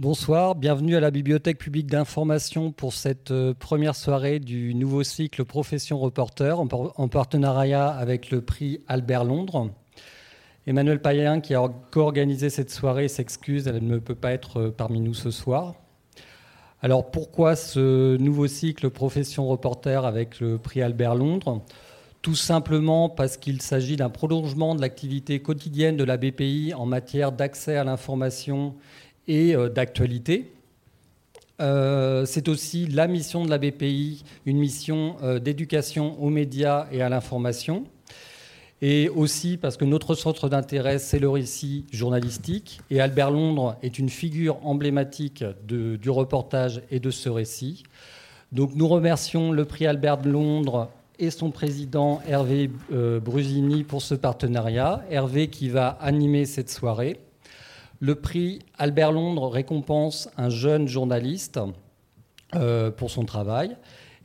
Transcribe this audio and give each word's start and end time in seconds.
Bonsoir, 0.00 0.54
bienvenue 0.54 0.94
à 0.94 1.00
la 1.00 1.10
Bibliothèque 1.10 1.58
publique 1.58 1.88
d'information 1.88 2.70
pour 2.70 2.92
cette 2.92 3.32
euh, 3.32 3.52
première 3.52 3.96
soirée 3.96 4.38
du 4.38 4.72
nouveau 4.76 5.02
cycle 5.02 5.44
Profession 5.44 5.98
Reporter 5.98 6.60
en 6.60 7.08
partenariat 7.08 7.88
avec 7.88 8.30
le 8.30 8.40
prix 8.40 8.80
Albert 8.86 9.24
Londres. 9.24 9.72
Emmanuel 10.68 11.02
Payen, 11.02 11.40
qui 11.40 11.56
a 11.56 11.68
co-organisé 11.90 12.48
cette 12.48 12.70
soirée, 12.70 13.08
s'excuse, 13.08 13.66
elle 13.66 13.84
ne 13.84 13.98
peut 13.98 14.14
pas 14.14 14.30
être 14.30 14.60
euh, 14.60 14.70
parmi 14.70 15.00
nous 15.00 15.14
ce 15.14 15.32
soir. 15.32 15.74
Alors 16.80 17.10
pourquoi 17.10 17.56
ce 17.56 18.16
nouveau 18.18 18.46
cycle 18.46 18.90
Profession 18.90 19.48
Reporter 19.48 20.06
avec 20.06 20.38
le 20.38 20.58
prix 20.58 20.80
Albert 20.80 21.16
Londres? 21.16 21.64
Tout 22.22 22.36
simplement 22.36 23.08
parce 23.08 23.36
qu'il 23.36 23.62
s'agit 23.62 23.96
d'un 23.96 24.10
prolongement 24.10 24.76
de 24.76 24.80
l'activité 24.80 25.40
quotidienne 25.40 25.96
de 25.96 26.04
la 26.04 26.16
BPI 26.16 26.72
en 26.74 26.86
matière 26.86 27.32
d'accès 27.32 27.76
à 27.76 27.82
l'information 27.82 28.74
et 29.28 29.54
euh, 29.54 29.68
d'actualité. 29.68 30.50
Euh, 31.60 32.24
c'est 32.24 32.48
aussi 32.48 32.86
la 32.86 33.06
mission 33.06 33.44
de 33.44 33.50
la 33.50 33.58
BPI, 33.58 34.24
une 34.46 34.58
mission 34.58 35.16
euh, 35.22 35.38
d'éducation 35.38 36.20
aux 36.22 36.30
médias 36.30 36.86
et 36.90 37.02
à 37.02 37.08
l'information. 37.08 37.84
Et 38.80 39.08
aussi 39.08 39.56
parce 39.56 39.76
que 39.76 39.84
notre 39.84 40.14
centre 40.14 40.48
d'intérêt, 40.48 41.00
c'est 41.00 41.18
le 41.18 41.28
récit 41.28 41.84
journalistique. 41.90 42.80
Et 42.90 43.00
Albert 43.00 43.32
Londres 43.32 43.76
est 43.82 43.98
une 43.98 44.08
figure 44.08 44.64
emblématique 44.64 45.44
du 45.66 46.10
reportage 46.10 46.80
et 46.92 47.00
de 47.00 47.10
ce 47.10 47.28
récit. 47.28 47.82
Donc 48.52 48.76
nous 48.76 48.86
remercions 48.86 49.50
le 49.50 49.64
prix 49.64 49.88
Albert 49.88 50.18
de 50.18 50.30
Londres 50.30 50.90
et 51.18 51.30
son 51.30 51.50
président 51.50 52.22
Hervé 52.28 52.70
Brusini 53.20 53.82
pour 53.82 54.00
ce 54.00 54.14
partenariat. 54.14 55.02
Hervé 55.10 55.48
qui 55.48 55.70
va 55.70 55.98
animer 56.00 56.44
cette 56.44 56.70
soirée. 56.70 57.18
Le 58.00 58.14
prix 58.14 58.60
Albert 58.78 59.12
Londres 59.12 59.48
récompense 59.48 60.30
un 60.36 60.50
jeune 60.50 60.86
journaliste 60.86 61.58
euh, 62.54 62.90
pour 62.90 63.10
son 63.10 63.24
travail. 63.24 63.76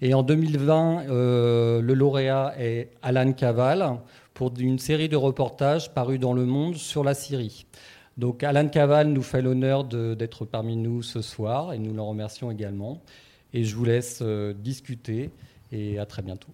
Et 0.02 0.14
en 0.14 0.22
2020, 0.22 1.06
euh, 1.10 1.82
le 1.82 1.94
lauréat 1.94 2.54
est 2.60 2.92
Alan 3.02 3.32
Caval 3.32 3.98
pour 4.34 4.52
une 4.58 4.80
série 4.80 5.10
de 5.10 5.16
reportages 5.16 5.94
parus 5.94 6.20
dans 6.20 6.34
Le 6.34 6.46
Monde 6.46 6.76
sur 6.76 7.04
la 7.04 7.14
Syrie. 7.14 7.66
Donc 8.18 8.44
Alan 8.44 8.68
Caval 8.68 9.08
nous 9.08 9.24
fait 9.24 9.42
l'honneur 9.42 9.84
d'être 9.86 10.46
parmi 10.46 10.76
nous 10.76 11.02
ce 11.02 11.22
soir 11.22 11.74
et 11.74 11.80
nous 11.80 11.94
le 11.94 12.02
remercions 12.02 12.52
également. 12.52 13.02
Et 13.54 13.64
je 13.64 13.76
vous 13.76 13.86
laisse 13.86 14.20
euh, 14.22 14.54
discuter 14.54 15.32
et 15.72 15.98
à 16.00 16.06
très 16.06 16.22
bientôt. 16.22 16.50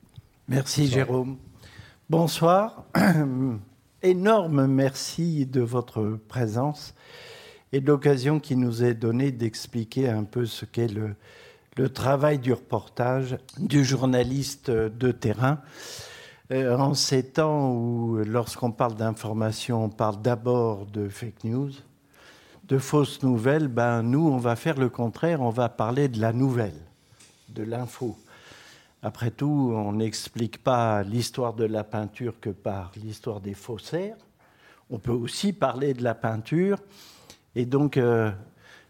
Merci 0.48 0.88
Jérôme. 0.88 1.38
Bonsoir. 2.09 2.86
énorme 4.02 4.67
merci 4.67 5.45
de 5.45 5.61
votre 5.61 6.17
présence 6.28 6.94
et 7.72 7.81
de 7.81 7.88
l'occasion 7.88 8.39
qui 8.39 8.55
nous 8.55 8.83
est 8.83 8.94
donnée 8.94 9.31
d'expliquer 9.31 10.09
un 10.09 10.23
peu 10.23 10.45
ce 10.45 10.66
qu'est 10.66 10.88
le, 10.88 11.16
travail 11.94 12.39
du 12.39 12.52
reportage 12.52 13.38
du 13.58 13.86
journaliste 13.86 14.70
de 14.70 15.11
terrain. 15.14 15.59
Euh, 16.52 16.75
en 16.75 16.94
ces 16.94 17.23
temps 17.23 17.72
où, 17.72 18.17
lorsqu'on 18.25 18.72
parle 18.72 18.95
d'information, 18.95 19.86
on 19.86 19.89
parle 19.89 20.22
d'abord 20.22 20.88
de 20.88 21.08
fake 21.08 21.45
news, 21.45 21.72
de 22.66 22.77
fausses 22.80 23.23
nouvelles, 23.23 23.70
ben 23.70 24.03
nous, 24.03 24.27
on 24.27 24.38
va 24.38 24.58
faire 24.58 24.77
le 24.77 24.89
contraire, 24.89 25.42
on 25.42 25.52
va 25.52 25.70
parler 25.70 26.09
de 26.09 26.20
la 26.20 26.33
nouvelle, 26.33 26.81
de 27.47 27.64
l'info. 27.64 28.17
Après 29.02 29.31
tout, 29.31 29.72
on 29.73 29.94
n'explique 29.94 30.61
pas 30.61 31.03
l'histoire 31.03 31.53
de 31.53 31.64
la 31.64 31.83
peinture 31.83 32.39
que 32.39 32.50
par 32.50 32.92
l'histoire 32.97 33.39
des 33.39 33.53
faussaires. 33.53 34.17
On 34.89 35.00
peut 35.00 35.11
aussi 35.11 35.53
parler 35.53 35.94
de 35.94 36.03
la 36.03 36.16
peinture. 36.16 36.80
Et 37.55 37.66
donc, 37.66 37.95
euh, 37.95 38.31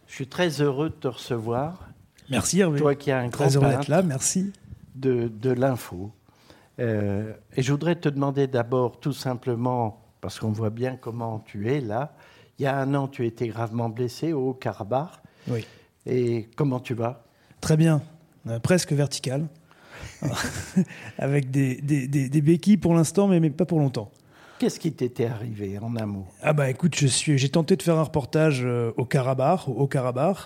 je 0.07 0.15
suis 0.15 0.27
très 0.27 0.61
heureux 0.61 0.89
de 0.89 0.95
te 0.95 1.07
recevoir. 1.07 1.87
Merci 2.30 2.59
Hervé. 2.59 2.80
Toi 2.80 2.95
qui 2.95 3.11
as 3.11 3.19
un 3.19 3.30
très 3.30 3.49
grand 3.49 3.63
heureux 3.63 3.75
d'être 3.75 3.87
là, 3.87 4.02
merci. 4.02 4.52
De, 4.95 5.27
de 5.27 5.52
l'info. 5.52 6.11
Euh, 6.80 7.33
et 7.55 7.61
je 7.61 7.71
voudrais 7.71 7.95
te 7.95 8.09
demander 8.09 8.47
d'abord, 8.47 8.99
tout 8.99 9.14
simplement, 9.14 10.02
parce 10.21 10.39
qu'on 10.39 10.52
voit 10.52 10.70
bien 10.70 10.95
comment 10.95 11.39
tu 11.39 11.70
es 11.70 11.81
là. 11.81 12.14
Il 12.58 12.64
y 12.64 12.65
a 12.65 12.77
un 12.77 12.93
an, 12.95 13.08
tu 13.08 13.26
étais 13.26 13.47
gravement 13.47 13.89
blessé 13.89 14.33
au 14.33 14.53
Karabakh. 14.53 15.11
Oui. 15.47 15.65
Et 16.05 16.49
comment 16.55 16.80
tu 16.80 16.93
vas? 16.93 17.23
Très 17.61 17.77
bien, 17.77 18.02
euh, 18.47 18.59
presque 18.59 18.93
vertical. 18.93 19.47
avec 21.17 21.52
des, 21.52 21.76
des, 21.82 22.42
béquilles 22.42 22.77
pour 22.77 22.93
l'instant, 22.93 23.27
mais, 23.27 23.39
mais, 23.39 23.49
pas 23.49 23.65
pour 23.65 23.80
longtemps. 23.80 24.11
Qu'est-ce 24.60 24.80
qui 24.80 24.92
t'était 24.92 25.26
arrivé 25.26 25.80
en 25.80 25.95
un 25.95 26.05
mot? 26.05 26.27
Ah 26.42 26.52
bah 26.52 26.70
écoute, 26.70 26.93
je 26.95 27.08
suis, 27.08 27.37
j'ai 27.37 27.48
tenté 27.48 27.77
de 27.77 27.82
faire 27.82 27.98
un 27.98 28.04
reportage 28.04 28.61
euh, 28.65 28.92
au 28.98 29.05
Karabakh, 29.05 29.70
au 29.70 29.88
Karabakh. 29.88 30.38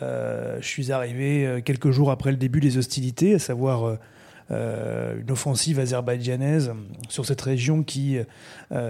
Euh, 0.00 0.56
je 0.60 0.66
suis 0.66 0.90
arrivé 0.90 1.46
euh, 1.46 1.60
quelques 1.60 1.90
jours 1.90 2.10
après 2.10 2.30
le 2.30 2.38
début 2.38 2.60
des 2.60 2.78
hostilités, 2.78 3.34
à 3.34 3.38
savoir 3.38 3.98
une 4.48 5.30
offensive 5.30 5.80
azerbaïdjanaise 5.80 6.72
sur 7.08 7.26
cette 7.26 7.40
région 7.40 7.82
qui 7.82 8.16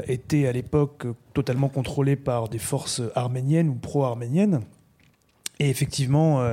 était 0.07 0.47
à 0.47 0.53
l'époque 0.53 1.07
totalement 1.33 1.71
contrôlée 1.71 2.15
par 2.15 2.51
des 2.51 2.59
forces 2.59 3.01
arméniennes 3.15 3.71
ou 3.71 3.75
pro-arméniennes. 3.75 4.61
Et 5.59 5.71
effectivement, 5.71 6.47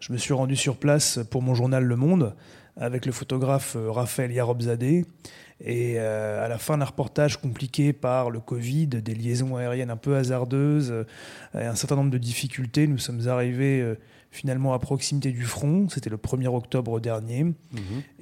je 0.00 0.12
me 0.12 0.18
suis 0.18 0.34
rendu 0.34 0.56
sur 0.56 0.76
place 0.76 1.20
pour 1.30 1.40
mon 1.40 1.54
journal 1.54 1.84
Le 1.84 1.94
Monde 1.94 2.34
avec 2.76 3.06
le 3.06 3.12
photographe 3.12 3.76
euh, 3.76 3.90
Raphaël 3.90 4.32
Yarobzadeh. 4.32 5.04
Et 5.64 5.94
euh, 5.96 6.44
à 6.44 6.48
la 6.48 6.58
fin 6.58 6.78
d'un 6.78 6.84
reportage 6.84 7.40
compliqué 7.40 7.92
par 7.92 8.30
le 8.30 8.40
Covid, 8.40 8.88
des 8.88 9.14
liaisons 9.14 9.56
aériennes 9.56 9.90
un 9.90 9.96
peu 9.96 10.16
hasardeuses 10.16 10.90
euh, 10.90 11.04
et 11.54 11.64
un 11.64 11.76
certain 11.76 11.96
nombre 11.96 12.10
de 12.10 12.18
difficultés, 12.18 12.88
nous 12.88 12.98
sommes 12.98 13.28
arrivés 13.28 13.96
finalement 14.30 14.72
à 14.72 14.78
proximité 14.78 15.30
du 15.30 15.44
front. 15.44 15.88
C'était 15.88 16.10
le 16.10 16.16
1er 16.16 16.48
octobre 16.48 16.98
dernier. 16.98 17.44
Mhm. 17.44 17.54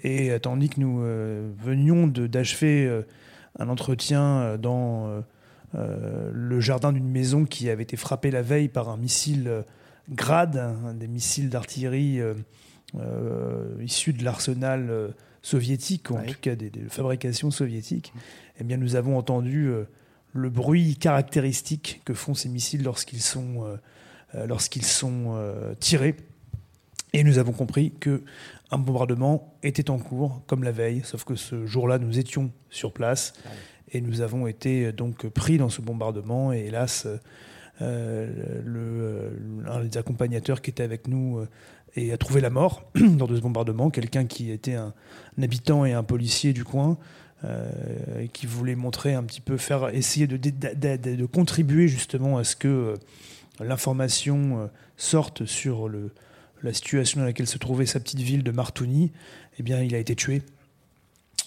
Et 0.02 0.38
tandis 0.40 0.68
que 0.68 0.80
nous 0.80 0.98
venions 0.98 2.06
d'achever 2.08 3.04
un 3.58 3.68
entretien 3.68 4.58
dans 4.58 5.22
le 5.72 6.60
jardin 6.60 6.92
d'une 6.92 7.08
maison 7.08 7.44
qui 7.44 7.70
avait 7.70 7.84
été 7.84 7.96
frappée 7.96 8.32
la 8.32 8.42
veille 8.42 8.68
par 8.68 8.88
un 8.88 8.96
missile 8.96 9.64
Grad, 10.10 10.76
des 10.98 11.06
missiles 11.06 11.48
d'artillerie 11.48 12.20
issus 13.82 14.12
de 14.12 14.24
l'arsenal 14.24 14.88
euh, 14.90 15.08
soviétique, 15.42 16.10
ou 16.10 16.16
en 16.16 16.22
tout 16.22 16.34
cas 16.40 16.54
des, 16.54 16.70
fabrications 16.88 17.50
soviétiques, 17.50 18.12
eh 18.58 18.64
bien, 18.64 18.76
nous 18.76 18.96
avons 18.96 19.16
entendu 19.16 19.66
euh, 19.68 19.84
le 20.32 20.50
bruit 20.50 20.96
caractéristique 20.96 22.02
que 22.04 22.14
font 22.14 22.34
ces 22.34 22.48
missiles 22.48 22.82
lorsqu'ils 22.82 23.22
sont, 23.22 23.76
lorsqu'ils 24.46 24.84
sont 24.84 25.34
tirés. 25.80 26.14
Et 27.12 27.24
nous 27.24 27.38
avons 27.38 27.50
compris 27.50 27.90
que 27.98 28.22
un 28.70 28.78
bombardement 28.78 29.56
était 29.64 29.90
en 29.90 29.98
cours, 29.98 30.40
comme 30.46 30.62
la 30.62 30.70
veille, 30.70 31.02
sauf 31.04 31.24
que 31.24 31.34
ce 31.34 31.66
jour-là, 31.66 31.98
nous 31.98 32.20
étions 32.20 32.52
sur 32.68 32.92
place 32.92 33.32
et 33.90 34.00
nous 34.00 34.20
avons 34.20 34.46
été 34.46 34.92
donc 34.92 35.26
pris 35.26 35.58
dans 35.58 35.68
ce 35.68 35.80
bombardement. 35.80 36.52
Et 36.52 36.66
hélas, 36.66 37.08
le, 37.80 39.32
un 39.66 39.84
des 39.84 39.98
accompagnateurs 39.98 40.62
qui 40.62 40.70
était 40.70 40.84
avec 40.84 41.08
nous 41.08 41.44
et 41.96 42.12
a 42.12 42.18
trouvé 42.18 42.40
la 42.40 42.50
mort 42.50 42.82
lors 43.18 43.28
de 43.28 43.36
ce 43.36 43.40
bombardement. 43.40 43.90
Quelqu'un 43.90 44.24
qui 44.24 44.50
était 44.50 44.74
un, 44.74 44.94
habitant 45.40 45.84
et 45.84 45.92
un 45.92 46.02
policier 46.02 46.52
du 46.52 46.64
coin. 46.64 46.98
Euh, 47.42 48.26
qui 48.34 48.44
voulait 48.44 48.74
montrer 48.74 49.14
un 49.14 49.22
petit 49.22 49.40
peu, 49.40 49.56
faire 49.56 49.88
essayer 49.94 50.26
de, 50.26 51.24
contribuer 51.24 51.88
justement 51.88 52.36
à 52.36 52.44
ce 52.44 52.54
que 52.54 52.68
euh, 52.68 52.96
l'information 53.60 54.58
euh, 54.58 54.66
sorte 54.98 55.46
sur 55.46 55.88
la 56.62 56.74
situation 56.74 57.20
dans 57.20 57.24
laquelle 57.24 57.46
se 57.46 57.56
trouvait 57.56 57.86
sa 57.86 57.98
petite 57.98 58.20
ville 58.20 58.42
de 58.42 58.50
Martouni, 58.50 59.10
eh 59.58 59.62
bien, 59.62 59.80
il 59.80 59.94
a 59.94 59.98
été 59.98 60.14
tué. 60.14 60.42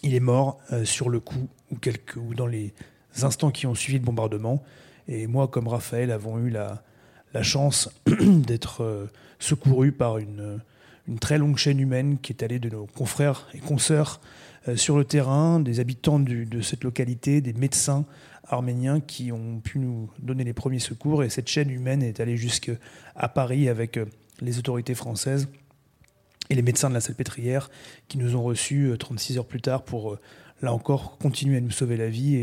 Il 0.02 0.16
est 0.16 0.20
mort 0.20 0.58
sur 0.84 1.12
le 1.12 1.20
coup 1.20 1.48
ou 1.72 2.34
dans 2.34 2.48
les 2.48 2.74
instants 3.22 3.52
qui 3.52 3.68
ont 3.68 3.76
suivi 3.76 4.00
le 4.00 4.04
bombardement. 4.04 4.64
Et 5.08 5.28
moi, 5.28 5.48
comme 5.48 5.68
Raphaël, 5.68 6.10
avons 6.10 6.40
eu 6.40 6.50
la, 6.50 6.84
la 7.34 7.44
chance 7.44 7.90
d'être 8.06 9.10
secouru 9.40 9.92
par 9.92 10.18
une, 10.18 10.60
une, 11.08 11.20
très 11.20 11.38
longue 11.38 11.58
chaîne 11.58 11.80
humaine 11.80 12.18
qui 12.22 12.32
est 12.34 12.44
allée 12.44 12.60
de 12.60 12.70
nos 12.70 12.86
confrères 12.86 13.48
et 13.54 13.60
consoeurs 13.60 14.22
euh, 14.68 14.76
sur 14.78 14.98
le 14.98 15.04
terrain, 15.04 15.60
des 15.60 15.80
habitants 15.80 16.20
de 16.20 16.62
cette 16.62 16.84
localité, 16.84 17.42
des 17.42 17.54
médecins 17.54 18.06
arméniens 18.48 19.02
qui 19.02 19.32
ont 19.32 19.60
pu 19.60 19.80
nous 19.80 20.10
donner 20.20 20.44
les 20.44 20.54
premiers 20.54 20.80
secours. 20.80 21.24
Et 21.24 21.30
cette 21.30 21.50
chaîne 21.50 21.70
humaine 21.70 22.02
est 22.02 22.20
allée 22.20 22.38
jusqu'à 22.38 22.78
Paris 23.34 23.68
avec 23.68 23.98
euh, 23.98 24.06
les 24.40 24.60
autorités 24.60 24.96
françaises 24.96 25.50
et 26.50 26.56
les 26.56 26.62
médecins 26.62 26.90
de 26.90 26.94
la 26.94 27.02
Salpêtrière 27.02 27.70
qui 28.08 28.18
nous 28.18 28.36
ont 28.36 28.44
reçus 28.44 28.92
36 28.98 29.34
euh, 29.34 29.40
heures 29.40 29.46
plus 29.46 29.62
tard 29.62 29.84
pour, 29.84 30.18
là 30.62 30.74
encore, 30.74 31.18
continuer 31.18 31.58
à 31.58 31.62
nous 31.62 31.72
sauver 31.72 31.98
la 31.98 32.08
vie. 32.08 32.36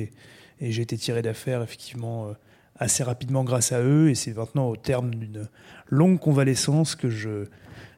Et 0.60 0.72
j'ai 0.72 0.82
été 0.82 0.98
tiré 0.98 1.22
d'affaire, 1.22 1.62
effectivement, 1.62 2.34
assez 2.80 3.04
rapidement 3.04 3.44
grâce 3.44 3.70
à 3.70 3.80
eux. 3.82 4.10
Et 4.10 4.14
c'est 4.16 4.36
maintenant 4.36 4.68
au 4.68 4.76
terme 4.76 5.14
d'une 5.14 5.48
longue 5.88 6.18
convalescence 6.18 6.96
que 6.96 7.08
je, 7.08 7.44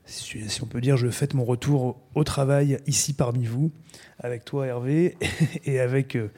si 0.05 0.63
on 0.63 0.67
peut 0.67 0.81
dire, 0.81 0.97
je 0.97 1.09
fête 1.09 1.35
mon 1.35 1.45
retour 1.45 2.01
au 2.15 2.25
travail 2.25 2.79
ici 2.87 3.15
parmi 3.15 3.45
vous, 3.45 3.71
avec 4.19 4.45
toi 4.45 4.67
Hervé, 4.67 5.17
et 5.65 5.81
avec 5.81 6.17
euh, 6.17 6.29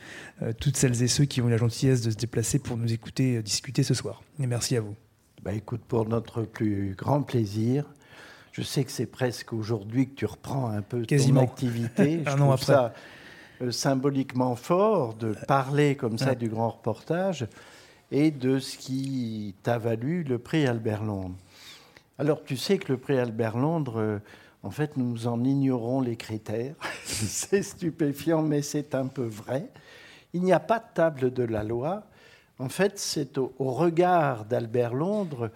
toutes 0.61 0.77
celles 0.77 1.03
et 1.03 1.09
ceux 1.09 1.25
qui 1.25 1.41
ont 1.41 1.49
eu 1.49 1.51
la 1.51 1.57
gentillesse 1.57 2.03
de 2.03 2.11
se 2.11 2.17
déplacer 2.17 2.59
pour 2.59 2.77
nous 2.77 2.93
écouter 2.93 3.37
euh, 3.39 3.43
discuter 3.43 3.83
ce 3.83 3.95
soir. 3.95 4.23
Et 4.39 4.47
merci 4.47 4.77
à 4.77 4.81
vous. 4.81 4.95
Bah 5.43 5.53
écoute, 5.53 5.83
pour 5.87 6.09
notre 6.09 6.43
plus 6.43 6.95
grand 6.97 7.23
plaisir, 7.23 7.85
je 8.53 8.63
sais 8.63 8.85
que 8.85 8.91
c'est 8.91 9.07
presque 9.07 9.53
aujourd'hui 9.53 10.09
que 10.09 10.15
tu 10.15 10.27
reprends 10.27 10.69
un 10.69 10.81
peu 10.81 11.03
Quasiment. 11.03 11.41
ton 11.45 11.51
activité. 11.51 12.23
Un 12.27 12.31
je 12.31 12.35
an 12.35 12.37
trouve 12.37 12.53
après. 12.53 12.67
ça 12.67 12.95
euh, 13.63 13.71
symboliquement 13.71 14.57
fort 14.57 15.15
de 15.15 15.35
parler 15.47 15.97
comme 15.97 16.19
ça 16.19 16.35
du 16.35 16.49
grand 16.49 16.71
reportage 16.71 17.47
et 18.15 18.31
de 18.31 18.61
ce 18.61 18.79
qui 18.79 19.57
t'a 19.65 19.77
valu 19.77 20.23
le 20.23 20.39
prix 20.39 20.69
Albert 20.69 21.03
Londres. 21.03 21.35
Alors 22.17 22.45
tu 22.45 22.57
sais 22.57 22.79
que 22.79 22.93
le 22.93 22.97
prix 22.99 23.19
Albert 23.19 23.59
Londres, 23.59 23.99
euh, 23.99 24.19
en 24.63 24.71
fait, 24.71 24.97
nous 24.97 25.27
en 25.27 25.43
ignorons 25.43 26.01
les 26.01 26.15
critères. 26.15 26.77
c'est 27.05 27.65
stupéfiant, 27.65 28.41
mais 28.41 28.63
c'est 28.63 28.95
un 28.95 29.09
peu 29.09 29.25
vrai. 29.25 29.69
Il 30.33 30.43
n'y 30.43 30.53
a 30.53 30.61
pas 30.61 30.79
de 30.79 30.85
table 30.95 31.33
de 31.33 31.43
la 31.43 31.65
loi. 31.65 32.05
En 32.61 32.69
fait, 32.69 33.01
c'est 33.01 33.37
au, 33.37 33.53
au 33.59 33.73
regard 33.73 34.45
d'Albert 34.45 34.95
Londres, 34.95 35.51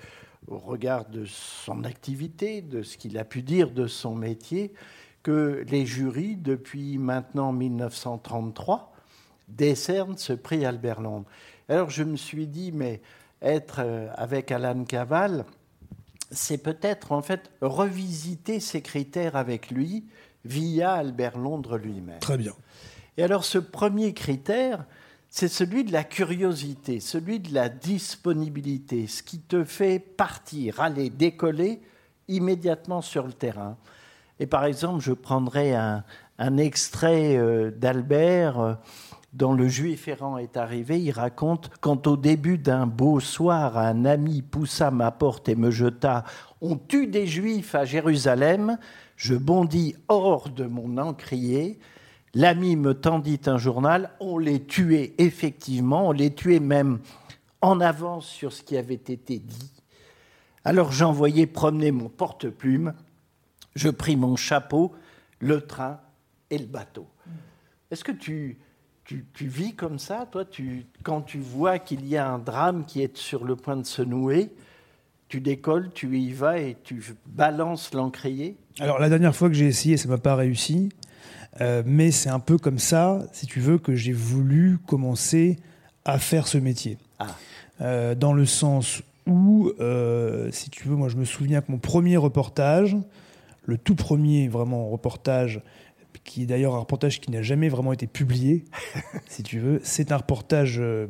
au 0.49 0.59
regard 0.59 1.05
de 1.05 1.27
son 1.27 1.85
activité, 1.85 2.61
de 2.61 2.83
ce 2.83 2.99
qu'il 2.99 3.19
a 3.19 3.25
pu 3.25 3.43
dire 3.43 3.71
de 3.71 3.87
son 3.87 4.17
métier, 4.17 4.73
que 5.23 5.65
les 5.69 5.87
jurys, 5.87 6.35
depuis 6.35 6.99
maintenant 6.99 7.53
1933, 7.53 8.93
décernent 9.47 10.19
ce 10.19 10.33
prix 10.33 10.65
Albert 10.65 11.01
Londres. 11.01 11.27
Alors 11.69 11.91
je 11.91 12.03
me 12.03 12.17
suis 12.17 12.47
dit, 12.47 12.73
mais 12.73 13.01
être 13.43 13.81
euh, 13.81 14.09
avec 14.17 14.51
Alan 14.51 14.85
Caval, 14.85 15.45
c'est 16.31 16.59
peut-être 16.59 17.13
en 17.13 17.23
fait 17.23 17.51
revisiter 17.61 18.61
ces 18.61 18.83
critères 18.83 19.37
avec 19.37 19.71
lui 19.71 20.05
via 20.45 20.93
Albert 20.93 21.39
Londres 21.39 21.79
lui-même. 21.79 22.21
Très 22.21 22.39
bien. 22.39 22.53
Et 23.17 23.23
alors 23.23 23.45
ce 23.45 23.59
premier 23.59 24.15
critère, 24.15 24.85
c'est 25.29 25.49
celui 25.49 25.85
de 25.85 25.93
la 25.93 26.05
curiosité, 26.05 27.01
celui 27.01 27.41
de 27.41 27.53
la 27.53 27.69
disponibilité, 27.69 29.07
ce 29.07 29.23
qui 29.23 29.41
te 29.41 29.65
fait 29.65 29.99
partir, 29.99 30.81
aller 30.81 31.11
décoller 31.11 31.83
immédiatement 32.29 33.03
sur 33.03 33.27
le 33.27 33.33
terrain. 33.33 33.77
Et 34.41 34.47
par 34.47 34.65
exemple, 34.65 35.03
je 35.03 35.13
prendrai 35.13 35.75
un, 35.75 36.05
un 36.39 36.57
extrait 36.57 37.37
euh, 37.37 37.71
d'Albert 37.71 38.79
dont 39.39 39.53
le 39.53 39.69
juif 39.69 40.09
errant 40.09 40.37
est 40.37 40.57
arrivé. 40.57 41.01
Il 41.01 41.13
raconte 41.13 41.71
Quand 41.81 42.09
au 42.09 42.17
début 42.17 42.59
d'un 42.59 42.87
beau 42.87 43.21
soir, 43.21 43.79
un 43.79 44.05
ami 44.05 44.43
poussa 44.43 44.91
ma 44.91 45.13
porte 45.13 45.49
et 45.49 45.55
me 45.55 45.71
jeta 45.71 46.25
On 46.61 46.77
tue 46.77 47.07
des 47.07 47.29
juifs 47.29 47.77
à 47.77 47.85
Jérusalem. 47.85 48.79
Je 49.17 49.37
bondis 49.37 49.95
hors 50.09 50.49
de 50.51 50.65
mon 50.65 50.99
encrier. 50.99 51.79
L'ami 52.35 52.75
me 52.75 52.95
tendit 52.95 53.41
un 53.47 53.59
journal. 53.59 54.11
On 54.19 54.39
les 54.39 54.65
tuait 54.65 55.15
effectivement. 55.19 56.09
On 56.09 56.13
les 56.13 56.35
tuait 56.35 56.61
même 56.61 56.99
en 57.63 57.81
avance 57.81 58.27
sur 58.27 58.53
ce 58.53 58.65
qui 58.65 58.77
avait 58.77 58.95
été 58.95 59.39
dit. 59.39 59.73
Alors 60.65 60.91
j'envoyai 60.91 61.47
promener 61.47 61.93
mon 61.93 62.09
porte-plume. 62.09 62.93
Je 63.77 63.89
pris 63.89 64.17
mon 64.17 64.35
chapeau, 64.35 64.93
le 65.39 65.61
train 65.61 66.01
et 66.51 66.59
le 66.59 66.67
bateau. 66.67 67.07
Est-ce 67.93 68.03
que 68.03 68.13
tu, 68.13 68.59
tu, 69.09 69.25
tu 69.33 69.49
vis 69.49 69.73
comme 69.73 69.99
ça, 69.99 70.29
toi 70.31 70.45
tu, 70.45 70.85
Quand 71.03 71.23
tu 71.23 71.39
vois 71.39 71.79
qu'il 71.79 72.07
y 72.07 72.19
a 72.19 72.29
un 72.29 72.39
drame 72.39 72.85
qui 72.85 73.03
est 73.03 73.17
sur 73.17 73.43
le 73.45 73.57
point 73.57 73.77
de 73.77 73.87
se 73.87 74.03
nouer, 74.03 74.51
tu 75.29 75.41
décolles, 75.41 75.91
tu 75.95 76.19
y 76.19 76.31
vas 76.33 76.59
et 76.59 76.77
tu 76.85 77.03
balances 77.27 77.95
l'encrier? 77.95 78.59
Alors 78.79 78.99
la 78.99 79.09
dernière 79.09 79.35
fois 79.35 79.49
que 79.49 79.55
j'ai 79.55 79.67
essayé, 79.67 79.97
ça 79.97 80.09
m'a 80.11 80.19
pas 80.19 80.37
réussi. 80.37 80.91
Euh, 81.63 81.83
mais 81.87 82.11
c'est 82.11 82.29
un 82.29 82.39
peu 82.39 82.59
comme 82.59 82.79
ça, 82.79 83.21
si 83.33 83.47
tu 83.47 83.61
veux, 83.61 83.79
que 83.79 83.97
j'ai 83.97 84.13
voulu 84.13 84.77
commencer 84.87 85.57
à 86.05 86.19
faire 86.19 86.47
ce 86.47 86.59
métier. 86.59 86.99
Ah. 87.19 87.29
Euh, 87.81 88.15
dans 88.15 88.35
le 88.35 88.45
sens 88.45 89.03
où, 89.27 89.73
euh, 89.81 90.51
si 90.53 90.69
tu 90.69 90.87
veux, 90.87 90.97
moi 90.97 91.09
je 91.09 91.17
me 91.17 91.25
souviens 91.25 91.63
que 91.63 91.73
mon 91.73 91.79
premier 91.79 92.19
reportage, 92.19 92.95
le 93.65 93.79
tout 93.79 93.95
premier 93.95 94.49
vraiment 94.49 94.91
reportage, 94.91 95.63
qui 96.29 96.43
est 96.43 96.47
d'ailleurs 96.47 96.75
un 96.75 96.81
reportage 96.81 97.21
qui 97.21 97.31
n'a 97.31 97.43
jamais 97.43 97.69
vraiment 97.69 97.93
été 97.93 98.07
publié, 98.07 98.65
si 99.29 99.43
tu 99.43 99.59
veux, 99.59 99.81
c'est 99.83 100.13
un 100.13 100.19
reportage 100.19 100.77
euh, 100.79 101.07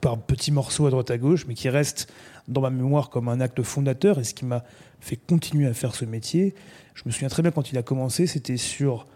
par 0.00 0.16
petits 0.18 0.52
morceaux 0.52 0.86
à 0.86 0.90
droite 0.90 1.10
à 1.10 1.18
gauche, 1.18 1.46
mais 1.48 1.54
qui 1.54 1.68
reste 1.68 2.10
dans 2.48 2.60
ma 2.60 2.70
mémoire 2.70 3.10
comme 3.10 3.28
un 3.28 3.40
acte 3.40 3.62
fondateur 3.62 4.18
et 4.18 4.24
ce 4.24 4.34
qui 4.34 4.44
m'a 4.44 4.64
fait 5.00 5.16
continuer 5.16 5.66
à 5.66 5.74
faire 5.74 5.94
ce 5.94 6.04
métier. 6.04 6.54
Je 6.94 7.02
me 7.06 7.10
souviens 7.10 7.28
très 7.28 7.42
bien 7.42 7.50
quand 7.50 7.72
il 7.72 7.78
a 7.78 7.82
commencé, 7.82 8.26
c'était 8.26 8.56
sur 8.56 9.06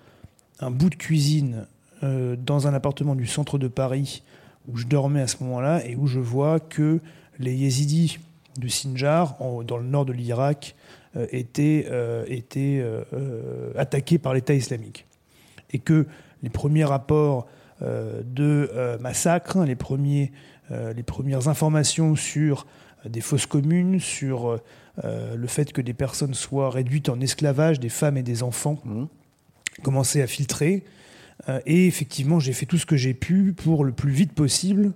un 0.60 0.70
bout 0.70 0.90
de 0.90 0.96
cuisine 0.96 1.66
euh, 2.02 2.34
dans 2.37 2.66
un 2.66 2.75
appartement 2.75 3.14
du 3.14 3.26
centre 3.26 3.56
de 3.58 3.69
Paris 3.69 4.22
où 4.69 4.76
je 4.76 4.87
dormais 4.87 5.20
à 5.20 5.26
ce 5.28 5.43
moment-là 5.44 5.87
et 5.87 5.94
où 5.96 6.06
je 6.08 6.19
vois 6.19 6.58
que 6.60 7.00
les 7.38 7.54
yézidis 7.54 8.19
de 8.58 8.66
Sinjar, 8.69 9.40
en- 9.40 9.62
dans 9.62 9.76
le 9.78 9.84
nord 9.87 10.04
de 10.06 10.12
l'Irak, 10.12 10.75
euh, 11.14 11.26
étaient, 11.31 11.87
étaient 12.26 12.84
attaqués 13.76 14.19
par 14.19 14.34
l'État 14.34 14.54
islamique. 14.54 15.06
Et 15.72 15.78
que 15.78 16.06
les 16.42 16.50
premiers 16.50 16.84
rapports 16.84 17.46
euh, 17.82 18.22
de 18.24 18.70
euh, 18.74 18.98
massacres, 18.98 19.64
les, 19.64 19.76
premiers, 19.76 20.32
euh, 20.70 20.92
les 20.92 21.02
premières 21.02 21.48
informations 21.48 22.14
sur 22.16 22.66
des 23.04 23.20
fausses 23.20 23.46
communes, 23.46 24.00
sur 24.00 24.58
le 25.04 25.46
fait 25.46 25.72
que 25.72 25.82
des 25.82 25.92
personnes 25.92 26.32
soient 26.34 26.70
réduites 26.70 27.08
en 27.10 27.20
esclavage, 27.20 27.78
des 27.78 27.90
femmes 27.90 28.16
et 28.16 28.22
des 28.22 28.42
enfants, 28.42 28.78
Mhm. 28.84 29.08
commencé 29.82 30.22
à 30.22 30.26
filtrer. 30.26 30.84
Et 31.66 31.86
effectivement, 31.86 32.40
j'ai 32.40 32.54
fait 32.54 32.64
tout 32.66 32.78
ce 32.78 32.86
que 32.86 32.96
j'ai 32.96 33.12
pu 33.12 33.52
pour 33.52 33.84
le 33.84 33.92
plus 33.92 34.10
vite 34.10 34.32
possible 34.32 34.94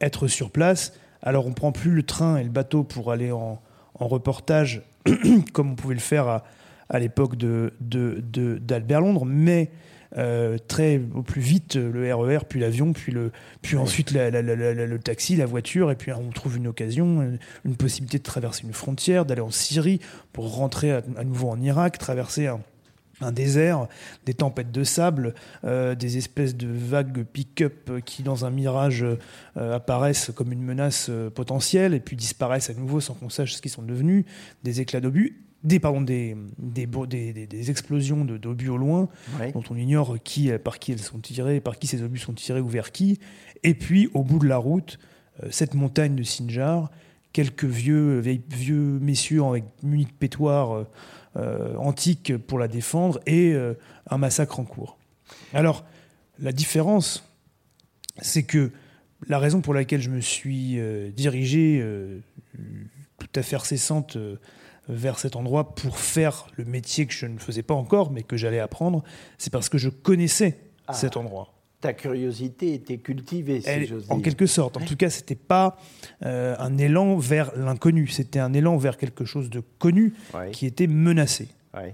être 0.00 0.26
sur 0.26 0.50
place. 0.50 0.94
Alors, 1.22 1.46
on 1.46 1.52
prend 1.52 1.70
plus 1.70 1.90
le 1.92 2.02
train 2.02 2.38
et 2.38 2.42
le 2.44 2.48
bateau 2.50 2.82
pour 2.82 3.12
aller 3.12 3.30
en, 3.30 3.60
en 3.94 4.08
reportage 4.08 4.82
comme 5.52 5.72
on 5.72 5.74
pouvait 5.76 5.94
le 5.94 6.00
faire 6.00 6.26
à, 6.28 6.44
à 6.88 6.98
l'époque 6.98 7.36
de, 7.36 7.74
de- 7.80 8.24
de- 8.32 8.56
d'Albert 8.58 9.02
Londres, 9.02 9.26
mais 9.26 9.70
euh, 10.18 10.58
très 10.68 11.00
au 11.14 11.22
plus 11.22 11.40
vite 11.40 11.76
le 11.76 12.14
RER, 12.14 12.40
puis 12.48 12.60
l'avion, 12.60 12.92
puis, 12.92 13.12
le, 13.12 13.32
puis 13.62 13.76
ensuite 13.76 14.10
la- 14.10 14.30
la- 14.30 14.42
la- 14.42 14.56
la- 14.74 14.86
le 14.86 14.98
taxi, 14.98 15.36
la 15.36 15.46
voiture, 15.46 15.90
et 15.90 15.96
puis 15.96 16.12
on 16.12 16.30
trouve 16.30 16.56
une 16.56 16.66
occasion, 16.66 17.22
une, 17.22 17.38
une 17.64 17.76
possibilité 17.76 18.18
de 18.18 18.22
traverser 18.22 18.64
une 18.64 18.72
frontière, 18.72 19.24
d'aller 19.24 19.40
en 19.40 19.50
Syrie 19.50 20.00
pour 20.32 20.54
rentrer 20.54 20.92
à, 20.92 21.02
à 21.16 21.24
nouveau 21.24 21.48
en 21.48 21.60
Irak, 21.60 21.98
traverser 21.98 22.46
un, 22.48 22.60
un 23.20 23.32
désert, 23.32 23.86
des 24.26 24.34
tempêtes 24.34 24.72
de 24.72 24.82
sable, 24.84 25.34
euh, 25.64 25.94
des 25.94 26.18
espèces 26.18 26.56
de 26.56 26.66
vagues 26.66 27.22
pick-up 27.24 27.90
qui, 28.04 28.22
dans 28.22 28.44
un 28.44 28.50
mirage, 28.50 29.04
euh, 29.56 29.74
apparaissent 29.76 30.30
comme 30.34 30.52
une 30.52 30.62
menace 30.62 31.06
euh, 31.08 31.30
potentielle 31.30 31.94
et 31.94 32.00
puis 32.00 32.16
disparaissent 32.16 32.68
à 32.70 32.74
nouveau 32.74 33.00
sans 33.00 33.14
qu'on 33.14 33.30
sache 33.30 33.54
ce 33.54 33.62
qu'ils 33.62 33.70
sont 33.70 33.82
devenus, 33.82 34.24
des 34.64 34.80
éclats 34.80 35.00
d'obus, 35.00 35.38
des, 35.64 35.78
pardon, 35.78 36.00
des, 36.00 36.36
des, 36.58 36.86
des- 37.46 37.70
explosions 37.70 38.24
de- 38.24 38.36
d'obus 38.38 38.68
au 38.68 38.76
loin 38.76 39.08
dont 39.52 39.62
on 39.70 39.76
ignore 39.76 40.16
qui, 40.22 40.50
par 40.58 40.78
qui 40.78 40.92
elles 40.92 40.98
sont 41.00 41.18
tirées, 41.20 41.60
par 41.60 41.78
qui 41.78 41.86
ces 41.86 42.02
obus 42.02 42.18
sont 42.18 42.32
tirés 42.32 42.60
ou 42.60 42.68
vers 42.68 42.90
qui. 42.92 43.18
Et 43.62 43.74
puis, 43.74 44.08
au 44.14 44.24
bout 44.24 44.38
de 44.38 44.46
la 44.48 44.56
route, 44.56 44.98
euh, 45.42 45.48
cette 45.50 45.74
montagne 45.74 46.16
de 46.16 46.22
Sinjar, 46.24 46.90
quelques 47.32 47.64
vieux, 47.64 48.18
vieilles- 48.20 48.42
vieux 48.50 48.98
messieurs 49.00 49.42
avec 49.44 49.64
munis 49.82 50.06
de 50.06 50.10
pétoirs 50.10 50.72
euh, 50.72 50.84
euh, 51.36 51.76
antiques 51.76 52.36
pour 52.36 52.58
la 52.58 52.68
défendre 52.68 53.20
et 53.26 53.52
euh, 53.54 53.74
un 54.10 54.18
massacre 54.18 54.58
en 54.60 54.64
cours. 54.64 54.98
Alors, 55.54 55.84
la 56.38 56.52
différence, 56.52 57.24
c'est 58.20 58.42
que 58.42 58.70
la 59.28 59.38
raison 59.38 59.60
pour 59.60 59.72
laquelle 59.74 60.00
je 60.02 60.10
me 60.10 60.20
suis 60.20 60.78
euh, 60.80 61.10
dirigé 61.10 61.78
euh, 61.80 62.18
tout 63.18 63.28
à 63.36 63.42
fait 63.42 63.56
incessante 63.56 64.16
euh, 64.16 64.36
vers 64.88 65.18
cet 65.18 65.36
endroit 65.36 65.74
pour 65.74 65.98
faire 65.98 66.46
le 66.56 66.64
métier 66.64 67.06
que 67.06 67.12
je 67.14 67.26
ne 67.26 67.38
faisais 67.38 67.62
pas 67.62 67.74
encore, 67.74 68.10
mais 68.10 68.22
que 68.22 68.36
j'allais 68.36 68.58
apprendre, 68.60 69.02
c'est 69.38 69.52
parce 69.52 69.68
que 69.68 69.78
je 69.78 69.88
connaissais 69.88 70.58
Ah. 70.88 70.92
cet 70.94 71.16
endroit. 71.16 71.52
Ta 71.80 71.92
curiosité 71.94 72.74
était 72.74 72.98
cultivée, 72.98 73.60
si 73.60 73.68
Elle- 73.68 73.92
en 74.08 74.16
dire. 74.16 74.24
quelque 74.24 74.46
sorte. 74.46 74.76
En 74.76 74.80
tout 74.84 74.96
cas, 74.96 75.10
c'était 75.10 75.34
pas 75.34 75.76
euh, 76.24 76.54
un 76.60 76.78
élan 76.78 77.16
vers 77.16 77.50
l'inconnu, 77.56 78.06
c'était 78.06 78.38
un 78.38 78.52
élan 78.52 78.76
vers 78.76 78.96
quelque 78.96 79.24
chose 79.24 79.50
de 79.50 79.62
connu 79.78 80.14
qui 80.52 80.66
était 80.66 80.86
menacé. 80.86 81.48
Oui. 81.74 81.90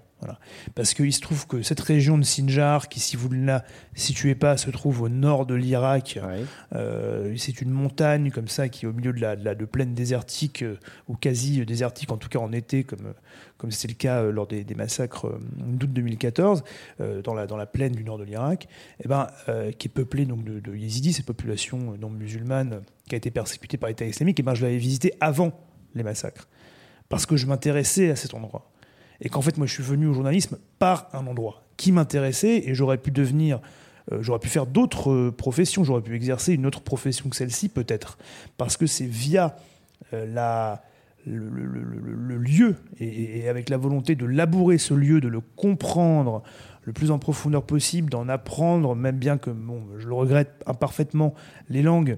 Parce 0.74 0.92
qu'il 0.94 1.12
se 1.12 1.20
trouve 1.20 1.46
que 1.46 1.62
cette 1.62 1.78
région 1.78 2.18
de 2.18 2.24
Sinjar, 2.24 2.88
qui, 2.88 2.98
si 2.98 3.14
vous 3.16 3.28
ne 3.28 3.46
la 3.46 3.64
situez 3.94 4.34
pas, 4.34 4.56
se 4.56 4.70
trouve 4.70 5.02
au 5.02 5.08
nord 5.08 5.46
de 5.46 5.54
l'Irak, 5.54 6.18
euh, 6.74 7.32
c'est 7.36 7.60
une 7.62 7.70
montagne 7.70 8.30
comme 8.32 8.48
ça 8.48 8.68
qui 8.68 8.84
est 8.84 8.88
au 8.88 8.92
milieu 8.92 9.12
de 9.12 9.20
la, 9.20 9.36
de 9.36 9.44
la- 9.44 9.54
de 9.54 9.64
plaines 9.64 9.94
désertiques, 9.94 10.62
euh, 10.62 10.76
ou 11.06 11.14
quasi 11.14 11.64
désertiques, 11.64 12.10
en 12.10 12.16
tout 12.16 12.28
cas 12.28 12.40
en 12.40 12.52
été, 12.52 12.82
comme 12.84 13.14
comme 13.58 13.70
c'était 13.72 13.88
le 13.92 13.98
cas 13.98 14.22
euh, 14.22 14.30
lors 14.32 14.46
des, 14.46 14.62
des 14.64 14.74
massacres 14.76 15.26
d'août 15.56 15.92
2014, 15.92 16.62
euh, 17.00 17.22
dans, 17.22 17.34
la, 17.34 17.46
dans 17.46 17.56
la 17.56 17.66
plaine 17.66 17.92
du 17.92 18.02
nord 18.04 18.18
de 18.18 18.24
l'Irak, 18.24 18.68
eh 19.04 19.08
ben, 19.08 19.28
qui 19.78 19.88
est 19.88 19.92
peuplée 19.92 20.26
donc, 20.26 20.44
de, 20.44 20.58
de 20.60 20.74
yézidis, 20.76 21.12
cette 21.12 21.26
population 21.26 21.96
non 22.00 22.10
musulmane 22.10 22.82
qui 23.08 23.14
a 23.14 23.18
été 23.18 23.30
persécutée 23.30 23.76
par 23.76 23.88
l'État 23.88 24.04
islamique, 24.04 24.38
eh 24.40 24.42
ben, 24.42 24.54
je 24.54 24.62
l'avais 24.64 24.76
visité 24.78 25.12
avant 25.20 25.52
les 25.94 26.02
massacres, 26.02 26.48
parce 27.08 27.26
que 27.26 27.36
je 27.36 27.46
m'intéressais 27.46 28.10
à 28.10 28.16
cet 28.16 28.34
endroit. 28.34 28.70
Et 29.20 29.28
qu'en 29.28 29.42
fait, 29.42 29.56
moi, 29.56 29.66
je 29.66 29.72
suis 29.72 29.82
venu 29.82 30.06
au 30.06 30.14
journalisme 30.14 30.58
par 30.78 31.08
un 31.12 31.26
endroit 31.26 31.62
qui 31.76 31.92
m'intéressait 31.92 32.62
et 32.66 32.74
j'aurais 32.74 32.98
pu 32.98 33.10
devenir, 33.10 33.60
euh, 34.12 34.18
j'aurais 34.20 34.38
pu 34.38 34.48
faire 34.48 34.66
d'autres 34.66 35.10
euh, 35.10 35.30
professions, 35.32 35.84
j'aurais 35.84 36.02
pu 36.02 36.14
exercer 36.14 36.54
une 36.54 36.66
autre 36.66 36.80
profession 36.80 37.28
que 37.28 37.36
celle-ci 37.36 37.68
peut-être, 37.68 38.18
parce 38.56 38.76
que 38.76 38.86
c'est 38.86 39.06
via 39.06 39.56
euh, 40.12 40.26
la, 40.26 40.82
le, 41.26 42.38
lieu 42.38 42.76
et, 43.00 43.48
avec 43.48 43.68
la 43.68 43.76
volonté 43.76 44.14
de 44.14 44.26
labourer 44.26 44.78
ce 44.78 44.94
lieu, 44.94 45.20
de 45.20 45.28
le 45.28 45.40
comprendre 45.40 46.42
le 46.82 46.92
plus 46.92 47.10
en 47.10 47.18
profondeur 47.18 47.64
possible, 47.64 48.08
d'en 48.08 48.28
apprendre, 48.28 48.94
même 48.94 49.16
bien 49.16 49.36
que 49.36 49.50
bon, 49.50 49.82
je 49.98 50.08
le 50.08 50.14
regrette 50.14 50.62
imparfaitement, 50.66 51.34
les 51.68 51.82
langues, 51.82 52.16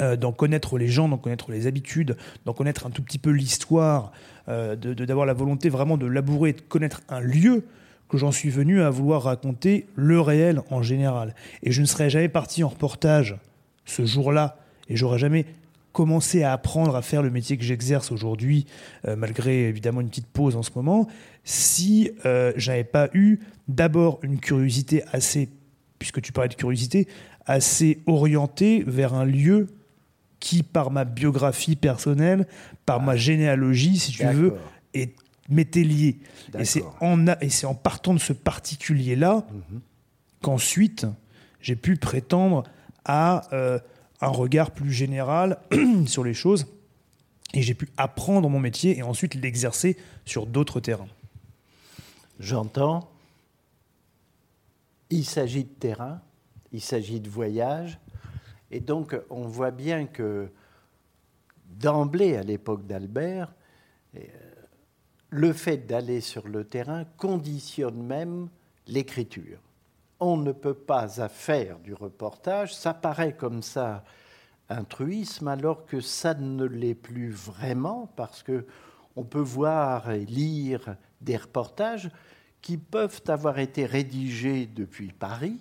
euh, 0.00 0.16
d'en 0.16 0.32
connaître 0.32 0.78
les 0.78 0.88
gens, 0.88 1.08
d'en 1.08 1.18
connaître 1.18 1.50
les 1.50 1.66
habitudes, 1.66 2.16
d'en 2.44 2.52
connaître 2.52 2.86
un 2.86 2.90
tout 2.90 3.02
petit 3.02 3.18
peu 3.18 3.30
l'histoire, 3.30 4.12
euh, 4.48 4.76
d'avoir 4.76 5.26
la 5.26 5.32
volonté 5.32 5.68
vraiment 5.68 5.96
de 5.96 6.06
labourer, 6.06 6.52
de 6.52 6.60
connaître 6.60 7.02
un 7.08 7.20
lieu, 7.20 7.64
que 8.08 8.16
j'en 8.16 8.32
suis 8.32 8.48
venu 8.48 8.80
à 8.80 8.90
vouloir 8.90 9.24
raconter 9.24 9.86
le 9.94 10.20
réel 10.20 10.62
en 10.70 10.82
général. 10.82 11.34
Et 11.62 11.72
je 11.72 11.80
ne 11.80 11.86
serais 11.86 12.10
jamais 12.10 12.28
parti 12.28 12.64
en 12.64 12.68
reportage 12.68 13.36
ce 13.84 14.06
jour-là, 14.06 14.58
et 14.88 14.96
j'aurais 14.96 15.18
jamais 15.18 15.46
commencé 15.92 16.42
à 16.42 16.52
apprendre 16.52 16.94
à 16.94 17.02
faire 17.02 17.22
le 17.22 17.30
métier 17.30 17.56
que 17.56 17.64
j'exerce 17.64 18.12
aujourd'hui, 18.12 18.66
euh, 19.06 19.16
malgré 19.16 19.68
évidemment 19.68 20.00
une 20.00 20.08
petite 20.08 20.28
pause 20.28 20.54
en 20.56 20.62
ce 20.62 20.70
moment, 20.76 21.08
si 21.44 22.10
j'avais 22.56 22.84
pas 22.84 23.08
eu 23.14 23.40
d'abord 23.68 24.20
une 24.22 24.38
curiosité 24.38 25.02
assez, 25.12 25.48
puisque 25.98 26.20
tu 26.20 26.30
parlais 26.30 26.50
de 26.50 26.54
curiosité, 26.54 27.08
assez 27.46 28.00
orientée 28.06 28.84
vers 28.86 29.14
un 29.14 29.24
lieu 29.24 29.66
qui, 30.40 30.62
par 30.62 30.90
ma 30.90 31.04
biographie 31.04 31.76
personnelle, 31.76 32.46
par 32.86 33.00
ma 33.00 33.16
généalogie, 33.16 33.98
si 33.98 34.12
tu 34.12 34.26
veux, 34.26 34.54
est 34.94 35.14
m'était 35.48 35.82
lié. 35.82 36.18
Et 36.58 36.64
c'est 36.64 36.84
en, 37.00 37.26
en 37.26 37.74
partant 37.74 38.14
de 38.14 38.18
ce 38.18 38.32
particulier-là 38.32 39.46
mhm. 39.50 39.80
qu'ensuite 40.42 41.06
j'ai 41.60 41.76
pu 41.76 41.96
prétendre 41.96 42.64
à 43.04 43.48
euh, 43.52 43.78
un 44.20 44.28
regard 44.28 44.70
plus 44.70 44.92
général 44.92 45.58
sur 46.06 46.22
les 46.22 46.34
choses 46.34 46.66
et 47.54 47.62
j'ai 47.62 47.74
pu 47.74 47.88
apprendre 47.96 48.48
mon 48.48 48.60
métier 48.60 48.98
et 48.98 49.02
ensuite 49.02 49.34
l'exercer 49.34 49.96
sur 50.24 50.46
d'autres 50.46 50.80
terrains. 50.80 51.08
J'entends. 52.38 53.10
Il 55.10 55.24
s'agit 55.24 55.64
de 55.64 55.70
terrain, 55.70 56.20
il 56.72 56.82
s'agit 56.82 57.20
de 57.20 57.30
voyage, 57.30 57.98
et 58.70 58.80
donc 58.80 59.18
on 59.30 59.42
voit 59.42 59.70
bien 59.70 60.06
que 60.06 60.50
d'emblée, 61.64 62.36
à 62.36 62.42
l'époque 62.42 62.86
d'Albert, 62.86 63.52
euh, 64.16 64.20
le 65.30 65.52
fait 65.52 65.78
d'aller 65.78 66.20
sur 66.20 66.48
le 66.48 66.64
terrain 66.64 67.04
conditionne 67.16 68.02
même 68.02 68.48
l'écriture. 68.86 69.60
On 70.20 70.36
ne 70.36 70.52
peut 70.52 70.74
pas 70.74 71.08
faire 71.28 71.78
du 71.78 71.94
reportage, 71.94 72.74
ça 72.74 72.94
paraît 72.94 73.36
comme 73.36 73.62
ça 73.62 74.04
un 74.70 74.84
truisme 74.84 75.48
alors 75.48 75.86
que 75.86 76.00
ça 76.00 76.34
ne 76.34 76.64
l'est 76.64 76.94
plus 76.94 77.30
vraiment 77.30 78.10
parce 78.16 78.42
que 78.42 78.66
on 79.16 79.24
peut 79.24 79.38
voir 79.38 80.10
et 80.10 80.24
lire 80.24 80.96
des 81.20 81.36
reportages 81.36 82.10
qui 82.60 82.76
peuvent 82.76 83.22
avoir 83.28 83.58
été 83.58 83.86
rédigés 83.86 84.66
depuis 84.66 85.12
Paris 85.12 85.60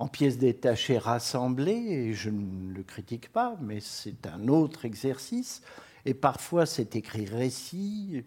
en 0.00 0.08
pièces 0.08 0.38
détachées 0.38 0.96
rassemblées, 0.96 1.72
et 1.72 2.14
je 2.14 2.30
ne 2.30 2.72
le 2.72 2.82
critique 2.82 3.30
pas, 3.30 3.56
mais 3.60 3.80
c'est 3.80 4.26
un 4.26 4.48
autre 4.48 4.86
exercice, 4.86 5.60
et 6.06 6.14
parfois 6.14 6.64
c'est 6.64 6.96
écrit 6.96 7.26
récit. 7.26 8.24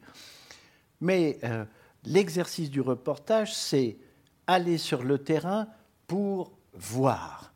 Mais 1.02 1.40
euh, 1.44 1.66
l'exercice 2.06 2.70
du 2.70 2.80
reportage, 2.80 3.56
c'est 3.56 3.98
aller 4.46 4.78
sur 4.78 5.04
le 5.04 5.18
terrain 5.18 5.68
pour 6.06 6.52
voir 6.74 7.52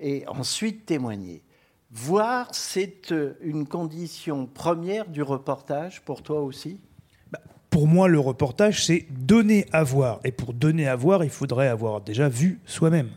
et 0.00 0.26
ensuite 0.28 0.86
témoigner. 0.86 1.42
Voir, 1.90 2.54
c'est 2.54 3.12
euh, 3.12 3.34
une 3.42 3.66
condition 3.66 4.46
première 4.46 5.06
du 5.06 5.22
reportage 5.22 6.00
pour 6.00 6.22
toi 6.22 6.40
aussi? 6.40 6.80
Bah, 7.30 7.38
Pour 7.68 7.86
moi, 7.86 8.08
le 8.08 8.18
reportage, 8.18 8.86
c'est 8.86 9.06
donner 9.10 9.66
à 9.72 9.84
voir. 9.84 10.20
Et 10.24 10.32
pour 10.32 10.54
donner 10.54 10.88
à 10.88 10.96
voir, 10.96 11.22
il 11.22 11.28
faudrait 11.28 11.68
avoir 11.68 12.00
déjà 12.00 12.30
vu 12.30 12.58
soi-même. 12.64 13.10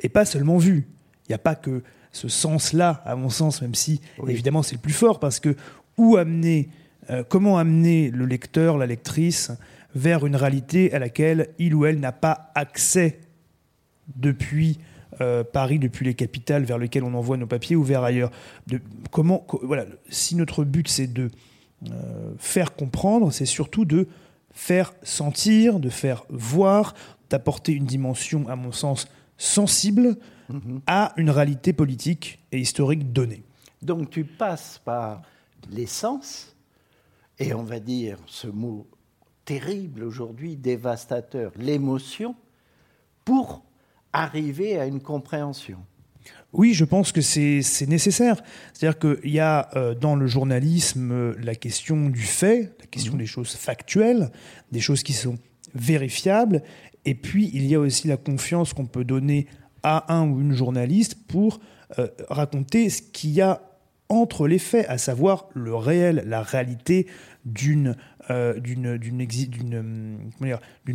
Et 0.00 0.08
pas 0.08 0.24
seulement 0.24 0.58
vu. 0.58 0.86
Il 1.26 1.32
n'y 1.32 1.34
a 1.34 1.38
pas 1.38 1.54
que 1.54 1.82
ce 2.12 2.28
sens-là, 2.28 3.02
à 3.04 3.16
mon 3.16 3.28
sens, 3.28 3.62
même 3.62 3.74
si 3.74 4.00
évidemment 4.26 4.62
c'est 4.62 4.74
le 4.74 4.80
plus 4.80 4.92
fort, 4.92 5.20
parce 5.20 5.40
que 5.40 5.54
où 5.96 6.16
amener, 6.16 6.68
euh, 7.10 7.22
comment 7.28 7.58
amener 7.58 8.10
le 8.10 8.24
lecteur, 8.24 8.78
la 8.78 8.86
lectrice, 8.86 9.52
vers 9.94 10.26
une 10.26 10.36
réalité 10.36 10.92
à 10.92 10.98
laquelle 10.98 11.48
il 11.58 11.74
ou 11.74 11.86
elle 11.86 12.00
n'a 12.00 12.12
pas 12.12 12.50
accès 12.54 13.20
depuis 14.16 14.78
euh, 15.20 15.42
Paris, 15.44 15.78
depuis 15.78 16.04
les 16.04 16.14
capitales 16.14 16.64
vers 16.64 16.78
lesquelles 16.78 17.04
on 17.04 17.14
envoie 17.14 17.36
nos 17.36 17.46
papiers 17.46 17.76
ou 17.76 17.82
vers 17.82 18.04
ailleurs? 18.04 18.30
De, 18.66 18.80
comment, 19.10 19.46
voilà, 19.62 19.86
si 20.08 20.36
notre 20.36 20.64
but 20.64 20.88
c'est 20.88 21.12
de 21.12 21.30
euh, 21.90 22.32
faire 22.38 22.74
comprendre, 22.74 23.32
c'est 23.32 23.46
surtout 23.46 23.84
de 23.84 24.08
faire 24.52 24.92
sentir, 25.02 25.80
de 25.80 25.88
faire 25.88 26.24
voir, 26.30 26.94
d'apporter 27.30 27.72
une 27.72 27.84
dimension, 27.84 28.48
à 28.48 28.56
mon 28.56 28.72
sens, 28.72 29.08
sensible 29.38 30.18
mm-hmm. 30.50 30.80
à 30.86 31.14
une 31.16 31.30
réalité 31.30 31.72
politique 31.72 32.40
et 32.52 32.58
historique 32.58 33.12
donnée. 33.12 33.44
Donc 33.80 34.10
tu 34.10 34.24
passes 34.24 34.80
par 34.84 35.22
l'essence, 35.70 36.54
et 37.38 37.54
on 37.54 37.62
va 37.62 37.80
dire 37.80 38.18
ce 38.26 38.48
mot 38.48 38.86
terrible 39.44 40.02
aujourd'hui, 40.02 40.56
dévastateur, 40.56 41.52
l'émotion, 41.56 42.34
pour 43.24 43.64
arriver 44.12 44.78
à 44.78 44.86
une 44.86 45.00
compréhension. 45.00 45.78
Oui, 46.52 46.72
je 46.72 46.84
pense 46.84 47.12
que 47.12 47.20
c'est 47.20 47.86
nécessaire. 47.86 48.42
C'est-à-dire 48.72 48.98
qu'il 48.98 49.30
y 49.30 49.38
a 49.38 49.68
euh, 49.76 49.94
dans 49.94 50.16
le 50.16 50.26
journalisme 50.26 51.12
euh, 51.12 51.34
la 51.38 51.54
question 51.54 52.08
du 52.08 52.22
fait, 52.22 52.74
la 52.80 52.86
question 52.86 53.12
mhm. 53.12 53.18
des 53.18 53.26
choses 53.26 53.54
factuelles, 53.54 54.30
des 54.72 54.80
choses 54.80 55.02
qui 55.02 55.12
sont 55.12 55.36
vérifiables, 55.74 56.62
et 57.04 57.14
puis 57.14 57.50
il 57.52 57.66
y 57.66 57.74
a 57.74 57.80
aussi 57.80 58.08
la 58.08 58.16
confiance 58.16 58.72
qu'on 58.72 58.86
peut 58.86 59.04
donner 59.04 59.46
à 59.82 60.14
un 60.14 60.28
ou 60.28 60.40
une 60.40 60.52
journaliste 60.52 61.16
pour 61.26 61.60
euh, 61.98 62.08
raconter 62.28 62.90
ce 62.90 63.02
qu'il 63.02 63.30
y 63.30 63.40
a 63.40 63.62
entre 64.08 64.46
les 64.46 64.58
faits, 64.58 64.86
à 64.88 64.98
savoir 64.98 65.48
le 65.54 65.74
réel, 65.74 66.24
la 66.26 66.42
réalité 66.42 67.06
d'une 67.44 67.94
euh, 68.30 68.60
d'une 68.60 69.20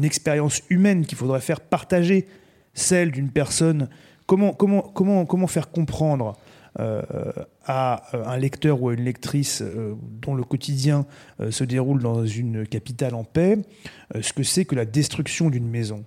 expérience 0.06 0.62
humaine 0.70 1.06
qu'il 1.06 1.18
faudrait 1.18 1.42
faire 1.42 1.62
partager, 1.62 2.28
celle 2.76 3.12
d'une 3.12 3.30
personne. 3.32 3.90
Comment, 4.28 4.54
comment, 4.54 4.82
comment, 4.82 5.26
comment 5.26 5.48
faire 5.48 5.72
comprendre 5.72 6.38
à 6.76 8.16
euh, 8.16 8.26
un 8.26 8.38
lecteur 8.38 8.82
ou 8.82 8.90
à 8.90 8.94
une 8.94 9.04
lectrice 9.04 9.64
dont 10.22 10.36
le 10.36 10.44
quotidien 10.44 11.06
se 11.50 11.64
déroule 11.64 12.02
dans 12.02 12.26
une 12.26 12.66
capitale 12.66 13.16
en 13.16 13.24
paix 13.24 13.60
ce 14.20 14.34
que 14.34 14.44
c'est 14.44 14.66
que 14.66 14.76
la 14.76 14.86
destruction 14.86 15.50
d'une 15.50 15.68
maison. 15.68 16.06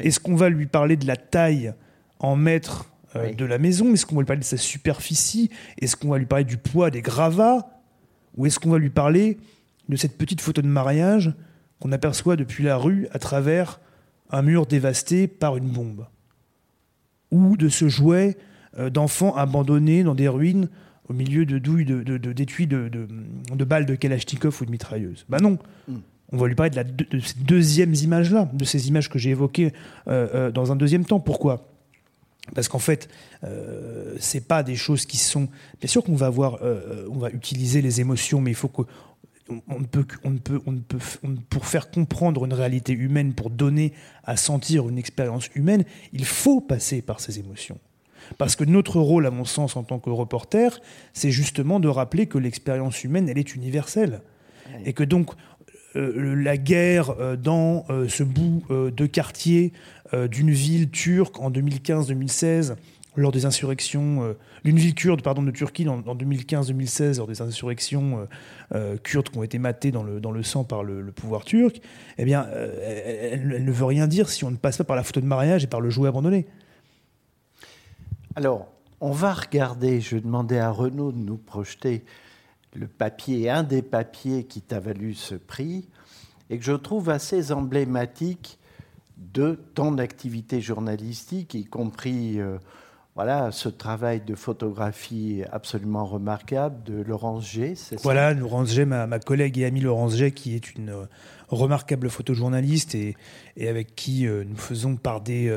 Est-ce 0.00 0.20
qu'on 0.20 0.36
va 0.36 0.48
lui 0.48 0.66
parler 0.66 0.96
de 0.96 1.06
la 1.06 1.16
taille 1.16 1.74
en 2.18 2.36
mètres 2.36 2.90
de 3.14 3.44
la 3.44 3.58
maison? 3.58 3.92
Est-ce 3.92 4.06
qu'on 4.06 4.16
va 4.16 4.22
lui 4.22 4.26
parler 4.26 4.40
de 4.40 4.46
sa 4.46 4.56
superficie? 4.56 5.50
Est-ce 5.80 5.96
qu'on 5.96 6.08
va 6.08 6.18
lui 6.18 6.26
parler 6.26 6.44
du 6.44 6.56
poids 6.56 6.90
des 6.90 7.02
gravats? 7.02 7.68
Ou 8.36 8.46
est-ce 8.46 8.58
qu'on 8.58 8.70
va 8.70 8.78
lui 8.78 8.90
parler 8.90 9.38
de 9.88 9.96
cette 9.96 10.16
petite 10.16 10.40
photo 10.40 10.62
de 10.62 10.68
mariage 10.68 11.34
qu'on 11.80 11.92
aperçoit 11.92 12.36
depuis 12.36 12.64
la 12.64 12.76
rue 12.76 13.08
à 13.12 13.18
travers 13.18 13.80
un 14.30 14.42
mur 14.42 14.66
dévasté 14.66 15.28
par 15.28 15.56
une 15.56 15.68
bombe? 15.68 16.06
Ou 17.30 17.56
de 17.56 17.68
ce 17.68 17.88
jouet 17.88 18.36
euh, 18.36 18.53
d'enfants 18.90 19.36
abandonnés 19.36 20.02
dans 20.02 20.14
des 20.14 20.28
ruines 20.28 20.68
au 21.08 21.12
milieu 21.12 21.44
de 21.44 21.58
douilles, 21.58 21.84
d'étuis 21.84 22.66
de, 22.66 22.88
de, 22.88 23.06
de, 23.54 23.64
balles 23.64 23.86
de 23.86 23.94
Kalachnikov 23.94 24.60
ou 24.60 24.64
de 24.64 24.70
mitrailleuses. 24.70 25.26
Ben 25.28 25.38
non, 25.38 25.58
hmm. 25.88 25.98
on 26.32 26.36
va 26.36 26.48
lui 26.48 26.54
parler 26.54 26.70
de, 26.70 26.76
la, 26.76 26.84
de 26.84 27.20
ces 27.20 27.38
deuxièmes 27.40 27.94
images-là, 27.94 28.48
de 28.52 28.64
ces 28.64 28.88
images 28.88 29.10
que 29.10 29.18
j'ai 29.18 29.30
évoquées 29.30 29.72
euh, 30.08 30.28
euh, 30.34 30.50
dans 30.50 30.72
un 30.72 30.76
deuxième 30.76 31.04
temps. 31.04 31.20
Pourquoi? 31.20 31.68
Parce 32.54 32.68
qu'en 32.68 32.78
fait, 32.78 33.08
euh, 33.44 34.14
c'est 34.18 34.46
pas 34.46 34.62
des 34.62 34.76
choses 34.76 35.06
qui 35.06 35.16
sont. 35.16 35.48
Bien 35.80 35.88
sûr 35.88 36.04
qu'on 36.04 36.14
va 36.14 36.26
avoir, 36.26 36.58
on 37.10 37.18
va 37.18 37.30
utiliser 37.30 37.80
les 37.80 38.00
émotions, 38.00 38.40
mais 38.40 38.50
il 38.50 38.56
faut 38.56 38.68
que 38.68 38.82
on 39.68 39.78
ne 39.78 39.84
peut, 39.84 40.06
on 40.24 40.30
ne 40.30 40.38
peut, 40.38 40.60
on 40.64 40.72
ne 40.72 40.80
peut, 40.80 40.98
pour 41.50 41.66
faire 41.66 41.90
comprendre 41.90 42.46
une 42.46 42.54
réalité 42.54 42.94
humaine, 42.94 43.34
pour 43.34 43.50
donner 43.50 43.92
à 44.24 44.38
sentir 44.38 44.88
une 44.88 44.96
expérience 44.96 45.50
humaine, 45.54 45.84
il 46.14 46.24
faut 46.24 46.62
passer 46.62 47.02
par 47.02 47.20
ces 47.20 47.38
émotions. 47.38 47.78
Parce 48.38 48.56
que 48.56 48.64
notre 48.64 49.00
rôle, 49.00 49.26
à 49.26 49.30
mon 49.30 49.44
sens, 49.44 49.76
en 49.76 49.82
tant 49.82 49.98
que 49.98 50.10
reporter, 50.10 50.80
c'est 51.12 51.30
justement 51.30 51.80
de 51.80 51.88
rappeler 51.88 52.26
que 52.26 52.38
l'expérience 52.38 53.04
humaine, 53.04 53.28
elle 53.28 53.38
est 53.38 53.54
universelle. 53.54 54.20
Et 54.84 54.92
que 54.92 55.04
donc, 55.04 55.30
euh, 55.96 56.34
la 56.34 56.56
guerre 56.56 57.10
euh, 57.20 57.36
dans 57.36 57.84
euh, 57.88 58.08
ce 58.08 58.24
bout 58.24 58.62
de 58.70 59.06
quartier 59.06 59.72
d'une 60.30 60.50
ville 60.50 60.90
turque 60.90 61.40
en 61.40 61.50
2015-2016, 61.50 62.76
lors 63.16 63.32
des 63.32 63.46
insurrections, 63.46 64.36
d'une 64.64 64.76
ville 64.76 64.94
kurde 64.94 65.22
pardon, 65.22 65.42
de 65.42 65.50
Turquie 65.50 65.88
en, 65.88 66.02
2015-2016, 66.02 67.16
lors 67.16 67.26
des 67.26 67.42
insurrections 67.42 68.28
kurdes 69.02 69.30
qui 69.30 69.38
ont 69.38 69.42
été 69.42 69.58
matées 69.58 69.90
dans 69.90 70.04
le, 70.04 70.20
dans 70.20 70.30
le 70.30 70.44
sang 70.44 70.62
par 70.62 70.84
le, 70.84 71.10
pouvoir 71.10 71.44
turc, 71.44 71.80
eh 72.18 72.24
bien, 72.24 72.46
elle, 72.84 73.64
ne 73.64 73.72
veut 73.72 73.86
rien 73.86 74.06
dire 74.06 74.28
si 74.28 74.44
on 74.44 74.52
ne 74.52 74.56
passe 74.56 74.76
pas 74.76 74.84
par 74.84 74.94
la 74.94 75.02
photo 75.02 75.20
de 75.20 75.26
mariage 75.26 75.64
et 75.64 75.66
par 75.66 75.80
le 75.80 75.90
jouet 75.90 76.08
abandonné. 76.08 76.46
Alors, 78.36 78.66
on 79.00 79.12
va 79.12 79.32
regarder, 79.32 80.00
je 80.00 80.16
demandais 80.16 80.58
à 80.58 80.70
Renaud 80.70 81.12
de 81.12 81.18
nous 81.18 81.36
projeter 81.36 82.04
le 82.74 82.88
papier, 82.88 83.48
un 83.48 83.62
des 83.62 83.80
papiers 83.80 84.42
qui 84.42 84.60
t'a 84.60 84.80
valu 84.80 85.14
ce 85.14 85.36
prix, 85.36 85.86
et 86.50 86.58
que 86.58 86.64
je 86.64 86.72
trouve 86.72 87.10
assez 87.10 87.52
emblématique 87.52 88.58
de 89.16 89.60
ton 89.74 89.98
activité 89.98 90.60
journalistique, 90.60 91.54
y 91.54 91.64
compris 91.64 92.40
euh, 92.40 92.58
voilà, 93.14 93.52
ce 93.52 93.68
travail 93.68 94.20
de 94.20 94.34
photographie 94.34 95.42
absolument 95.52 96.04
remarquable 96.04 96.82
de 96.82 97.00
Laurence 97.02 97.48
G. 97.48 97.74
Voilà, 98.02 98.34
Laurence 98.34 98.72
G, 98.72 98.84
ma, 98.84 99.06
ma, 99.06 99.20
collègue 99.20 99.58
et 99.58 99.66
amie 99.66 99.80
Laurence 99.80 100.16
G, 100.16 100.32
qui 100.32 100.54
est 100.54 100.74
une 100.74 100.90
euh, 100.90 101.04
remarquable 101.48 102.10
photojournaliste 102.10 102.94
et, 102.94 103.16
et 103.56 103.68
avec 103.68 103.94
qui 103.94 104.26
euh, 104.26 104.44
nous 104.44 104.56
faisons 104.56 104.96
par 104.96 105.20
des 105.20 105.54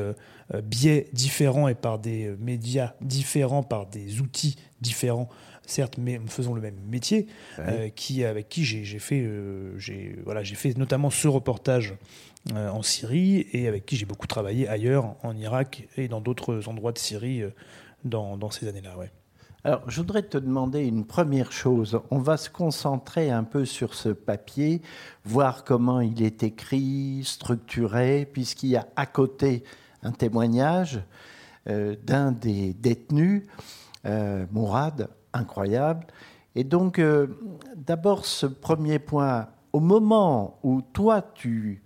biais 0.64 1.08
différents 1.12 1.68
et 1.68 1.74
par 1.74 1.98
des 1.98 2.34
médias 2.38 2.94
différents, 3.00 3.62
par 3.62 3.86
des 3.86 4.20
outils 4.20 4.56
différents, 4.80 5.28
certes, 5.66 5.98
mais 5.98 6.18
nous 6.18 6.28
faisons 6.28 6.54
le 6.54 6.62
même 6.62 6.78
métier, 6.88 7.26
qui, 7.94 8.24
avec 8.24 8.48
qui 8.48 8.64
j'ai 8.64 8.98
fait, 8.98 9.28
voilà, 10.24 10.42
fait 10.44 10.78
notamment 10.78 11.10
ce 11.10 11.28
reportage 11.28 11.92
euh, 11.92 11.96
en 12.54 12.82
Syrie 12.82 13.46
et 13.52 13.68
avec 13.68 13.86
qui 13.86 13.96
j'ai 13.96 14.06
beaucoup 14.06 14.26
travaillé 14.26 14.68
ailleurs, 14.68 15.16
en 15.22 15.36
Irak 15.36 15.88
et 15.96 16.08
dans 16.08 16.20
d'autres 16.20 16.68
endroits 16.68 16.92
de 16.92 16.98
Syrie 16.98 17.42
euh, 17.42 17.50
dans, 18.04 18.50
ces 18.50 18.68
années-là. 18.68 18.96
Ouais. 18.96 19.10
Alors, 19.64 19.82
je 19.88 20.00
voudrais 20.00 20.22
te 20.22 20.38
demander 20.38 20.86
une 20.86 21.04
première 21.04 21.52
chose. 21.52 22.00
On 22.10 22.18
va 22.18 22.36
se 22.36 22.48
concentrer 22.48 23.30
un 23.30 23.44
peu 23.44 23.64
sur 23.64 23.94
ce 23.94 24.10
papier, 24.10 24.82
voir 25.24 25.64
comment 25.64 26.00
il 26.00 26.22
est 26.22 26.42
écrit, 26.42 27.22
structuré, 27.24 28.28
puisqu'il 28.32 28.70
y 28.70 28.76
a 28.76 28.86
à 28.96 29.06
côté 29.06 29.64
un 30.02 30.12
témoignage 30.12 31.00
euh, 31.68 31.96
d'un 32.04 32.32
des 32.32 32.72
détenus, 32.72 33.42
euh, 34.06 34.46
Mourad, 34.52 35.08
incroyable. 35.32 36.06
Et 36.54 36.64
donc, 36.64 36.98
euh, 36.98 37.26
d'abord, 37.76 38.24
ce 38.24 38.46
premier 38.46 38.98
point, 38.98 39.48
au 39.72 39.80
moment 39.80 40.58
où 40.62 40.82
toi, 40.82 41.20
tu 41.20 41.82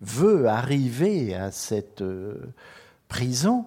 veut 0.00 0.48
arriver 0.48 1.34
à 1.34 1.50
cette 1.50 2.02
euh, 2.02 2.52
prison, 3.08 3.66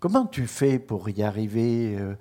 comment 0.00 0.26
tu 0.26 0.46
fais 0.46 0.78
pour 0.78 1.08
y 1.08 1.22
arriver 1.22 1.96
euh, 1.98 2.14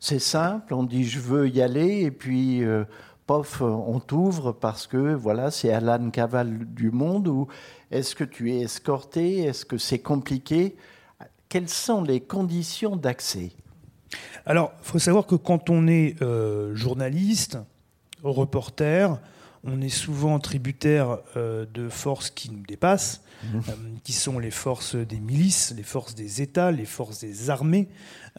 C'est 0.00 0.18
simple, 0.18 0.74
on 0.74 0.82
dit 0.82 1.04
je 1.04 1.20
veux 1.20 1.48
y 1.48 1.62
aller 1.62 2.02
et 2.02 2.10
puis 2.10 2.62
euh, 2.64 2.84
pof, 3.26 3.62
on 3.62 4.00
t'ouvre 4.00 4.52
parce 4.52 4.86
que 4.86 5.14
voilà, 5.14 5.50
c'est 5.50 5.72
Alan 5.72 6.10
Caval 6.10 6.66
du 6.66 6.90
monde 6.90 7.28
ou 7.28 7.48
est-ce 7.90 8.14
que 8.14 8.24
tu 8.24 8.52
es 8.52 8.60
escorté 8.60 9.44
Est-ce 9.44 9.64
que 9.64 9.78
c'est 9.78 10.00
compliqué? 10.00 10.76
Quelles 11.48 11.68
sont 11.68 12.02
les 12.02 12.20
conditions 12.20 12.96
d'accès? 12.96 13.52
Alors, 14.44 14.72
il 14.80 14.86
faut 14.86 14.98
savoir 14.98 15.26
que 15.26 15.34
quand 15.34 15.70
on 15.70 15.88
est 15.88 16.16
journaliste, 16.74 17.58
reporter, 18.22 19.18
on 19.66 19.80
est 19.80 19.88
souvent 19.88 20.38
tributaire 20.38 21.18
euh, 21.36 21.66
de 21.72 21.88
forces 21.88 22.30
qui 22.30 22.50
nous 22.50 22.62
dépassent, 22.66 23.22
mmh. 23.42 23.56
euh, 23.56 23.72
qui 24.04 24.12
sont 24.12 24.38
les 24.38 24.50
forces 24.50 24.94
des 24.94 25.18
milices, 25.18 25.74
les 25.76 25.82
forces 25.82 26.14
des 26.14 26.40
États, 26.42 26.70
les 26.70 26.84
forces 26.84 27.20
des 27.20 27.50
armées, 27.50 27.88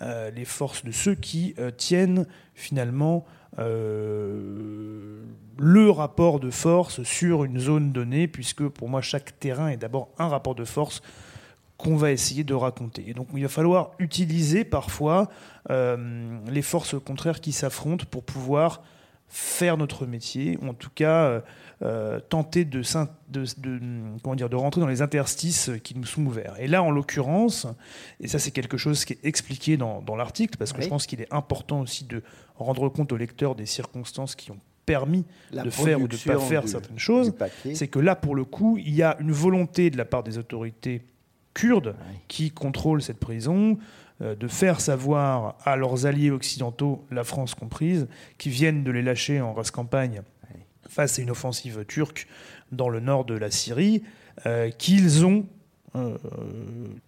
euh, 0.02 0.32
les 0.32 0.46
forces 0.46 0.86
de 0.86 0.92
ceux 0.92 1.16
qui 1.16 1.56
tiennent 1.78 2.26
finalement 2.54 3.26
le 3.58 5.20
rapport 5.90 6.40
de 6.40 6.52
force 6.52 7.02
sur 7.04 7.44
une 7.44 7.60
zone 7.60 7.92
donnée, 7.92 8.28
puisque 8.28 8.68
pour 8.68 8.88
moi 8.88 9.02
chaque 9.02 9.40
terrain 9.40 9.70
est 9.70 9.78
d'abord 9.78 10.10
un 10.20 10.28
rapport 10.28 10.54
de 10.54 10.64
force 10.64 11.02
qu'on 11.78 11.96
va 11.96 12.12
essayer 12.12 12.44
de 12.44 12.54
raconter. 12.54 13.10
Et 13.10 13.14
donc 13.16 13.30
il 13.34 13.42
va 13.42 13.50
falloir 13.50 13.92
utiliser 13.98 14.64
parfois 14.64 15.30
les 15.70 16.62
forces 16.62 16.96
contraires 17.04 17.42
qui 17.42 17.52
s'affrontent 17.52 18.06
pour 18.12 18.24
pouvoir 18.24 18.84
faire 19.30 19.78
notre 19.78 20.06
métier, 20.06 20.58
ou 20.62 20.70
en 20.70 20.74
tout 20.74 20.90
cas 20.94 21.26
euh, 21.26 21.42
euh, 21.82 22.20
tenter 22.20 22.66
de, 22.66 22.82
de, 23.30 23.46
de, 23.58 23.80
comment 24.24 24.36
dire, 24.36 24.50
de 24.50 24.56
rentrer 24.56 24.82
dans 24.82 24.88
les 24.88 25.02
interstices 25.02 25.70
qui 25.84 25.96
nous 25.98 26.06
sont 26.06 26.26
ouverts. 26.26 26.56
Et 26.60 26.68
là, 26.68 26.82
en 26.82 26.92
l'occurrence, 26.92 27.68
et 28.20 28.28
ça 28.28 28.40
c'est 28.40 28.52
quelque 28.52 28.78
chose 28.78 29.06
qui 29.06 29.14
est 29.14 29.26
expliqué 29.26 29.78
dans, 29.78 30.02
dans 30.02 30.16
l'article, 30.16 30.58
parce 30.58 30.74
que 30.74 30.82
je 30.82 30.88
pense 30.88 31.06
qu'il 31.06 31.22
est 31.22 31.32
important 31.34 31.82
aussi 31.82 32.06
de 32.06 32.24
rendre 32.56 32.90
compte 32.90 33.12
au 33.12 33.18
lecteur 33.18 33.56
des 33.56 33.66
circonstances 33.66 34.36
qui 34.36 34.52
ont 34.52 34.60
permis 34.86 35.26
de 35.52 35.70
faire 35.70 36.02
ou 36.02 36.08
de 36.08 36.16
ne 36.16 36.34
pas 36.34 36.40
faire 36.40 36.68
certaines 36.68 36.98
choses, 36.98 37.34
c'est 37.74 37.90
que 37.90 38.00
là, 38.00 38.16
pour 38.16 38.36
le 38.36 38.46
coup, 38.46 38.78
il 38.78 38.96
y 38.96 39.04
a 39.04 39.18
une 39.20 39.34
volonté 39.34 39.90
de 39.90 39.98
la 39.98 40.06
part 40.06 40.24
des 40.24 40.38
autorités 40.38 41.02
kurdes 41.54 41.96
qui 42.28 42.52
contrôlent 42.52 43.02
cette 43.02 43.20
prison, 43.20 43.78
de 44.20 44.48
faire 44.48 44.82
savoir 44.82 45.58
à 45.64 45.76
leurs 45.76 46.08
alliés 46.08 46.32
occidentaux, 46.32 47.06
la 47.12 47.24
France 47.24 47.54
comprise, 47.54 48.08
qui 48.38 48.50
viennent 48.50 48.84
de 48.84 48.92
les 48.92 49.04
lâcher 49.04 49.42
en 49.42 49.54
race 49.54 49.70
campagne 49.70 50.22
face 50.90 51.20
à 51.20 51.22
une 51.22 51.32
offensive 51.32 51.86
turque 51.86 52.28
dans 52.72 52.90
le 52.90 53.00
nord 53.00 53.26
de 53.26 53.36
la 53.36 53.52
Syrie, 53.52 54.04
euh, 54.46 54.70
qu'ils 54.72 55.26
ont 55.26 55.46
euh, 55.96 56.18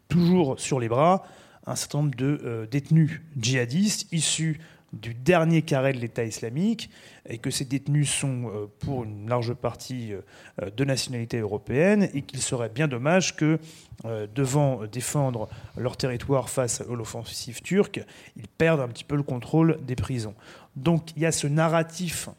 toujours 0.07 0.59
sur 0.59 0.79
les 0.79 0.89
bras 0.89 1.23
un 1.65 1.75
certain 1.75 1.99
nombre 1.99 2.15
de 2.15 2.67
détenus 2.69 3.21
djihadistes 3.37 4.11
issus 4.11 4.59
du 4.93 5.13
dernier 5.13 5.61
carré 5.61 5.93
de 5.93 5.99
l'État 5.99 6.23
islamique 6.23 6.89
et 7.27 7.37
que 7.37 7.51
ces 7.51 7.65
détenus 7.65 8.09
sont 8.09 8.47
euh, 8.47 8.67
pour 8.79 9.03
une 9.03 9.29
large 9.29 9.53
partie 9.53 10.13
euh, 10.13 10.69
de 10.71 10.83
nationalité 10.83 11.39
européenne 11.39 12.09
et 12.13 12.21
qu'il 12.21 12.41
serait 12.41 12.69
bien 12.69 12.87
dommage 12.87 13.35
que, 13.35 13.59
euh, 14.05 14.27
devant 14.33 14.85
défendre 14.85 15.49
leur 15.77 15.97
territoire 15.97 16.49
face 16.49 16.81
à 16.81 16.85
l'offensive 16.85 17.61
turque, 17.61 18.01
ils 18.35 18.47
perdent 18.47 18.81
un 18.81 18.87
petit 18.87 19.03
peu 19.03 19.15
le 19.15 19.23
contrôle 19.23 19.79
des 19.85 19.95
prisons. 19.95 20.35
Donc 20.75 21.11
il 21.15 21.21
y 21.21 21.25
a 21.25 21.31
ce 21.31 21.47
narratif 21.47 22.29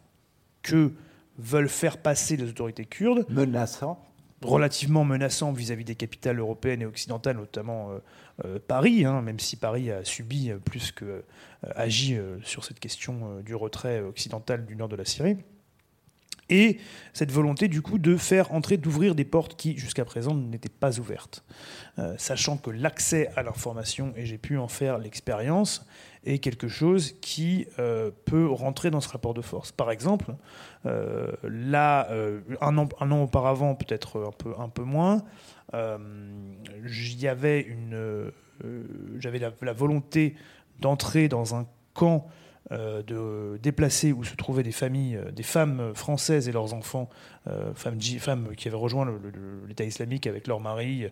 que 0.63 0.93
veulent 1.39 1.69
faire 1.69 1.99
passer 1.99 2.37
les 2.37 2.49
autorités 2.49 2.85
kurdes. 2.85 3.25
Menaçant 3.29 4.10
relativement 4.42 5.05
menaçant 5.05 5.53
vis-à-vis 5.53 5.85
des 5.85 5.94
capitales 5.94 6.38
européennes 6.38 6.83
et 6.83 6.87
occidentales, 6.87 7.37
notamment 7.37 7.90
Paris, 8.68 9.05
hein, 9.05 9.20
même 9.20 9.38
si 9.38 9.57
Paris 9.57 9.90
a 9.90 10.03
subi 10.03 10.50
plus 10.64 10.92
que 10.92 11.22
euh, 11.66 11.88
euh, 12.12 12.38
sur 12.42 12.64
cette 12.64 12.81
question 12.81 13.20
euh, 13.38 13.42
du 13.42 13.55
retrait 13.55 14.00
occidental 14.00 14.64
du 14.64 14.76
nord 14.76 14.88
de 14.88 14.96
la 14.96 15.05
Syrie. 15.05 15.37
Et 16.48 16.79
cette 17.12 17.31
volonté, 17.31 17.68
du 17.68 17.81
coup, 17.81 17.98
de 17.98 18.16
faire 18.16 18.53
entrer, 18.53 18.76
d'ouvrir 18.76 19.14
des 19.14 19.24
portes 19.24 19.57
qui, 19.57 19.79
jusqu'à 19.79 20.05
présent, 20.05 20.35
n'étaient 20.35 20.68
pas 20.68 20.98
ouvertes. 20.98 21.44
sachant 22.18 22.57
que 22.57 22.70
l'accès 22.70 23.31
à 23.37 23.44
l'information, 23.44 24.12
et 24.16 24.26
j'ai 24.26 24.38
pu 24.38 24.59
en 24.59 24.66
faire 24.66 24.98
l'expérience, 24.98 25.87
est 26.24 26.38
quelque 26.38 26.68
chose 26.68 27.14
qui 27.20 27.66
peut 28.24 28.48
rentrer 28.50 28.90
dans 28.90 29.00
ce 29.00 29.09
rapport 29.09 29.35
de 29.35 29.42
force. 29.42 29.72
Par 29.72 29.90
exemple, 29.90 30.35
là, 30.85 32.09
un 32.61 32.78
an, 32.78 32.88
un, 33.00 33.11
an, 33.11 33.22
auparavant, 33.22 33.74
peut-être 33.74 34.26
un 34.28 34.33
peu, 34.33 34.52
un 34.59 34.68
peu 34.68 34.83
moins, 34.83 35.22
j'avais 36.85 37.66
la, 39.38 39.72
volonté 39.72 40.35
d'entrer 40.80 41.28
dans 41.28 41.54
un 41.54 41.66
camp 41.94 42.28
euh, 42.72 43.02
de 43.02 43.59
déplacés 43.61 44.12
où 44.12 44.22
se 44.22 44.37
trouvaient 44.37 44.62
des 44.62 44.70
familles, 44.70 45.16
euh, 45.16 45.33
des 45.33 45.42
femmes 45.42 45.92
françaises 45.94 46.48
et 46.48 46.52
leurs 46.52 46.72
enfants, 46.72 47.09
euh, 47.48 47.74
femmes, 47.74 48.00
femmes, 48.00 48.54
qui 48.56 48.68
avaient 48.68 48.76
rejoint 48.76 49.12
l'État 49.66 49.83
islamique 49.83 50.28
avec 50.28 50.46
leur 50.46 50.61
mari 50.61 51.06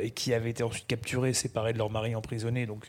et 0.00 0.10
qui 0.10 0.32
avaient 0.32 0.50
été 0.50 0.62
ensuite 0.62 0.86
capturées, 0.86 1.34
séparées 1.34 1.74
de 1.74 1.78
leur 1.78 1.90
mari, 1.90 2.14
emprisonnées, 2.14 2.64
donc 2.64 2.88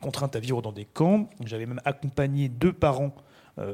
contraintes 0.00 0.36
à 0.36 0.40
vivre 0.40 0.62
dans 0.62 0.72
des 0.72 0.84
camps. 0.84 1.28
J'avais 1.44 1.66
même 1.66 1.80
accompagné 1.84 2.48
deux 2.48 2.72
parents 2.72 3.14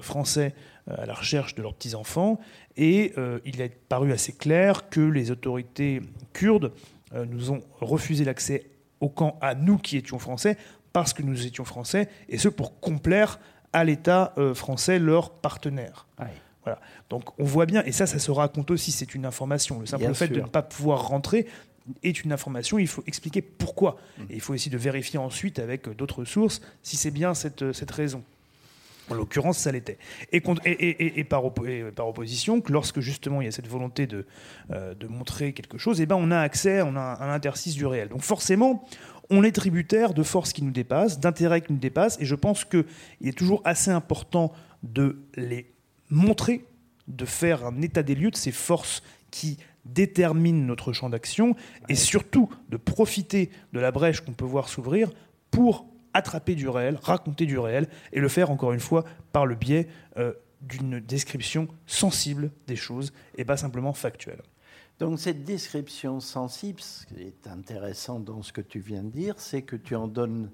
français 0.00 0.54
à 0.88 1.04
la 1.04 1.14
recherche 1.14 1.54
de 1.54 1.62
leurs 1.62 1.74
petits-enfants 1.74 2.40
et 2.76 3.12
il 3.44 3.60
est 3.60 3.68
paru 3.88 4.12
assez 4.12 4.32
clair 4.32 4.88
que 4.88 5.00
les 5.00 5.30
autorités 5.30 6.00
kurdes 6.32 6.72
nous 7.14 7.50
ont 7.50 7.60
refusé 7.80 8.24
l'accès 8.24 8.70
au 9.00 9.08
camp 9.08 9.38
à 9.40 9.54
nous 9.54 9.76
qui 9.76 9.96
étions 9.96 10.18
français 10.18 10.56
parce 10.94 11.12
que 11.12 11.22
nous 11.22 11.44
étions 11.44 11.64
français, 11.64 12.08
et 12.28 12.38
ce 12.38 12.48
pour 12.48 12.80
complaire 12.80 13.40
à 13.74 13.84
l'État 13.84 14.32
euh, 14.38 14.54
français, 14.54 15.00
leur 15.00 15.30
partenaire. 15.30 16.06
Voilà. 16.62 16.80
Donc 17.10 17.38
on 17.38 17.44
voit 17.44 17.66
bien, 17.66 17.82
et 17.84 17.92
ça, 17.92 18.06
ça 18.06 18.18
se 18.18 18.30
raconte 18.30 18.70
aussi, 18.70 18.92
c'est 18.92 19.14
une 19.14 19.26
information. 19.26 19.80
Le 19.80 19.86
simple 19.86 20.14
fait 20.14 20.28
de 20.28 20.40
ne 20.40 20.46
pas 20.46 20.62
pouvoir 20.62 21.08
rentrer 21.08 21.46
est 22.02 22.24
une 22.24 22.32
information, 22.32 22.78
il 22.78 22.88
faut 22.88 23.04
expliquer 23.06 23.42
pourquoi. 23.42 23.98
Mm. 24.18 24.22
Et 24.30 24.34
il 24.34 24.40
faut 24.40 24.54
essayer 24.54 24.70
de 24.70 24.78
vérifier 24.78 25.18
ensuite 25.18 25.58
avec 25.58 25.88
d'autres 25.88 26.24
sources 26.24 26.60
si 26.82 26.96
c'est 26.96 27.10
bien 27.10 27.34
cette, 27.34 27.72
cette 27.72 27.90
raison. 27.90 28.22
En 29.10 29.14
l'occurrence, 29.14 29.58
ça 29.58 29.70
l'était. 29.70 29.98
Et, 30.32 30.42
et, 30.64 31.20
et, 31.20 31.24
par, 31.24 31.42
par, 31.94 32.08
opposition, 32.08 32.62
que 32.62 32.72
lorsque 32.72 33.00
justement 33.00 33.42
il 33.42 33.44
y 33.44 33.48
a 33.48 33.52
cette 33.52 33.68
volonté 33.68 34.06
de, 34.06 34.24
euh, 34.70 34.94
de 34.94 35.06
montrer 35.06 35.52
quelque 35.52 35.76
chose, 35.76 36.00
eh 36.00 36.06
ben 36.06 36.16
on 36.18 36.30
a 36.30 36.38
accès, 36.38 36.80
on 36.80 36.96
a 36.96 37.18
un 37.20 37.30
interstice 37.30 37.74
du 37.74 37.84
réel. 37.84 38.08
Donc 38.08 38.22
forcément, 38.22 38.88
on 39.28 39.42
est 39.42 39.52
tributaire 39.52 40.14
de 40.14 40.22
forces 40.22 40.54
qui 40.54 40.62
nous 40.62 40.70
dépassent, 40.70 41.20
d'intérêts 41.20 41.60
qui 41.60 41.72
nous 41.72 41.78
dépassent, 41.78 42.18
et 42.20 42.24
je 42.24 42.34
pense 42.34 42.64
qu'il 42.64 42.84
est 43.22 43.36
toujours 43.36 43.60
assez 43.64 43.90
important 43.90 44.52
de 44.82 45.18
les 45.36 45.70
montrer, 46.08 46.64
de 47.06 47.26
faire 47.26 47.66
un 47.66 47.82
état 47.82 48.02
des 48.02 48.14
lieux 48.14 48.30
de 48.30 48.36
ces 48.36 48.52
forces 48.52 49.02
qui 49.30 49.58
déterminent 49.84 50.64
notre 50.64 50.92
champ 50.92 51.10
d'action, 51.10 51.56
et 51.88 51.94
surtout 51.94 52.48
de 52.68 52.76
profiter 52.76 53.50
de 53.72 53.80
la 53.80 53.90
brèche 53.90 54.20
qu'on 54.20 54.32
peut 54.32 54.44
voir 54.44 54.68
s'ouvrir 54.68 55.10
pour 55.50 55.86
attraper 56.14 56.54
du 56.54 56.68
réel, 56.68 56.98
raconter 57.02 57.46
du 57.46 57.58
réel, 57.58 57.88
et 58.12 58.20
le 58.20 58.28
faire 58.28 58.50
encore 58.50 58.72
une 58.72 58.80
fois 58.80 59.04
par 59.32 59.46
le 59.46 59.54
biais 59.54 59.88
euh, 60.16 60.32
d'une 60.62 61.00
description 61.00 61.68
sensible 61.86 62.50
des 62.66 62.76
choses 62.76 63.12
et 63.36 63.44
pas 63.44 63.56
simplement 63.56 63.92
factuelle. 63.92 64.42
Donc 64.98 65.18
cette 65.18 65.44
description 65.44 66.20
sensible, 66.20 66.80
ce 66.80 67.04
qui 67.06 67.20
est 67.20 67.46
intéressant 67.48 68.20
dans 68.20 68.42
ce 68.42 68.52
que 68.52 68.60
tu 68.60 68.78
viens 68.78 69.02
de 69.02 69.10
dire, 69.10 69.34
c'est 69.38 69.62
que 69.62 69.76
tu 69.76 69.96
en 69.96 70.06
donnes 70.06 70.50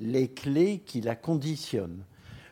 les 0.00 0.28
clés 0.28 0.82
qui 0.84 1.00
la 1.00 1.16
conditionnent. 1.16 2.04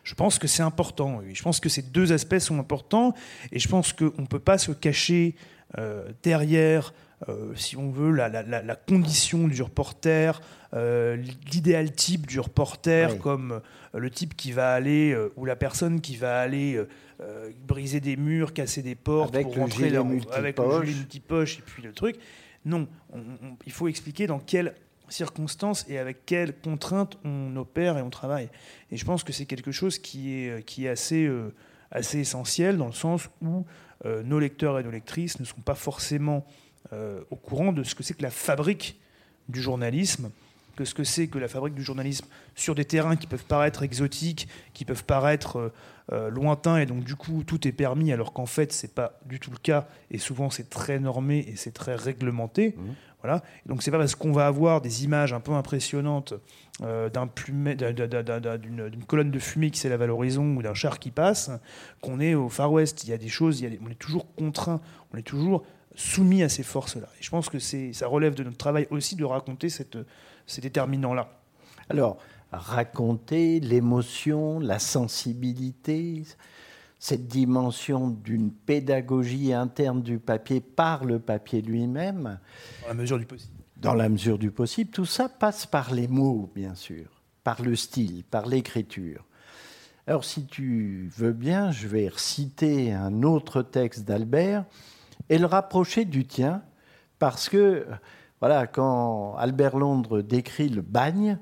Je 0.03 0.15
pense 0.15 0.37
que 0.37 0.47
c'est 0.47 0.63
important. 0.63 1.21
Oui. 1.23 1.33
Je 1.33 1.41
pense 1.41 1.59
que 1.59 1.69
ces 1.69 1.81
deux 1.81 2.11
aspects 2.11 2.39
sont 2.39 2.59
importants 2.59 3.13
et 3.51 3.59
je 3.59 3.67
pense 3.67 3.93
qu'on 3.93 4.11
ne 4.17 4.27
peut 4.27 4.39
pas 4.39 4.57
se 4.57 4.71
cacher 4.71 5.35
euh, 5.79 6.09
derrière, 6.21 6.93
euh, 7.29 7.55
si 7.55 7.77
on 7.77 7.89
veut, 7.89 8.11
la, 8.11 8.29
la, 8.29 8.75
condition 8.75 9.47
du 9.47 9.61
reporter, 9.61 10.41
euh, 10.73 11.15
l'idéal 11.51 11.91
type 11.91 12.27
du 12.27 12.39
reporter, 12.39 13.17
comme 13.17 13.61
le 13.93 14.09
type 14.09 14.35
qui 14.35 14.51
va 14.51 14.73
aller, 14.73 15.17
ou 15.35 15.45
la 15.45 15.55
personne 15.55 16.01
qui 16.01 16.15
va 16.15 16.39
aller 16.39 16.79
briser 17.65 18.01
des 18.01 18.17
murs, 18.17 18.53
casser 18.53 18.81
des 18.81 18.95
portes, 18.95 19.33
avec 19.33 19.47
pour 19.47 19.55
le 19.55 19.61
rentrer 19.61 19.95
avec 20.31 20.59
le 20.59 20.85
gilet 20.85 20.97
multipoche 20.97 21.59
et 21.59 21.61
puis 21.65 21.81
le 21.81 21.93
truc. 21.93 22.17
Non, 22.65 22.87
il 23.65 23.71
faut 23.71 23.87
expliquer 23.87 24.27
dans 24.27 24.39
quelle 24.39 24.73
circonstances 25.09 25.85
et 25.87 25.97
avec 25.97 26.25
quelles 26.25 26.57
contraintes 26.57 27.17
on 27.23 27.55
opère 27.55 27.97
et 27.97 28.01
on 28.01 28.09
travaille. 28.09 28.49
Et 28.91 28.97
je 28.97 29.05
pense 29.05 29.23
que 29.23 29.33
c'est 29.33 29.45
quelque 29.45 29.71
chose 29.71 29.97
qui 29.97 30.35
est, 30.35 30.49
euh, 30.49 30.61
qui 30.61 30.85
est 30.85 30.89
assez, 30.89 31.25
euh, 31.25 31.53
assez 31.91 32.19
essentiel 32.19 32.77
dans 32.77 32.87
le 32.87 32.93
sens 32.93 33.29
où 33.41 33.65
euh, 34.05 34.23
nos 34.23 34.39
lecteurs 34.39 34.79
et 34.79 34.83
nos 34.83 34.91
lectrices 34.91 35.39
ne 35.39 35.45
sont 35.45 35.61
pas 35.61 35.75
forcément 35.75 36.45
au 37.31 37.35
courant 37.35 37.71
de 37.71 37.81
ce 37.81 37.95
que 37.95 38.03
c'est 38.03 38.13
que 38.13 38.21
la 38.21 38.29
fabrique 38.29 38.99
du 39.49 39.63
journalisme, 39.63 40.29
que 40.75 40.85
ce 40.85 40.93
que 40.93 41.03
c'est 41.03 41.25
que 41.27 41.39
la 41.39 41.47
fabrique 41.47 41.73
du 41.73 41.81
journalisme 41.81 42.27
sur 42.53 42.75
des 42.75 42.85
terrains 42.85 43.15
qui 43.15 43.25
peuvent 43.25 43.45
paraître 43.45 43.81
exotiques, 43.81 44.47
qui 44.75 44.85
peuvent 44.85 45.05
paraître 45.05 45.71
lointains, 46.11 46.77
et 46.77 46.85
donc 46.85 47.03
du 47.03 47.15
coup 47.15 47.43
tout 47.43 47.67
est 47.67 47.71
permis, 47.71 48.11
alors 48.11 48.31
qu'en 48.31 48.45
fait 48.45 48.71
c'est 48.71 48.93
pas 48.93 49.19
du 49.25 49.39
tout 49.39 49.49
le 49.49 49.57
cas, 49.57 49.87
et 50.11 50.19
souvent 50.19 50.51
c'est 50.51 50.69
très 50.69 50.99
normé 50.99 51.39
et 51.47 51.55
c'est 51.55 51.71
très 51.71 51.95
réglementé. 51.95 52.75
Mmh. 52.77 52.81
Voilà. 53.23 53.41
Donc 53.65 53.81
c'est 53.81 53.91
pas 53.91 53.97
parce 53.97 54.15
qu'on 54.15 54.33
va 54.33 54.47
avoir 54.47 54.81
des 54.81 55.05
images 55.05 55.31
un 55.31 55.39
peu 55.39 55.53
impressionnantes 55.53 56.33
euh, 56.81 57.09
d'un 57.09 57.29
d'une 58.57 59.05
colonne 59.07 59.31
de 59.31 59.39
fumée 59.39 59.71
qui 59.71 59.79
s'élève 59.79 60.01
à 60.01 60.07
l'horizon 60.07 60.57
ou 60.57 60.61
d'un 60.61 60.73
char 60.73 60.99
qui 60.99 61.09
passe 61.09 61.49
qu'on 62.01 62.19
est 62.19 62.35
au 62.35 62.49
Far 62.49 62.71
West. 62.71 63.05
Il 63.05 63.09
y 63.09 63.13
a 63.13 63.17
des 63.17 63.29
choses, 63.29 63.63
on 63.81 63.89
est 63.89 63.95
toujours 63.95 64.33
contraint, 64.35 64.81
on 65.13 65.17
est 65.17 65.23
toujours 65.23 65.63
soumis 65.95 66.43
à 66.43 66.49
ces 66.49 66.63
forces-là. 66.63 67.07
Et 67.19 67.23
je 67.23 67.29
pense 67.29 67.49
que 67.49 67.59
ça 67.59 68.07
relève 68.07 68.35
de 68.35 68.43
notre 68.43 68.57
travail 68.57 68.87
aussi 68.89 69.15
de 69.15 69.23
raconter 69.23 69.69
ces 69.69 70.61
déterminants-là. 70.61 71.39
Alors, 71.89 72.17
raconter 72.51 73.59
l'émotion, 73.59 74.59
la 74.59 74.79
sensibilité, 74.79 76.23
cette 77.03 77.27
dimension 77.27 78.07
d'une 78.07 78.49
pédagogie 78.49 79.51
interne 79.51 80.01
du 80.01 80.19
papier 80.19 80.61
par 80.61 81.03
le 81.03 81.19
papier 81.19 81.61
lui-même. 81.61 82.39
Dans 82.81 82.87
la 82.87 82.93
mesure 82.93 83.19
du 83.19 83.25
possible. 83.25 83.53
Dans 83.75 83.93
la 83.93 84.07
mesure 84.07 84.39
du 84.39 84.51
possible. 84.51 84.89
Tout 84.89 85.03
ça 85.03 85.27
passe 85.27 85.65
par 85.65 85.93
les 85.93 86.07
mots, 86.07 86.49
bien 86.55 86.75
sûr, 86.75 87.07
par 87.43 87.61
le 87.61 87.75
style, 87.75 88.23
par 88.23 88.45
l'écriture. 88.45 89.25
Alors, 90.07 90.23
si 90.23 90.45
tu 90.45 91.11
veux 91.17 91.33
bien, 91.33 91.71
je 91.71 91.89
vais 91.89 92.07
reciter 92.07 92.93
un 92.93 93.21
autre 93.23 93.63
texte 93.63 94.05
d'Albert 94.05 94.63
et 95.27 95.37
le 95.37 95.45
rapprocher 95.45 96.05
du 96.05 96.25
tien, 96.25 96.61
parce 97.19 97.49
que, 97.49 97.85
voilà, 98.39 98.65
quand 98.65 99.35
Albert 99.35 99.75
Londres 99.75 100.21
décrit 100.21 100.69
le 100.69 100.81
bagne, 100.81 101.37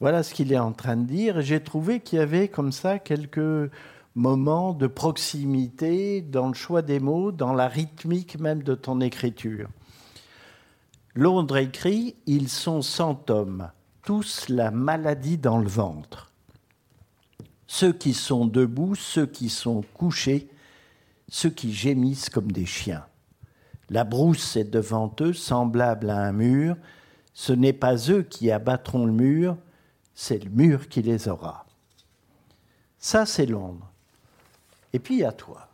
voilà 0.00 0.22
ce 0.22 0.32
qu'il 0.32 0.50
est 0.50 0.58
en 0.58 0.72
train 0.72 0.96
de 0.96 1.04
dire. 1.04 1.42
J'ai 1.42 1.62
trouvé 1.62 2.00
qu'il 2.00 2.20
y 2.20 2.22
avait 2.22 2.48
comme 2.48 2.72
ça 2.72 2.98
quelques 2.98 3.70
moment 4.14 4.74
de 4.74 4.86
proximité 4.86 6.20
dans 6.20 6.48
le 6.48 6.54
choix 6.54 6.82
des 6.82 7.00
mots, 7.00 7.32
dans 7.32 7.52
la 7.52 7.66
rythmique 7.68 8.38
même 8.38 8.62
de 8.62 8.74
ton 8.74 9.00
écriture. 9.00 9.68
Londres 11.14 11.56
écrit 11.56 12.16
Ils 12.26 12.48
sont 12.48 12.82
cent 12.82 13.28
hommes, 13.28 13.70
tous 14.02 14.48
la 14.48 14.70
maladie 14.70 15.38
dans 15.38 15.58
le 15.58 15.68
ventre. 15.68 16.32
Ceux 17.66 17.92
qui 17.92 18.14
sont 18.14 18.46
debout, 18.46 18.94
ceux 18.94 19.26
qui 19.26 19.48
sont 19.48 19.82
couchés, 19.94 20.48
ceux 21.28 21.50
qui 21.50 21.72
gémissent 21.72 22.30
comme 22.30 22.52
des 22.52 22.66
chiens. 22.66 23.06
La 23.90 24.04
brousse 24.04 24.56
est 24.56 24.70
devant 24.70 25.14
eux, 25.20 25.32
semblable 25.32 26.10
à 26.10 26.20
un 26.20 26.32
mur. 26.32 26.76
Ce 27.32 27.52
n'est 27.52 27.72
pas 27.72 28.10
eux 28.10 28.22
qui 28.22 28.50
abattront 28.50 29.06
le 29.06 29.12
mur, 29.12 29.56
c'est 30.14 30.42
le 30.42 30.50
mur 30.50 30.88
qui 30.88 31.02
les 31.02 31.28
aura. 31.28 31.66
Ça, 32.98 33.26
c'est 33.26 33.46
Londres. 33.46 33.93
Et 34.94 35.00
puis 35.00 35.24
à 35.24 35.32
toi. 35.32 35.68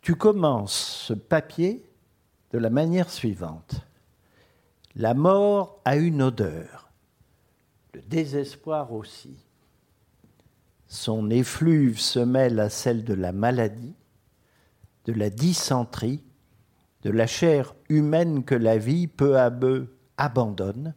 Tu 0.00 0.14
commences 0.14 1.06
ce 1.08 1.12
papier 1.12 1.84
de 2.52 2.58
la 2.58 2.70
manière 2.70 3.10
suivante. 3.10 3.84
La 4.94 5.12
mort 5.12 5.80
a 5.84 5.96
une 5.96 6.22
odeur, 6.22 6.88
le 7.94 8.00
désespoir 8.02 8.92
aussi. 8.92 9.44
Son 10.86 11.30
effluve 11.30 11.98
se 11.98 12.20
mêle 12.20 12.60
à 12.60 12.70
celle 12.70 13.02
de 13.02 13.14
la 13.14 13.32
maladie, 13.32 13.96
de 15.06 15.12
la 15.12 15.30
dysenterie, 15.30 16.22
de 17.02 17.10
la 17.10 17.26
chair 17.26 17.74
humaine 17.88 18.44
que 18.44 18.54
la 18.54 18.78
vie 18.78 19.08
peu 19.08 19.36
à 19.36 19.50
peu 19.50 19.88
abandonne, 20.16 20.94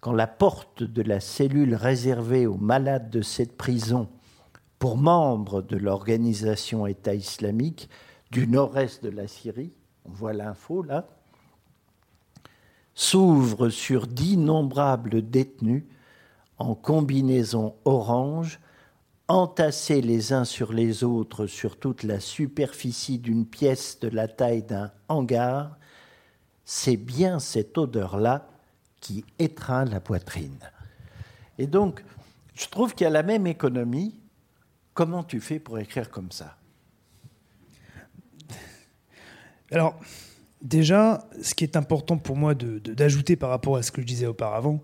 quand 0.00 0.14
la 0.14 0.28
porte 0.28 0.82
de 0.82 1.02
la 1.02 1.20
cellule 1.20 1.74
réservée 1.74 2.46
aux 2.46 2.56
malades 2.56 3.10
de 3.10 3.20
cette 3.20 3.58
prison 3.58 4.08
pour 4.78 4.96
membres 4.96 5.62
de 5.62 5.76
l'organisation 5.76 6.86
État 6.86 7.14
islamique 7.14 7.88
du 8.30 8.46
nord-est 8.46 9.02
de 9.02 9.10
la 9.10 9.26
Syrie, 9.26 9.72
on 10.04 10.10
voit 10.10 10.32
l'info 10.32 10.82
là, 10.82 11.06
s'ouvre 12.94 13.68
sur 13.68 14.06
d'innombrables 14.06 15.28
détenus 15.28 15.84
en 16.58 16.74
combinaison 16.74 17.74
orange, 17.84 18.60
entassés 19.28 20.00
les 20.00 20.32
uns 20.32 20.44
sur 20.44 20.72
les 20.72 21.04
autres 21.04 21.46
sur 21.46 21.78
toute 21.78 22.02
la 22.02 22.20
superficie 22.20 23.18
d'une 23.18 23.44
pièce 23.44 23.98
de 24.00 24.08
la 24.08 24.28
taille 24.28 24.62
d'un 24.62 24.90
hangar, 25.08 25.76
c'est 26.64 26.96
bien 26.96 27.38
cette 27.38 27.76
odeur-là 27.76 28.48
qui 29.00 29.24
étreint 29.38 29.84
la 29.84 30.00
poitrine. 30.00 30.58
Et 31.58 31.66
donc, 31.66 32.04
je 32.54 32.66
trouve 32.68 32.94
qu'il 32.94 33.04
y 33.04 33.08
a 33.08 33.10
la 33.10 33.22
même 33.22 33.46
économie 33.46 34.14
Comment 34.96 35.22
tu 35.22 35.40
fais 35.40 35.58
pour 35.58 35.78
écrire 35.78 36.08
comme 36.10 36.32
ça? 36.32 36.56
Alors, 39.70 40.00
déjà, 40.62 41.28
ce 41.42 41.54
qui 41.54 41.64
est 41.64 41.76
important 41.76 42.16
pour 42.16 42.34
moi 42.34 42.54
d'ajouter 42.54 43.36
par 43.36 43.50
rapport 43.50 43.76
à 43.76 43.82
ce 43.82 43.92
que 43.92 44.00
je 44.00 44.06
disais 44.06 44.24
auparavant, 44.24 44.80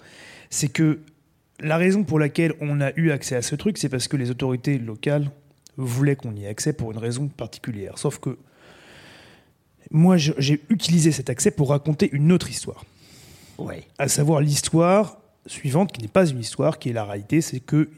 c'est 0.50 0.68
que 0.68 1.00
la 1.60 1.78
raison 1.78 2.04
pour 2.04 2.18
laquelle 2.18 2.52
on 2.60 2.82
a 2.82 2.92
eu 2.96 3.10
accès 3.10 3.36
à 3.36 3.40
ce 3.40 3.54
truc, 3.54 3.78
c'est 3.78 3.88
parce 3.88 4.06
que 4.06 4.18
les 4.18 4.30
autorités 4.30 4.78
locales 4.78 5.30
voulaient 5.78 6.16
qu'on 6.16 6.36
y 6.36 6.44
ait 6.44 6.48
accès 6.48 6.74
pour 6.74 6.92
une 6.92 6.98
raison 6.98 7.28
particulière. 7.28 7.96
Sauf 7.96 8.18
que 8.18 8.36
moi, 9.90 10.18
j'ai 10.18 10.60
utilisé 10.68 11.10
cet 11.10 11.30
accès 11.30 11.50
pour 11.50 11.70
raconter 11.70 12.10
une 12.12 12.32
autre 12.32 12.50
histoire. 12.50 12.84
Oui. 13.56 13.76
À 13.98 14.08
savoir 14.08 14.42
l'histoire 14.42 15.16
suivante, 15.46 15.90
qui 15.90 16.02
n'est 16.02 16.08
pas 16.08 16.26
une 16.26 16.40
histoire, 16.40 16.78
qui 16.78 16.90
est 16.90 16.92
la 16.92 17.06
réalité, 17.06 17.40
c'est 17.40 17.60
qu'il 17.60 17.88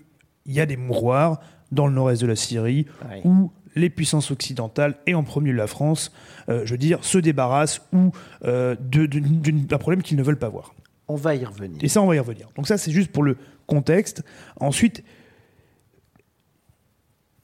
y 0.47 0.61
a 0.61 0.67
des 0.67 0.77
mouroirs 0.77 1.41
dans 1.75 1.87
le 1.87 1.95
nord-est 1.95 2.23
de 2.23 2.27
la 2.27 2.37
Syrie, 2.37 2.87
où 3.25 3.51
les 3.77 3.91
puissances 3.91 4.31
occidentales, 4.31 4.97
et 5.07 5.15
en 5.15 5.25
premier 5.25 5.53
la 5.53 5.67
France, 5.67 6.13
euh, 6.49 6.63
je 6.65 6.73
veux 6.73 6.79
dire, 6.79 7.05
se 7.05 7.19
débarrassent 7.19 7.83
ou 7.93 8.13
euh, 8.45 8.77
d'un 8.79 9.79
problème 9.79 10.03
qu'ils 10.03 10.17
ne 10.17 10.23
veulent 10.23 10.39
pas 10.39 10.49
voir. 10.49 10.75
On 11.09 11.17
va 11.17 11.35
y 11.35 11.45
revenir. 11.45 11.83
Et 11.83 11.89
ça, 11.89 12.01
on 12.01 12.07
va 12.07 12.17
y 12.17 12.19
revenir. 12.19 12.49
Donc 12.57 12.67
ça, 12.67 12.79
c'est 12.79 12.93
juste 12.93 13.11
pour 13.11 13.23
le 13.23 13.37
contexte. 13.67 14.23
Ensuite, 14.59 15.03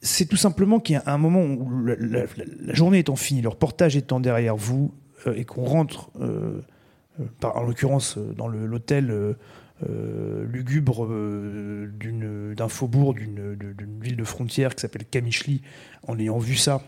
c'est 0.01 0.27
tout 0.27 0.37
simplement 0.37 0.81
qu'il 0.81 0.95
y 0.95 0.97
a 0.97 1.03
un 1.07 1.19
moment 1.19 1.43
où 1.43 1.85
la, 1.85 2.25
journée 2.73 3.01
étant 3.01 3.17
finie, 3.17 3.43
le 3.43 3.51
reportage 3.51 3.97
étant 3.97 4.21
derrière 4.21 4.57
vous, 4.57 4.95
euh, 5.27 5.35
et 5.35 5.45
qu'on 5.45 5.65
rentre, 5.65 6.11
en 7.43 7.63
l'occurrence 7.63 8.17
dans 8.17 8.49
l'hôtel 8.49 9.37
lugubre 9.89 11.07
euh, 11.09 12.55
d'un 12.55 12.69
faubourg, 12.69 13.15
d'une 13.15 14.01
ville 14.01 14.17
de 14.17 14.25
frontière 14.25 14.75
qui 14.75 14.83
s'appelle 14.83 15.05
Kamichli, 15.05 15.63
en 16.07 16.19
ayant 16.19 16.39
vu 16.39 16.57
ça, 16.57 16.83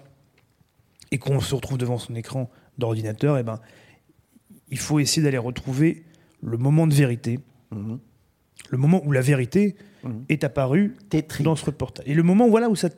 et 1.10 1.18
qu'on 1.18 1.40
se 1.40 1.54
retrouve 1.54 1.78
devant 1.78 1.98
son 1.98 2.14
écran 2.14 2.50
d'ordinateur, 2.78 3.38
eh 3.38 3.42
ben, 3.42 3.60
il 4.68 4.78
faut 4.78 4.98
essayer 4.98 5.22
d'aller 5.22 5.38
retrouver 5.38 6.04
le 6.42 6.56
moment 6.56 6.86
de 6.86 6.94
vérité, 6.94 7.40
mhm. 7.70 7.98
le 8.70 8.78
moment 8.78 9.02
où 9.04 9.12
la 9.12 9.20
vérité 9.20 9.76
mhm. 10.02 10.24
est 10.28 10.44
apparue 10.44 10.96
dans 11.40 11.56
ce 11.56 11.64
reportage. 11.64 12.06
Et 12.08 12.14
le 12.14 12.22
moment 12.22 12.48
voilà, 12.48 12.68
où 12.68 12.76
ça, 12.76 12.88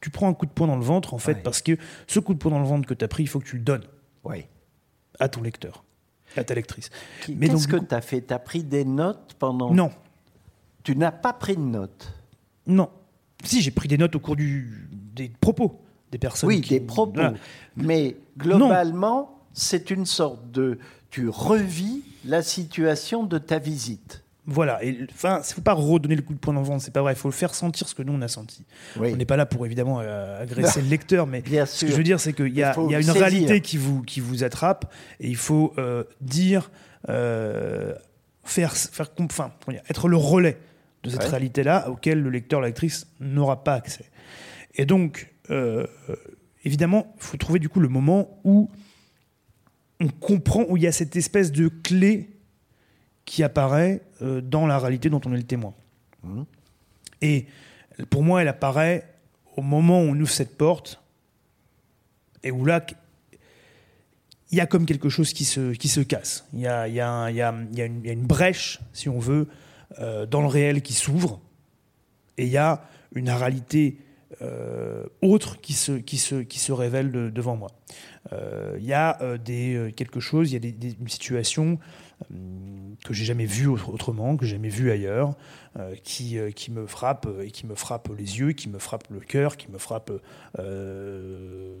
tu 0.00 0.10
prends 0.10 0.28
un 0.28 0.34
coup 0.34 0.46
de 0.46 0.52
poing 0.52 0.66
dans 0.66 0.76
le 0.76 0.84
ventre, 0.84 1.14
en 1.14 1.18
fait, 1.18 1.42
parce 1.42 1.62
que 1.62 1.76
ce 2.06 2.20
coup 2.20 2.34
de 2.34 2.38
poing 2.38 2.50
dans 2.50 2.60
le 2.60 2.66
ventre 2.66 2.86
que 2.88 2.94
tu 2.94 3.04
as 3.04 3.08
pris, 3.08 3.24
il 3.24 3.28
faut 3.28 3.40
que 3.40 3.46
tu 3.46 3.56
le 3.56 3.62
donnes 3.62 3.84
à 5.20 5.28
ton 5.28 5.42
lecteur 5.42 5.84
ta 6.42 6.54
lectrice. 6.54 6.90
Qu'est-ce 7.24 7.68
que 7.68 7.76
tu 7.76 7.94
as 7.94 8.00
fait? 8.00 8.22
Tu 8.22 8.34
as 8.34 8.38
pris 8.40 8.64
des 8.64 8.84
notes 8.84 9.36
pendant 9.38 9.72
Non. 9.72 9.90
Tu 10.82 10.96
n'as 10.96 11.12
pas 11.12 11.32
pris 11.32 11.54
de 11.54 11.60
notes? 11.62 12.12
Non. 12.66 12.88
Si, 13.44 13.60
j'ai 13.62 13.70
pris 13.70 13.86
des 13.88 13.98
notes 13.98 14.16
au 14.16 14.20
cours 14.20 14.34
du, 14.36 14.88
des 14.90 15.28
propos 15.40 15.80
des 16.10 16.18
personnes. 16.18 16.48
Oui, 16.48 16.60
qui- 16.60 16.70
des 16.70 16.80
propos. 16.80 17.12
Voilà. 17.20 17.34
Mais 17.76 18.16
globalement, 18.36 19.38
c'est 19.52 19.90
une 19.90 20.06
sorte 20.06 20.50
de... 20.50 20.78
Tu 21.10 21.28
revis 21.28 22.02
la 22.24 22.42
situation 22.42 23.22
de 23.22 23.38
ta 23.38 23.60
visite. 23.60 24.23
Voilà. 24.46 24.84
Et 24.84 24.98
enfin, 25.10 25.40
il 25.48 25.54
faut 25.54 25.60
pas 25.62 25.72
redonner 25.72 26.16
le 26.16 26.22
coup 26.22 26.34
de 26.34 26.38
poing 26.38 26.52
dans 26.52 26.60
le 26.60 26.66
ventre, 26.66 26.82
c'est 26.84 26.92
pas 26.92 27.00
vrai. 27.00 27.14
Il 27.14 27.16
faut 27.16 27.28
le 27.28 27.32
faire 27.34 27.54
sentir 27.54 27.88
ce 27.88 27.94
que 27.94 28.02
nous 28.02 28.12
on 28.12 28.20
a 28.20 28.28
senti. 28.28 28.64
Oui. 28.98 29.10
On 29.12 29.16
n'est 29.16 29.24
pas 29.24 29.36
là 29.38 29.46
pour 29.46 29.64
évidemment 29.64 30.00
euh, 30.00 30.42
agresser 30.42 30.82
le 30.82 30.88
lecteur, 30.88 31.26
mais 31.26 31.40
Bien 31.40 31.64
ce 31.64 31.84
que 31.86 31.90
je 31.90 31.96
veux 31.96 32.02
dire, 32.02 32.20
c'est 32.20 32.32
qu'il 32.34 32.54
y, 32.54 32.62
a- 32.62 32.74
y 32.90 32.94
a 32.94 32.98
une 32.98 33.02
saisir. 33.04 33.14
réalité 33.14 33.60
qui 33.62 33.78
vous, 33.78 34.02
qui 34.02 34.20
vous 34.20 34.44
attrape 34.44 34.92
et 35.20 35.28
il 35.28 35.36
faut 35.36 35.72
euh, 35.78 36.04
dire, 36.20 36.70
euh, 37.08 37.94
faire, 38.44 38.76
faire, 38.76 39.08
enfin, 39.20 39.52
être 39.88 40.08
le 40.08 40.16
relais 40.18 40.58
de 41.04 41.10
cette 41.10 41.20
Ouais. 41.22 41.28
réalité-là 41.28 41.88
auquel 41.90 42.20
le 42.20 42.28
lecteur, 42.30 42.60
la 42.60 42.66
lectrice 42.68 43.06
n'aura 43.20 43.64
pas 43.64 43.74
accès. 43.74 44.04
Et 44.74 44.84
donc, 44.86 45.32
évidemment, 46.64 47.14
il 47.16 47.22
faut 47.22 47.36
trouver 47.36 47.58
du 47.58 47.68
coup 47.68 47.80
le 47.80 47.88
moment 47.88 48.40
où 48.44 48.70
on 50.00 50.08
comprend, 50.08 50.64
où 50.68 50.76
il 50.76 50.82
y 50.82 50.86
a 50.86 50.92
cette 50.92 51.14
espèce 51.16 51.52
de 51.52 51.68
clé 51.68 52.30
qui 53.24 53.42
apparaît 53.42 54.02
euh, 54.22 54.40
dans 54.40 54.66
la 54.66 54.78
réalité 54.78 55.08
dont 55.10 55.20
on 55.24 55.32
est 55.32 55.38
le 55.38 55.42
témoin. 55.44 55.74
Mhm. 56.22 56.44
Et 57.22 57.46
pour 58.10 58.22
moi, 58.22 58.42
elle 58.42 58.48
apparaît 58.48 59.08
au 59.56 59.62
moment 59.62 60.00
où 60.02 60.06
on 60.06 60.14
ouvre 60.20 60.30
cette 60.30 60.56
porte 60.58 61.00
et 62.42 62.50
où 62.50 62.64
là, 62.64 62.84
il 64.50 64.58
y 64.58 64.60
a 64.60 64.66
comme 64.66 64.84
quelque 64.86 65.08
chose 65.08 65.32
qui 65.32 65.44
se, 65.44 65.72
qui 65.72 65.88
se 65.88 66.00
casse. 66.00 66.46
Il 66.52 66.60
y 66.60 66.66
a, 66.66 66.86
y, 66.88 67.00
a 67.00 67.30
y, 67.30 67.40
a, 67.40 67.54
y 67.72 67.80
a 67.82 67.86
une, 67.86 68.00
il 68.00 68.06
y 68.06 68.10
a 68.10 68.12
une 68.12 68.26
brèche, 68.26 68.80
si 68.92 69.08
on 69.08 69.18
veut, 69.18 69.48
euh, 70.00 70.26
dans 70.26 70.40
le 70.40 70.46
réel 70.48 70.82
qui 70.82 70.92
s'ouvre 70.92 71.40
et 72.36 72.44
il 72.46 72.50
y 72.50 72.56
a 72.58 72.84
une 73.14 73.30
réalité 73.30 73.98
euh, 74.42 75.04
autre 75.22 75.60
qui 75.60 75.72
se, 75.72 75.92
qui 75.92 76.18
se, 76.18 76.36
qui 76.42 76.58
se 76.58 76.72
révèle 76.72 77.12
de- 77.12 77.30
devant 77.30 77.56
moi. 77.56 77.70
Euh, 78.32 78.76
Il 78.80 78.84
y 78.84 78.92
a 78.92 79.20
euh, 79.22 79.38
des, 79.38 79.92
quelque 79.96 80.18
chose, 80.18 80.50
il 80.50 80.54
y 80.54 80.56
a 80.56 80.60
des, 80.60 80.72
des- 80.72 80.96
une 81.00 81.08
situation 81.08 81.78
que 83.04 83.12
j'ai 83.12 83.24
jamais 83.24 83.46
autre- 83.66 83.90
autrement, 83.92 84.36
que 84.36 84.46
j'ai 84.46 84.56
jamais 84.56 84.68
vue 84.68 84.90
ailleurs, 84.90 85.34
euh, 85.78 85.94
qui, 86.02 86.38
euh, 86.38 86.50
qui 86.50 86.70
me 86.70 86.86
frappe 86.86 87.26
euh, 87.26 87.42
et 87.42 87.50
qui 87.50 87.66
me 87.66 87.74
frappe 87.74 88.08
les 88.16 88.38
yeux, 88.38 88.52
qui 88.52 88.68
me 88.68 88.78
frappe 88.78 89.04
le 89.10 89.20
cœur, 89.20 89.56
qui 89.56 89.70
me 89.70 89.78
frappe 89.78 90.10
euh, 90.58 91.74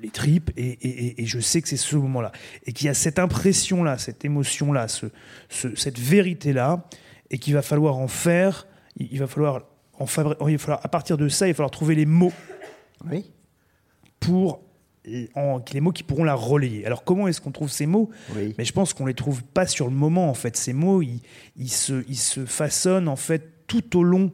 les 0.00 0.10
tripes, 0.10 0.50
et, 0.56 0.62
et- 0.70 1.06
et- 1.06 1.22
et 1.22 1.26
je 1.26 1.38
sais 1.40 1.60
que 1.62 1.68
c'est 1.68 1.76
ce 1.76 1.96
moment-là. 1.96 2.32
Et 2.66 2.72
qu'il 2.72 2.86
y 2.86 2.90
a 2.90 2.94
cette 2.94 3.18
impression-là, 3.18 3.98
cette 3.98 4.24
émotion-là, 4.24 4.88
ce, 4.88 5.06
ce- 5.48 5.74
cette 5.74 5.98
vérité-là, 5.98 6.84
et 7.30 7.38
qu'il 7.38 7.54
va 7.54 7.62
falloir 7.62 7.96
en 7.96 8.08
faire, 8.08 8.66
il, 8.96 9.18
va 9.18 9.26
falloir 9.26 9.64
en 9.98 10.06
il 10.48 10.56
va 10.56 10.58
falloir, 10.58 10.80
à 10.84 10.88
partir 10.88 11.16
de 11.18 11.28
ça, 11.28 11.46
il 11.46 11.50
va 11.50 11.56
falloir 11.56 11.70
trouver 11.70 11.94
les 11.94 12.06
mots 12.06 12.32
Oui. 13.10 13.30
pour 14.20 14.60
en- 15.34 15.60
les 15.72 15.80
mots 15.80 15.92
qui 15.92 16.02
pourront 16.02 16.24
la 16.24 16.34
relayer. 16.34 16.86
Alors 16.86 17.04
comment 17.04 17.26
est-ce 17.28 17.40
qu'on 17.40 17.50
trouve 17.50 17.70
ces 17.70 17.86
mots? 17.86 18.10
Oui. 18.36 18.54
Mais 18.58 18.64
je 18.64 18.72
pense 18.72 18.92
qu'on 18.94 19.06
les 19.06 19.14
trouve 19.14 19.42
pas 19.42 19.66
sur 19.66 19.86
le 19.86 19.94
moment 19.94 20.28
en 20.30 20.34
fait. 20.34 20.56
Ces 20.56 20.72
mots, 20.72 21.02
ils, 21.02 21.20
ils 21.56 21.70
se, 21.70 22.04
ils 22.08 22.16
se 22.18 22.44
façonnent 22.46 23.08
en 23.08 23.16
fait 23.16 23.66
tout 23.66 23.96
au 23.98 24.02
long 24.02 24.30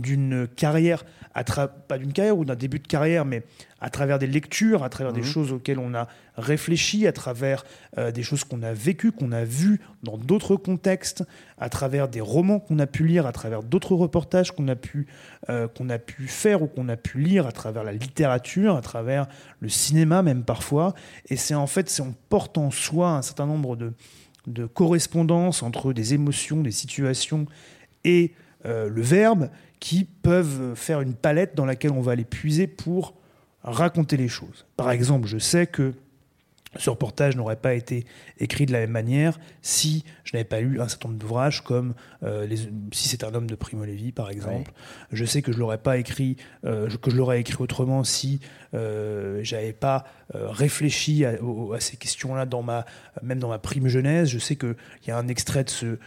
d'une 0.00 0.48
carrière, 0.48 1.04
à 1.34 1.44
pas 1.44 1.98
d'une 1.98 2.12
carrière 2.12 2.36
ou 2.36 2.44
d'un 2.44 2.56
début 2.56 2.78
de 2.78 2.86
carrière, 2.86 3.24
mais 3.24 3.44
à 3.80 3.88
travers 3.88 4.18
des 4.18 4.26
lectures, 4.26 4.82
à 4.82 4.88
travers 4.88 5.12
des 5.12 5.22
choses 5.22 5.52
auxquelles 5.52 5.78
on 5.78 5.94
a 5.94 6.08
réfléchi, 6.36 7.06
à 7.06 7.12
travers 7.12 7.64
euh, 7.98 8.10
des 8.10 8.22
choses 8.22 8.44
qu'on 8.44 8.62
a 8.62 8.72
vécues, 8.72 9.12
qu'on 9.12 9.32
a 9.32 9.44
vues 9.44 9.80
dans 10.02 10.18
d'autres 10.18 10.56
contextes, 10.56 11.24
à 11.58 11.68
travers 11.68 12.08
des 12.08 12.20
romans 12.20 12.58
qu'on 12.58 12.78
a 12.78 12.86
pu 12.86 13.06
lire, 13.06 13.26
à 13.26 13.32
travers 13.32 13.62
d'autres 13.62 13.94
reportages 13.94 14.52
qu'on 14.52 14.68
a 14.68 14.76
pu 14.76 15.06
euh, 15.48 15.68
qu'on 15.68 15.88
a 15.88 15.98
pu 15.98 16.26
faire 16.26 16.62
ou 16.62 16.66
qu'on 16.66 16.88
a 16.88 16.96
pu 16.96 17.20
lire, 17.20 17.46
à 17.46 17.52
travers 17.52 17.84
la 17.84 17.92
littérature, 17.92 18.76
à 18.76 18.80
travers 18.80 19.26
le 19.60 19.68
cinéma 19.68 20.22
même 20.22 20.44
parfois. 20.44 20.94
Et 21.28 21.36
c'est 21.36 21.54
en 21.54 21.66
fait, 21.66 21.88
c'est 21.88 22.02
on 22.02 22.14
porte 22.28 22.58
en 22.58 22.70
soi 22.70 23.10
un 23.10 23.22
certain 23.22 23.46
nombre 23.46 23.76
de 23.76 23.92
de 24.46 24.66
correspondances 24.66 25.62
entre 25.62 25.92
des 25.92 26.14
émotions, 26.14 26.62
des 26.62 26.70
situations 26.70 27.46
et 28.04 28.32
euh, 28.66 28.88
le 28.88 29.02
verbe 29.02 29.50
qui 29.80 30.04
peuvent 30.04 30.74
faire 30.74 31.00
une 31.00 31.14
palette 31.14 31.56
dans 31.56 31.64
laquelle 31.64 31.92
on 31.92 32.02
va 32.02 32.12
aller 32.12 32.24
puiser 32.24 32.66
pour 32.66 33.14
raconter 33.62 34.16
les 34.16 34.28
choses. 34.28 34.66
Par 34.76 34.90
exemple, 34.90 35.26
je 35.26 35.38
sais 35.38 35.66
que 35.66 35.94
ce 36.76 36.88
reportage 36.88 37.36
n'aurait 37.36 37.56
pas 37.56 37.74
été 37.74 38.04
écrit 38.38 38.64
de 38.64 38.72
la 38.72 38.78
même 38.80 38.90
manière 38.92 39.40
si 39.60 40.04
je 40.22 40.36
n'avais 40.36 40.44
pas 40.44 40.60
lu 40.60 40.80
un 40.80 40.86
certain 40.86 41.08
nombre 41.08 41.18
d'ouvrages 41.18 41.62
comme 41.62 41.94
euh, 42.22 42.46
les, 42.46 42.58
si 42.92 43.08
c'est 43.08 43.24
un 43.24 43.34
homme 43.34 43.48
de 43.48 43.56
Primo 43.56 43.84
Levi 43.84 44.12
par 44.12 44.30
exemple. 44.30 44.70
Je 45.10 45.24
sais 45.24 45.42
que 45.42 45.50
je 45.52 45.58
l'aurais 45.58 45.78
pas 45.78 45.98
écrit, 45.98 46.36
euh, 46.64 46.88
que 47.02 47.10
je 47.10 47.16
l'aurais 47.16 47.40
écrit 47.40 47.56
autrement 47.58 48.04
si 48.04 48.38
euh, 48.74 49.40
j'avais 49.42 49.72
pas 49.72 50.04
euh, 50.36 50.48
réfléchi 50.48 51.24
à, 51.24 51.42
au- 51.42 51.72
à 51.72 51.80
ces 51.80 51.96
questions-là 51.96 52.46
dans 52.46 52.62
ma 52.62 52.84
même 53.20 53.40
dans 53.40 53.48
ma 53.48 53.58
prime 53.58 53.88
jeunesse. 53.88 54.28
Je 54.28 54.38
sais 54.38 54.54
que 54.54 54.76
il 55.02 55.08
y 55.08 55.10
a 55.10 55.18
un 55.18 55.26
extrait 55.26 55.64
de 55.64 55.70
ce 55.70 55.98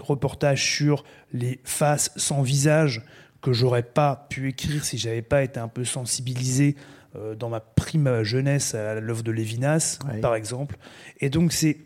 reportage 0.00 0.64
sur 0.64 1.04
les 1.32 1.60
faces 1.64 2.10
sans 2.16 2.42
visage 2.42 3.02
que 3.42 3.52
j'aurais 3.52 3.82
pas 3.82 4.26
pu 4.28 4.48
écrire 4.48 4.84
si 4.84 4.98
j'avais 4.98 5.22
pas 5.22 5.42
été 5.42 5.58
un 5.60 5.68
peu 5.68 5.84
sensibilisé 5.84 6.76
euh, 7.16 7.34
dans 7.34 7.48
ma 7.48 7.60
prime 7.60 8.22
jeunesse 8.22 8.74
à 8.74 9.00
l'œuvre 9.00 9.22
de 9.22 9.30
Lévinas, 9.32 9.98
par 10.22 10.34
exemple. 10.34 10.76
Et 11.20 11.30
donc 11.30 11.52
c'est 11.52 11.78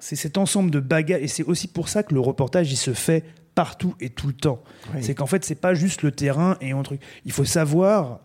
c'est 0.00 0.14
cet 0.16 0.38
ensemble 0.38 0.70
de 0.70 0.78
bagages, 0.80 1.22
et 1.22 1.28
c'est 1.28 1.42
aussi 1.42 1.66
pour 1.68 1.88
ça 1.88 2.02
que 2.04 2.14
le 2.14 2.20
reportage 2.20 2.70
il 2.70 2.76
se 2.76 2.92
fait 2.94 3.24
partout 3.56 3.94
et 4.00 4.10
tout 4.10 4.28
le 4.28 4.32
temps. 4.32 4.62
Oui. 4.94 5.02
C'est 5.02 5.14
qu'en 5.14 5.26
fait 5.26 5.44
c'est 5.44 5.56
pas 5.56 5.74
juste 5.74 6.02
le 6.02 6.12
terrain 6.12 6.56
et 6.60 6.70
un 6.70 6.82
truc. 6.82 7.00
Il 7.24 7.32
faut 7.32 7.44
savoir 7.44 8.20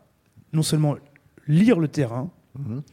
non 0.54 0.62
seulement 0.62 0.96
lire 1.48 1.80
le 1.80 1.88
terrain, 1.88 2.30
Mhm. 2.60 2.84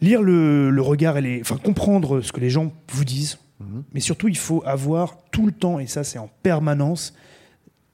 lire 0.00 0.20
le, 0.22 0.70
le 0.70 0.82
regard 0.82 1.16
et 1.18 1.22
les, 1.22 1.40
enfin 1.40 1.56
comprendre 1.56 2.20
ce 2.20 2.32
que 2.32 2.40
les 2.40 2.50
gens 2.50 2.72
vous 2.88 3.04
disent, 3.04 3.38
Mhm. 3.60 3.84
mais 3.92 4.00
surtout 4.00 4.26
il 4.26 4.36
faut 4.36 4.62
avoir 4.66 5.18
tout 5.30 5.46
le 5.46 5.52
temps 5.52 5.78
et 5.78 5.86
ça 5.86 6.02
c'est 6.02 6.18
en 6.18 6.28
permanence 6.42 7.14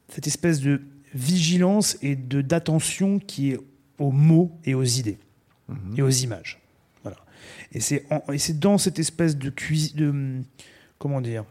cette 0.09 0.27
espèce 0.27 0.61
de 0.62 0.81
vigilance 1.14 1.98
et 2.01 2.16
de 2.16 2.40
d'attention 2.40 3.18
qui 3.18 3.51
est 3.53 3.59
aux 3.98 4.11
mots 4.11 4.52
et 4.64 4.74
aux 4.74 4.84
idées 4.84 5.18
et 5.96 6.02
aux 6.02 6.08
images. 6.08 6.61
Voilà. 7.02 7.18
Et 7.72 7.80
c'est 7.80 8.58
dans 8.58 8.78
cette 8.78 8.98
espèce 8.98 9.37
de 9.37 9.50
cuisine 9.50 9.96
de 9.96 10.44
comment 10.98 11.20
dire 11.20 11.44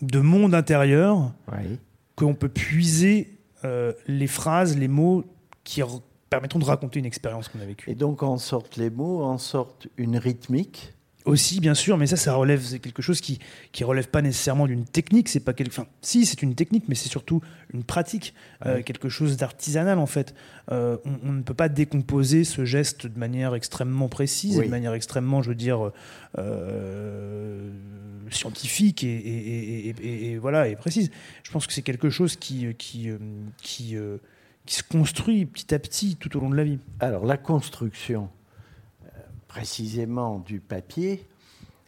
de 0.00 0.18
monde 0.18 0.54
intérieur 0.54 1.32
Oui. 1.52 1.78
qu'on 2.16 2.34
peut 2.34 2.48
puiser 2.48 3.38
euh, 3.64 3.92
les 4.08 4.26
phrases, 4.26 4.76
les 4.76 4.88
mots 4.88 5.24
qui 5.62 5.80
permettront 6.28 6.58
de 6.58 6.64
raconter 6.64 6.98
une 6.98 7.04
expérience 7.06 7.48
qu'on 7.48 7.60
a 7.60 7.64
vécue. 7.64 7.88
Et 7.90 7.94
donc 7.94 8.22
en 8.22 8.36
sortent 8.38 8.76
les 8.76 8.90
mots, 8.90 9.22
en 9.22 9.38
sortent 9.38 9.86
une 9.96 10.16
rythmique. 10.16 10.94
Aussi, 11.24 11.60
bien 11.60 11.74
sûr, 11.74 11.96
mais 11.98 12.06
ça, 12.06 12.16
ça 12.16 12.34
relève, 12.34 12.60
c'est 12.62 12.78
quelque 12.80 13.00
chose 13.02 13.20
qui 13.20 13.38
qui 13.70 13.84
relève 13.84 14.08
pas 14.08 14.22
nécessairement 14.22 14.66
d'une 14.66 14.84
technique. 14.84 15.28
C'est 15.28 15.40
pas 15.40 15.52
quelque, 15.52 15.70
enfin, 15.70 15.86
si, 16.00 16.26
c'est 16.26 16.42
une 16.42 16.54
technique, 16.54 16.84
mais 16.88 16.94
c'est 16.96 17.08
surtout 17.08 17.40
une 17.72 17.84
pratique, 17.84 18.34
euh, 18.66 18.82
quelque 18.82 19.08
chose 19.08 19.36
d'artisanal 19.36 19.98
en 19.98 20.06
fait. 20.06 20.34
Euh, 20.72 20.96
on, 21.04 21.28
on 21.28 21.32
ne 21.32 21.42
peut 21.42 21.54
pas 21.54 21.68
décomposer 21.68 22.44
ce 22.44 22.64
geste 22.64 23.06
de 23.06 23.18
manière 23.18 23.54
extrêmement 23.54 24.08
précise, 24.08 24.56
et 24.62 24.66
de 24.66 24.70
manière 24.70 24.94
extrêmement, 24.94 25.42
je 25.42 25.50
veux 25.50 25.54
dire, 25.54 25.90
euh, 26.38 27.70
scientifique 28.30 29.04
et, 29.04 29.08
et- 29.14 29.88
et- 29.88 29.94
et- 30.02 30.30
et 30.32 30.38
voilà 30.38 30.68
et 30.68 30.76
précise. 30.76 31.10
Je 31.42 31.50
pense 31.50 31.66
que 31.66 31.72
c'est 31.72 31.82
quelque 31.82 32.08
chose 32.10 32.36
qui 32.36 32.66
qui 32.78 33.10
qui 33.62 33.96
qui 34.64 34.74
se 34.74 34.82
construit 34.82 35.44
petit 35.44 35.74
à 35.74 35.78
petit 35.78 36.16
tout 36.16 36.34
au 36.36 36.40
long 36.40 36.48
de 36.50 36.56
la 36.56 36.64
vie. 36.64 36.78
Alors 37.00 37.26
la 37.26 37.36
construction 37.36 38.30
précisément 39.52 40.38
du 40.38 40.60
papier, 40.60 41.28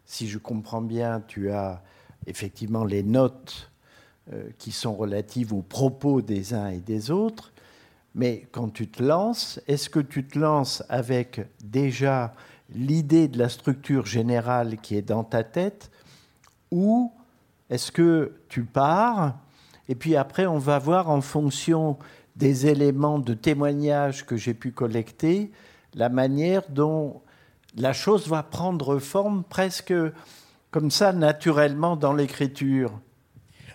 si 0.04 0.28
je 0.28 0.36
comprends 0.36 0.82
bien, 0.82 1.22
tu 1.26 1.50
as 1.50 1.82
effectivement 2.26 2.84
les 2.84 3.02
notes 3.02 3.70
euh, 4.34 4.50
qui 4.58 4.70
sont 4.70 4.94
relatives 4.94 5.54
aux 5.54 5.62
propos 5.62 6.20
des 6.20 6.52
uns 6.52 6.68
et 6.68 6.80
des 6.80 7.10
autres, 7.10 7.54
mais 8.14 8.46
quand 8.52 8.68
tu 8.68 8.86
te 8.88 9.02
lances, 9.02 9.62
est-ce 9.66 9.88
que 9.88 10.00
tu 10.00 10.26
te 10.26 10.38
lances 10.38 10.84
avec 10.90 11.40
déjà 11.64 12.34
l'idée 12.74 13.28
de 13.28 13.38
la 13.38 13.48
structure 13.48 14.04
générale 14.04 14.76
qui 14.82 14.94
est 14.94 15.08
dans 15.08 15.24
ta 15.24 15.42
tête 15.42 15.90
ou 16.70 17.12
est-ce 17.70 17.90
que 17.90 18.34
tu 18.50 18.64
pars 18.64 19.38
et 19.88 19.94
puis 19.94 20.16
après 20.16 20.44
on 20.44 20.58
va 20.58 20.78
voir 20.78 21.08
en 21.08 21.22
fonction 21.22 21.96
des 22.36 22.66
éléments 22.66 23.18
de 23.18 23.32
témoignage 23.32 24.26
que 24.26 24.36
j'ai 24.36 24.54
pu 24.54 24.70
collecter 24.70 25.50
la 25.94 26.10
manière 26.10 26.62
dont 26.68 27.22
la 27.76 27.92
chose 27.92 28.28
va 28.28 28.42
prendre 28.42 28.98
forme 28.98 29.44
presque 29.44 29.94
comme 30.70 30.90
ça 30.90 31.12
naturellement 31.12 31.96
dans 31.96 32.12
l'écriture. 32.12 32.98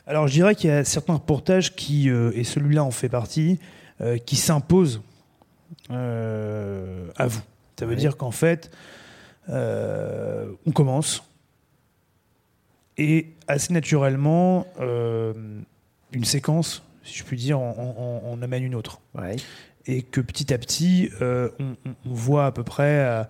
Alors 0.06 0.28
je 0.28 0.34
dirais 0.34 0.56
qu'il 0.56 0.70
y 0.70 0.74
a 0.74 0.84
certains 0.84 1.14
reportages 1.14 1.76
qui, 1.76 2.10
euh, 2.10 2.32
et 2.34 2.44
celui-là 2.44 2.84
en 2.84 2.92
fait 2.92 3.10
partie, 3.10 3.60
euh, 4.02 4.18
qui 4.18 4.36
s'imposent 4.36 5.02
euh, 5.92 7.08
à 7.16 7.28
vous. 7.28 7.42
Ça 7.80 7.86
veut 7.86 7.96
dire 7.96 8.18
qu'en 8.18 8.32
fait, 8.32 8.72
on 9.48 10.72
commence 10.74 11.24
et 12.98 13.28
assez 13.48 13.72
naturellement, 13.72 14.68
une 14.78 16.26
séquence, 16.26 16.84
si 17.06 17.18
je 17.18 17.24
puis 17.24 17.38
dire, 17.38 17.62
on, 17.62 18.42
amène 18.42 18.64
une 18.64 18.76
autre. 18.76 19.00
Et 19.86 20.02
que 20.02 20.20
petit 20.20 20.54
à 20.54 20.58
petit, 20.58 21.10
on, 21.22 21.78
voit 22.04 22.48
à 22.48 22.52
peu 22.52 22.64
près 22.64 23.26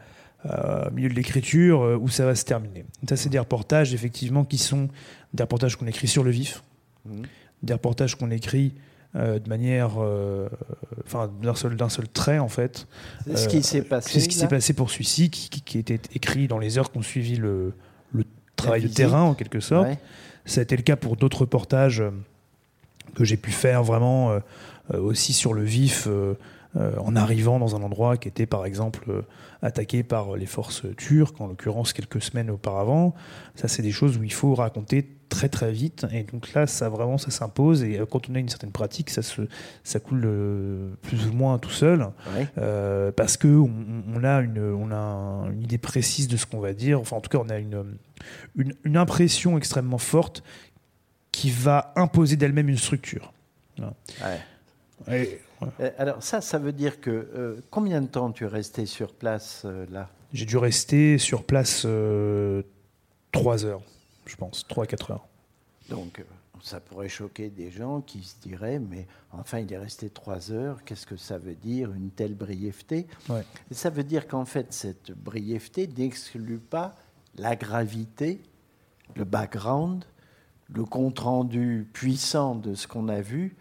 au 0.45 0.91
milieu 0.91 1.09
de 1.09 1.13
l'écriture 1.13 1.81
où 2.01 2.07
ça 2.07 2.25
va 2.25 2.33
se 2.33 2.45
terminer. 2.45 2.85
Ça, 3.07 3.17
c'est 3.17 3.29
des 3.29 3.39
reportages, 3.39 3.93
effectivement, 3.93 4.45
qui 4.45 4.57
sont 4.57 4.87
des 5.33 5.43
reportages 5.43 5.75
qu'on 5.75 5.87
écrit 5.87 6.07
sur 6.07 6.23
le 6.23 6.31
vif, 6.31 6.63
mmh. 7.05 7.21
des 7.63 7.73
reportages 7.73 8.15
qu'on 8.15 8.31
écrit 8.31 8.73
euh, 9.15 9.39
de 9.39 9.49
manière, 9.49 9.93
euh, 9.97 10.47
enfin 11.03 11.31
d'un 11.41 11.89
seul 11.89 12.07
trait 12.07 12.37
en 12.37 12.47
fait. 12.47 12.87
C'est 13.25 13.37
ce 13.37 13.47
qui 13.47 13.63
s'est 13.63 13.81
passé. 13.81 14.11
C'est 14.11 14.19
ce 14.19 14.29
qui 14.29 14.35
s'est 14.35 14.47
passé 14.47 14.73
pour 14.73 14.91
celui-ci, 14.91 15.31
qui, 15.31 15.49
qui, 15.49 15.79
était 15.79 15.99
écrit 16.13 16.47
dans 16.47 16.59
les 16.59 16.77
heures 16.77 16.91
qui 16.91 16.99
ont 16.99 17.03
suivi 17.03 17.35
le, 17.35 17.73
le 18.13 18.23
travail 18.55 18.83
de 18.83 18.87
terrain 18.87 19.23
en 19.23 19.33
quelque 19.33 19.61
sorte. 19.61 19.89
Ça 20.45 20.61
a 20.61 20.63
été 20.63 20.77
le 20.77 20.83
cas 20.83 20.95
pour 20.95 21.15
d'autres 21.15 21.41
reportages 21.41 22.01
euh, 22.01 22.11
que 23.15 23.23
j'ai 23.23 23.37
pu 23.37 23.49
faire 23.49 23.83
vraiment 23.83 24.39
aussi 24.93 25.33
sur 25.33 25.55
le 25.55 25.63
vif. 25.63 26.07
En 26.75 27.15
arrivant 27.15 27.59
dans 27.59 27.75
un 27.75 27.81
endroit 27.81 28.17
qui 28.17 28.27
était 28.27 28.45
par 28.45 28.65
exemple 28.65 29.23
attaqué 29.61 30.03
par 30.03 30.35
les 30.35 30.45
forces 30.45 30.83
turques, 30.97 31.41
en 31.41 31.47
l'occurrence 31.47 31.93
quelques 31.93 32.21
semaines 32.21 32.49
auparavant. 32.49 33.15
Ça, 33.55 33.67
c'est 33.67 33.81
des 33.81 33.91
choses 33.91 34.17
où 34.17 34.23
il 34.23 34.33
faut 34.33 34.53
raconter 34.55 35.07
très 35.29 35.47
très 35.47 35.71
vite. 35.71 36.05
Et 36.11 36.23
donc 36.23 36.53
là, 36.53 36.67
ça 36.67 36.89
vraiment, 36.89 37.17
ça 37.17 37.31
s'impose. 37.31 37.83
Et 37.83 37.99
euh, 37.99 38.05
quand 38.05 38.29
on 38.29 38.35
a 38.35 38.39
une 38.39 38.49
certaine 38.49 38.71
pratique, 38.71 39.09
ça, 39.09 39.21
se, 39.21 39.43
ça 39.83 39.99
coule 39.99 40.23
euh, 40.25 40.89
plus 41.03 41.27
ou 41.27 41.31
moins 41.33 41.57
tout 41.59 41.69
seul. 41.69 42.07
Euh, 42.57 43.11
parce 43.11 43.37
que 43.37 43.47
on, 43.47 44.23
a 44.23 44.41
une, 44.41 44.59
on 44.59 44.91
a 44.91 45.47
une 45.51 45.63
idée 45.63 45.77
précise 45.77 46.27
de 46.27 46.35
ce 46.35 46.45
qu'on 46.45 46.59
va 46.59 46.73
dire. 46.73 46.99
Enfin, 46.99 47.15
en 47.15 47.21
tout 47.21 47.29
cas, 47.29 47.43
on 47.43 47.49
a 47.49 47.57
une, 47.57 47.85
une, 48.83 48.97
impression 48.97 49.57
extrêmement 49.57 49.97
forte 49.97 50.43
qui 51.31 51.51
va 51.51 51.93
imposer 51.95 52.35
d'elle-même 52.35 52.67
une 52.67 52.77
structure. 52.77 53.31
Alors 55.97 56.23
ça, 56.23 56.41
ça 56.41 56.57
veut 56.57 56.71
dire 56.71 57.01
que 57.01 57.61
combien 57.69 58.01
de 58.01 58.07
temps 58.07 58.31
tu 58.31 58.45
es 58.45 58.47
resté 58.47 58.85
sur 58.85 59.13
place 59.13 59.65
là? 59.89 60.09
J'ai 60.31 60.45
dû 60.45 60.57
rester 60.57 61.17
sur 61.17 61.43
place 61.43 61.87
trois 63.31 63.65
heures 63.65 63.81
je 64.29 64.35
pense, 64.35 64.65
3 64.67 64.85
à 64.85 64.87
4 64.87 65.11
heures. 65.11 65.27
Donc, 65.89 66.19
euh, 66.19 66.23
ça 66.61 66.79
pourrait 66.79 67.09
choquer 67.09 67.49
des 67.49 67.71
gens 67.71 68.01
qui 68.01 68.23
se 68.23 68.35
diraient, 68.41 68.79
mais 68.79 69.07
enfin, 69.31 69.59
il 69.59 69.73
est 69.73 69.77
resté 69.77 70.09
3 70.09 70.51
heures, 70.51 70.83
qu'est-ce 70.85 71.05
que 71.05 71.17
ça 71.17 71.37
veut 71.37 71.55
dire, 71.55 71.91
une 71.93 72.11
telle 72.11 72.35
brièveté? 72.35 73.07
Ça 73.71 73.89
veut 73.89 74.03
dire 74.03 74.27
qu'en 74.27 74.45
fait, 74.45 74.71
cette 74.71 75.11
brièveté 75.11 75.87
n'exclut 75.87 76.59
pas 76.59 76.95
la 77.35 77.55
gravité, 77.55 78.41
le 79.15 79.23
background, 79.23 80.05
le 80.71 80.85
compte-rendu 80.85 81.87
puissant 81.91 82.55
de 82.55 82.75
ce 82.75 82.87
qu'on 82.87 83.07
a 83.07 83.21
vu 83.21 83.55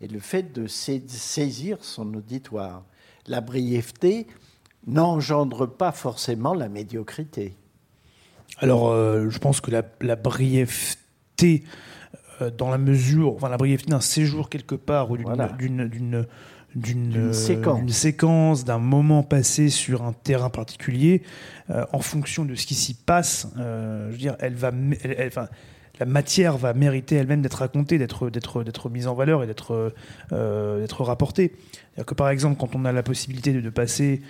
et 0.00 0.08
le 0.08 0.18
fait 0.18 0.52
de 0.52 0.66
saisir 0.66 1.78
son 1.82 2.14
auditoire. 2.14 2.84
La 3.26 3.40
brièveté 3.40 4.26
n'engendre 4.86 5.66
pas 5.66 5.92
forcément 5.92 6.54
la 6.54 6.68
médiocrité. 6.68 7.56
Alors, 8.58 8.90
euh, 8.90 9.30
je 9.30 9.38
pense 9.38 9.60
que 9.60 9.70
la, 9.70 10.16
brièveté, 10.16 11.64
euh, 12.40 12.50
dans 12.50 12.70
la 12.70 12.78
mesure, 12.78 13.34
enfin 13.34 13.48
la 13.48 13.56
brièveté 13.56 13.90
d'un 13.90 14.00
séjour 14.00 14.48
quelque 14.48 14.74
part 14.74 15.10
ou 15.10 15.16
d'une 15.16 16.26
d'une 16.74 17.32
séquence, 17.32 18.64
d'un 18.64 18.80
moment 18.80 19.22
passé 19.22 19.68
sur 19.68 20.02
un 20.02 20.12
terrain 20.12 20.50
particulier, 20.50 21.22
euh, 21.70 21.84
en 21.92 22.00
fonction 22.00 22.44
de 22.44 22.56
ce 22.56 22.66
qui 22.66 22.74
s'y 22.74 22.94
passe, 22.94 23.46
je 23.56 24.10
veux 24.10 24.16
dire, 24.16 24.36
elle 24.40 24.54
va, 24.54 24.72
enfin, 25.24 25.46
la 26.00 26.06
matière 26.06 26.56
va 26.56 26.74
mériter 26.74 27.16
elle-même 27.16 27.42
d'être 27.42 27.58
racontée, 27.58 27.98
d'être 27.98 28.30
d'être 28.30 28.64
d'être 28.64 28.90
mise 28.90 29.06
en 29.06 29.14
valeur 29.14 29.42
et 29.42 29.46
d'être 29.46 29.94
d'être 30.30 31.04
rapportée. 31.04 31.54
Que 32.04 32.14
par 32.14 32.28
exemple, 32.30 32.58
quand 32.58 32.74
on 32.74 32.84
a 32.84 32.92
la 32.92 33.02
possibilité 33.04 33.52
de, 33.52 33.70
passer 33.70 34.20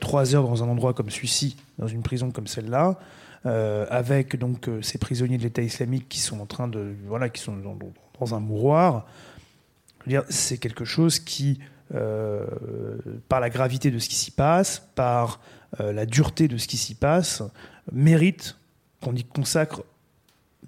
trois 0.00 0.34
heures 0.34 0.46
dans 0.46 0.62
un 0.62 0.68
endroit 0.68 0.92
comme 0.92 1.08
celui-ci, 1.08 1.56
dans 1.78 1.86
une 1.86 2.02
prison 2.02 2.30
comme 2.30 2.46
celle-là, 2.46 2.98
euh, 3.46 3.86
avec 3.90 4.36
donc 4.36 4.68
euh, 4.68 4.82
ces 4.82 4.98
prisonniers 4.98 5.38
de 5.38 5.44
l'État 5.44 5.62
islamique 5.62 6.08
qui 6.08 6.18
sont 6.18 6.40
en 6.40 6.46
train 6.46 6.66
de 6.66 6.96
voilà 7.06 7.28
qui 7.28 7.40
sont 7.40 7.54
dans, 7.56 8.34
un 8.34 8.40
mouroir. 8.40 9.06
C'est 10.30 10.58
quelque 10.58 10.84
chose 10.84 11.20
qui, 11.20 11.60
euh, 11.94 12.44
par 13.28 13.38
la 13.38 13.48
gravité 13.48 13.92
de 13.92 14.00
ce 14.00 14.08
qui 14.08 14.16
s'y 14.16 14.30
passe, 14.32 14.82
par 14.94 15.40
la 15.78 16.06
dureté 16.06 16.48
de 16.48 16.56
ce 16.56 16.66
qui 16.66 16.76
s'y 16.76 16.94
passe, 16.94 17.42
mérite 17.92 18.56
qu'on 19.02 19.14
y 19.14 19.24
consacre 19.24 19.82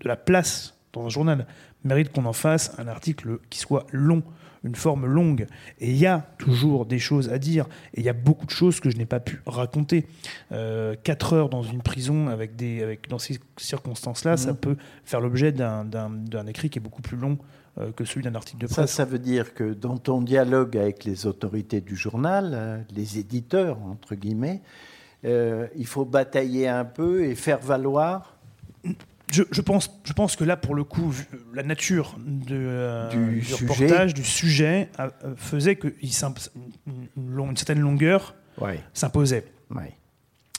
de 0.00 0.08
la 0.08 0.16
place 0.16 0.74
dans 0.92 1.04
un 1.04 1.08
journal, 1.08 1.46
mérite 1.84 2.12
qu'on 2.12 2.24
en 2.24 2.32
fasse 2.32 2.74
un 2.78 2.88
article 2.88 3.38
qui 3.50 3.58
soit 3.58 3.86
long, 3.92 4.22
une 4.64 4.74
forme 4.74 5.06
longue. 5.06 5.46
Et 5.78 5.90
il 5.90 5.96
y 5.96 6.06
a 6.06 6.26
toujours 6.38 6.86
des 6.86 6.98
choses 6.98 7.30
à 7.30 7.38
dire. 7.38 7.66
Et 7.94 8.00
il 8.00 8.06
y 8.06 8.08
a 8.08 8.14
beaucoup 8.14 8.46
de 8.46 8.50
choses 8.50 8.80
que 8.80 8.90
je 8.90 8.96
n'ai 8.96 9.06
pas 9.06 9.20
pu 9.20 9.40
raconter. 9.46 10.06
Euh, 10.52 10.96
quatre 11.02 11.32
heures 11.32 11.48
dans 11.48 11.62
une 11.62 11.82
prison 11.82 12.28
avec 12.28 12.56
des, 12.56 12.82
avec, 12.82 13.08
dans 13.08 13.18
ces 13.18 13.38
circonstances-là, 13.56 14.36
ça 14.36 14.52
mhm. 14.52 14.58
peut 14.58 14.76
faire 15.04 15.20
l'objet 15.20 15.52
d'un 15.52 16.46
écrit 16.46 16.70
qui 16.70 16.78
est 16.78 16.82
beaucoup 16.82 17.02
plus 17.02 17.16
long 17.16 17.38
euh, 17.78 17.92
que 17.92 18.04
celui 18.04 18.22
d'un 18.22 18.34
article 18.34 18.62
de 18.62 18.66
presse. 18.66 18.76
Ça, 18.76 18.86
ça 18.86 19.04
veut 19.04 19.20
dire 19.20 19.54
que 19.54 19.72
dans 19.72 19.98
ton 19.98 20.22
dialogue 20.22 20.76
avec 20.76 21.04
les 21.04 21.26
autorités 21.26 21.80
du 21.80 21.96
journal, 21.96 22.52
euh, 22.54 22.78
les 22.94 23.18
éditeurs, 23.18 23.78
entre 23.82 24.14
guillemets, 24.14 24.60
il 25.24 25.86
faut 25.86 26.04
batailler 26.04 26.68
un 26.68 26.84
peu 26.84 27.24
et 27.24 27.34
faire 27.34 27.58
valoir 27.58 28.36
je, 29.30 29.60
pense, 29.60 30.00
je 30.04 30.12
pense 30.12 30.36
que 30.36 30.44
là, 30.44 30.56
pour 30.56 30.74
le 30.74 30.84
coup, 30.84 31.14
la 31.54 31.62
nature 31.62 32.16
de, 32.18 32.56
euh, 32.56 33.10
du, 33.10 33.54
reportage, 33.54 34.14
du 34.14 34.24
sujet, 34.24 34.88
euh, 34.98 35.10
faisait 35.36 35.76
que 35.76 35.88
une, 36.02 36.10
une, 37.16 37.56
certaine 37.56 37.80
longueur 37.80 38.34
s'imposait. 38.92 39.44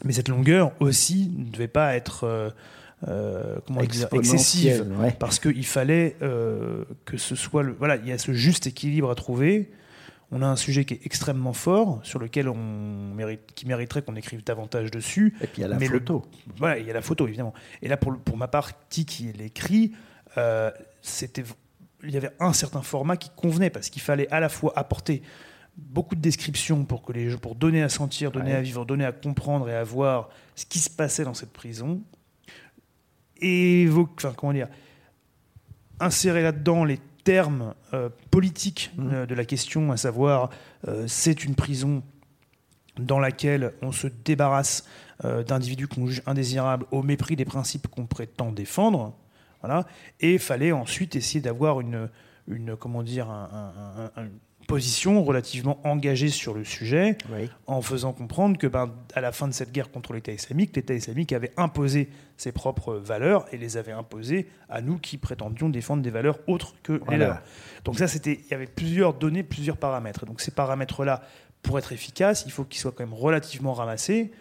Mais 0.06 0.14
cette 0.14 0.30
longueur 0.30 0.72
aussi 0.80 1.32
ne 1.36 1.52
devait 1.52 1.68
pas 1.68 1.96
être 1.96 2.54
euh, 3.08 3.56
comment 3.66 3.82
dire, 3.84 4.08
excessive, 4.14 4.86
parce 5.20 5.40
qu'il 5.40 5.66
fallait 5.66 6.16
que 6.20 7.18
ce 7.18 7.36
soit 7.36 7.64
le, 7.64 7.76
voilà, 7.78 7.96
il 7.98 8.08
y 8.08 8.12
a 8.12 8.18
ce 8.18 8.34
juste 8.34 8.68
équilibre 8.68 9.10
à 9.10 9.16
trouver 9.16 9.70
on 10.32 10.42
a 10.42 10.48
un 10.48 10.56
sujet 10.56 10.86
qui 10.86 10.94
est 10.94 11.06
extrêmement 11.06 11.54
fort, 11.54 12.00
sur 12.04 12.20
lequel 12.20 12.50
on 12.50 13.14
mérite, 13.16 13.52
qui 13.56 13.66
mériterait 13.66 14.04
qu'on 14.04 14.16
écrive 14.16 14.44
davantage 14.44 14.92
dessus. 14.92 15.34
Et 15.42 15.48
puis 15.48 15.58
il 15.58 15.62
y 15.62 15.64
a 15.64 15.68
la 15.68 15.80
photo. 15.80 16.24
voilà, 16.58 16.78
il 16.78 16.86
y 16.86 16.92
a 16.92 16.94
la 16.94 17.02
photo, 17.02 17.28
évidemment. 17.28 17.54
Et 17.82 17.88
là, 17.88 17.98
pour, 17.98 18.16
pour 18.18 18.38
ma 18.38 18.48
partie 18.48 19.06
qui 19.06 19.32
l'écrit, 19.34 19.94
euh, 20.38 20.72
c'était, 21.02 21.44
il 22.04 22.12
y 22.12 22.18
avait 22.18 22.32
un 22.40 22.54
certain 22.54 22.84
format 22.84 23.18
qui 23.18 23.32
convenait, 23.36 23.72
parce 23.72 23.90
qu'il 23.90 24.02
fallait 24.02 24.30
à 24.30 24.40
la 24.40 24.50
fois 24.50 24.74
apporter 24.76 25.24
beaucoup 25.76 26.16
de 26.16 26.22
descriptions 26.22 26.86
pour, 26.86 27.02
que 27.02 27.14
les, 27.14 27.36
pour 27.38 27.56
donner 27.56 27.82
à 27.82 27.90
sentir, 27.90 28.32
donner 28.32 28.54
à 28.54 28.62
vivre, 28.62 28.86
donner 28.86 29.06
à 29.06 29.12
comprendre 29.12 29.70
et 29.70 29.76
à 29.76 29.84
voir 29.84 30.30
ce 30.56 30.66
qui 30.66 30.80
se 30.80 30.90
passait 30.90 31.24
dans 31.24 31.34
cette 31.34 31.54
prison. 31.54 32.04
Et 33.42 33.88
enfin, 33.90 34.34
comment 34.36 34.54
dire, 34.54 34.68
insérer 36.00 36.44
là-dedans 36.44 36.84
les 36.84 37.00
termes 37.24 37.74
euh, 37.94 38.10
politiques 38.32 38.92
mmh. 38.98 39.10
euh, 39.14 39.26
de 39.26 39.36
la 39.36 39.46
question, 39.46 39.92
à 39.92 39.98
savoir 39.98 40.50
euh, 40.88 41.06
c'est 41.08 41.44
une 41.44 41.56
prison 41.56 42.04
dans 42.98 43.20
laquelle 43.20 43.74
on 43.82 43.92
se 43.92 44.08
débarrasse 44.08 44.86
d'individus 45.24 45.88
qu'on 45.88 46.08
juge 46.08 46.22
indésirables 46.26 46.86
au 46.92 47.04
mépris 47.04 47.36
des 47.36 47.46
principes 47.46 47.88
qu'on 47.88 48.06
prétend 48.06 48.52
défendre. 48.54 49.14
Voilà. 49.62 49.86
Et 50.22 50.34
il 50.34 50.40
fallait 50.40 50.72
ensuite 50.72 51.16
essayer 51.16 51.42
d'avoir 51.42 51.82
une, 51.82 52.10
une, 52.48 52.76
comment 52.78 53.04
dire, 53.04 53.30
un, 53.30 54.12
position 54.70 55.24
relativement 55.24 55.80
engagée 55.84 56.30
sur 56.30 56.54
le 56.54 56.64
sujet, 56.64 57.18
en 57.66 57.82
faisant 57.82 58.14
comprendre 58.14 58.56
que, 58.56 58.68
ben, 58.68 58.94
à 59.16 59.20
la 59.20 59.32
fin 59.32 59.48
de 59.48 59.52
cette 59.52 59.72
guerre 59.72 59.90
contre 59.90 60.14
l'État 60.14 60.32
islamique, 60.32 60.76
l'État 60.76 60.94
islamique 60.94 61.34
avait 61.34 61.52
imposé 61.58 62.08
ses 62.38 62.52
propres 62.52 62.94
valeurs 62.94 63.48
et 63.52 63.58
les 63.58 63.78
avait 63.78 63.94
imposées 63.94 64.48
à 64.70 64.82
nous 64.82 65.00
qui 65.00 65.18
prétendions 65.18 65.70
défendre 65.70 66.04
des 66.04 66.12
valeurs 66.12 66.38
autres 66.46 66.76
que 66.84 67.02
les 67.10 67.18
leurs. 67.18 67.42
Donc 67.84 67.98
ça, 67.98 68.08
c'était, 68.08 68.42
il 68.46 68.52
y 68.52 68.54
avait 68.54 68.68
plusieurs 68.68 69.16
données, 69.16 69.42
plusieurs 69.42 69.76
paramètres. 69.76 70.28
Donc 70.28 70.40
ces 70.40 70.52
paramètres-là, 70.52 71.24
pour 71.64 71.80
être 71.80 71.92
efficaces, 71.92 72.44
il 72.46 72.52
faut 72.52 72.64
qu'ils 72.64 72.80
soient 72.80 72.92
quand 72.92 73.04
même 73.04 73.16
relativement 73.16 73.74
ramassés. 73.74 74.32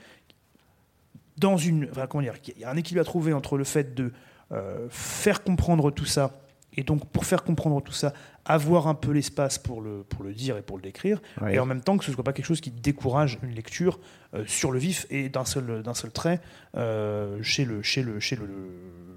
Dans 1.39 1.57
une, 1.57 1.89
enfin, 1.91 2.07
comment 2.07 2.23
dire, 2.23 2.35
il 2.55 2.61
y 2.61 2.65
a 2.65 2.71
un 2.71 2.77
équilibre 2.77 3.01
à 3.01 3.05
trouver 3.05 3.33
entre 3.33 3.57
le 3.57 3.65
fait 3.65 3.95
de 3.95 4.13
euh, 4.53 4.89
faire 4.91 5.43
comprendre 5.43 5.91
tout 5.91 6.05
ça 6.05 6.39
et 6.79 6.85
donc, 6.85 7.05
pour 7.07 7.25
faire 7.25 7.43
comprendre 7.43 7.83
tout 7.83 7.93
ça, 7.93 8.13
avoir 8.45 8.87
un 8.87 8.95
peu 8.95 9.11
l'espace 9.11 9.59
pour 9.59 9.81
le, 9.81 10.05
pour 10.05 10.23
le 10.23 10.33
dire 10.33 10.57
et 10.57 10.63
pour 10.63 10.77
le 10.77 10.83
décrire, 10.85 11.21
et 11.49 11.59
en 11.59 11.67
même 11.67 11.81
temps 11.81 11.99
que 11.99 12.05
ce 12.05 12.11
ne 12.13 12.15
soit 12.15 12.23
pas 12.23 12.33
quelque 12.33 12.47
chose 12.47 12.61
qui 12.61 12.71
décourage 12.71 13.41
une 13.43 13.51
lecture 13.51 13.99
euh, 14.33 14.45
sur 14.47 14.71
le 14.71 14.79
vif 14.79 15.05
et 15.11 15.29
d'un 15.29 15.45
seul, 15.45 15.83
d'un 15.83 15.95
seul 15.95 16.13
trait 16.13 16.41
euh, 16.77 17.43
chez, 17.43 17.65
le, 17.65 17.83
chez, 17.83 18.05
le, 18.05 18.21
chez 18.21 18.37
le, 18.37 18.47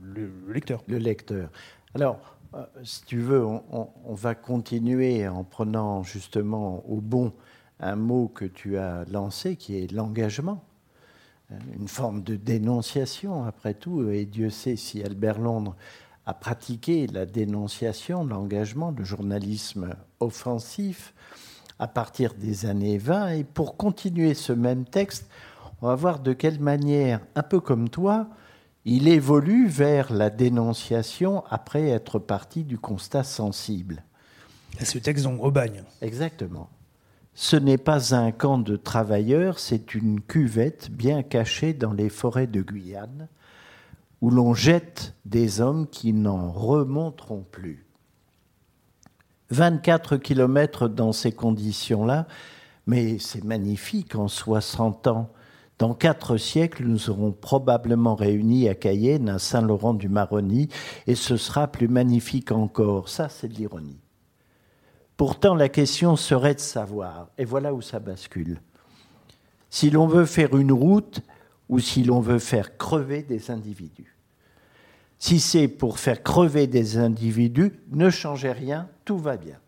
le, 0.02 0.32
lecteur. 0.52 0.82
Le 0.88 0.98
lecteur. 0.98 1.52
Alors, 1.94 2.20
euh, 2.56 2.66
si 2.84 3.06
tu 3.06 3.20
veux, 3.20 3.46
on, 3.46 3.62
on, 4.06 4.16
va 4.16 4.34
continuer 4.34 5.28
en 5.28 5.44
prenant 5.44 6.02
justement 6.02 6.84
au 6.90 7.00
bon 7.00 7.32
un 7.80 7.96
mot 7.96 8.28
que 8.28 8.46
tu 8.46 8.80
as 8.80 9.06
lancé, 9.12 9.56
qui 9.56 9.78
est 9.78 9.92
l'engagement. 9.92 10.64
une 11.80 11.88
forme 11.88 12.24
de 12.24 12.36
dénonciation, 12.38 13.44
après 13.44 13.76
tout, 13.76 14.10
et 14.10 14.26
Dieu 14.26 14.50
sait 14.50 14.78
si 14.78 15.04
Albert 15.04 15.38
Londres 15.38 15.76
a 16.32 16.34
pratiqué 16.34 17.08
la 17.08 17.26
dénonciation, 17.26 18.24
l'engagement, 18.26 18.92
le 18.98 19.04
journalisme 19.04 19.96
offensif 20.22 21.14
à 21.78 21.90
partir 21.90 22.36
des 22.36 22.66
années 22.66 22.98
20. 22.98 23.32
Et 23.32 23.44
pour 23.44 23.76
continuer 23.76 24.34
ce 24.34 24.54
même 24.54 24.86
texte, 24.86 25.30
on 25.82 25.88
va 25.88 25.96
voir 25.96 26.20
de 26.20 26.32
quelle 26.32 26.62
manière, 26.62 27.20
un 27.36 27.44
peu 27.44 27.60
comme 27.60 27.90
toi, 27.90 28.30
il 28.86 29.10
évolue 29.10 29.68
vers 29.68 30.14
la 30.14 30.30
dénonciation 30.30 31.44
après 31.50 31.90
être 31.90 32.18
parti 32.18 32.64
du 32.64 32.78
constat 32.78 33.26
sensible. 33.26 34.02
Et 34.80 34.86
ce 34.86 35.00
texte 35.00 35.26
donc 35.26 35.44
Aubagne. 35.44 35.84
Exactement. 36.02 36.70
Ce 37.34 37.58
n'est 37.58 37.78
pas 37.78 38.16
un 38.16 38.32
camp 38.32 38.58
de 38.58 38.78
travailleurs, 38.78 39.60
c'est 39.60 39.96
une 39.96 40.22
cuvette 40.22 40.90
bien 40.92 41.24
cachée 41.24 41.74
dans 41.74 41.92
les 41.92 42.10
forêts 42.10 42.48
de 42.48 42.62
Guyane, 42.62 43.28
où 44.22 44.30
l'on 44.30 44.54
jette 44.54 45.16
des 45.26 45.62
hommes 45.62 45.88
qui 45.88 46.14
n'en 46.14 46.52
remonteront 46.52 47.44
plus. 47.52 47.86
24 49.50 50.18
kilomètres 50.18 50.88
dans 50.88 51.12
ces 51.12 51.32
conditions-là, 51.32 52.28
mais 52.88 53.20
c'est 53.20 53.44
magnifique 53.44 54.16
en 54.16 54.28
60 54.28 55.08
ans. 55.08 55.30
Dans 55.78 55.94
quatre 55.94 56.38
siècles, 56.38 56.86
nous 56.86 57.00
serons 57.00 57.32
probablement 57.32 58.16
réunis 58.16 58.70
à 58.70 58.76
Cayenne, 58.76 59.28
à 59.28 59.40
Saint-Laurent-du-Maroni, 59.40 60.70
et 61.08 61.16
ce 61.16 61.38
sera 61.38 61.68
plus 61.68 61.88
magnifique 61.88 62.52
encore. 62.52 63.10
Ça, 63.10 63.30
c'est 63.30 63.48
de 63.48 63.56
l'ironie. 63.56 64.00
Pourtant, 65.18 65.56
la 65.56 65.70
question 65.70 66.16
serait 66.16 66.56
de 66.56 66.60
savoir, 66.60 67.30
et 67.38 67.46
voilà 67.46 67.74
où 67.74 67.82
ça 67.82 68.00
bascule, 68.00 68.62
si 69.70 69.90
l'on 69.90 70.08
veut 70.08 70.26
faire 70.26 70.56
une 70.56 70.72
route 70.72 71.22
ou 71.70 71.80
si 71.80 72.04
l'on 72.04 72.20
veut 72.20 72.40
faire 72.40 72.78
crever 72.78 73.24
des 73.24 73.50
individus. 73.50 74.11
Si 75.22 75.40
c'est 75.40 75.68
pour 75.68 76.00
faire 76.00 76.24
crever 76.24 76.66
des 76.66 76.98
individus, 76.98 77.80
ne 77.92 78.10
changez 78.10 78.52
rien, 78.52 78.90
tout 79.06 79.20
va 79.20 79.38
bien. 79.38 79.60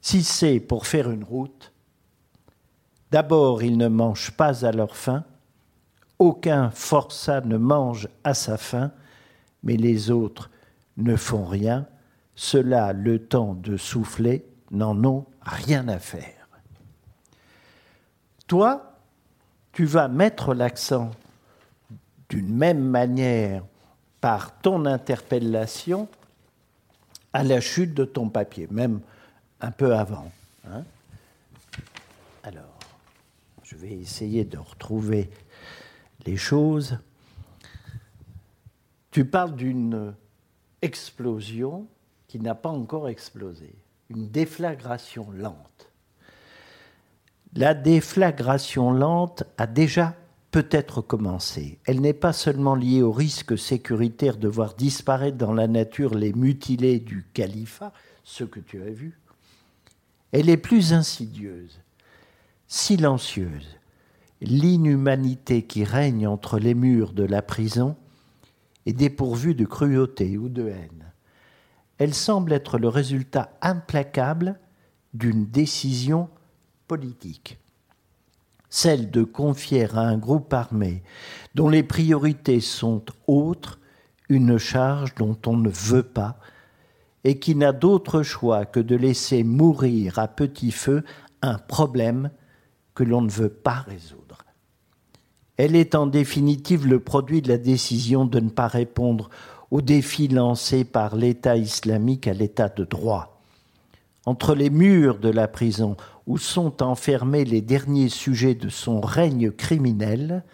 Si 0.00 0.22
c'est 0.22 0.60
pour 0.60 0.86
faire 0.86 1.10
une 1.10 1.24
route, 1.24 1.72
d'abord 3.10 3.64
ils 3.64 3.76
ne 3.76 3.88
mangent 3.88 4.30
pas 4.30 4.64
à 4.64 4.70
leur 4.70 4.96
faim, 4.96 5.24
aucun 6.20 6.70
forçat 6.70 7.40
ne 7.40 7.56
mange 7.56 8.06
à 8.22 8.32
sa 8.32 8.58
faim, 8.58 8.92
mais 9.64 9.76
les 9.76 10.12
autres 10.12 10.50
ne 10.98 11.16
font 11.16 11.44
rien, 11.44 11.88
cela 12.36 12.92
le 12.92 13.18
temps 13.18 13.54
de 13.54 13.76
souffler, 13.76 14.46
n'en 14.70 15.02
ont 15.04 15.26
rien 15.42 15.88
à 15.88 15.98
faire. 15.98 16.48
Toi, 18.46 19.00
tu 19.72 19.84
vas 19.84 20.06
mettre 20.06 20.54
l'accent 20.54 21.10
d'une 22.28 22.54
même 22.54 22.84
manière 22.84 23.64
par 24.20 24.58
ton 24.60 24.84
interpellation 24.86 26.08
à 27.32 27.42
la 27.42 27.60
chute 27.60 27.94
de 27.94 28.04
ton 28.04 28.28
papier, 28.28 28.66
même 28.70 29.00
un 29.60 29.70
peu 29.70 29.94
avant. 29.94 30.30
Hein. 30.66 30.82
Alors, 32.42 32.78
je 33.62 33.76
vais 33.76 33.92
essayer 33.92 34.44
de 34.44 34.58
retrouver 34.58 35.30
les 36.24 36.36
choses. 36.36 36.98
Tu 39.10 39.24
parles 39.24 39.54
d'une 39.54 40.14
explosion 40.82 41.86
qui 42.28 42.38
n'a 42.38 42.54
pas 42.54 42.70
encore 42.70 43.08
explosé, 43.08 43.74
une 44.10 44.28
déflagration 44.28 45.30
lente. 45.30 45.90
La 47.54 47.74
déflagration 47.74 48.90
lente 48.92 49.44
a 49.56 49.66
déjà 49.66 50.14
peut-être 50.50 51.00
commencé. 51.02 51.78
Elle 51.84 52.00
n'est 52.00 52.12
pas 52.12 52.32
seulement 52.32 52.74
liée 52.74 53.02
au 53.02 53.12
risque 53.12 53.58
sécuritaire 53.58 54.36
de 54.36 54.48
voir 54.48 54.74
disparaître 54.74 55.36
dans 55.36 55.52
la 55.52 55.68
nature 55.68 56.14
les 56.14 56.32
mutilés 56.32 57.00
du 57.00 57.26
califat, 57.34 57.92
ce 58.24 58.44
que 58.44 58.60
tu 58.60 58.82
as 58.82 58.90
vu. 58.90 59.18
Elle 60.32 60.48
est 60.48 60.56
plus 60.56 60.92
insidieuse, 60.92 61.80
silencieuse. 62.66 63.78
L'inhumanité 64.40 65.62
qui 65.62 65.84
règne 65.84 66.26
entre 66.26 66.58
les 66.58 66.74
murs 66.74 67.12
de 67.12 67.24
la 67.24 67.42
prison 67.42 67.96
est 68.86 68.92
dépourvue 68.92 69.54
de 69.54 69.64
cruauté 69.64 70.38
ou 70.38 70.48
de 70.48 70.68
haine 70.68 71.08
elle 71.98 72.14
semble 72.14 72.52
être 72.52 72.78
le 72.78 72.88
résultat 72.88 73.50
implacable 73.60 74.58
d'une 75.14 75.46
décision 75.46 76.30
politique, 76.86 77.58
celle 78.70 79.10
de 79.10 79.22
confier 79.22 79.86
à 79.94 80.00
un 80.00 80.18
groupe 80.18 80.52
armé 80.52 81.02
dont 81.54 81.68
les 81.68 81.82
priorités 81.82 82.60
sont 82.60 83.02
autres 83.26 83.78
une 84.28 84.58
charge 84.58 85.14
dont 85.14 85.38
on 85.46 85.56
ne 85.56 85.70
veut 85.70 86.02
pas 86.02 86.38
et 87.24 87.38
qui 87.38 87.54
n'a 87.54 87.72
d'autre 87.72 88.22
choix 88.22 88.64
que 88.64 88.80
de 88.80 88.94
laisser 88.94 89.42
mourir 89.42 90.18
à 90.18 90.28
petit 90.28 90.70
feu 90.70 91.02
un 91.42 91.58
problème 91.58 92.30
que 92.94 93.04
l'on 93.04 93.22
ne 93.22 93.30
veut 93.30 93.48
pas 93.48 93.84
résoudre. 93.88 94.38
Elle 95.56 95.74
est 95.74 95.94
en 95.94 96.06
définitive 96.06 96.86
le 96.86 97.00
produit 97.00 97.42
de 97.42 97.48
la 97.48 97.58
décision 97.58 98.24
de 98.24 98.38
ne 98.38 98.50
pas 98.50 98.68
répondre 98.68 99.28
au 99.70 99.80
défi 99.80 100.28
lancé 100.28 100.84
par 100.84 101.16
l'État 101.16 101.56
islamique 101.56 102.28
à 102.28 102.32
l'État 102.32 102.68
de 102.68 102.84
droit. 102.84 103.42
Entre 104.24 104.54
les 104.54 104.70
murs 104.70 105.18
de 105.18 105.30
la 105.30 105.48
prison 105.48 105.96
où 106.28 106.36
sont 106.36 106.82
enfermés 106.82 107.46
les 107.46 107.62
derniers 107.62 108.10
sujets 108.10 108.54
de 108.54 108.68
son 108.68 109.00
règne 109.00 109.50
criminel, 109.50 110.44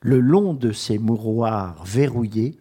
le 0.00 0.20
long 0.20 0.52
de 0.52 0.70
ses 0.70 0.98
mouroirs 0.98 1.82
verrouillés, 1.82 2.58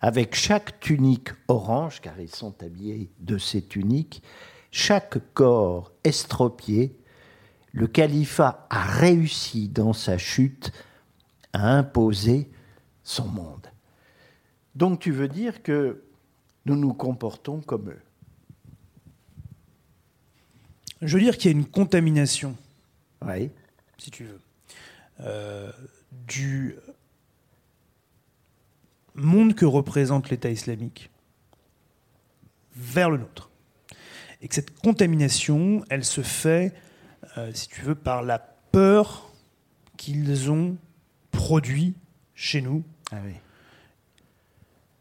avec 0.00 0.36
chaque 0.36 0.78
tunique 0.78 1.30
orange, 1.48 2.00
car 2.00 2.18
ils 2.20 2.32
sont 2.32 2.54
habillés 2.62 3.10
de 3.18 3.38
ces 3.38 3.60
tuniques, 3.60 4.22
chaque 4.70 5.18
corps 5.34 5.90
estropié, 6.04 6.96
le 7.72 7.88
califat 7.88 8.68
a 8.70 8.84
réussi 8.84 9.68
dans 9.68 9.92
sa 9.92 10.16
chute 10.16 10.70
à 11.52 11.76
imposer 11.76 12.48
son 13.02 13.26
monde. 13.26 13.66
Donc 14.76 15.00
tu 15.00 15.10
veux 15.10 15.28
dire 15.28 15.60
que 15.64 16.04
nous 16.66 16.76
nous 16.76 16.94
comportons 16.94 17.60
comme 17.62 17.90
eux 17.90 18.02
Je 21.02 21.16
veux 21.16 21.22
dire 21.22 21.36
qu'il 21.36 21.50
y 21.50 21.54
a 21.54 21.56
une 21.56 21.66
contamination, 21.66 22.56
oui. 23.24 23.50
si 23.98 24.10
tu 24.10 24.24
veux, 24.24 24.40
euh, 25.20 25.70
du 26.26 26.76
monde 29.14 29.54
que 29.54 29.64
représente 29.64 30.30
l'État 30.30 30.50
islamique 30.50 31.10
vers 32.74 33.10
le 33.10 33.18
nôtre. 33.18 33.50
Et 34.40 34.48
que 34.48 34.54
cette 34.54 34.76
contamination, 34.78 35.84
elle 35.90 36.04
se 36.04 36.20
fait, 36.20 36.72
euh, 37.36 37.52
si 37.52 37.68
tu 37.68 37.82
veux, 37.82 37.96
par 37.96 38.22
la 38.22 38.38
peur 38.38 39.32
qu'ils 39.96 40.50
ont 40.50 40.76
produit 41.32 41.94
chez 42.34 42.60
nous. 42.60 42.84
Ah 43.10 43.16
oui 43.24 43.34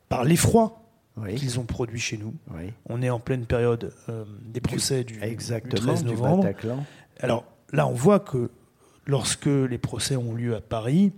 par 0.09 0.23
l'effroi 0.23 0.81
qu'ils 1.35 1.59
ont 1.59 1.63
produit 1.63 1.99
chez 1.99 2.17
nous. 2.17 2.33
On 2.87 3.01
est 3.01 3.09
en 3.09 3.19
pleine 3.19 3.45
période 3.45 3.93
euh, 4.09 4.25
des 4.45 4.61
procès 4.61 5.03
du, 5.03 5.19
13 5.19 6.05
novembre. 6.05 6.47
Alors 7.19 7.45
là, 7.71 7.87
on 7.87 7.93
voit 7.93 8.19
que 8.19 8.49
lorsque 9.05 9.45
les 9.45 9.77
procès 9.77 10.15
ont 10.15 10.33
lieu 10.33 10.55
à 10.55 10.61
Paris, 10.61 11.13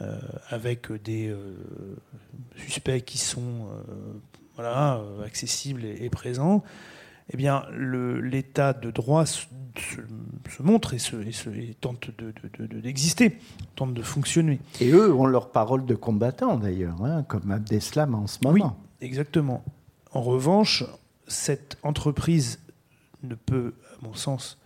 euh, 0.00 0.18
avec 0.48 0.92
des 1.04 1.28
euh, 1.28 1.56
suspects 2.56 3.02
qui 3.04 3.18
sont 3.18 3.68
voilà, 4.54 5.00
accessibles 5.24 5.84
et, 5.84 6.10
présents, 6.10 6.62
eh 7.32 7.36
bien, 7.36 7.64
l'état 7.72 8.72
de 8.72 8.90
droit 8.90 9.24
se, 9.24 9.46
montre 10.60 10.94
et, 10.94 10.98
se, 10.98 11.16
tente 11.80 12.10
d'exister, 12.82 13.28
de, 13.30 13.34
tente 13.76 13.94
de 13.94 14.02
fonctionner. 14.02 14.60
Et 14.80 14.90
eux 14.90 15.14
ont 15.14 15.26
leur 15.26 15.50
parole 15.50 15.86
de 15.86 15.94
combattant 15.94 16.56
d'ailleurs, 16.58 17.02
hein, 17.04 17.22
comme 17.22 17.50
Abdeslam 17.50 18.14
en 18.14 18.26
ce 18.26 18.38
moment. 18.42 18.76
Exactement. 19.00 19.64
En 20.12 20.22
revanche, 20.22 20.84
cette 21.26 21.78
entreprise 21.82 22.60
ne 23.22 23.34
peut, 23.34 23.74
à 23.94 24.04
mon 24.04 24.14
sens, 24.14 24.58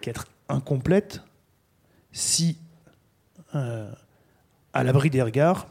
qu'être 0.00 0.26
incomplète 0.48 1.22
si, 2.12 2.58
euh, 3.54 3.90
à 4.72 4.84
l'abri 4.84 5.10
des 5.10 5.22
regards, 5.22 5.68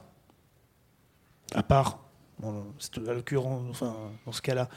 à 1.54 1.64
part 1.64 2.00
enfin, 2.42 3.96
dans 4.26 4.32
ce 4.32 4.42
cas-là, 4.42 4.70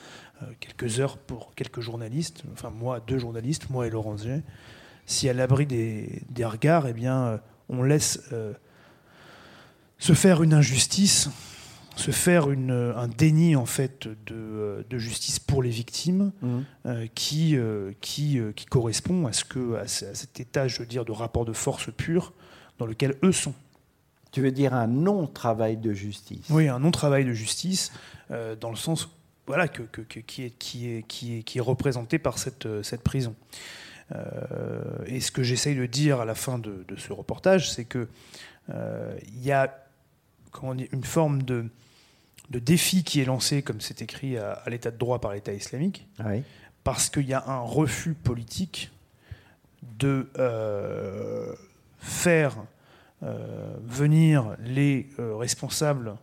euh, 0.43 0.47
quelques 0.59 0.99
heures 0.99 1.17
pour 1.17 1.55
quelques 1.55 1.81
journalistes, 1.81 2.43
enfin 2.53 2.71
moi, 2.71 3.01
deux 3.01 3.19
journalistes, 3.19 3.71
moi 3.71 3.87
et 3.87 3.91
Laurent 3.91 4.17
G. 4.17 4.43
Si 5.07 5.29
à 5.29 5.33
l'abri 5.33 5.67
des, 5.67 6.45
regards, 6.45 6.87
eh 6.89 6.93
bien, 6.93 7.23
euh, 7.25 7.39
on 7.69 7.83
laisse 7.83 8.21
se 9.99 10.13
faire 10.13 10.43
une 10.43 10.53
injustice 10.53 11.31
se 11.97 12.11
faire 12.11 12.51
une, 12.51 12.71
un 12.71 13.09
déni 13.09 13.57
en 13.57 13.67
fait 13.67 14.09
de, 14.27 14.85
de 14.89 14.99
justice 14.99 15.39
pour 15.39 15.63
les 15.63 15.71
victimes 15.71 16.33
mmh. 16.41 16.61
qui, 17.15 17.57
qui, 18.01 18.41
qui 18.57 18.67
correspond 18.67 19.27
à, 19.27 19.33
ce 19.33 19.45
que, 19.45 19.77
à, 19.77 19.87
cet 19.87 20.41
état, 20.41 20.69
je 20.69 20.79
veux 20.79 20.87
dire, 20.87 21.05
de 21.05 21.13
rapport 21.13 21.45
de 21.45 21.53
force 21.53 21.91
pur 21.93 22.33
dans 22.79 22.87
lequel 22.87 23.17
eux 23.23 23.33
sont. 23.33 23.55
Tu 24.33 24.41
veux 24.41 24.51
dire 24.51 24.73
un 24.75 24.87
non-travail 24.87 25.77
de 25.77 25.93
justice? 25.93 26.47
Oui, 26.49 26.69
un 26.69 26.79
non-travail 26.79 27.25
de 27.25 27.33
justice, 27.33 27.93
dans 28.31 28.71
le 28.71 28.77
sens 28.77 29.11
voilà, 29.47 29.69
que, 29.69 29.83
que, 29.83 30.01
qui, 30.01 30.45
est, 30.45 30.51
qui, 30.51 30.89
est, 30.89 31.03
qui, 31.07 31.39
est, 31.39 31.43
qui 31.43 31.59
est 31.59 31.63
représenté 31.63 32.19
par 32.19 32.39
cette, 32.39 32.67
cette 32.83 33.03
prison. 33.03 33.35
et 35.07 35.21
ce 35.21 35.31
que 35.31 35.43
j'essaye 35.43 35.77
de 35.77 35.85
dire 35.85 36.21
à 36.21 36.25
la 36.25 36.35
fin 36.35 36.59
de, 36.59 36.85
de 36.89 36.97
ce 36.97 37.13
reportage, 37.13 37.71
c'est 37.71 37.85
que 37.85 38.09
il 38.69 39.45
y 39.45 39.53
a 39.53 39.77
comment 40.51 40.75
une 40.75 41.05
forme 41.05 41.43
de, 41.43 41.67
de 42.53 42.59
défi 42.59 43.03
qui 43.03 43.21
est 43.21 43.25
lancé, 43.25 43.63
comme 43.63 43.81
c'est 43.81 44.03
écrit 44.03 44.37
à, 44.37 44.63
l'état 44.67 44.91
de 44.91 44.99
droit 44.99 45.21
par 45.21 45.33
l'État 45.33 45.53
islamique, 45.53 46.07
parce 46.85 47.09
qu'il 47.09 47.27
y 47.27 47.35
a 47.35 47.45
un 47.49 47.61
refus 47.61 48.15
politique 48.15 48.93
de 49.83 50.29
euh, 50.39 51.55
faire 51.99 52.57
euh, 53.23 53.75
venir 53.85 54.57
les 54.61 55.09
euh, 55.19 55.35
responsables 55.37 56.15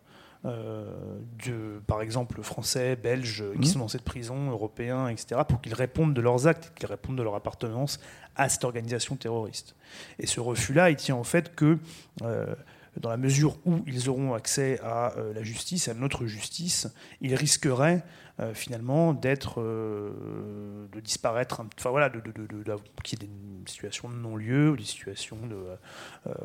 de, 0.46 1.82
par 1.86 2.02
exemple, 2.02 2.42
français, 2.44 2.96
belges, 2.96 3.44
qui 3.56 3.60
mmh. 3.60 3.66
sont 3.66 3.80
dans 3.80 3.90
cette 3.90 4.06
prison, 4.06 4.52
européens, 4.52 5.10
etc., 5.10 5.42
pour 5.46 5.60
qu'ils 5.60 5.74
répondent 5.74 6.14
de 6.14 6.22
leurs 6.22 6.48
actes, 6.48 6.72
qu'ils 6.76 6.88
répondent 6.88 7.18
de 7.18 7.24
leur 7.24 7.36
appartenance 7.36 8.00
à 8.38 8.48
cette 8.48 8.64
organisation 8.64 9.18
terroriste. 9.18 9.76
Et 10.18 10.28
ce 10.28 10.40
refus-là, 10.40 10.92
il 10.92 10.96
tient 10.96 11.18
au 11.18 11.26
fait 11.26 11.54
que 11.54 11.78
dans 13.00 13.10
la 13.10 13.18
mesure 13.18 13.58
où 13.66 13.80
ils 13.88 14.10
auront 14.10 14.34
accès 14.34 14.80
à 14.84 15.14
euh, 15.18 15.34
la 15.34 15.42
justice, 15.42 15.88
à 15.88 15.94
notre 15.94 16.26
justice, 16.26 16.88
ils 17.22 17.34
risqueraient 17.34 18.04
euh, 18.42 18.54
finalement 18.54 19.14
d'être, 19.14 19.62
euh, 19.62 20.86
de 20.92 21.00
disparaître, 21.00 21.62
enfin 21.78 21.90
voilà, 21.90 22.10
de, 22.10 22.20
qu'il 23.04 23.20
y 23.20 23.26
ait 23.26 23.28
des 23.28 23.72
situations 23.72 24.10
de 24.10 24.16
non-lieu, 24.16 24.72
ou 24.72 24.78
des 24.78 24.84
situations 24.84 25.38
de, 25.48 25.58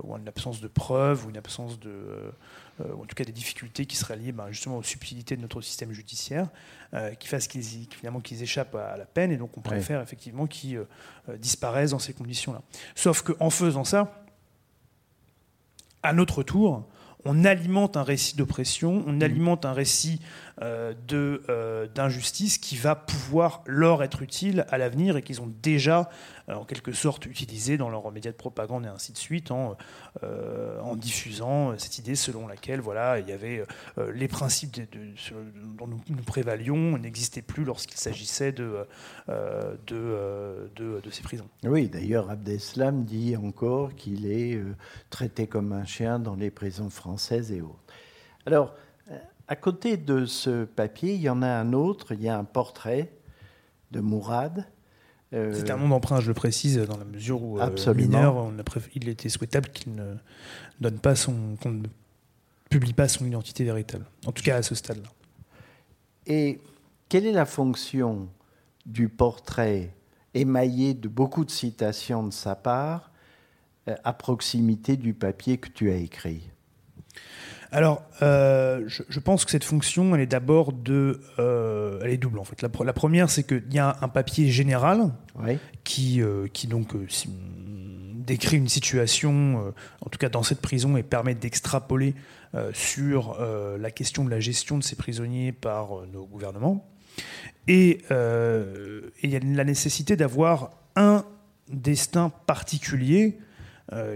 ou 0.04 0.16
une 0.16 0.28
absence 0.28 0.60
de 0.60 0.68
preuves, 0.68 1.26
ou 1.26 1.30
une 1.30 1.36
absence 1.36 1.80
de, 1.80 2.32
en 2.80 3.04
tout 3.04 3.14
cas 3.14 3.24
des 3.24 3.32
difficultés 3.32 3.86
qui 3.86 3.96
seraient 3.96 4.16
liées 4.16 4.32
ben, 4.32 4.50
justement 4.50 4.76
aux 4.76 4.82
subtilités 4.82 5.36
de 5.36 5.42
notre 5.42 5.60
système 5.60 5.92
judiciaire, 5.92 6.48
qui 7.18 7.28
fassent 7.28 7.48
qu'ils, 7.48 7.88
finalement 7.90 8.20
qu'ils 8.20 8.42
échappent 8.42 8.74
à 8.74 8.96
la 8.96 9.06
peine, 9.06 9.30
et 9.30 9.36
donc 9.36 9.56
on 9.56 9.60
préfère 9.60 10.00
effectivement 10.00 10.46
qu'ils 10.46 10.84
disparaissent 11.38 11.92
dans 11.92 11.98
ces 11.98 12.12
conditions-là. 12.12 12.62
Sauf 12.94 13.22
qu'en 13.22 13.50
faisant 13.50 13.84
ça, 13.84 14.23
à 16.04 16.12
notre 16.12 16.44
tour, 16.44 16.86
on 17.24 17.44
alimente 17.44 17.96
un 17.96 18.02
récit 18.02 18.36
d'oppression, 18.36 19.02
on 19.06 19.14
mmh. 19.14 19.22
alimente 19.22 19.64
un 19.64 19.72
récit 19.72 20.20
euh, 20.62 20.92
de, 21.08 21.42
euh, 21.48 21.86
d'injustice 21.92 22.58
qui 22.58 22.76
va 22.76 22.94
pouvoir 22.94 23.62
leur 23.66 24.02
être 24.02 24.22
utile 24.22 24.66
à 24.70 24.78
l'avenir 24.78 25.16
et 25.16 25.22
qu'ils 25.22 25.40
ont 25.40 25.52
déjà 25.62 26.10
en 26.48 26.64
quelque 26.64 26.92
sorte 26.92 27.26
utilisé 27.26 27.76
dans 27.76 27.88
leurs 27.88 28.10
médias 28.12 28.30
de 28.30 28.36
propagande 28.36 28.84
et 28.84 28.88
ainsi 28.88 29.12
de 29.12 29.16
suite 29.16 29.50
en, 29.50 29.76
en 30.22 30.96
diffusant 30.96 31.78
cette 31.78 31.98
idée 31.98 32.16
selon 32.16 32.46
laquelle 32.46 32.80
voilà 32.80 33.18
il 33.18 33.28
y 33.28 33.32
avait 33.32 33.64
les 34.12 34.28
principes 34.28 34.76
dont 35.78 35.86
nous, 35.86 36.00
nous 36.08 36.22
prévalions 36.22 36.98
n'existaient 36.98 37.42
plus 37.42 37.64
lorsqu'il 37.64 37.96
s'agissait 37.96 38.52
de, 38.52 38.86
de, 39.86 40.70
de, 40.76 41.10
ces 41.10 41.22
prisons. 41.22 41.48
Oui, 41.62 41.88
d'ailleurs 41.88 42.30
Abdeslam 42.30 43.04
dit 43.04 43.36
encore 43.36 43.94
qu'il 43.94 44.30
est 44.30 44.60
traité 45.10 45.46
comme 45.46 45.72
un 45.72 45.84
chien 45.84 46.18
dans 46.18 46.34
les 46.34 46.50
prisons 46.50 46.90
françaises 46.90 47.52
et 47.52 47.62
autres. 47.62 47.82
Alors, 48.46 48.74
à 49.46 49.56
côté 49.56 49.96
de 49.96 50.24
ce 50.24 50.64
papier, 50.64 51.14
il 51.14 51.20
y 51.20 51.28
en 51.28 51.42
a 51.42 51.48
un 51.48 51.72
autre, 51.74 52.12
il 52.12 52.22
y 52.22 52.28
a 52.28 52.38
un 52.38 52.44
portrait 52.44 53.12
de 53.90 54.00
Mourad. 54.00 54.66
Euh, 55.34 55.52
c'est 55.54 55.70
un 55.70 55.76
nom 55.76 55.88
d'emprunt, 55.88 56.20
je 56.20 56.28
le 56.28 56.34
précise, 56.34 56.78
dans 56.78 56.96
la 56.96 57.04
mesure 57.04 57.42
où 57.42 57.58
euh, 57.58 57.94
mineur, 57.94 58.52
il 58.94 59.08
était 59.08 59.28
souhaitable 59.28 59.68
qu'il 59.70 59.94
ne 59.94 60.14
donne 60.80 60.98
pas 60.98 61.16
son, 61.16 61.56
qu'on 61.60 61.72
ne 61.72 61.86
publie 62.70 62.92
pas 62.92 63.08
son 63.08 63.26
identité 63.26 63.64
véritable. 63.64 64.06
En 64.26 64.32
tout 64.32 64.42
cas 64.42 64.56
à 64.56 64.62
ce 64.62 64.74
stade-là. 64.74 65.08
Et 66.26 66.60
quelle 67.08 67.26
est 67.26 67.32
la 67.32 67.46
fonction 67.46 68.28
du 68.86 69.08
portrait 69.08 69.90
émaillé 70.34 70.94
de 70.94 71.08
beaucoup 71.08 71.44
de 71.44 71.50
citations 71.50 72.22
de 72.24 72.32
sa 72.32 72.54
part 72.54 73.10
euh, 73.88 73.96
à 74.04 74.12
proximité 74.12 74.96
du 74.96 75.14
papier 75.14 75.58
que 75.58 75.68
tu 75.68 75.90
as 75.90 75.96
écrit? 75.96 76.48
Alors, 77.74 78.04
euh, 78.22 78.84
je, 78.86 79.18
pense 79.18 79.44
que 79.44 79.50
cette 79.50 79.64
fonction, 79.64 80.14
elle 80.14 80.20
est 80.20 80.26
d'abord 80.26 80.72
de, 80.72 81.20
euh, 81.40 81.98
elle 82.04 82.12
est 82.12 82.18
double 82.18 82.38
en 82.38 82.44
fait. 82.44 82.62
La, 82.62 82.68
première, 82.68 83.28
c'est 83.28 83.42
qu'il 83.42 83.74
y 83.74 83.80
a 83.80 83.96
un 84.00 84.06
papier 84.06 84.48
général 84.48 85.12
qui, 85.82 86.22
euh, 86.22 86.46
qui 86.46 86.68
donc 86.68 86.94
décrit 88.14 88.58
une 88.58 88.68
situation, 88.68 89.74
en 90.00 90.08
tout 90.08 90.18
cas 90.20 90.28
dans 90.28 90.44
cette 90.44 90.60
prison, 90.60 90.96
et 90.96 91.02
permet 91.02 91.34
d'extrapoler 91.34 92.14
sur 92.72 93.36
la 93.40 93.90
question 93.90 94.24
de 94.24 94.30
la 94.30 94.38
gestion 94.38 94.78
de 94.78 94.84
ces 94.84 94.94
prisonniers 94.94 95.50
par 95.50 96.06
nos 96.12 96.26
gouvernements. 96.26 96.88
Et 97.66 98.02
il 98.08 99.30
y 99.30 99.36
a 99.36 99.40
la 99.40 99.64
nécessité 99.64 100.14
d'avoir 100.14 100.70
un 100.94 101.24
destin 101.68 102.30
particulier 102.46 103.36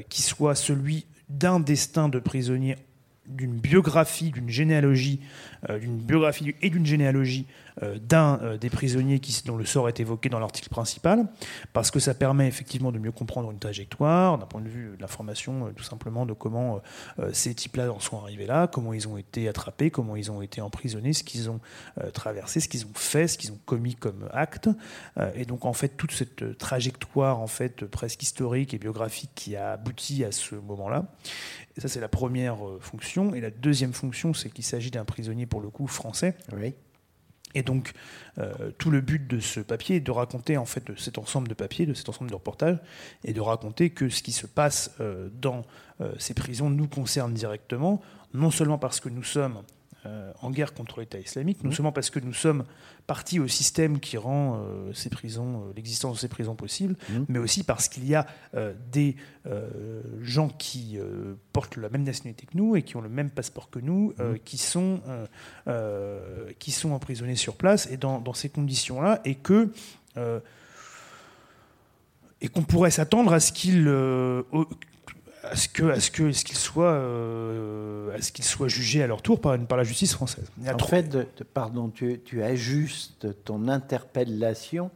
qui 0.08 0.22
soit 0.22 0.54
celui 0.54 1.06
d'un 1.28 1.58
destin 1.60 2.08
de 2.08 2.20
prisonnier 2.20 2.76
d'une 3.28 3.58
biographie, 3.58 4.30
d'une 4.30 4.48
généalogie, 4.48 5.20
euh, 5.68 5.78
d'une 5.78 5.98
biographie 5.98 6.54
et 6.62 6.70
d'une 6.70 6.86
généalogie 6.86 7.46
d'un 7.82 8.38
euh, 8.42 8.58
des 8.58 8.70
prisonniers 8.70 9.20
dont 9.44 9.56
le 9.56 9.64
sort 9.64 9.88
est 9.88 10.00
évoqué 10.00 10.28
dans 10.28 10.38
l'article 10.38 10.68
principal, 10.68 11.26
parce 11.72 11.90
que 11.90 12.00
ça 12.00 12.14
permet 12.14 12.46
effectivement 12.46 12.92
de 12.92 12.98
mieux 12.98 13.12
comprendre 13.12 13.50
une 13.50 13.58
trajectoire, 13.58 14.38
d'un 14.38 14.46
point 14.46 14.60
de 14.60 14.68
vue 14.68 14.96
de 14.96 15.00
l'information, 15.00 15.72
tout 15.76 15.84
simplement 15.84 16.26
de 16.26 16.32
comment 16.32 16.80
ces 17.32 17.54
types-là 17.54 17.92
en 17.92 18.00
sont 18.00 18.18
arrivés 18.18 18.46
là, 18.46 18.66
comment 18.66 18.92
ils 18.92 19.08
ont 19.08 19.16
été 19.16 19.48
attrapés, 19.48 19.90
comment 19.90 20.16
ils 20.16 20.30
ont 20.30 20.42
été 20.42 20.60
emprisonnés, 20.60 21.12
ce 21.12 21.24
qu'ils 21.24 21.50
ont 21.50 21.60
traversé, 22.12 22.60
ce 22.60 22.68
qu'ils 22.68 22.84
ont 22.84 22.94
fait, 22.94 23.28
ce 23.28 23.38
qu'ils 23.38 23.52
ont 23.52 23.58
commis 23.66 23.94
comme 23.94 24.28
acte, 24.32 24.68
et 25.34 25.44
donc 25.44 25.64
en 25.64 25.72
fait 25.72 25.90
toute 25.90 26.12
cette 26.12 26.58
trajectoire 26.58 27.40
en 27.40 27.46
fait 27.46 27.84
presque 27.86 28.22
historique 28.22 28.74
et 28.74 28.78
biographique 28.78 29.30
qui 29.34 29.56
a 29.56 29.72
abouti 29.72 30.24
à 30.24 30.32
ce 30.32 30.54
moment-là. 30.54 31.06
Ça, 31.78 31.86
c'est 31.86 32.00
la 32.00 32.08
première 32.08 32.66
euh, 32.66 32.78
fonction. 32.80 33.34
Et 33.34 33.40
la 33.40 33.50
deuxième 33.50 33.92
fonction, 33.92 34.34
c'est 34.34 34.50
qu'il 34.50 34.64
s'agit 34.64 34.90
d'un 34.90 35.04
prisonnier, 35.04 35.46
pour 35.46 35.60
le 35.60 35.70
coup, 35.70 35.86
français. 35.86 36.34
Oui. 36.52 36.74
Et 37.54 37.62
donc, 37.62 37.92
euh, 38.38 38.70
tout 38.78 38.90
le 38.90 39.00
but 39.00 39.26
de 39.26 39.40
ce 39.40 39.60
papier 39.60 39.96
est 39.96 40.00
de 40.00 40.10
raconter, 40.10 40.56
en 40.56 40.66
fait, 40.66 40.86
de 40.86 40.96
cet 40.96 41.18
ensemble 41.18 41.48
de 41.48 41.54
papiers, 41.54 41.86
de 41.86 41.94
cet 41.94 42.08
ensemble 42.08 42.30
de 42.30 42.34
reportages, 42.34 42.78
et 43.24 43.32
de 43.32 43.40
raconter 43.40 43.90
que 43.90 44.08
ce 44.08 44.22
qui 44.22 44.32
se 44.32 44.46
passe 44.46 44.92
euh, 45.00 45.28
dans 45.40 45.64
ces 46.18 46.32
prisons 46.32 46.70
nous 46.70 46.86
concerne 46.86 47.34
directement, 47.34 48.00
non 48.34 48.52
seulement 48.52 48.78
parce 48.78 49.00
que 49.00 49.08
nous 49.08 49.24
sommes 49.24 49.56
euh, 49.56 49.77
en 50.40 50.50
guerre 50.50 50.74
contre 50.74 51.00
l'État 51.00 51.18
islamique, 51.18 51.62
non 51.64 51.72
seulement 51.72 51.92
parce 51.92 52.10
que 52.10 52.20
nous 52.20 52.32
sommes 52.32 52.64
partis 53.06 53.40
au 53.40 53.48
système 53.48 54.00
qui 54.00 54.16
rend 54.16 54.56
euh, 54.56 54.92
ces 54.92 55.08
prisons, 55.08 55.62
euh, 55.62 55.72
l'existence 55.74 56.16
de 56.16 56.20
ces 56.20 56.28
prisons 56.28 56.54
possible, 56.54 56.94
mmh. 57.08 57.24
mais 57.28 57.38
aussi 57.38 57.64
parce 57.64 57.88
qu'il 57.88 58.06
y 58.06 58.14
a 58.14 58.26
des 58.92 59.16
gens 60.20 60.48
qui 60.48 60.98
portent 61.52 61.76
la 61.76 61.88
même 61.88 62.02
nationalité 62.02 62.46
que 62.46 62.56
nous 62.56 62.76
et 62.76 62.82
qui 62.82 62.96
ont 62.96 63.00
le 63.00 63.08
même 63.08 63.30
passeport 63.30 63.70
que 63.70 63.78
nous, 63.78 64.12
mmh. 64.18 64.38
qui, 64.44 64.58
sont, 64.58 65.00
qui 66.58 66.70
sont 66.70 66.92
emprisonnés 66.92 67.36
sur 67.36 67.56
place 67.56 67.88
et 67.90 67.96
dans, 67.96 68.20
dans 68.20 68.34
ces 68.34 68.50
conditions-là, 68.50 69.20
et 69.24 69.36
que 69.36 69.72
et 72.40 72.48
qu'on 72.48 72.62
pourrait 72.62 72.90
s'attendre 72.90 73.32
à 73.32 73.40
ce 73.40 73.52
qu'ils 73.52 73.88
à 75.42 75.56
ce 75.56 75.68
que, 75.68 75.84
à 75.84 76.00
ce 76.00 76.10
que, 76.10 76.32
ce 76.32 76.44
qu'ils 76.44 76.56
soient, 76.56 76.92
euh, 76.92 78.16
à 78.16 78.22
ce 78.22 78.32
qu'ils 78.32 78.44
soient 78.44 78.68
jugés 78.68 79.02
à 79.02 79.06
leur 79.06 79.22
tour 79.22 79.40
par, 79.40 79.58
par 79.66 79.78
la 79.78 79.84
justice 79.84 80.12
française. 80.12 80.50
En 80.66 80.78
fait, 80.78 81.16
pardon, 81.54 81.88
tu, 81.88 82.20
tu, 82.24 82.42
ajustes 82.42 83.44
ton 83.44 83.68
interpellation, 83.68 84.90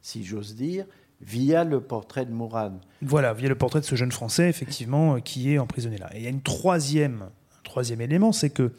si 0.00 0.24
j'ose 0.24 0.54
dire, 0.54 0.86
via 1.20 1.64
le 1.64 1.80
portrait 1.80 2.24
de 2.24 2.32
Mourad. 2.32 2.74
Voilà, 3.00 3.32
via 3.32 3.48
le 3.48 3.54
portrait 3.54 3.80
de 3.80 3.84
ce 3.84 3.94
jeune 3.94 4.12
Français, 4.12 4.48
effectivement, 4.48 5.16
euh, 5.16 5.20
qui 5.20 5.52
est 5.52 5.58
emprisonné 5.58 5.98
là. 5.98 6.10
Et 6.14 6.18
il 6.18 6.24
y 6.24 6.26
a 6.26 6.30
une 6.30 6.42
troisième, 6.42 7.22
un 7.22 7.62
troisième 7.62 8.00
élément, 8.00 8.32
c'est 8.32 8.50
que 8.50 8.72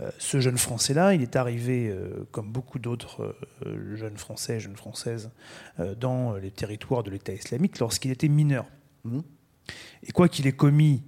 euh, 0.00 0.10
ce 0.18 0.40
jeune 0.40 0.58
Français-là, 0.58 1.14
il 1.14 1.22
est 1.22 1.36
arrivé, 1.36 1.94
comme 2.32 2.50
beaucoup 2.50 2.78
d'autres 2.78 3.36
jeunes 3.94 4.16
Français, 4.16 4.60
jeunes 4.60 4.76
Françaises, 4.76 5.30
dans 5.98 6.34
les 6.34 6.50
territoires 6.50 7.02
de 7.02 7.10
l'État 7.10 7.32
islamique 7.32 7.78
lorsqu'il 7.78 8.10
était 8.10 8.28
mineur. 8.28 8.66
Mmh. 9.04 9.20
Et 10.02 10.12
quoi 10.12 10.28
qu'il 10.28 10.46
ait 10.46 10.52
commis 10.52 11.02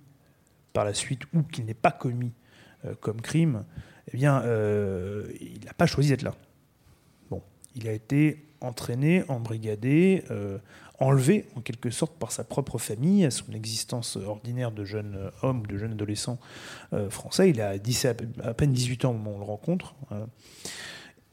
par 0.73 0.85
la 0.85 0.95
suite 0.95 1.23
ou 1.35 1.43
qu'il 1.43 1.65
n'ait 1.65 1.75
pas 1.75 1.91
commis 1.91 2.33
euh, 2.85 2.95
comme 3.01 3.21
crime, 3.21 3.65
eh 4.13 4.17
bien, 4.17 4.43
euh, 4.43 5.27
il 5.41 5.65
n'a 5.65 5.73
pas 5.73 5.87
choisi 5.87 6.11
d'être 6.11 6.23
là. 6.23 6.35
Bon, 7.31 7.43
il 7.75 7.89
a 7.89 7.93
été 7.93 8.45
entraîné, 8.61 9.25
embrigadé, 9.29 10.25
euh, 10.31 10.59
enlevé 10.99 11.47
en 11.57 11.61
quelque 11.61 11.91
sorte 11.91 12.19
par 12.19 12.33
sa 12.33 12.45
propre 12.45 12.79
famille, 12.79 13.25
à 13.25 13.31
son 13.31 13.53
existence 13.53 14.17
ordinaire 14.17 14.71
de 14.71 14.85
jeune 14.85 15.31
homme, 15.43 15.67
de 15.67 15.77
jeune 15.77 15.93
adolescent 15.93 16.39
français. 17.11 17.51
Il 17.51 17.61
a 17.61 17.75
à 18.43 18.55
peine 18.55 18.73
18 18.73 19.05
ans 19.05 19.11
au 19.11 19.15
moment 19.15 19.33
où 19.33 19.35
on 19.35 19.39
le 19.39 19.45
rencontre. 19.45 19.95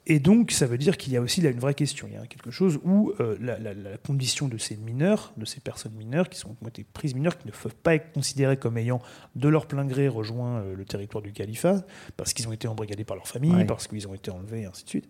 Et 0.05 0.19
donc, 0.19 0.51
ça 0.51 0.65
veut 0.65 0.77
dire 0.77 0.97
qu'il 0.97 1.13
y 1.13 1.17
a 1.17 1.21
aussi 1.21 1.39
là 1.39 1.49
une 1.49 1.59
vraie 1.59 1.73
question. 1.73 2.07
Il 2.09 2.15
y 2.15 2.17
a 2.17 2.27
quelque 2.27 2.51
chose 2.51 2.79
où 2.83 3.13
euh, 3.21 3.37
la, 3.39 3.97
condition 4.05 4.49
de 4.49 4.57
ces 4.57 4.75
mineurs, 4.75 5.31
de 5.37 5.45
ces 5.45 5.61
personnes 5.61 5.93
mineures 5.93 6.27
qui, 6.27 6.37
sont, 6.37 6.55
ont 6.61 6.67
été 6.67 6.83
prises 6.83 7.15
mineures, 7.15 7.37
qui 7.37 7.47
ne 7.47 7.53
peuvent 7.53 7.75
pas 7.75 7.95
être 7.95 8.11
considérées 8.11 8.57
comme 8.57 8.77
ayant 8.77 9.01
de 9.35 9.47
leur 9.47 9.65
plein 9.65 9.85
gré 9.85 10.09
rejoint 10.09 10.59
euh, 10.59 10.75
le 10.75 10.83
territoire 10.83 11.21
du 11.21 11.31
califat, 11.31 11.83
parce 12.17 12.33
qu'ils 12.33 12.47
ont 12.49 12.51
été 12.51 12.67
embrigadés 12.67 13.05
par 13.05 13.15
leur 13.15 13.27
famille, 13.27 13.63
parce 13.65 13.87
qu'ils 13.87 14.05
ont 14.07 14.13
été 14.13 14.29
enlevés, 14.29 14.61
et 14.61 14.65
ainsi 14.65 14.83
de 14.83 14.89
suite, 14.89 15.09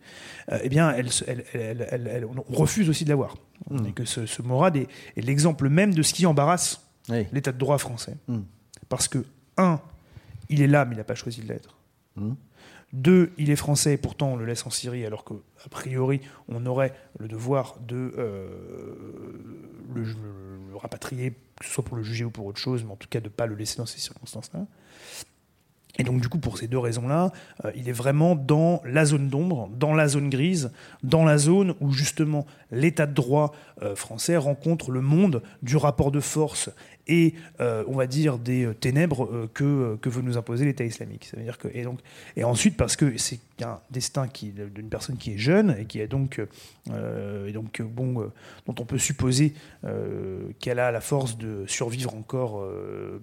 euh, 0.52 0.60
eh 0.62 0.70
bien, 0.70 0.96
on 2.50 2.54
refuse 2.54 2.88
aussi 2.88 3.04
de 3.04 3.10
l'avoir. 3.10 3.36
Mm. 3.72 3.88
Et 3.88 3.91
que 3.94 4.06
ce, 4.06 4.28
ce 4.28 4.44
Morad 4.44 4.76
est, 4.76 4.88
l'exemple 5.18 5.70
même 5.70 5.94
de 5.94 6.04
ce 6.04 6.14
qui 6.14 6.28
embarrasse 6.28 6.88
l'état 7.32 7.52
de 7.52 7.58
droit 7.58 7.80
français. 7.80 8.18
Mm. 8.28 8.41
Parce 8.89 9.08
que, 9.08 9.26
un, 9.58 9.80
il 10.50 10.62
est 10.62 10.68
là, 10.68 10.86
mais 10.86 10.94
il 10.94 10.98
n'a 11.00 11.04
pas 11.04 11.16
choisi 11.16 11.41
de 11.41 11.48
l'être. 11.48 11.76
Mm. 12.16 12.34
Deux, 12.94 13.32
il 13.39 13.50
est 13.50 13.56
français, 13.56 13.98
pourtant 13.98 14.34
on 14.34 14.36
le 14.36 14.46
laisse 14.46 14.68
en 14.68 14.70
Syrie, 14.70 15.04
alors 15.04 15.26
qu'a 15.26 15.34
priori 15.72 16.22
on 16.48 16.64
aurait 16.68 16.94
le 17.18 17.28
devoir 17.28 17.78
de 17.80 18.14
euh, 18.20 18.48
le, 19.96 20.06
rapatrier, 20.76 21.32
que 21.60 21.66
ce 21.66 21.72
soit 21.72 21.84
pour 21.84 21.98
le 21.98 22.04
juger 22.04 22.24
ou 22.24 22.30
pour 22.30 22.46
autre 22.46 22.60
chose, 22.60 22.84
mais 22.84 22.91
en 22.91 22.96
tout 22.96 23.08
cas 23.10 23.20
de 23.20 23.26
ne 23.26 23.30
pas 23.30 23.48
le 23.48 23.56
laisser 23.56 23.78
dans 23.78 23.88
ces 23.88 24.00
circonstances-là. 24.00 24.68
Et 25.98 26.04
donc 26.04 26.22
du 26.22 26.30
coup, 26.30 26.38
pour 26.38 26.58
ces 26.58 26.68
deux 26.68 26.78
raisons-là, 26.78 27.32
euh, 27.66 27.72
il 27.76 27.89
est 27.89 27.94
vraiment 27.94 28.36
dans 28.36 28.82
la 28.86 29.06
zone 29.06 29.30
d'ombre, 29.30 29.70
dans 29.76 29.94
la 29.94 30.08
zone 30.08 30.30
grise, 30.30 30.72
dans 31.02 31.24
la 31.24 31.39
zone 31.39 31.74
où 31.82 31.91
justement 31.91 32.46
l'état 32.72 33.08
de 33.08 33.14
droit 33.14 33.54
euh, 33.82 33.96
français 33.96 34.38
rencontre 34.38 34.91
le 34.91 35.02
monde 35.02 35.41
du 35.64 35.78
rapport 35.78 36.12
de 36.12 36.20
force 36.20 36.70
et 37.08 37.34
euh, 37.60 37.84
on 37.88 37.95
va 37.95 38.08
dire 38.08 38.38
des 38.38 38.66
euh, 38.66 38.74
ténèbres 38.74 39.26
euh, 39.26 39.49
que, 39.54 39.97
que 40.01 40.10
veut 40.10 40.22
nous 40.22 40.38
imposer 40.38 40.66
l'État 40.66 40.86
islamique. 40.86 41.26
Ça 41.26 41.38
veut 41.38 41.43
dire 41.43 41.58
que, 41.58 41.68
et, 41.74 41.84
donc, 41.84 41.99
et 42.38 42.43
ensuite, 42.43 42.78
parce 42.78 42.95
que 42.95 43.18
c'est 43.18 43.39
un 43.62 43.80
destin 43.91 44.28
d'une 44.34 44.89
personne 44.89 45.18
qui 45.18 45.34
est 45.34 45.38
jeune 45.38 45.76
et 45.80 45.86
qui 45.86 45.99
est 45.99 46.08
donc, 46.08 46.41
et 46.89 47.51
donc 47.51 47.82
bon, 47.84 48.32
dont 48.66 48.76
on 48.80 48.86
peut 48.86 48.97
supposer 48.97 49.54
qu'elle 50.60 50.80
a 50.80 50.91
la 50.91 51.01
force 51.01 51.38
de 51.38 51.64
survivre 51.68 52.16
encore 52.16 52.68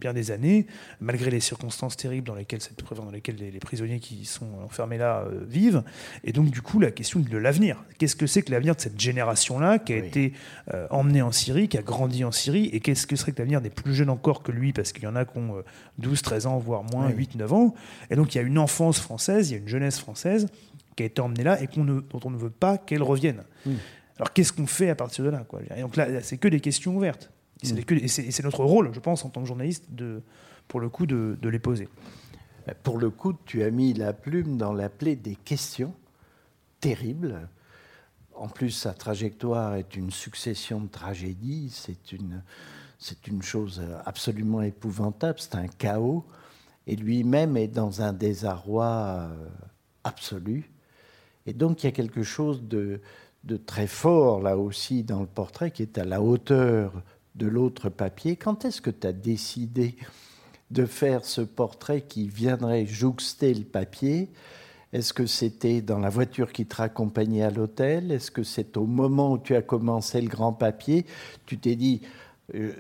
bien 0.01 0.15
des 0.15 0.31
années, 0.31 0.67
malgré 1.01 1.31
les 1.31 1.41
circonstances 1.41 1.97
terribles 1.97 2.29
dans 2.29 2.37
lesquelles, 2.37 2.63
cette, 2.63 2.81
dans 2.95 3.11
lesquelles 3.11 3.37
les, 3.37 3.59
prisonniers 3.59 3.99
qui 3.99 4.25
sont 4.25 4.47
enfermés 4.65 4.99
là 4.99 5.27
vivent. 5.49 5.83
Et 6.23 6.33
donc, 6.33 6.51
du 6.51 6.63
coup, 6.63 6.79
la 6.79 6.93
question 6.93 7.19
de 7.19 7.37
l'avenir. 7.37 7.85
Qu'est-ce 7.99 8.17
que 8.17 8.29
c'est 8.29 8.43
que 8.43 8.53
l'avenir 8.53 8.77
de 8.77 8.81
cette 8.81 9.01
génération-là 9.01 9.81
qui 9.81 9.93
a 9.93 9.97
été 9.97 10.33
emmenée 10.91 11.23
en 11.23 11.33
Syrie, 11.33 11.69
qui 11.69 11.77
a 11.77 11.83
grandi 11.83 12.25
en 12.25 12.33
Syrie, 12.33 12.71
et 12.73 12.79
qu'est-ce 12.79 13.07
que 13.07 13.17
serait 13.17 13.33
que 13.33 13.41
l'avenir 13.41 13.61
des 13.61 13.70
plus 13.71 13.95
jeunes 13.95 14.11
encore 14.11 14.43
que 14.43 14.53
lui, 14.53 14.73
parce 14.73 14.93
qu'il 14.93 15.05
y 15.05 15.07
en 15.07 15.17
a 15.17 15.25
qui 15.25 15.39
ont 15.39 15.63
12, 15.99 16.19
euh, 16.19 16.23
13 16.23 16.47
ans, 16.47 16.59
voire 16.59 16.85
moins, 16.85 17.09
8, 17.09 17.37
9 17.37 17.53
ans. 17.53 17.75
Et 18.11 18.17
donc 18.17 18.35
il 18.35 18.39
y 18.39 18.41
a 18.41 18.45
une 18.45 18.59
enfance 18.59 19.01
française, 19.01 19.51
il 19.51 19.53
y 19.55 19.57
a 19.57 19.61
une 19.61 19.69
jeunesse 19.69 19.99
française 19.99 20.49
qui 20.97 21.03
a 21.03 21.07
été 21.07 21.21
emmenée 21.21 21.45
là 21.45 21.61
et 21.63 21.67
dont 21.67 22.21
on 22.25 22.31
ne 22.31 22.37
veut 22.37 22.51
pas 22.51 22.79
qu'elle 22.79 23.03
revienne. 23.03 23.43
Alors 24.17 24.33
qu'est-ce 24.33 24.53
qu'on 24.53 24.67
fait 24.67 24.91
à 24.91 24.95
partir 24.95 25.25
de 25.25 25.31
là 25.31 25.45
quoi? 25.49 25.61
Et 25.75 25.81
donc 25.81 25.97
là, 25.97 26.23
c'est 26.23 26.37
que 26.37 26.49
des 26.49 26.61
questions 26.61 26.97
ouvertes. 26.97 27.31
Hmm. 27.63 27.77
Et 27.91 28.09
c'est 28.09 28.43
notre 28.43 28.65
rôle, 28.65 28.91
je 28.93 29.01
pense, 29.01 29.25
en 29.25 29.29
tant 29.29 29.43
que 29.43 29.47
journaliste, 29.47 29.85
de, 29.91 30.23
pour 30.69 30.81
le 30.81 30.89
coup, 30.89 31.07
de, 31.07 31.39
de 31.41 31.49
les 31.49 31.59
poser. 31.59 31.89
Pour 32.83 32.99
le 32.99 33.11
coup, 33.11 33.35
tu 33.45 33.63
as 33.63 33.71
mis 33.71 33.93
la 33.95 34.13
plume 34.13 34.57
dans 34.57 34.73
la 34.73 34.89
plaie 34.89 35.17
des 35.17 35.37
questions 35.37 35.95
terribles. 36.81 37.49
En 38.35 38.49
plus, 38.49 38.71
sa 38.71 38.95
trajectoire 38.95 39.75
est 39.75 39.97
une 39.97 40.11
succession 40.11 40.81
de 40.81 40.89
tragédies. 40.89 41.71
C'est 41.71 42.13
une, 42.13 42.43
c'est 43.01 43.27
une 43.27 43.43
chose 43.43 43.83
absolument 44.05 44.61
épouvantable, 44.61 45.41
c'est 45.41 45.57
un 45.57 45.67
chaos, 45.67 46.25
et 46.87 46.97
lui-même 46.97 47.57
est 47.57 47.67
dans 47.67 48.03
un 48.03 48.13
désarroi 48.13 48.85
euh, 48.87 49.49
absolu. 50.05 50.71
Et 51.47 51.55
donc 51.55 51.83
il 51.83 51.87
y 51.87 51.89
a 51.89 51.93
quelque 51.93 52.23
chose 52.23 52.63
de, 52.63 53.01
très 53.67 53.87
fort 53.87 54.43
là 54.43 54.59
aussi 54.59 55.03
dans 55.03 55.21
le 55.21 55.27
portrait 55.27 55.71
qui 55.71 55.83
est 55.83 55.97
à 55.97 56.05
la 56.05 56.21
hauteur 56.21 56.93
de 57.37 57.47
l'autre 57.47 57.89
papier. 57.89 58.37
Quand 58.37 58.67
est-ce 58.67 58.83
que 58.83 58.91
tu 58.91 59.07
as 59.07 59.13
décidé 59.13 59.97
de 60.71 60.85
faire 60.85 61.25
ce 61.25 61.41
portrait 61.41 62.03
qui 62.03 62.29
viendrait 62.29 62.87
jouxter 62.87 63.55
le 63.55 63.65
papier? 63.65 64.29
Est-ce 64.93 65.13
que 65.13 65.25
c'était 65.25 65.81
dans 65.81 66.01
la 66.01 66.11
voiture 66.11 66.53
qui 66.53 66.67
te 66.67 66.77
raccompagnait 66.77 67.45
à 67.45 67.51
l'hôtel? 67.51 68.11
Est-ce 68.11 68.31
que 68.31 68.43
c'est 68.43 68.77
au 68.77 68.87
moment 68.87 69.33
où 69.33 69.39
tu 69.39 69.55
as 69.55 69.63
commencé 69.63 70.21
le 70.21 70.29
grand 70.29 70.53
papier? 70.53 71.07
Tu 71.47 71.59
t'es 71.59 71.77
dit, 71.77 72.03
euh, 72.03 72.30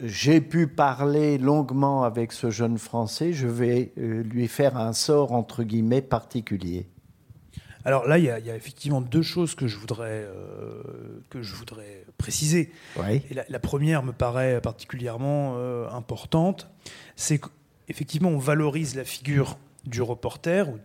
j'ai 0.02 0.40
pu 0.40 0.66
parler 0.66 1.38
longuement 1.38 2.02
avec 2.04 2.32
ce 2.32 2.50
jeune 2.50 2.78
Français, 2.78 3.32
je 3.32 3.46
vais 3.46 3.92
euh, 3.98 4.22
lui 4.22 4.48
faire 4.48 4.76
un 4.76 4.92
sort 4.92 5.32
entre 5.32 5.62
guillemets 5.62 6.02
particulier. 6.02 6.88
Alors 7.84 8.06
là, 8.06 8.18
il 8.18 8.24
y, 8.24 8.30
a, 8.30 8.56
effectivement 8.56 9.00
deux 9.00 9.22
choses 9.22 9.54
que 9.54 9.66
je 9.66 9.78
voudrais, 9.78 10.26
euh, 10.26 10.82
que 11.30 11.40
je 11.40 11.54
voudrais 11.54 12.04
préciser. 12.18 12.72
Et 13.02 13.34
la, 13.48 13.58
première 13.58 14.02
me 14.02 14.12
paraît 14.12 14.60
particulièrement 14.60 15.56
importante, 15.90 16.68
c'est 17.16 17.40
qu'effectivement, 17.40 18.28
on 18.28 18.38
valorise 18.38 18.96
la 18.96 19.04
figure 19.04 19.56
du 19.86 20.02
reporter, 20.02 20.68
ou 20.68 20.78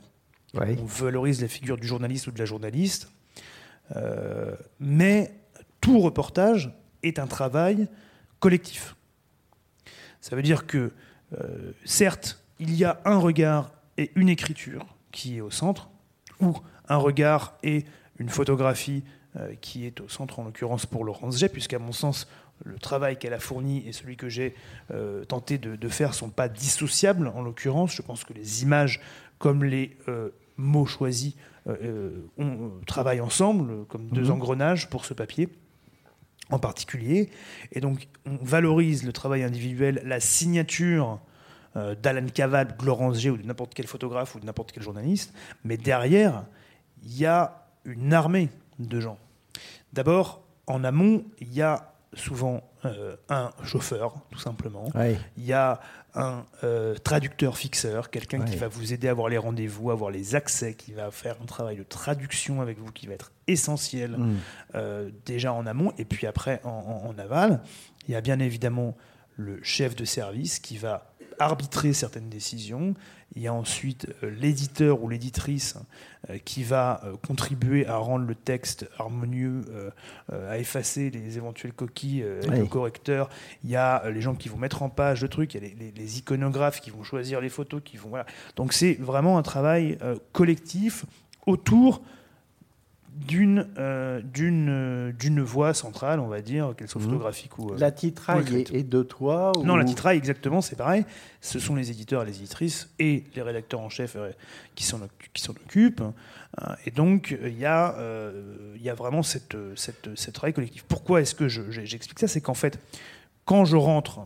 on 0.53 0.85
valorise 0.85 1.41
la 1.41 1.49
figure 1.49 1.75
du 1.75 1.85
journaliste 1.85 2.27
ou 2.27 2.31
de 2.31 2.39
la 2.39 2.45
journaliste, 2.45 3.09
mais 4.79 5.33
tout 5.81 5.99
reportage 5.99 6.73
est 7.03 7.19
un 7.19 7.27
travail 7.27 7.89
collectif. 8.45 8.95
Ça 10.21 10.35
veut 10.35 10.43
dire 10.43 10.67
que, 10.67 10.91
euh, 11.33 11.71
certes, 11.83 12.43
il 12.59 12.75
y 12.75 12.85
a 12.85 13.01
un 13.03 13.17
regard 13.17 13.71
et 13.97 14.11
une 14.13 14.29
écriture 14.29 14.85
qui 15.11 15.37
est 15.37 15.41
au 15.41 15.49
centre, 15.49 15.89
ou 16.39 16.53
un 16.87 16.97
regard 16.97 17.57
et 17.63 17.85
une 18.19 18.29
photographie 18.29 19.03
euh, 19.35 19.55
qui 19.61 19.87
est 19.87 19.99
au 19.99 20.09
centre, 20.09 20.37
en 20.37 20.43
l'occurrence 20.43 20.85
pour 20.85 21.05
Laurence 21.05 21.39
Jet, 21.39 21.49
puisqu'à 21.49 21.79
mon 21.79 21.91
sens, 21.91 22.27
le 22.63 22.77
travail 22.77 23.17
qu'elle 23.17 23.33
a 23.33 23.39
fourni 23.39 23.83
et 23.87 23.91
celui 23.91 24.15
que 24.15 24.29
j'ai 24.29 24.53
euh, 24.91 25.25
tenté 25.25 25.57
de, 25.57 25.89
faire 25.89 26.09
ne 26.09 26.13
sont 26.13 26.29
pas 26.29 26.47
dissociables, 26.47 27.29
en 27.29 27.41
l'occurrence. 27.41 27.95
Je 27.95 28.03
pense 28.03 28.23
que 28.23 28.33
les 28.33 28.61
images 28.61 29.01
comme 29.39 29.63
les 29.63 29.97
mots 30.55 30.85
choisis 30.85 31.33
on, 31.65 32.69
travaillent 32.85 33.21
ensemble, 33.21 33.85
comme 33.87 34.07
deux 34.09 34.25
mhm. 34.25 34.33
engrenages 34.33 34.87
pour 34.87 35.03
ce 35.03 35.15
papier 35.15 35.49
en 36.51 36.59
particulier. 36.59 37.29
Et 37.71 37.81
donc, 37.81 38.07
on 38.25 38.37
valorise 38.41 39.03
le 39.03 39.13
travail 39.13 39.43
individuel, 39.43 40.01
la 40.05 40.19
signature 40.19 41.19
euh, 41.75 41.95
d'Alan 41.95 42.27
Caval, 42.27 42.75
de 42.77 42.85
Laurence 42.85 43.19
G 43.19 43.29
ou 43.29 43.37
de 43.37 43.45
n'importe 43.45 43.73
quel 43.73 43.87
photographe 43.87 44.35
ou 44.35 44.39
de 44.39 44.45
n'importe 44.45 44.71
quel 44.71 44.83
journaliste. 44.83 45.33
Mais 45.63 45.77
derrière, 45.77 46.45
il 47.03 47.17
y 47.17 47.25
a 47.25 47.67
une 47.85 48.13
armée 48.13 48.49
de 48.79 48.99
gens. 48.99 49.17
D'abord, 49.93 50.43
en 50.67 50.83
amont, 50.83 51.23
il 51.39 51.53
y 51.53 51.61
a 51.61 51.94
souvent 52.15 52.63
euh, 52.85 53.15
un 53.29 53.51
chauffeur, 53.63 54.15
tout 54.31 54.39
simplement. 54.39 54.89
Il 55.37 55.45
y 55.45 55.53
a 55.53 55.79
un 56.13 56.45
euh, 56.63 56.95
traducteur 56.95 57.57
fixeur, 57.57 58.09
quelqu'un 58.09 58.41
qui 58.43 58.55
va 58.55 58.67
vous 58.67 58.93
aider 58.93 59.07
à 59.07 59.11
avoir 59.11 59.29
les 59.29 59.37
rendez-vous, 59.37 59.89
à 59.89 59.93
avoir 59.93 60.11
les 60.11 60.35
accès, 60.35 60.73
qui 60.73 60.93
va 60.93 61.11
faire 61.11 61.35
un 61.41 61.45
travail 61.45 61.77
de 61.77 61.83
traduction 61.83 62.61
avec 62.61 62.79
vous 62.79 62.91
qui 62.91 63.07
va 63.07 63.13
être 63.13 63.31
essentiel 63.47 64.11
mm. 64.11 64.35
euh, 64.75 65.09
déjà 65.25 65.53
en 65.53 65.65
amont 65.65 65.91
et 65.97 66.05
puis 66.05 66.25
après 66.25 66.61
en, 66.63 67.13
aval. 67.17 67.61
Il 68.07 68.13
y 68.13 68.15
a 68.15 68.21
bien 68.21 68.39
évidemment 68.39 68.95
le 69.35 69.61
chef 69.61 69.95
de 69.95 70.05
service 70.05 70.59
qui 70.59 70.77
va 70.77 71.11
arbitrer 71.39 71.91
certaines 71.93 72.29
décisions. 72.29 72.93
Il 73.35 73.41
y 73.41 73.47
a 73.47 73.53
ensuite 73.53 74.07
euh, 74.23 74.29
l'éditeur 74.29 75.01
ou 75.03 75.09
l'éditrice 75.09 75.77
euh, 76.29 76.37
qui 76.45 76.63
va 76.63 77.01
euh, 77.03 77.15
contribuer 77.27 77.85
à 77.85 77.97
rendre 77.97 78.25
le 78.25 78.35
texte 78.35 78.89
harmonieux, 78.97 79.63
à 80.31 80.57
effacer 80.57 81.09
les 81.09 81.37
éventuelles 81.37 81.73
coquilles 81.73 82.23
avec 82.23 82.59
le 82.59 82.65
correcteur. 82.65 83.29
Il 83.63 83.69
y 83.69 83.75
a 83.75 84.09
les 84.09 84.21
gens 84.21 84.35
qui 84.35 84.49
vont 84.49 84.57
mettre 84.57 84.83
en 84.83 84.89
page 84.89 85.21
le 85.21 85.29
truc, 85.29 85.53
il 85.53 85.63
y 85.63 85.65
a 85.65 85.91
les, 85.95 86.17
iconographes 86.19 86.81
qui 86.81 86.89
vont 86.89 87.03
choisir 87.03 87.41
les 87.41 87.49
photos, 87.49 87.81
qui 87.83 87.97
vont 87.97 88.09
voilà. 88.09 88.25
Donc 88.55 88.73
c'est 88.73 88.93
vraiment 88.93 89.37
un 89.37 89.41
travail 89.41 89.97
collectif 90.31 91.05
autour 91.45 92.01
d'une 93.15 93.67
euh, 93.77 94.21
d'une 94.21 94.67
euh, 94.69 95.11
d'une 95.13 95.41
voix 95.41 95.73
centrale, 95.73 96.19
on 96.19 96.27
va 96.27 96.41
dire, 96.41 96.73
qu'elle 96.77 96.89
soit 96.89 97.01
mhm. 97.01 97.07
photographique 97.07 97.57
ou. 97.57 97.71
Euh, 97.71 97.77
la 97.77 97.91
titraille 97.91 98.65
est, 98.73 98.83
de 98.83 99.03
toi 99.03 99.53
Non, 99.63 99.77
la 99.77 99.85
titraille, 99.85 100.17
exactement, 100.17 100.61
c'est 100.61 100.75
pareil. 100.75 101.05
Ce 101.41 101.59
sont 101.59 101.75
les 101.75 101.91
éditeurs 101.91 102.23
et 102.23 102.25
les 102.25 102.37
éditrices 102.37 102.89
et 102.99 103.23
les 103.35 103.41
rédacteurs 103.41 103.79
en 103.79 103.89
chef 103.89 104.17
qui 104.75 104.83
s'en 104.83 104.99
qui 105.33 105.41
s'en 105.41 105.53
occupent. 105.53 106.03
et 106.85 106.91
donc, 106.91 107.37
il 107.41 107.57
y, 107.57 107.65
a, 107.65 107.95
il 108.75 108.81
y 108.81 108.89
a 108.89 108.93
vraiment 108.95 109.23
cette, 109.23 109.55
cette, 109.75 110.09
cette 110.15 110.33
travail 110.33 110.53
collectif. 110.53 110.83
Pourquoi 110.87 111.21
est-ce 111.21 111.35
que 111.35 111.47
j'explique 111.47 112.19
ça? 112.19 112.27
C'est 112.27 112.41
qu'en 112.41 112.53
fait, 112.53 112.79
quand 113.45 113.65
je 113.65 113.75
rentre 113.75 114.25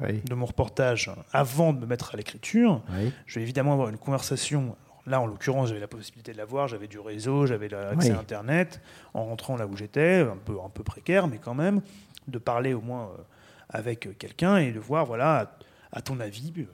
de 0.00 0.34
mon 0.34 0.46
reportage, 0.46 1.10
avant 1.32 1.72
de 1.72 1.80
me 1.80 1.86
mettre 1.86 2.14
à 2.14 2.16
l'écriture, 2.16 2.82
je 3.26 3.38
vais 3.38 3.42
évidemment 3.42 3.72
avoir 3.72 3.88
une 3.88 3.98
conversation 3.98 4.76
là, 5.06 5.20
en 5.20 5.26
l'occurrence, 5.26 5.68
j'avais 5.68 5.80
la 5.80 5.88
possibilité 5.88 6.32
de 6.32 6.36
la 6.36 6.44
voir, 6.44 6.68
j'avais 6.68 6.86
du 6.86 6.98
réseau, 6.98 7.46
j'avais 7.46 7.68
l'accès 7.68 8.12
à 8.12 8.18
Internet, 8.18 8.80
en 9.14 9.24
rentrant 9.24 9.56
là 9.56 9.66
où 9.66 9.76
j'étais, 9.76 10.20
un 10.20 10.36
peu, 10.36 10.56
un 10.64 10.68
peu 10.68 10.82
précaire, 10.82 11.28
mais 11.28 11.38
quand 11.38 11.54
même, 11.54 11.80
de 12.28 12.38
parler 12.38 12.74
au 12.74 12.80
moins 12.80 13.04
euh, 13.04 13.22
avec 13.68 14.16
quelqu'un 14.18 14.58
et 14.58 14.72
de 14.72 14.80
voir, 14.80 15.06
voilà, 15.06 15.56
à, 15.92 16.02
ton 16.02 16.20
avis, 16.20 16.52
euh, 16.58 16.64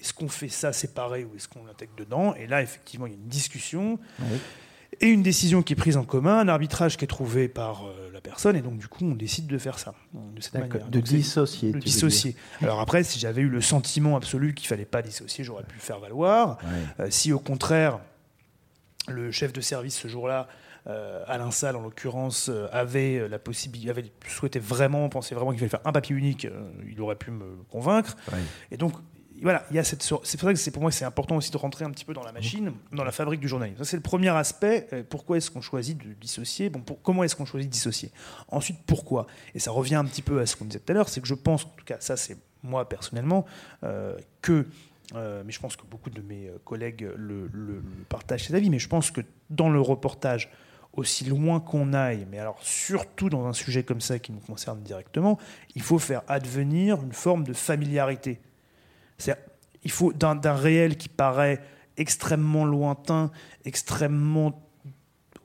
est-ce 0.00 0.12
qu'on 0.12 0.28
fait 0.28 0.48
ça 0.48 0.72
séparé 0.72 1.24
ou 1.24 1.36
est-ce 1.36 1.48
qu'on 1.48 1.64
l'intègre 1.64 1.94
dedans? 1.96 2.34
Et 2.34 2.46
là, 2.46 2.62
effectivement, 2.62 3.06
il 3.06 3.12
y 3.12 3.14
a 3.14 3.18
une 3.18 3.28
discussion. 3.28 3.98
Et 5.00 5.08
une 5.08 5.22
décision 5.22 5.62
qui 5.62 5.72
est 5.72 5.76
prise 5.76 5.96
en 5.96 6.04
commun, 6.04 6.40
un 6.40 6.48
arbitrage 6.48 6.96
qui 6.96 7.04
est 7.04 7.08
trouvé 7.08 7.48
par 7.48 7.86
euh, 7.86 8.01
personne, 8.22 8.56
et 8.56 8.62
donc 8.62 8.78
du 8.78 8.88
coup 8.88 9.04
on 9.04 9.14
décide 9.14 9.46
de 9.46 9.58
faire 9.58 9.78
ça, 9.78 9.94
de 10.14 10.40
cette 10.40 10.54
manière. 10.54 10.88
De 10.88 11.00
dissocier. 11.00 11.72
De 11.72 11.78
dissocier. 11.78 12.36
Alors 12.60 12.80
après, 12.80 13.02
si 13.04 13.18
j'avais 13.18 13.42
eu 13.42 13.48
le 13.48 13.60
sentiment 13.60 14.16
absolu 14.16 14.54
qu'il 14.54 14.68
fallait 14.68 14.84
pas 14.84 15.02
dissocier, 15.02 15.44
j'aurais 15.44 15.64
pu 15.64 15.74
le 15.74 15.80
faire 15.80 16.00
valoir. 16.00 16.58
Euh, 17.00 17.08
si 17.10 17.32
au 17.32 17.38
contraire, 17.38 18.00
le 19.08 19.30
chef 19.30 19.52
de 19.52 19.60
service 19.60 19.98
ce 19.98 20.08
jour-là, 20.08 20.48
euh, 20.86 21.22
Alain 21.26 21.50
Salle 21.50 21.76
en 21.76 21.82
l'occurrence, 21.82 22.50
avait 22.72 23.28
la 23.28 23.38
possibilité, 23.38 23.90
avait 23.90 24.12
souhaité 24.26 24.58
vraiment, 24.58 25.08
pensait 25.08 25.34
vraiment 25.34 25.50
qu'il 25.50 25.60
fallait 25.60 25.70
faire 25.70 25.86
un 25.86 25.92
papier 25.92 26.16
unique, 26.16 26.46
il 26.90 27.00
aurait 27.00 27.16
pu 27.16 27.30
me 27.30 27.56
convaincre. 27.70 28.16
Et 28.70 28.76
donc 28.76 28.94
voilà, 29.42 29.64
il 29.70 29.76
y 29.76 29.78
a 29.78 29.84
cette 29.84 30.02
C'est 30.02 30.38
pour 30.38 30.48
ça 30.48 30.52
que 30.52 30.58
c'est 30.58 30.70
pour 30.70 30.82
moi 30.82 30.90
c'est 30.90 31.04
important 31.04 31.36
aussi 31.36 31.50
de 31.50 31.56
rentrer 31.56 31.84
un 31.84 31.90
petit 31.90 32.04
peu 32.04 32.14
dans 32.14 32.22
la 32.22 32.32
machine, 32.32 32.72
dans 32.92 33.04
la 33.04 33.12
fabrique 33.12 33.40
du 33.40 33.48
journalisme. 33.48 33.78
Ça 33.78 33.84
c'est 33.84 33.96
le 33.96 34.02
premier 34.02 34.28
aspect. 34.28 34.88
Euh, 34.92 35.02
pourquoi 35.08 35.36
est-ce 35.36 35.50
qu'on 35.50 35.60
choisit 35.60 35.98
de 35.98 36.12
dissocier 36.14 36.70
Bon, 36.70 36.82
comment 37.02 37.24
est-ce 37.24 37.36
qu'on 37.36 37.44
choisit 37.44 37.68
de 37.68 37.72
dissocier? 37.72 38.10
Ensuite, 38.48 38.78
pourquoi? 38.86 39.26
Et 39.54 39.58
ça 39.58 39.70
revient 39.70 39.96
un 39.96 40.04
petit 40.04 40.22
peu 40.22 40.40
à 40.40 40.46
ce 40.46 40.56
qu'on 40.56 40.64
disait 40.66 40.80
tout 40.80 40.92
à 40.92 40.94
l'heure, 40.94 41.08
c'est 41.08 41.20
que 41.20 41.26
je 41.26 41.34
pense, 41.34 41.64
en 41.64 41.70
tout 41.70 41.84
cas, 41.84 41.96
ça 42.00 42.16
c'est 42.16 42.36
moi 42.62 42.88
personnellement, 42.88 43.44
euh, 43.82 44.16
que 44.40 44.66
euh, 45.14 45.42
mais 45.44 45.52
je 45.52 45.60
pense 45.60 45.76
que 45.76 45.84
beaucoup 45.84 46.10
de 46.10 46.22
mes 46.22 46.50
collègues 46.64 47.08
le, 47.16 47.50
le, 47.52 47.82
partagent 48.08 48.44
cet 48.44 48.54
avis, 48.54 48.70
mais 48.70 48.78
je 48.78 48.88
pense 48.88 49.10
que 49.10 49.20
dans 49.50 49.68
le 49.68 49.80
reportage, 49.80 50.50
aussi 50.94 51.24
loin 51.24 51.60
qu'on 51.60 51.92
aille, 51.92 52.26
mais 52.30 52.38
alors 52.38 52.58
surtout 52.62 53.30
dans 53.30 53.46
un 53.46 53.52
sujet 53.52 53.82
comme 53.82 54.00
ça 54.00 54.18
qui 54.18 54.32
nous 54.32 54.40
concerne 54.40 54.82
directement, 54.82 55.38
il 55.74 55.82
faut 55.82 55.98
faire 55.98 56.22
advenir 56.28 57.02
une 57.02 57.12
forme 57.12 57.44
de 57.44 57.52
familiarité 57.52 58.40
il 59.84 59.90
faut 59.90 60.12
d'un 60.12 60.54
réel 60.54 60.96
qui 60.96 61.08
paraît 61.08 61.60
extrêmement 61.96 62.64
lointain, 62.64 63.30
extrêmement 63.64 64.62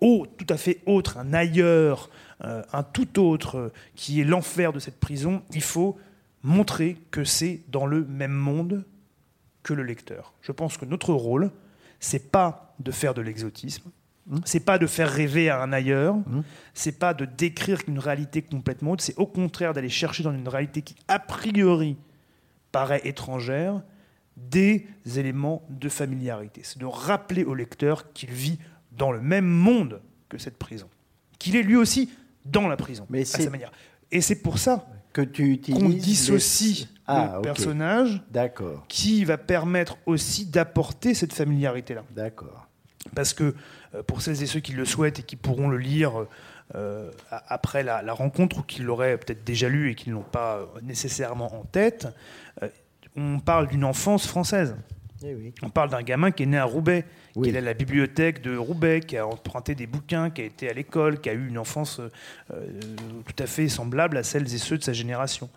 haut, 0.02 0.26
tout 0.38 0.46
à 0.50 0.58
fait 0.58 0.82
autre, 0.86 1.18
un 1.18 1.34
ailleurs, 1.34 2.10
euh, 2.44 2.62
un 2.72 2.84
tout 2.84 3.20
autre, 3.20 3.58
euh, 3.58 3.74
qui 3.96 4.22
est 4.22 4.24
l'enfer 4.24 4.74
de 4.74 4.80
cette 4.80 5.00
prison, 5.00 5.42
il 5.54 5.64
faut 5.64 5.98
montrer 6.44 6.98
que 7.12 7.24
c'est 7.24 7.62
dans 7.70 7.86
le 7.86 8.06
même 8.06 8.32
monde 8.32 8.86
que 9.64 9.74
le 9.74 9.84
lecteur. 9.84 10.34
Je 10.42 10.52
pense 10.52 10.78
que 10.78 10.86
notre 10.86 11.14
rôle, 11.14 11.52
c'est 12.00 12.32
pas 12.32 12.76
de 12.80 12.92
faire 12.92 13.14
de 13.16 13.22
l'exotisme, 13.22 13.90
mmh. 14.28 14.38
c'est 14.46 14.60
pas 14.60 14.78
de 14.78 14.86
faire 14.86 15.12
rêver 15.12 15.50
à 15.50 15.62
un 15.62 15.74
ailleurs, 15.74 16.16
mmh. 16.16 16.42
c'est 16.74 17.00
pas 17.00 17.14
de 17.14 17.26
décrire 17.26 17.82
une 17.88 18.00
réalité 18.00 18.44
complètement 18.44 18.92
autre, 18.92 19.04
c'est 19.04 19.18
au 19.18 19.26
contraire 19.26 19.74
d'aller 19.74 19.90
chercher 19.90 20.24
dans 20.24 20.32
une 20.32 20.48
réalité 20.48 20.84
qui 20.84 20.96
a 21.08 21.20
priori 21.20 21.98
paraît 22.72 23.02
étrangère, 23.06 23.82
des 24.36 24.86
éléments 25.16 25.66
de 25.70 25.90
familiarité. 25.90 26.62
C'est 26.64 26.80
de 26.80 26.86
rappeler 26.86 27.44
au 27.44 27.56
lecteur 27.56 28.14
qu'il 28.14 28.32
vit 28.32 28.60
dans 28.92 29.12
le 29.12 29.20
même 29.20 29.48
monde 29.48 30.02
que 30.30 30.38
cette 30.38 30.58
prison, 30.58 30.88
qu'il 31.40 31.56
est 31.56 31.64
lui 31.64 31.76
aussi 31.76 32.10
dans 32.46 32.68
la 32.68 32.78
prison, 32.78 33.06
Mais 33.10 33.22
à 33.22 33.26
sa 33.26 33.50
manière. 33.50 33.72
Et 34.12 34.22
c'est 34.22 34.42
pour 34.42 34.58
ça 34.60 34.88
que 35.12 35.22
tu 35.22 35.52
utilises 35.52 35.82
qu'on 35.82 35.90
dissocie 35.90 36.88
ah, 37.08 37.34
le 37.36 37.42
personnage, 37.42 38.22
D'accord. 38.30 38.86
qui 38.88 39.26
va 39.26 39.38
permettre 39.38 39.98
aussi 40.06 40.46
d'apporter 40.46 41.14
cette 41.14 41.34
familiarité-là. 41.34 42.04
D'accord. 42.12 42.68
Parce 43.16 43.34
que 43.34 43.56
euh, 43.96 44.04
pour 44.04 44.22
celles 44.22 44.44
et 44.44 44.46
ceux 44.46 44.60
qui 44.60 44.74
le 44.74 44.86
souhaitent 44.86 45.20
et 45.20 45.24
qui 45.24 45.36
pourront 45.36 45.70
le 45.70 45.78
lire 45.78 46.28
euh, 46.76 47.12
après 47.48 47.82
la, 47.82 48.14
rencontre 48.14 48.60
ou 48.60 48.62
qui 48.62 48.82
l'auraient 48.82 49.18
peut-être 49.18 49.46
déjà 49.46 49.70
lu 49.70 49.90
et 49.90 49.96
qui 49.96 50.10
ne 50.10 50.16
l'ont 50.16 50.22
pas 50.22 50.68
nécessairement 50.84 51.54
en 51.56 51.64
tête, 51.64 52.08
euh, 52.62 52.68
on 53.16 53.40
parle 53.40 53.68
d'une 53.68 53.86
enfance 53.86 54.28
française. 54.28 54.76
Eh 55.24 55.54
on 55.64 55.70
parle 55.70 55.90
d'un 55.90 56.04
gamin 56.04 56.30
qui 56.30 56.44
est 56.44 56.48
né 56.48 56.58
à 56.58 56.66
Roubaix, 56.66 57.06
qui 57.42 57.50
est 57.50 57.58
à 57.58 57.62
la 57.62 57.74
bibliothèque 57.74 58.42
de 58.42 58.56
Roubaix, 58.56 59.00
qui 59.00 59.18
a 59.18 59.26
emprunté 59.26 59.74
des 59.74 59.88
bouquins, 59.88 60.30
qui 60.30 60.42
a 60.42 60.46
été 60.46 60.70
à 60.70 60.74
l'école, 60.74 61.20
qui 61.22 61.30
a 61.30 61.34
eu 61.34 61.48
une 61.48 61.58
enfance 61.58 62.00
euh, 62.00 62.80
tout 63.26 63.44
à 63.44 63.48
fait 63.48 63.70
semblable 63.70 64.18
à 64.18 64.24
celles 64.24 64.54
et 64.54 64.58
ceux 64.58 64.78
de 64.78 64.84
sa 64.84 64.94
génération. 64.94 65.50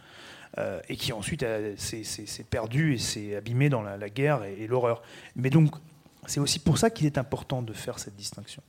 et 0.89 0.97
qui 0.97 1.13
ensuite 1.13 1.45
s'est 1.77 2.47
perdu 2.49 2.95
et 2.95 2.99
s'est 2.99 3.37
abîmé 3.37 3.69
dans 3.69 3.83
la, 3.83 4.09
guerre 4.09 4.45
et 4.45 4.67
l'horreur. 4.67 5.03
Mais 5.37 5.51
donc, 5.51 5.75
c'est 6.27 6.41
aussi 6.41 6.59
pour 6.59 6.79
ça 6.79 6.91
qu'il 6.91 7.07
est 7.07 7.19
important 7.19 7.63
de 7.63 7.73
faire 7.73 7.99
cette 7.99 8.17
distinction. 8.17 8.63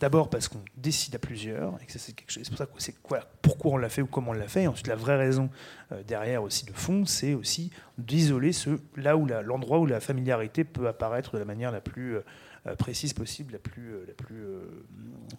D'abord 0.00 0.28
parce 0.28 0.48
qu'on 0.48 0.62
décide 0.76 1.14
à 1.14 1.18
plusieurs, 1.18 1.80
et 1.82 1.86
que 1.86 1.98
c'est 1.98 2.12
quelque 2.12 2.30
chose. 2.30 2.42
C'est 2.44 2.50
pour 2.50 2.58
ça 2.58 2.66
que 2.66 2.72
c'est 2.78 3.00
quoi, 3.02 3.20
pourquoi 3.40 3.72
on 3.72 3.76
l'a 3.78 3.88
fait 3.88 4.02
ou 4.02 4.06
comment 4.06 4.32
on 4.32 4.34
l'a 4.34 4.48
fait. 4.48 4.64
Et 4.64 4.68
ensuite, 4.68 4.88
la 4.88 4.96
vraie 4.96 5.16
raison 5.16 5.48
euh, 5.90 6.02
derrière 6.02 6.42
aussi 6.42 6.66
de 6.66 6.72
fond, 6.72 7.06
c'est 7.06 7.32
aussi 7.32 7.70
d'isoler 7.96 8.52
ce 8.52 8.78
là 8.96 9.16
où 9.16 9.26
l'endroit 9.26 9.78
où 9.78 9.86
la 9.86 10.00
familiarité 10.00 10.64
peut 10.64 10.86
apparaître 10.86 11.32
de 11.32 11.38
la 11.38 11.46
manière 11.46 11.72
la 11.72 11.80
plus 11.80 12.16
euh, 12.16 12.76
précise 12.76 13.14
possible, 13.14 13.54
la 13.54 13.58
plus, 13.58 13.94
euh, 13.94 14.04
la 14.06 14.14
plus 14.14 14.44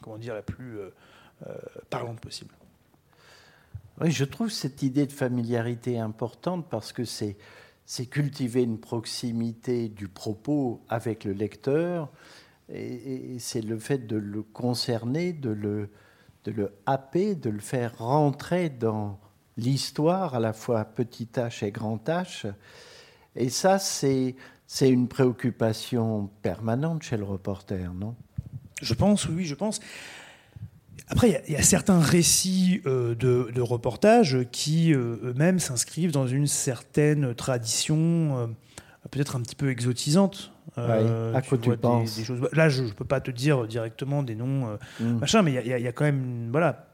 comment 0.01 0.17
dire, 0.17 0.33
la 0.33 0.41
plus 0.41 0.79
parlante 1.91 2.19
possible. 2.19 2.51
Oui, 4.01 4.09
je 4.09 4.25
trouve 4.25 4.49
cette 4.49 4.81
idée 4.81 5.05
de 5.05 5.11
familiarité 5.11 5.99
importante 5.99 6.67
parce 6.67 6.93
que 6.93 7.05
c'est 7.05 7.37
c'est 7.87 8.05
cultiver 8.05 8.63
une 8.63 8.79
proximité 8.79 9.87
du 9.87 10.09
propos 10.09 10.81
avec 10.89 11.23
le 11.23 11.31
lecteur 11.31 12.09
et, 12.69 13.37
c'est 13.39 13.61
le 13.61 13.79
fait 13.79 14.07
de 14.07 14.17
le 14.17 14.43
concerner, 14.43 15.33
de 15.33 15.49
le, 15.49 15.89
de 16.43 16.51
le 16.51 16.73
happer, 16.85 17.35
de 17.35 17.49
le 17.49 17.59
faire 17.59 17.97
rentrer 17.97 18.69
dans 18.69 19.19
l'histoire, 19.57 20.35
à 20.35 20.39
la 20.39 20.53
fois 20.53 20.85
petit 20.85 21.29
H 21.33 21.65
et 21.65 21.71
grand 21.71 22.05
H. 22.07 22.51
Et 23.35 23.49
ça, 23.49 23.79
c'est, 23.79 24.35
c'est 24.65 24.89
une 24.89 25.07
préoccupation 25.07 26.29
permanente 26.41 27.03
chez 27.03 27.17
le 27.17 27.23
reporter, 27.23 27.93
non? 27.93 28.15
Je 28.81 28.93
pense, 28.93 29.27
oui, 29.27 29.45
je 29.45 29.55
pense. 29.55 29.79
Après, 31.09 31.41
il 31.47 31.53
y, 31.53 31.55
a 31.55 31.63
certains 31.63 31.99
récits 31.99 32.81
euh, 32.85 33.15
de, 33.15 33.49
de, 33.53 33.61
reportages 33.61 34.39
qui 34.51 34.93
euh, 34.93 35.17
eux-mêmes 35.23 35.57
s'inscrivent 35.57 36.11
dans 36.11 36.27
une 36.27 36.47
certaine 36.47 37.33
tradition, 37.33 38.37
euh, 38.37 38.47
peut-être 39.09 39.35
un 39.35 39.41
petit 39.41 39.55
peu 39.55 39.71
exotisante. 39.71 40.51
Euh, 40.77 41.33
à 41.33 41.41
quoi 41.41 41.57
tu, 41.57 41.75
penses 41.77 42.21
choses... 42.23 42.47
Là, 42.53 42.69
je 42.69 42.83
ne 42.83 42.89
peux 42.89 43.05
pas 43.05 43.21
te 43.21 43.31
dire 43.31 43.67
directement 43.67 44.23
des 44.23 44.35
noms, 44.35 44.67
euh, 44.67 44.77
hmm. 44.99 45.19
machin, 45.19 45.41
mais 45.41 45.53
il 45.53 45.65
y, 45.65 45.81
y, 45.81 45.87
a 45.87 45.91
quand 45.91 46.05
même, 46.05 46.49
voilà, 46.51 46.87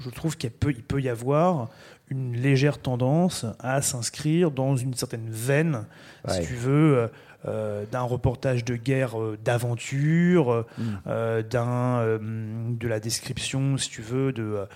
je 0.00 0.10
trouve 0.10 0.36
qu'il 0.36 0.50
peut, 0.50 0.70
il 0.70 0.82
peut 0.82 1.00
y 1.00 1.08
avoir 1.08 1.68
une 2.08 2.36
légère 2.36 2.78
tendance 2.78 3.46
à 3.58 3.80
s'inscrire 3.82 4.50
dans 4.50 4.76
une 4.76 4.94
certaine 4.94 5.28
veine, 5.30 5.86
si 6.28 6.42
tu 6.42 6.54
veux, 6.54 6.96
euh, 6.96 7.08
euh, 7.46 7.84
d'un 7.90 8.02
reportage 8.02 8.64
de 8.64 8.74
guerre 8.74 9.20
euh, 9.20 9.38
d'aventure, 9.42 10.64
mm. 10.78 11.42
d'un 11.50 12.18
de 12.20 12.88
la 12.88 13.00
description, 13.00 13.76
si 13.76 13.88
tu 13.88 14.02
veux, 14.02 14.32
de 14.32 14.66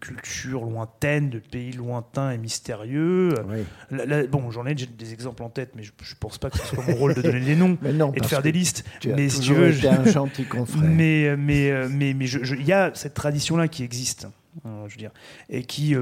culture 0.00 0.64
lointaine, 0.64 1.30
de 1.30 1.38
pays 1.38 1.72
lointains 1.72 2.30
et 2.30 2.38
mystérieux. 2.38 3.34
bon, 4.30 4.50
j'en 4.50 4.66
ai 4.66 4.74
des 4.74 5.12
exemples 5.12 5.42
en 5.42 5.50
tête, 5.50 5.72
mais 5.74 5.82
je, 5.82 5.92
ne 5.92 6.18
pense 6.18 6.38
pas 6.38 6.50
que 6.50 6.58
ce 6.58 6.66
soit 6.66 6.84
mon 6.86 6.94
rôle 6.94 7.14
de 7.14 7.22
donner 7.22 7.40
des 7.40 7.56
noms 7.56 7.78
et 8.14 8.20
de 8.20 8.26
faire 8.26 8.42
des 8.42 8.52
listes. 8.52 8.84
mais 9.04 9.28
si 9.28 9.40
tu 9.40 9.54
veux, 9.54 9.70
été 9.70 9.88
un 9.88 10.04
gentil 10.04 10.44
confrère. 10.44 10.82
Mais 10.94 11.36
mais 11.36 11.88
mais 11.88 12.14
mais 12.14 12.26
il 12.26 12.66
y 12.66 12.72
a 12.72 12.90
cette 12.94 13.14
tradition 13.14 13.56
là 13.56 13.68
qui 13.68 13.82
existe, 13.82 14.28
je 14.64 14.94
veux 14.94 14.98
dire, 14.98 15.12
et 15.48 15.64
qui 15.64 15.96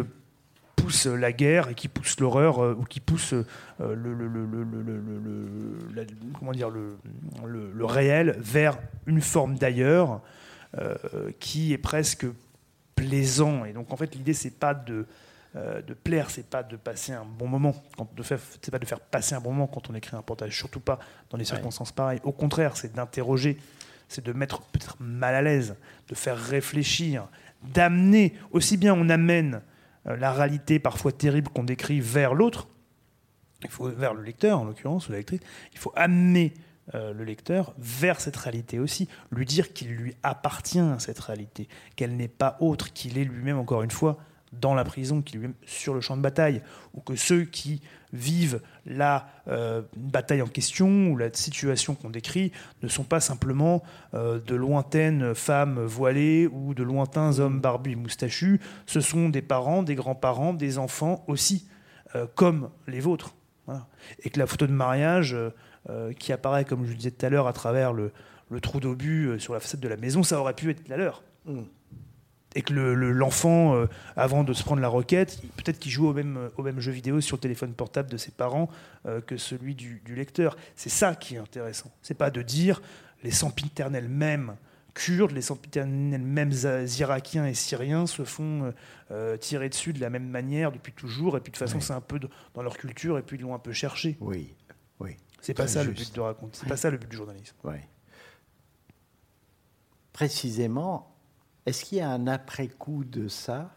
pousse 0.82 1.06
la 1.06 1.32
guerre 1.32 1.68
et 1.68 1.74
qui 1.74 1.88
pousse 1.88 2.18
l'horreur 2.18 2.58
euh, 2.58 2.74
ou 2.74 2.84
qui 2.84 3.00
pousse 3.00 3.34
euh, 3.34 3.44
le, 3.94 4.28
comment 6.38 6.52
dire, 6.52 6.70
le, 6.70 6.96
le, 7.46 7.84
réel 7.84 8.36
vers 8.38 8.78
une 9.06 9.20
forme 9.20 9.56
d'ailleurs 9.56 10.20
euh, 10.78 10.96
qui 11.38 11.72
est 11.72 11.78
presque 11.78 12.26
plaisant. 12.96 13.64
Et 13.64 13.72
donc 13.72 13.92
en 13.92 13.96
fait 13.96 14.14
l'idée 14.14 14.34
c'est 14.34 14.58
pas 14.58 14.74
de 14.74 15.06
de 15.54 15.92
plaire, 15.92 16.30
c'est 16.30 16.48
pas 16.48 16.62
de 16.62 16.76
passer 16.76 17.12
un 17.12 17.26
bon 17.26 17.46
moment, 17.46 17.74
de 18.16 18.22
faire, 18.22 18.38
c'est 18.62 18.70
pas 18.70 18.78
de 18.78 18.86
faire 18.86 19.00
passer 19.00 19.34
un 19.34 19.40
bon 19.42 19.52
moment 19.52 19.66
quand 19.66 19.90
on 19.90 19.94
écrit 19.94 20.16
un 20.16 20.20
reportage, 20.20 20.56
surtout 20.56 20.80
pas 20.80 20.98
dans 21.28 21.36
des 21.36 21.44
circonstances 21.44 21.92
pareilles. 21.92 22.20
Au 22.24 22.32
contraire, 22.32 22.74
c'est 22.74 22.94
d'interroger, 22.94 23.58
c'est 24.08 24.24
de 24.24 24.32
mettre 24.32 24.62
peut-être 24.62 24.96
mal 24.98 25.34
à 25.34 25.42
l'aise, 25.42 25.76
de 26.08 26.14
faire 26.14 26.38
réfléchir, 26.38 27.28
d'amener. 27.62 28.34
Aussi 28.50 28.76
bien 28.76 28.94
on 28.94 29.08
amène 29.08 29.62
euh, 30.06 30.16
la 30.16 30.32
réalité 30.32 30.78
parfois 30.78 31.12
terrible 31.12 31.50
qu'on 31.50 31.64
décrit 31.64 32.00
vers 32.00 32.34
l'autre, 32.34 32.68
il 33.62 33.70
faut 33.70 33.88
vers 33.88 34.14
le 34.14 34.22
lecteur 34.22 34.60
en 34.60 34.64
l'occurrence 34.64 35.08
ou 35.08 35.12
la 35.12 35.18
lectrice, 35.18 35.40
il 35.72 35.78
faut 35.78 35.92
amener 35.94 36.54
euh, 36.94 37.12
le 37.12 37.24
lecteur 37.24 37.74
vers 37.78 38.20
cette 38.20 38.36
réalité 38.36 38.80
aussi, 38.80 39.08
lui 39.30 39.46
dire 39.46 39.72
qu'il 39.72 39.94
lui 39.94 40.16
appartient 40.22 40.80
à 40.80 40.98
cette 40.98 41.20
réalité, 41.20 41.68
qu'elle 41.94 42.16
n'est 42.16 42.28
pas 42.28 42.56
autre, 42.60 42.92
qu'il 42.92 43.18
est 43.18 43.24
lui-même 43.24 43.58
encore 43.58 43.82
une 43.82 43.90
fois 43.90 44.18
dans 44.52 44.74
la 44.74 44.84
prison 44.84 45.22
qui 45.22 45.38
lui 45.38 45.48
sur 45.64 45.94
le 45.94 46.00
champ 46.00 46.16
de 46.16 46.22
bataille, 46.22 46.60
ou 46.94 47.00
que 47.00 47.14
ceux 47.14 47.44
qui 47.44 47.82
vivent 48.12 48.60
la 48.86 49.26
euh, 49.48 49.82
bataille 49.96 50.42
en 50.42 50.46
question 50.46 51.08
ou 51.08 51.16
la 51.16 51.32
situation 51.32 51.94
qu'on 51.94 52.10
décrit 52.10 52.52
ne 52.82 52.88
sont 52.88 53.04
pas 53.04 53.20
simplement 53.20 53.82
euh, 54.14 54.38
de 54.38 54.54
lointaines 54.54 55.34
femmes 55.34 55.84
voilées 55.84 56.46
ou 56.46 56.74
de 56.74 56.82
lointains 56.82 57.38
hommes 57.38 57.60
barbus 57.60 57.92
et 57.92 57.96
moustachus, 57.96 58.60
ce 58.86 59.00
sont 59.00 59.28
des 59.28 59.42
parents, 59.42 59.82
des 59.82 59.94
grands-parents, 59.94 60.52
des 60.52 60.78
enfants 60.78 61.24
aussi, 61.26 61.68
euh, 62.14 62.26
comme 62.34 62.70
les 62.86 63.00
vôtres. 63.00 63.34
Et 64.24 64.28
que 64.28 64.40
la 64.40 64.46
photo 64.46 64.66
de 64.66 64.72
mariage 64.72 65.36
qui 66.18 66.32
apparaît, 66.32 66.64
comme 66.64 66.84
je 66.84 66.90
le 66.90 66.96
disais 66.96 67.12
tout 67.12 67.24
à 67.24 67.30
l'heure, 67.30 67.46
à 67.46 67.52
travers 67.52 67.92
le, 67.92 68.12
trou 68.60 68.80
d'obus 68.80 69.38
sur 69.38 69.54
la 69.54 69.60
façade 69.60 69.78
de 69.78 69.88
la 69.88 69.96
maison, 69.96 70.24
ça 70.24 70.38
aurait 70.38 70.52
pu 70.52 70.68
être 70.68 70.88
la 70.88 70.96
leur. 70.96 71.22
Mmh 71.46 71.62
et 72.54 72.62
que 72.62 72.72
l'enfant, 72.74 73.74
euh, 73.74 73.86
avant 74.16 74.44
de 74.44 74.52
se 74.52 74.62
prendre 74.62 74.82
la 74.82 74.88
roquette, 74.88 75.40
peut-être 75.56 75.78
qu'il 75.78 75.92
joue 75.92 76.08
au 76.08 76.12
même, 76.12 76.50
au 76.56 76.62
même 76.62 76.80
jeu 76.80 76.92
vidéo 76.92 77.20
sur 77.20 77.36
le 77.36 77.40
téléphone 77.40 77.72
portable 77.72 78.10
de 78.10 78.16
ses 78.16 78.30
parents 78.30 78.68
euh, 79.06 79.20
que 79.20 79.36
celui 79.36 79.74
du, 79.74 80.02
lecteur. 80.08 80.56
C'est 80.76 80.90
ça 80.90 81.14
qui 81.14 81.36
est 81.36 81.38
intéressant. 81.38 81.90
C'est 82.02 82.14
pas 82.14 82.30
de 82.30 82.42
dire 82.42 82.82
les 83.22 83.30
sempiternels 83.30 84.08
mêmes 84.08 84.56
kurdes, 84.94 85.30
les 85.30 85.42
sempiternels 85.42 86.20
mêmes 86.20 86.52
irakiens 86.98 87.46
et 87.46 87.54
syriens 87.54 88.06
se 88.06 88.24
font 88.24 88.74
euh, 89.10 89.36
tirer 89.38 89.70
dessus 89.70 89.94
de 89.94 90.00
la 90.00 90.10
même 90.10 90.28
manière 90.28 90.70
depuis 90.70 90.92
toujours, 90.92 91.36
et 91.36 91.40
puis 91.40 91.50
de 91.50 91.56
toute 91.56 91.66
façon 91.66 91.80
c'est 91.80 91.94
un 91.94 92.02
peu 92.02 92.20
dans 92.54 92.62
leur 92.62 92.76
culture, 92.76 93.16
et 93.16 93.22
puis 93.22 93.38
ils 93.38 93.42
l'ont 93.42 93.54
un 93.54 93.58
peu 93.58 93.72
cherché. 93.72 94.18
Oui, 94.20 94.54
oui. 95.00 95.16
C'est 95.40 95.54
pas 95.54 95.66
ça 95.66 95.82
le 95.82 95.92
but 95.92 96.14
de 96.14 96.20
raconter. 96.20 96.58
C'est 96.60 96.68
pas 96.68 96.76
ça 96.76 96.90
le 96.90 96.98
but 96.98 97.08
du 97.08 97.16
journalisme. 97.16 97.56
Oui. 97.64 97.76
Précisément, 100.12 101.11
est-ce 101.66 101.84
qu'il 101.84 101.98
y 101.98 102.00
a 102.00 102.10
un 102.10 102.26
après-coup 102.26 103.04
de 103.04 103.28
ça? 103.28 103.70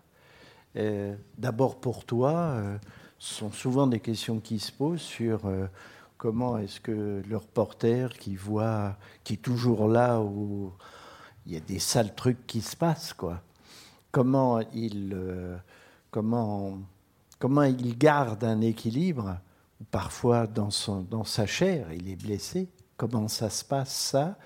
Euh, 0.76 1.16
D'abord 1.38 1.80
pour 1.80 2.06
toi, 2.06 2.34
euh, 2.34 2.78
ce 3.20 3.36
sont 3.36 3.52
souvent 3.52 3.88
des 3.88 4.00
questions 4.00 4.40
qui 4.40 4.60
se 4.60 4.72
posent 4.72 5.02
sur 5.02 5.46
euh, 5.46 5.68
comment 6.18 6.58
est-ce 6.58 6.80
que 6.80 7.22
le 7.28 7.38
reporter 7.38 8.18
qui 8.18 8.36
voit, 8.36 8.98
qui 9.24 9.34
est 9.34 9.42
toujours 9.42 9.88
là 9.88 10.20
où 10.20 10.74
il 11.46 11.54
y 11.54 11.58
a 11.58 11.60
des 11.60 11.80
sales 11.80 12.16
trucs 12.16 12.48
qui 12.48 12.62
se 12.62 12.76
passent, 12.76 13.14
quoi. 13.14 13.42
Comment 14.12 14.62
il, 14.74 15.16
comment, 16.10 16.80
comment 17.38 17.64
il 17.64 17.98
garde 17.98 18.44
un 18.46 18.62
équilibre 18.62 19.38
Parfois 19.92 20.48
dans, 20.48 20.72
son, 20.72 21.02
dans 21.02 21.26
sa 21.26 21.46
chair, 21.46 21.92
il 21.92 22.10
est 22.10 22.16
blessé. 22.16 22.70
Comment 22.98 23.28
ça 23.28 23.50
se 23.50 23.64
passe 23.64 23.94
ça? 23.94 24.38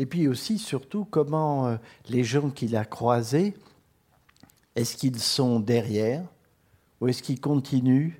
Et 0.00 0.06
puis 0.06 0.28
aussi, 0.28 0.58
surtout, 0.58 1.04
comment 1.04 1.66
euh, 1.66 1.76
les 2.08 2.24
gens 2.24 2.48
qu'il 2.48 2.74
a 2.74 2.86
croisés, 2.86 3.52
est-ce 4.74 4.96
qu'ils 4.96 5.18
sont 5.18 5.60
derrière 5.60 6.22
ou 7.02 7.08
est-ce 7.08 7.22
qu'ils 7.22 7.38
continuent? 7.38 8.12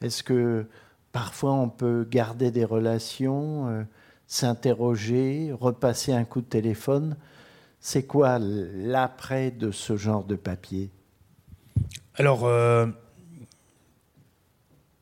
Est-ce 0.00 0.24
que 0.24 0.66
parfois 1.12 1.52
on 1.52 1.68
peut 1.68 2.04
garder 2.10 2.50
des 2.50 2.64
relations, 2.64 3.68
euh, 3.68 3.84
s'interroger, 4.26 5.52
repasser 5.52 6.12
un 6.12 6.24
coup 6.24 6.40
de 6.40 6.46
téléphone? 6.46 7.16
C'est 7.78 8.02
quoi 8.02 8.40
l'après 8.40 9.52
de 9.52 9.70
ce 9.70 9.96
genre 9.96 10.24
de 10.24 10.34
papier? 10.34 10.90
Alors, 12.16 12.46
euh, 12.46 12.88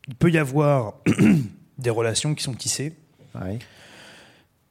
il 0.07 0.13
peut 0.13 0.29
y 0.29 0.37
avoir 0.37 0.93
des 1.79 1.89
relations 1.89 2.35
qui 2.35 2.43
sont 2.43 2.53
tissées. 2.53 2.95
Ouais 3.33 3.57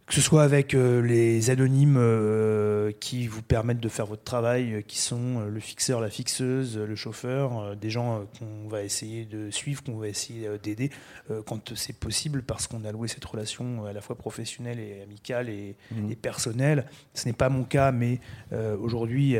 que 0.08 0.14
ce 0.14 0.22
soit 0.22 0.42
avec 0.42 0.74
euh, 0.74 1.02
les 1.02 1.50
anonymes 1.50 1.98
euh, 1.98 2.92
qui 2.98 3.26
vous 3.26 3.42
permettent 3.42 3.80
de 3.80 3.90
faire 3.90 4.06
votre 4.06 4.22
travail, 4.22 4.72
euh, 4.72 4.80
qui 4.80 4.98
sont 4.98 5.40
le 5.40 5.60
fixeur, 5.60 6.00
la 6.00 6.08
fixeuse, 6.08 6.78
le 6.78 6.96
chauffeur, 6.96 7.76
des 7.76 7.90
gens 7.90 8.24
qu'on 8.38 8.68
va 8.68 8.82
essayer 8.82 9.26
de 9.26 9.50
suivre, 9.50 9.82
qu'on 9.82 9.98
va 9.98 10.08
essayer 10.08 10.48
d'aider 10.62 10.90
quand 11.46 11.74
c'est 11.74 11.98
possible, 11.98 12.42
parce 12.42 12.66
qu'on 12.66 12.84
a 12.84 12.92
loué 12.92 13.08
cette 13.08 13.24
relation 13.24 13.84
à 13.84 13.92
la 13.92 14.00
fois 14.00 14.16
professionnelle 14.16 14.80
et 14.80 15.02
amicale 15.02 15.50
et, 15.50 15.76
mmh. 15.90 16.10
et 16.10 16.16
personnelle. 16.16 16.86
Ce 17.12 17.26
n'est 17.26 17.34
pas 17.34 17.50
mon 17.50 17.64
cas, 17.64 17.92
mais 17.92 18.20
aujourd'hui, 18.80 19.36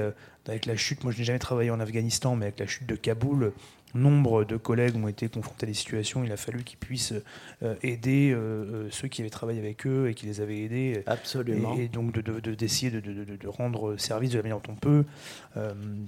avec 0.47 0.67
la 0.67 0.77
chute, 0.77 1.03
moi 1.03 1.13
je 1.13 1.19
n'ai 1.19 1.25
jamais 1.25 1.39
travaillé 1.39 1.71
en 1.71 1.81
Afghanistan, 1.81 2.37
mais 2.37 2.47
avec 2.47 2.61
la 2.61 2.67
chute 2.67 2.87
de 2.87 2.97
Kaboul, 2.97 3.53
nombre 3.95 4.45
de 4.45 4.57
collègues 4.57 4.97
ont 4.97 5.09
été 5.09 5.29
confrontés 5.29 5.65
à 5.65 5.69
des 5.69 5.75
situations, 5.75 6.25
il 6.25 6.33
a 6.33 6.37
fallu 6.37 6.63
qu'ils 6.65 6.79
puissent 6.79 7.15
euh, 7.63 7.75
aider 7.83 8.31
euh, 8.31 8.37
euh, 8.37 8.89
ceux 8.91 9.09
qui 9.09 9.23
avaient 9.23 9.31
travaillé 9.31 9.59
avec 9.59 9.87
eux 9.87 10.09
et 10.09 10.15
qui 10.15 10.27
les 10.27 10.41
avaient 10.41 10.61
aidés. 10.61 11.03
Absolument. 11.07 11.77
Et, 11.77 11.89
donc 11.89 12.19
d'essayer 12.19 12.91
de, 12.91 13.01
de, 13.01 13.49
rendre 13.49 13.97
service 13.97 14.31
de 14.31 14.37
la 14.37 14.43
manière 14.43 14.61
dont 14.61 14.73
on 14.73 14.77
peut. 14.77 15.05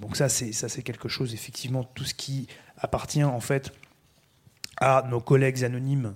donc 0.01 0.16
ça, 0.16 0.28
c'est 0.28 0.83
quelque 0.83 1.09
chose, 1.09 1.35
effectivement, 1.35 1.85
tout 1.95 2.05
ce 2.05 2.14
qui 2.14 2.47
appartient 2.76 3.24
en 3.24 3.41
fait 3.41 3.72
à 4.81 5.07
nos 5.09 5.20
collègues 5.20 5.64
anonymes 5.64 6.14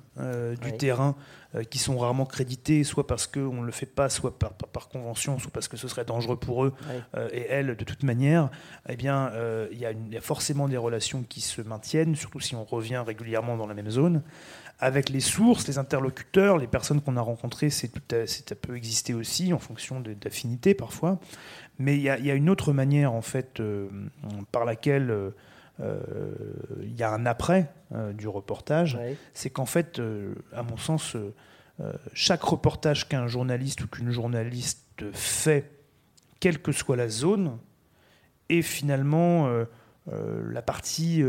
du 0.61 0.73
terrain 0.77 1.15
euh, 1.55 1.63
qui 1.63 1.79
sont 1.79 1.97
rarement 1.97 2.27
crédités, 2.27 2.83
soit 2.83 3.07
parce 3.07 3.29
qu'on 3.29 3.61
ne 3.61 3.67
le 3.67 3.71
fait 3.71 3.87
pas, 3.87 4.09
soit 4.09 4.37
par, 4.37 4.55
par, 4.55 4.89
convention, 4.89 5.39
soit 5.39 5.53
parce 5.53 5.69
que 5.69 5.77
ce 5.77 5.87
serait 5.87 6.05
dangereux 6.05 6.37
pour 6.37 6.65
eux 6.65 6.73
euh, 7.15 7.29
et 7.33 7.47
elles 7.49 7.77
de 7.77 7.85
toute 7.85 8.03
manière, 8.03 8.51
eh 8.89 8.97
bien, 8.97 9.29
euh, 9.35 9.69
il 9.71 9.79
y, 9.79 10.13
y, 10.13 10.17
a 10.17 10.21
forcément 10.21 10.67
des 10.67 10.77
relations 10.77 11.23
qui 11.29 11.41
se 11.41 11.63
maintiennent, 11.63 12.17
surtout 12.17 12.41
si 12.41 12.57
on 12.57 12.65
revient 12.65 13.05
régulièrement 13.07 13.57
dans 13.57 13.69
la 13.69 13.75
même 13.75 13.91
zone. 13.91 14.23
Avec 14.81 15.11
les 15.11 15.21
sources, 15.21 15.69
les 15.69 15.79
interlocuteurs, 15.79 16.59
les 16.59 16.67
personnes 16.67 17.01
qu'on 17.01 17.17
a 17.17 17.21
rencontrées, 17.21 17.71
c'est 17.71 17.93
ça 18.27 18.55
peut 18.57 18.77
exister 18.77 19.15
aussi 19.15 19.53
en 19.53 19.61
fonction 19.61 20.01
d'affinités 20.01 20.75
parfois. 20.75 21.21
Mais 21.79 21.97
il 21.97 22.01
y, 22.01 22.07
y, 22.07 22.31
a 22.31 22.35
une 22.35 22.51
autre 22.51 22.73
manière, 22.73 23.13
en 23.13 23.23
fait, 23.23 23.63
par 24.51 24.65
laquelle 24.65 25.33
il 25.81 26.95
y 26.97 27.03
a 27.03 27.13
un 27.13 27.27
après 27.27 27.73
du 28.15 28.29
reportage, 28.29 28.99
c'est 29.33 29.51
qu'en 29.51 29.67
fait, 29.67 30.01
à 30.53 30.63
mon 30.63 30.77
sens, 30.77 31.17
euh, 31.81 31.93
chaque 32.13 32.43
reportage 32.43 33.09
qu'un 33.09 33.27
journaliste 33.27 33.83
ou 33.83 33.89
qu'une 33.89 34.11
journaliste 34.11 35.11
fait, 35.13 35.71
quelle 36.39 36.61
que 36.61 36.71
soit 36.71 36.97
la 36.97 37.09
zone, 37.09 37.59
est 38.49 38.63
finalement 38.63 39.49
euh, 39.49 39.65
euh, 40.13 40.53
la 40.53 40.63
partie 40.63 41.23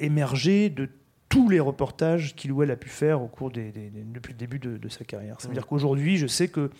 émergée 0.00 0.70
de 0.70 0.88
tous 1.28 1.48
les 1.48 1.60
reportages 1.60 2.34
qu'il 2.34 2.52
ou 2.52 2.62
elle 2.62 2.70
a 2.70 2.76
pu 2.76 2.88
faire 2.88 3.20
au 3.22 3.28
cours 3.28 3.50
des, 3.50 3.70
depuis 3.72 4.32
le 4.32 4.38
début 4.38 4.58
de, 4.58 4.88
sa 4.88 5.04
carrière. 5.04 5.40
Ça 5.40 5.48
veut 5.48 5.54
dire 5.54 5.66
qu'aujourd'hui, 5.66 6.16
je 6.16 6.26
sais 6.26 6.48
que 6.48 6.70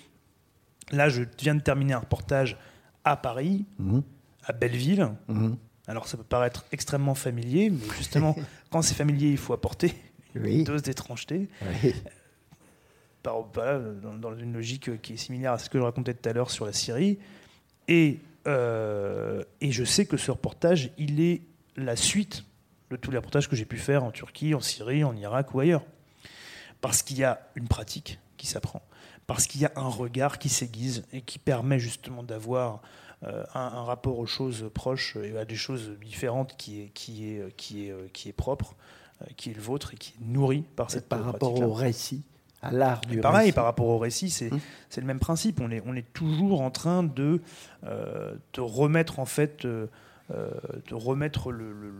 là, 0.90 1.08
je 1.08 1.22
viens 1.38 1.54
de 1.54 1.60
terminer 1.60 1.94
un 1.94 1.98
reportage 1.98 2.56
à 3.04 3.16
Paris, 3.16 3.66
mmh. 3.78 4.00
à 4.44 4.52
Belleville. 4.52 5.10
Mmh. 5.28 5.54
Alors, 5.88 6.06
ça 6.06 6.16
peut 6.16 6.22
paraître 6.22 6.64
extrêmement 6.70 7.14
familier, 7.14 7.70
mais 7.70 7.96
justement, 7.96 8.36
quand 8.70 8.82
c'est 8.82 8.94
familier, 8.94 9.30
il 9.30 9.38
faut 9.38 9.54
apporter 9.54 9.94
une 10.34 10.62
dose 10.62 10.82
d'étrangeté. 10.82 11.48
Oui 11.82 11.94
dans, 13.22 14.34
une 14.36 14.52
logique 14.52 15.00
qui 15.02 15.14
est 15.14 15.16
similaire 15.16 15.52
à 15.52 15.58
ce 15.58 15.68
que 15.68 15.78
je 15.78 15.82
racontais 15.82 16.14
tout 16.14 16.28
à 16.28 16.32
l'heure 16.32 16.50
sur 16.50 16.66
la 16.66 16.72
Syrie. 16.72 17.18
Et, 17.88 18.18
euh, 18.46 19.42
et 19.60 19.72
je 19.72 19.84
sais 19.84 20.06
que 20.06 20.16
ce 20.16 20.30
reportage, 20.30 20.90
il 20.98 21.20
est 21.20 21.42
la 21.76 21.96
suite 21.96 22.44
de 22.90 22.96
tous 22.96 23.10
les 23.10 23.18
reportages 23.18 23.48
que 23.48 23.56
j'ai 23.56 23.64
pu 23.64 23.76
faire 23.76 24.04
en 24.04 24.10
Turquie, 24.10 24.54
en 24.54 24.60
Syrie, 24.60 25.04
en 25.04 25.16
Irak 25.16 25.54
ou 25.54 25.60
ailleurs. 25.60 25.84
Parce 26.80 27.02
qu'il 27.02 27.18
y 27.18 27.24
a 27.24 27.40
une 27.54 27.68
pratique 27.68 28.18
qui 28.36 28.46
s'apprend, 28.46 28.82
parce 29.26 29.46
qu'il 29.46 29.60
y 29.60 29.66
a 29.66 29.72
un 29.76 29.88
regard 29.88 30.38
qui 30.38 30.48
s'aiguise 30.48 31.04
et 31.12 31.22
qui 31.22 31.38
permet 31.38 31.78
justement 31.78 32.22
d'avoir 32.22 32.80
euh, 33.24 33.44
un, 33.54 33.82
rapport 33.82 34.18
aux 34.18 34.26
choses 34.26 34.70
proches 34.72 35.16
et 35.16 35.36
à 35.36 35.44
des 35.44 35.56
choses 35.56 35.90
différentes 36.04 36.56
qui 36.56 36.82
est, 36.82 36.88
qui 36.94 37.28
est, 37.28 37.56
qui 37.56 37.88
est, 37.88 38.12
qui 38.12 38.28
est 38.28 38.32
propre, 38.32 38.74
euh, 39.22 39.26
qui 39.36 39.50
est 39.50 39.54
le 39.54 39.60
vôtre 39.60 39.94
et 39.94 39.96
qui 39.96 40.12
est 40.12 40.24
nourri 40.24 40.64
par 40.76 40.90
cette 40.90 41.08
Par 41.08 41.24
rapport 41.24 41.60
au 41.60 41.72
récit 41.72 42.22
à 42.62 42.72
l'art 42.72 43.00
du 43.02 43.20
Pareil, 43.20 43.52
par 43.52 43.64
rapport 43.64 43.86
au 43.86 43.98
récit, 43.98 44.34
hum. 44.50 44.60
c'est 44.88 45.00
le 45.00 45.06
même 45.06 45.20
principe. 45.20 45.60
On 45.60 45.70
est, 45.70 45.82
on 45.86 45.94
est 45.94 46.12
toujours 46.12 46.60
en 46.60 46.70
train 46.70 47.02
de, 47.02 47.40
euh, 47.84 48.34
remettre 48.56 49.18
en 49.18 49.26
fait, 49.26 49.64
euh, 49.64 49.86
euh, 50.34 50.50
de 50.88 50.94
remettre 50.94 51.52
le, 51.52 51.72
le, 51.72 51.92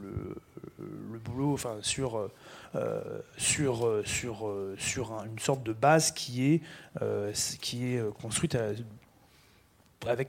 le, 0.79 1.19
boulot, 1.19 1.53
enfin 1.55 1.77
sur 1.83 2.31
sur 3.37 4.03
sur 4.05 4.53
sur 4.77 5.12
une 5.25 5.39
sorte 5.39 5.62
de 5.62 5.73
base 5.73 6.11
qui 6.12 6.45
est 6.45 6.62
qui 7.61 7.95
est 7.95 8.12
construite 8.21 8.57
avec 10.07 10.29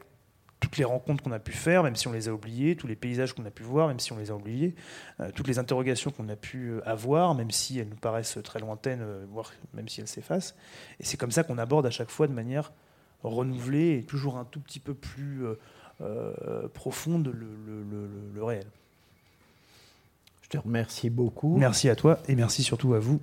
toutes 0.59 0.77
les 0.77 0.83
rencontres 0.83 1.23
qu'on 1.23 1.31
a 1.31 1.39
pu 1.39 1.51
faire, 1.51 1.83
même 1.83 1.95
si 1.95 2.07
on 2.07 2.11
les 2.11 2.27
a 2.27 2.33
oubliées, 2.33 2.75
tous 2.75 2.87
les 2.87 2.95
paysages 2.95 3.33
qu'on 3.33 3.45
a 3.45 3.51
pu 3.51 3.63
voir, 3.63 3.87
même 3.87 3.99
si 3.99 4.11
on 4.11 4.17
les 4.17 4.29
a 4.29 4.35
oubliés, 4.35 4.75
euh, 5.19 5.31
toutes 5.33 5.47
les 5.47 5.57
interrogations 5.57 6.11
qu'on 6.11 6.27
a 6.29 6.35
pu 6.35 6.69
euh, 6.69 6.81
avoir, 6.87 7.33
même 7.35 7.51
si 7.51 7.79
elles 7.79 7.87
nous 7.87 7.95
paraissent 7.95 8.37
très 8.43 8.59
lointaines, 8.59 9.01
euh, 9.01 9.25
voire 9.31 9.51
même 9.73 9.87
si 9.87 10.01
elles 10.01 10.07
s'effacent. 10.07 10.55
Et 10.99 11.05
c'est 11.05 11.17
comme 11.17 11.31
ça 11.31 11.43
qu'on 11.43 11.57
aborde 11.57 11.85
à 11.85 11.91
chaque 11.91 12.09
fois 12.09 12.27
de 12.27 12.33
manière 12.33 12.73
renouvelée 13.23 13.97
et 13.97 14.03
toujours 14.03 14.37
un 14.37 14.45
tout 14.45 14.59
petit 14.59 14.79
peu 14.79 14.93
plus 14.93 15.43
profonde 16.73 17.27
le, 17.27 17.83
le, 18.33 18.43
réel. 18.43 18.65
Je 20.41 20.47
te 20.47 20.57
remercie 20.57 21.09
beaucoup. 21.09 21.57
Merci 21.57 21.89
à 21.89 21.97
toi 21.97 22.19
et 22.29 22.35
merci 22.35 22.63
surtout 22.63 22.93
à 22.93 22.99
vous. 22.99 23.19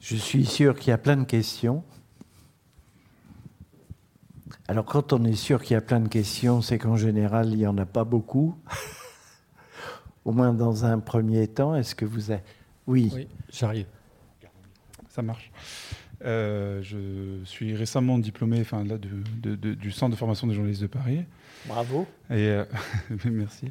Je 0.00 0.14
suis 0.14 0.44
sûr 0.44 0.78
qu'il 0.78 0.90
y 0.90 0.92
a 0.92 0.98
plein 0.98 1.16
de 1.16 1.24
questions. 1.24 1.82
Alors 4.68 4.84
quand 4.84 5.12
on 5.12 5.24
est 5.24 5.36
sûr 5.36 5.62
qu'il 5.62 5.74
y 5.74 5.76
a 5.76 5.80
plein 5.80 6.00
de 6.00 6.08
questions, 6.08 6.60
c'est 6.60 6.78
qu'en 6.78 6.96
général, 6.96 7.50
il 7.50 7.58
n'y 7.58 7.66
en 7.66 7.78
a 7.78 7.86
pas 7.86 8.04
beaucoup. 8.04 8.56
au 10.26 10.32
moins 10.32 10.52
dans 10.52 10.84
un 10.84 10.98
premier 10.98 11.46
temps. 11.46 11.74
Est-ce 11.74 11.94
que 11.94 12.04
vous 12.04 12.30
avez... 12.30 12.42
Oui, 12.86 13.10
oui 13.14 13.28
j'arrive. 13.50 13.86
Ça 15.08 15.22
marche. 15.22 15.50
Euh, 16.24 16.82
je 16.82 17.44
suis 17.44 17.74
récemment 17.74 18.18
diplômé 18.18 18.60
enfin, 18.60 18.84
là, 18.84 18.98
du 18.98 19.90
Centre 19.92 20.10
de 20.10 20.16
formation 20.16 20.46
des 20.46 20.54
journalistes 20.54 20.82
de 20.82 20.88
Paris. 20.88 21.24
Bravo. 21.66 22.06
Et, 22.30 22.34
euh, 22.34 22.64
merci. 23.24 23.66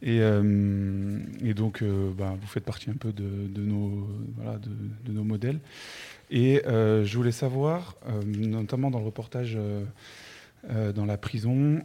Et, 0.00 0.20
euh, 0.20 1.18
et 1.42 1.54
donc, 1.54 1.82
bah, 2.16 2.36
vous 2.40 2.46
faites 2.46 2.64
partie 2.64 2.90
un 2.90 2.94
peu 2.94 3.12
de, 3.12 3.60
nos, 3.60 4.08
voilà, 4.36 4.58
de, 4.58 5.12
nos 5.12 5.24
modèles. 5.24 5.58
Et 6.30 6.62
je 6.64 7.16
voulais 7.16 7.32
savoir, 7.32 7.96
notamment 8.26 8.90
dans 8.90 8.98
le 8.98 9.04
reportage 9.06 9.58
dans 10.68 11.06
la 11.06 11.16
prison, 11.16 11.80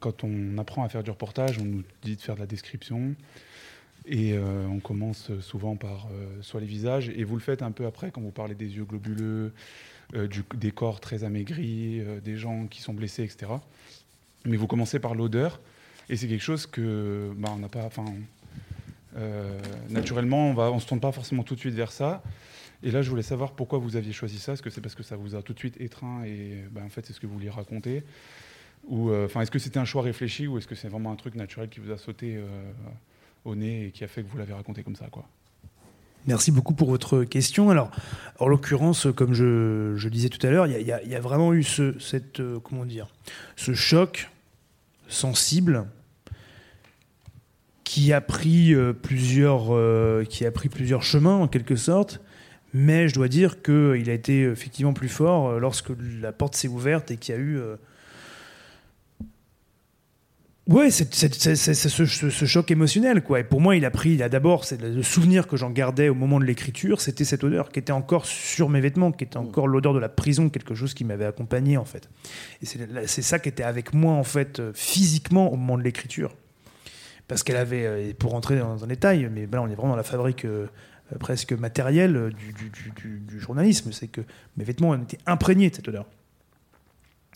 quand 0.00 0.24
on 0.24 0.58
apprend 0.58 0.84
à 0.84 0.88
faire 0.88 1.02
du 1.02 1.10
reportage, 1.10 1.58
on 1.58 1.64
nous 1.64 1.82
dit 2.02 2.16
de 2.16 2.20
faire 2.20 2.36
de 2.36 2.40
la 2.40 2.46
description. 2.46 3.14
Et 4.06 4.34
euh, 4.34 4.66
on 4.66 4.80
commence 4.80 5.30
souvent 5.40 5.76
par 5.76 6.08
euh, 6.12 6.26
soit 6.42 6.60
les 6.60 6.66
visages, 6.66 7.08
et 7.08 7.24
vous 7.24 7.36
le 7.36 7.40
faites 7.40 7.62
un 7.62 7.70
peu 7.70 7.86
après 7.86 8.10
quand 8.10 8.20
vous 8.20 8.30
parlez 8.30 8.54
des 8.54 8.76
yeux 8.76 8.84
globuleux, 8.84 9.52
euh, 10.14 10.28
du, 10.28 10.44
des 10.54 10.72
corps 10.72 11.00
très 11.00 11.24
amaigris, 11.24 12.02
des 12.22 12.36
gens 12.36 12.66
qui 12.66 12.82
sont 12.82 12.92
blessés, 12.92 13.22
etc. 13.22 13.52
Mais 14.44 14.58
vous 14.58 14.66
commencez 14.66 14.98
par 14.98 15.14
l'odeur, 15.14 15.58
et 16.10 16.16
c'est 16.16 16.28
quelque 16.28 16.42
chose 16.42 16.66
que 16.66 17.32
bah, 17.36 17.50
on 17.54 17.58
n'a 17.58 17.68
pas. 17.68 17.84
Enfin, 17.84 18.04
naturellement, 19.88 20.50
on 20.50 20.74
ne 20.74 20.80
se 20.80 20.86
tourne 20.86 21.00
pas 21.00 21.12
forcément 21.12 21.44
tout 21.44 21.54
de 21.54 21.60
suite 21.60 21.74
vers 21.74 21.92
ça. 21.92 22.22
Et 22.82 22.90
là, 22.90 23.02
je 23.02 23.10
voulais 23.10 23.22
savoir 23.22 23.52
pourquoi 23.52 23.78
vous 23.78 23.96
aviez 23.96 24.12
choisi 24.12 24.38
ça. 24.38 24.52
Est-ce 24.52 24.62
que 24.62 24.70
c'est 24.70 24.80
parce 24.80 24.94
que 24.94 25.02
ça 25.02 25.16
vous 25.16 25.34
a 25.34 25.42
tout 25.42 25.54
de 25.54 25.58
suite 25.58 25.80
étreint 25.80 26.24
et 26.24 26.64
bah, 26.70 26.82
en 26.84 26.88
fait, 26.88 27.06
c'est 27.06 27.12
ce 27.12 27.20
que 27.20 27.26
vous 27.26 27.34
vouliez 27.34 27.50
raconter? 27.50 28.02
Ou 28.88 29.10
enfin, 29.10 29.40
est-ce 29.40 29.50
que 29.50 29.58
c'était 29.58 29.78
un 29.78 29.86
choix 29.86 30.02
réfléchi 30.02 30.46
ou 30.46 30.58
est-ce 30.58 30.66
que 30.66 30.74
c'est 30.74 30.88
vraiment 30.88 31.10
un 31.10 31.16
truc 31.16 31.36
naturel 31.36 31.70
qui 31.70 31.80
vous 31.80 31.90
a 31.90 31.96
sauté 31.96 32.38
au 33.46 33.54
nez 33.54 33.86
et 33.86 33.90
qui 33.90 34.04
a 34.04 34.08
fait 34.08 34.22
que 34.22 34.28
vous 34.28 34.36
l'avez 34.36 34.52
raconté 34.52 34.82
comme 34.82 34.96
ça, 34.96 35.06
quoi? 35.10 35.26
Merci 36.26 36.50
beaucoup 36.50 36.72
pour 36.72 36.88
votre 36.88 37.24
question. 37.24 37.68
Alors, 37.68 37.90
en 38.38 38.48
l'occurrence, 38.48 39.06
comme 39.14 39.34
je, 39.34 40.08
disais 40.08 40.30
tout 40.30 40.44
à 40.46 40.50
l'heure, 40.50 40.66
il 40.66 40.86
y, 40.86 41.14
a 41.14 41.20
vraiment 41.20 41.52
eu 41.52 41.62
ce, 41.62 41.98
cette, 41.98 42.40
euh, 42.40 42.58
comment 42.60 42.86
dire, 42.86 43.08
ce 43.56 43.74
choc 43.74 44.30
sensible 45.06 45.86
qui 47.84 48.14
a 48.14 48.22
pris 48.22 48.74
euh, 48.74 48.94
plusieurs, 48.94 49.74
euh, 49.74 50.24
qui 50.24 50.46
a 50.46 50.50
pris 50.50 50.70
plusieurs 50.70 51.02
chemins 51.02 51.36
en 51.36 51.46
quelque 51.46 51.76
sorte. 51.76 52.22
Mais 52.74 53.08
je 53.08 53.14
dois 53.14 53.28
dire 53.28 53.62
qu'il 53.62 54.10
a 54.10 54.12
été 54.12 54.42
effectivement 54.42 54.92
plus 54.92 55.08
fort 55.08 55.58
lorsque 55.60 55.90
la 56.20 56.32
porte 56.32 56.56
s'est 56.56 56.68
ouverte 56.68 57.10
et 57.10 57.16
qu'il 57.16 57.34
y 57.34 57.38
a 57.38 57.40
eu 57.40 57.60
Ouais, 60.66 60.90
c'est 60.90 61.12
ce, 61.12 62.44
choc 62.46 62.70
émotionnel, 62.70 63.22
quoi. 63.22 63.40
Et 63.40 63.44
pour 63.44 63.60
moi, 63.60 63.76
il 63.76 63.84
a 63.84 63.90
pris, 63.90 64.12
il 64.12 64.22
a 64.22 64.30
d'abord, 64.30 64.64
c'est 64.64 64.80
le 64.80 65.02
souvenir 65.02 65.46
que 65.46 65.58
j'en 65.58 65.68
gardais 65.68 66.08
au 66.08 66.14
moment 66.14 66.40
de 66.40 66.46
l'écriture, 66.46 67.02
c'était 67.02 67.24
cette 67.24 67.44
odeur 67.44 67.68
qui 67.68 67.80
était 67.80 67.92
encore 67.92 68.24
sur 68.24 68.70
mes 68.70 68.80
vêtements, 68.80 69.12
qui 69.12 69.24
était 69.24 69.36
encore 69.36 69.68
l'odeur 69.68 69.92
de 69.92 69.98
la 69.98 70.08
prison, 70.08 70.48
quelque 70.48 70.74
chose 70.74 70.94
qui 70.94 71.04
m'avait 71.04 71.26
accompagné, 71.26 71.76
en 71.76 71.84
fait. 71.84 72.08
Et 72.62 72.66
c'est 73.06 73.22
ça 73.22 73.38
qui 73.38 73.50
était 73.50 73.62
avec 73.62 73.92
moi, 73.92 74.14
en 74.14 74.24
fait, 74.24 74.58
euh, 74.58 74.72
physiquement 74.74 75.52
au 75.52 75.56
moment 75.56 75.76
de 75.76 75.82
l'écriture. 75.82 76.34
Parce 77.28 77.42
qu'elle 77.42 77.56
avait, 77.56 77.84
euh, 77.84 78.12
pour 78.18 78.30
rentrer 78.30 78.56
dans 78.56 78.84
un 78.84 78.86
détail, 78.86 79.28
mais 79.30 79.46
là, 79.52 79.60
on 79.60 79.68
est 79.68 79.74
vraiment 79.74 79.90
dans 79.90 79.96
la 79.96 80.02
fabrique 80.02 80.46
euh, 80.46 80.66
presque 81.20 81.52
matérielle 81.52 82.32
du, 82.34 83.20
du, 83.20 83.40
journalisme, 83.40 83.92
c'est 83.92 84.08
que 84.08 84.22
mes 84.56 84.64
vêtements 84.64 84.94
été 84.94 85.18
imprégnés 85.26 85.70
de 85.70 85.76
cette 85.76 85.88
odeur. 85.88 86.06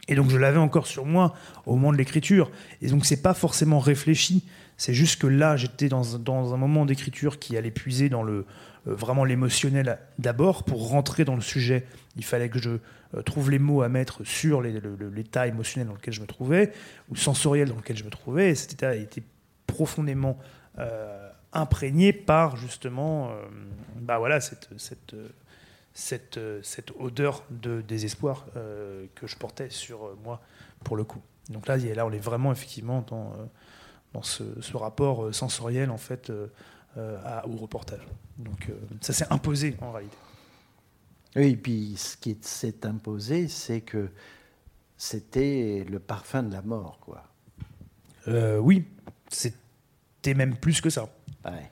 Et 0.08 0.14
donc 0.14 0.30
je 0.30 0.36
l'avais 0.38 0.58
encore 0.58 0.86
sur 0.86 1.04
moi 1.04 1.34
au 1.66 1.76
moment 1.76 1.92
de 1.92 1.98
l'écriture. 1.98 2.50
Et 2.80 2.88
donc 2.88 3.04
c'est 3.04 3.22
pas 3.22 3.34
forcément 3.34 3.78
réfléchi. 3.78 4.44
C'est 4.78 4.94
juste 4.94 5.20
que 5.20 5.26
là, 5.26 5.56
j'étais 5.56 5.88
dans, 5.88 6.24
un 6.24 6.56
moment 6.56 6.86
d'écriture 6.86 7.38
qui 7.38 7.56
allait 7.56 7.70
puiser 7.70 8.08
dans 8.08 8.22
le 8.22 8.46
euh, 8.86 8.94
vraiment 8.94 9.24
l'émotionnel 9.24 9.98
d'abord 10.18 10.64
pour 10.64 10.88
rentrer 10.88 11.24
dans 11.24 11.34
le 11.34 11.40
sujet. 11.40 11.84
Il 12.16 12.24
fallait 12.24 12.48
que 12.48 12.58
je 12.58 12.78
euh, 13.14 13.22
trouve 13.22 13.50
les 13.50 13.58
mots 13.58 13.82
à 13.82 13.88
mettre 13.88 14.24
sur 14.24 14.62
l'état 14.62 15.46
émotionnel 15.46 15.88
dans 15.88 15.94
lequel 15.94 16.14
je 16.14 16.20
me 16.20 16.26
trouvais 16.26 16.72
ou 17.10 17.16
sensoriel 17.16 17.68
dans 17.68 17.76
lequel 17.76 17.96
je 17.96 18.04
me 18.04 18.10
trouvais. 18.10 18.50
Et 18.50 18.54
cet 18.54 18.74
état 18.74 18.94
était 18.94 19.24
profondément 19.66 20.38
euh, 20.78 21.27
imprégné 21.52 22.12
par 22.12 22.56
justement, 22.56 23.30
bah 23.96 24.18
voilà, 24.18 24.40
cette, 24.40 24.68
cette 24.76 25.14
cette, 25.98 26.38
euh, 26.38 26.60
cette 26.62 26.92
odeur 27.00 27.42
de 27.50 27.80
désespoir 27.80 28.46
euh, 28.56 29.06
que 29.16 29.26
je 29.26 29.36
portais 29.36 29.68
sur 29.68 30.04
euh, 30.04 30.18
moi 30.22 30.40
pour 30.84 30.96
le 30.96 31.02
coup. 31.02 31.20
Donc 31.48 31.66
là, 31.66 31.76
là 31.76 32.06
on 32.06 32.12
est 32.12 32.20
vraiment 32.20 32.52
effectivement 32.52 33.04
dans, 33.08 33.34
dans 34.12 34.22
ce, 34.22 34.44
rapport 34.76 35.34
sensoriel 35.34 35.90
en 35.90 35.96
fait 35.96 36.30
au 36.96 37.56
reportage. 37.56 38.06
Donc 38.36 38.70
ça 39.00 39.12
s'est 39.12 39.26
imposé 39.30 39.76
en 39.80 39.92
réalité. 39.92 40.16
Oui, 41.36 41.50
et 41.52 41.56
puis 41.56 41.94
ce 41.96 42.16
qui 42.16 42.38
s'est 42.42 42.86
imposé, 42.86 43.48
c'est 43.48 43.80
que 43.80 44.10
c'était 44.98 45.86
le 45.88 45.98
parfum 45.98 46.42
de 46.42 46.52
la 46.52 46.60
mort, 46.60 47.00
quoi. 47.00 47.24
oui, 48.60 48.86
c'était 49.30 50.34
même 50.34 50.56
plus 50.56 50.82
que 50.82 50.90
ça. 50.90 51.08
Ouais 51.44 51.70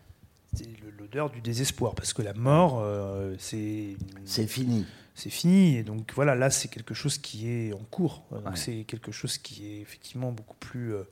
l'odeur 0.99 1.31
du 1.31 1.41
désespoir, 1.41 1.95
parce 1.95 2.13
que 2.13 2.23
la 2.23 2.35
mort, 2.35 2.81
euh, 2.81 3.35
c'est... 3.39 3.97
C'est 4.25 4.47
fini. 4.47 4.87
C'est 5.15 5.31
fini, 5.31 5.77
et 5.77 5.83
donc 5.83 6.13
voilà, 6.15 6.35
là 6.35 6.51
c'est 6.51 6.69
quelque 6.69 6.93
chose 6.93 7.17
qui 7.17 7.49
est 7.49 7.73
en 7.73 7.83
cours. 7.91 8.23
C'est 8.55 8.85
quelque 8.85 9.13
chose 9.13 9.39
qui 9.39 9.67
est 9.67 9.81
effectivement 9.81 10.31
beaucoup 10.31 10.57
plus, 10.57 10.95
euh, 10.95 11.05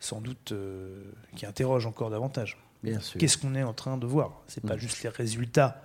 sans 0.00 0.20
doute, 0.20 0.50
euh, 0.50 1.04
qui 1.36 1.46
interroge 1.46 1.86
encore 1.86 2.10
davantage. 2.10 2.58
Bien 2.82 2.98
sûr. 2.98 3.20
Qu'est-ce 3.20 3.38
qu'on 3.38 3.54
est 3.54 3.62
en 3.62 3.72
train 3.72 3.98
de 3.98 4.06
voir? 4.06 4.42
C'est 4.48 4.64
pas 4.64 4.74
mm. 4.74 4.80
juste 4.80 5.02
les 5.04 5.10
résultats 5.10 5.80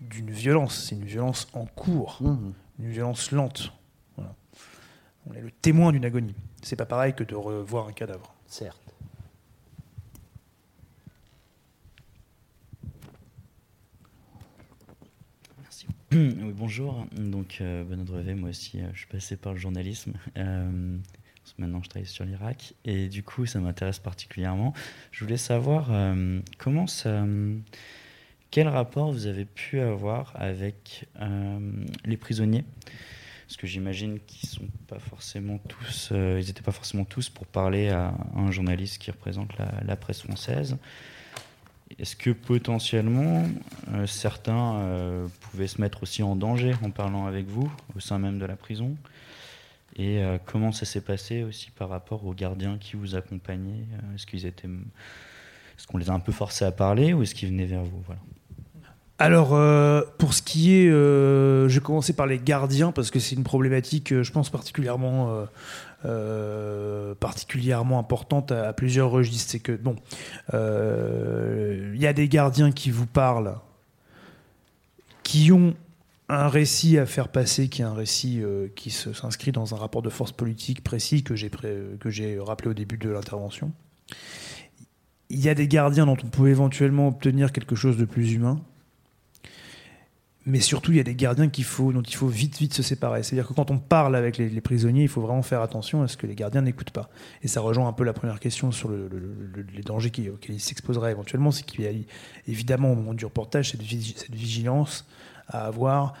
d'une 0.00 0.30
violence, 0.30 0.86
c'est 0.88 0.94
une 0.94 1.04
violence 1.04 1.48
en 1.52 1.66
cours, 1.66 2.18
mm. 2.20 2.52
une 2.78 2.90
violence 2.90 3.32
lente. 3.32 3.72
On 5.26 5.32
est 5.32 5.40
le 5.40 5.50
témoin 5.50 5.90
d'une 5.90 6.04
agonie. 6.04 6.34
C'est 6.62 6.76
pas 6.76 6.84
pareil 6.84 7.14
que 7.14 7.24
de 7.24 7.34
revoir 7.34 7.88
un 7.88 7.92
cadavre. 7.92 8.34
Certes. 8.46 8.93
Oui, 16.14 16.52
bonjour. 16.54 17.06
Donc, 17.16 17.58
euh, 17.60 17.82
Benoît 17.84 18.04
Drevet, 18.04 18.34
moi 18.34 18.50
aussi, 18.50 18.80
euh, 18.80 18.86
je 18.92 18.98
suis 18.98 19.06
passé 19.08 19.36
par 19.36 19.52
le 19.52 19.58
journalisme. 19.58 20.12
Euh, 20.36 20.96
maintenant, 21.58 21.82
je 21.82 21.88
travaille 21.88 22.06
sur 22.06 22.24
l'Irak. 22.24 22.74
Et 22.84 23.08
du 23.08 23.22
coup, 23.22 23.46
ça 23.46 23.58
m'intéresse 23.58 23.98
particulièrement. 23.98 24.72
Je 25.10 25.24
voulais 25.24 25.36
savoir 25.36 25.88
ça. 26.86 27.24
Quel 28.50 28.68
rapport 28.68 29.10
vous 29.10 29.26
avez 29.26 29.44
pu 29.44 29.80
avoir 29.80 30.32
avec 30.36 31.08
les 32.04 32.16
prisonniers? 32.16 32.64
Parce 33.46 33.56
que 33.56 33.66
j'imagine 33.66 34.20
qu'ils 34.20 34.48
sont 34.48 34.68
pas 34.86 35.00
forcément 35.00 35.58
tous, 35.58 36.12
ils 36.12 36.46
n'étaient 36.46 36.62
pas 36.62 36.72
forcément 36.72 37.04
tous 37.04 37.28
pour 37.28 37.46
parler 37.46 37.88
à 37.88 38.14
un 38.36 38.50
journaliste 38.52 38.98
qui 38.98 39.10
représente 39.10 39.50
la 39.58 39.96
presse 39.96 40.22
française. 40.22 40.76
Est-ce 41.98 42.16
que 42.16 42.30
potentiellement 42.30 43.44
euh, 43.92 44.06
certains 44.06 44.74
euh, 44.76 45.28
pouvaient 45.40 45.68
se 45.68 45.80
mettre 45.80 46.02
aussi 46.02 46.22
en 46.22 46.34
danger 46.34 46.74
en 46.82 46.90
parlant 46.90 47.26
avec 47.26 47.46
vous 47.46 47.72
au 47.94 48.00
sein 48.00 48.18
même 48.18 48.38
de 48.38 48.46
la 48.46 48.56
prison? 48.56 48.96
Et 49.96 50.22
euh, 50.22 50.38
comment 50.44 50.72
ça 50.72 50.86
s'est 50.86 51.00
passé 51.00 51.44
aussi 51.44 51.70
par 51.70 51.88
rapport 51.88 52.26
aux 52.26 52.34
gardiens 52.34 52.78
qui 52.78 52.96
vous 52.96 53.14
accompagnaient? 53.14 53.86
Est-ce 54.14 54.26
qu'ils 54.26 54.44
étaient, 54.44 54.66
est-ce 54.66 55.86
qu'on 55.86 55.98
les 55.98 56.10
a 56.10 56.12
un 56.12 56.20
peu 56.20 56.32
forcés 56.32 56.64
à 56.64 56.72
parler 56.72 57.12
ou 57.12 57.22
est-ce 57.22 57.34
qu'ils 57.34 57.50
venaient 57.50 57.66
vers 57.66 57.84
vous? 57.84 58.02
Voilà. 58.06 58.20
Alors, 59.18 59.50
pour 60.18 60.34
ce 60.34 60.42
qui 60.42 60.74
est, 60.74 60.88
je 60.90 61.68
vais 61.68 61.80
commencer 61.80 62.12
par 62.14 62.26
les 62.26 62.38
gardiens 62.38 62.92
parce 62.92 63.10
que 63.10 63.20
c'est 63.20 63.36
une 63.36 63.44
problématique, 63.44 64.22
je 64.22 64.32
pense 64.32 64.50
particulièrement 64.50 65.46
euh, 66.04 67.14
importante 67.98 68.52
à, 68.52 68.72
plusieurs 68.72 69.10
registres. 69.10 69.50
C'est 69.52 69.60
que, 69.60 69.72
bon, 69.72 69.96
euh, 70.52 71.92
il 71.94 72.00
y 72.00 72.06
a 72.06 72.12
des 72.12 72.28
gardiens 72.28 72.72
qui 72.72 72.90
vous 72.90 73.06
parlent, 73.06 73.56
qui 75.22 75.52
ont 75.52 75.74
un 76.28 76.48
récit 76.48 76.98
à 76.98 77.06
faire 77.06 77.28
passer, 77.28 77.68
qui 77.68 77.82
est 77.82 77.84
un 77.84 77.94
récit 77.94 78.40
euh, 78.42 78.68
qui 78.74 78.90
s'inscrit 78.90 79.52
dans 79.52 79.74
un 79.74 79.78
rapport 79.78 80.02
de 80.02 80.10
force 80.10 80.32
politique 80.32 80.82
précis 80.82 81.22
que 81.22 81.34
j'ai 81.34 82.38
rappelé 82.38 82.70
au 82.70 82.74
début 82.74 82.98
de 82.98 83.10
l'intervention. 83.10 83.72
Il 85.30 85.40
y 85.40 85.48
a 85.48 85.54
des 85.54 85.68
gardiens 85.68 86.06
dont 86.06 86.16
on 86.22 86.28
peut 86.28 86.48
éventuellement 86.48 87.08
obtenir 87.08 87.52
quelque 87.52 87.74
chose 87.74 87.96
de 87.96 88.04
plus 88.04 88.32
humain 88.32 88.60
mais 90.46 90.60
surtout 90.60 90.92
il 90.92 90.98
y 90.98 91.00
a 91.00 91.04
des 91.04 91.14
gardiens 91.14 91.48
qu'il 91.48 91.64
faut, 91.64 91.92
dont 91.92 92.02
il 92.02 92.14
faut 92.14 92.28
vite 92.28 92.58
vite 92.58 92.74
se 92.74 92.82
séparer. 92.82 93.22
C'est-à-dire 93.22 93.48
que 93.48 93.54
quand 93.54 93.70
on 93.70 93.78
parle 93.78 94.14
avec 94.14 94.36
les, 94.36 94.60
prisonniers, 94.60 95.02
il 95.02 95.08
faut 95.08 95.22
vraiment 95.22 95.42
faire 95.42 95.62
attention 95.62 96.02
à 96.02 96.08
ce 96.08 96.16
que 96.16 96.26
les 96.26 96.34
gardiens 96.34 96.62
n'écoutent 96.62 96.90
pas. 96.90 97.08
Et 97.42 97.48
ça 97.48 97.60
rejoint 97.60 97.88
un 97.88 97.92
peu 97.92 98.04
la 98.04 98.12
première 98.12 98.40
question 98.40 98.70
sur 98.70 98.90
les 98.90 99.82
dangers 99.82 100.12
auxquels 100.32 100.56
ils 100.56 100.60
s'exposeraient 100.60 101.12
éventuellement, 101.12 101.50
c'est 101.50 101.64
qu'il 101.64 101.84
y 101.84 101.86
a 101.86 101.92
évidemment 102.46 102.92
au 102.92 102.94
moment 102.94 103.14
du 103.14 103.24
reportage 103.24 103.70
cette, 103.70 103.82
vigilance 103.82 105.06
à 105.48 105.66
avoir 105.66 106.14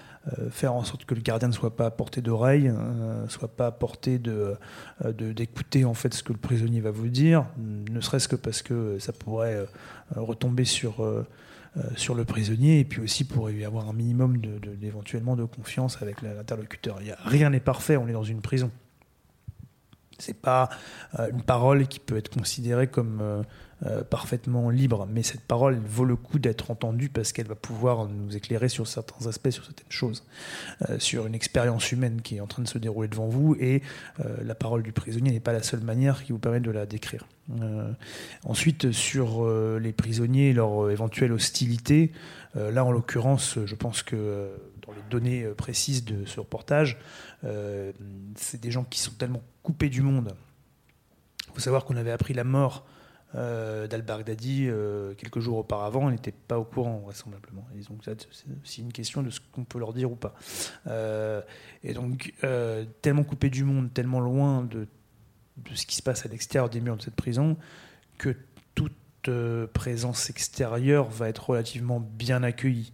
faire 0.50 0.72
en 0.72 0.84
sorte 0.84 1.04
que 1.04 1.14
le 1.14 1.20
gardien 1.20 1.48
ne 1.48 1.52
soit 1.52 1.76
pas 1.76 1.84
à 1.84 1.90
portée 1.90 2.22
d'oreille, 2.22 2.72
ne 2.72 3.28
soit 3.28 3.54
pas 3.54 3.66
à 3.66 3.72
portée 3.72 4.18
de, 4.18 4.56
d'écouter 5.04 5.84
en 5.84 5.92
fait 5.92 6.14
ce 6.14 6.22
que 6.22 6.32
le 6.32 6.38
prisonnier 6.38 6.80
va 6.80 6.90
vous 6.90 7.08
dire, 7.08 7.44
ne 7.58 8.00
serait-ce 8.00 8.28
que 8.28 8.36
parce 8.36 8.62
que 8.62 8.98
ça 8.98 9.12
pourrait 9.12 9.66
retomber 10.16 10.64
sur 10.64 11.04
sur 11.96 12.14
le 12.14 12.24
prisonnier 12.24 12.80
et 12.80 12.84
puis 12.84 13.00
aussi 13.00 13.24
pour 13.24 13.50
y 13.50 13.64
avoir 13.64 13.88
un 13.88 13.92
minimum 13.92 14.38
de, 14.38 14.58
d'éventuellement 14.76 15.34
de 15.34 15.44
confiance 15.44 16.00
avec 16.02 16.22
l'interlocuteur. 16.22 17.00
rien 17.24 17.50
n'est 17.50 17.60
parfait, 17.60 17.96
on 17.96 18.06
est 18.06 18.12
dans 18.12 18.24
une 18.24 18.40
prison. 18.40 18.70
C'est 20.18 20.40
pas 20.40 20.68
une 21.18 21.42
parole 21.42 21.88
qui 21.88 21.98
peut 21.98 22.16
être 22.16 22.28
considérée 22.28 22.86
comme 22.86 23.44
euh, 23.86 24.02
parfaitement 24.02 24.70
libre, 24.70 25.06
mais 25.10 25.22
cette 25.22 25.42
parole 25.42 25.78
vaut 25.78 26.06
le 26.06 26.16
coup 26.16 26.38
d'être 26.38 26.70
entendue 26.70 27.10
parce 27.10 27.32
qu'elle 27.32 27.46
va 27.46 27.54
pouvoir 27.54 28.08
nous 28.08 28.34
éclairer 28.34 28.70
sur 28.70 28.86
certains 28.86 29.26
aspects, 29.26 29.50
sur 29.50 29.62
certaines 29.62 29.90
choses, 29.90 30.24
euh, 30.88 30.98
sur 30.98 31.26
une 31.26 31.34
expérience 31.34 31.92
humaine 31.92 32.22
qui 32.22 32.36
est 32.36 32.40
en 32.40 32.46
train 32.46 32.62
de 32.62 32.68
se 32.68 32.78
dérouler 32.78 33.08
devant 33.08 33.26
vous, 33.26 33.56
et 33.60 33.82
euh, 34.24 34.38
la 34.42 34.54
parole 34.54 34.82
du 34.82 34.92
prisonnier 34.92 35.32
n'est 35.32 35.40
pas 35.40 35.52
la 35.52 35.62
seule 35.62 35.82
manière 35.82 36.24
qui 36.24 36.32
vous 36.32 36.38
permet 36.38 36.60
de 36.60 36.70
la 36.70 36.86
décrire. 36.86 37.26
ensuite, 38.44 38.90
sur 38.92 39.46
les 39.78 39.92
prisonniers 39.92 40.50
et 40.50 40.52
leur 40.54 40.90
éventuelle 40.90 41.32
hostilité, 41.32 42.12
là 42.54 42.86
en 42.86 42.90
l'occurrence, 42.90 43.58
je 43.66 43.74
pense 43.74 44.02
que 44.02 44.48
dans 44.86 44.92
les 44.92 45.02
données 45.10 45.44
précises 45.56 46.06
de 46.06 46.24
ce 46.24 46.40
reportage, 46.40 46.98
c'est 48.34 48.60
des 48.60 48.70
gens 48.70 48.84
qui 48.84 48.98
sont 48.98 49.12
tellement 49.12 49.42
coupés 49.62 49.90
du 49.90 50.00
monde. 50.00 50.34
Il 51.48 51.54
faut 51.54 51.60
savoir 51.60 51.84
qu'on 51.84 51.96
avait 51.96 52.12
appris 52.12 52.32
la 52.32 52.44
mort 52.44 52.86
euh, 53.36 53.88
d'al-Baghdadi 53.88 54.66
euh, 54.68 55.14
quelques 55.14 55.40
jours 55.40 55.58
auparavant, 55.58 56.08
n'étaient 56.08 56.30
pas 56.30 56.56
au 56.56 56.64
courant, 56.64 56.98
vraisemblablement. 56.98 57.66
Et 57.76 57.82
c'est 57.82 58.46
aussi 58.62 58.80
une 58.82 58.92
question 58.92 59.24
de 59.24 59.30
ce 59.30 59.40
qu'on 59.52 59.64
peut 59.64 59.80
leur 59.80 59.92
dire 59.92 60.12
ou 60.12 60.14
pas. 60.14 60.34
Euh, 60.86 61.42
et 61.82 61.94
donc, 61.94 62.32
tellement 63.02 63.24
coupé 63.24 63.50
du 63.50 63.64
monde, 63.64 63.92
tellement 63.92 64.20
loin 64.20 64.62
de, 64.62 64.86
de 65.56 65.74
ce 65.74 65.84
qui 65.84 65.96
se 65.96 66.02
passe 66.02 66.24
à 66.24 66.28
l'extérieur 66.28 66.70
des 66.70 66.80
murs 66.80 66.96
de 66.96 67.02
cette 67.02 67.16
prison, 67.16 67.56
que 68.18 68.36
toute 68.74 68.92
présence 69.72 70.28
extérieure 70.28 71.08
va 71.08 71.28
être 71.28 71.48
relativement 71.48 71.98
bien 71.98 72.42
accueillie. 72.42 72.92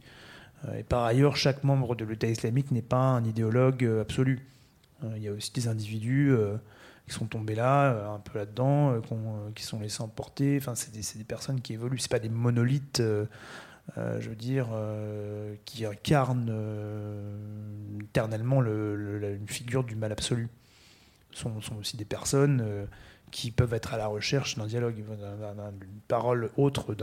Et 0.79 0.85
par 0.85 1.05
ailleurs, 1.05 1.37
chaque 1.37 1.65
membre 1.65 1.97
de 1.97 2.05
l'État 2.05 2.29
islamique 2.29 2.71
n'est 2.71 2.83
pas 2.83 3.03
un 3.03 3.25
idéologue 3.25 3.85
absolu. 4.01 4.47
Il 5.17 5.23
y 5.23 5.29
a 5.29 5.33
aussi 5.33 5.53
des 5.53 5.67
individus 5.67 6.33
qui 7.11 7.17
sont 7.17 7.27
tombés 7.27 7.57
là, 7.57 7.93
euh, 7.93 8.15
un 8.15 8.21
peu 8.21 8.39
là-dedans, 8.39 8.93
euh, 8.93 9.01
euh, 9.11 9.51
qui 9.55 9.65
sont 9.65 9.81
laissés 9.81 10.03
emporter. 10.03 10.57
Enfin, 10.59 10.75
c'est 10.77 10.93
des, 10.93 11.25
personnes 11.25 11.61
qui 11.61 11.73
évoluent. 11.73 11.99
C'est 11.99 12.11
pas 12.11 12.21
des 12.21 12.29
monolithes. 12.29 13.03
je 13.97 14.29
veux 14.29 14.37
dire, 14.37 14.69
qui 15.65 15.85
incarnent 15.85 16.55
éternellement 18.01 18.61
le, 18.61 19.37
une 19.41 19.49
figure 19.49 19.83
du 19.83 19.97
mal 19.97 20.13
absolu. 20.13 20.49
Ce 21.33 21.41
sont, 21.41 21.61
sont, 21.61 21.77
aussi 21.77 21.97
des 21.97 22.05
personnes 22.05 22.87
qui 23.31 23.51
peuvent 23.51 23.75
être 23.75 23.95
à 23.95 23.97
la 23.97 24.07
recherche 24.07 24.57
d'un 24.57 24.67
dialogue, 24.67 24.95
d'une 24.95 26.01
parole 26.07 26.51
autre, 26.57 26.95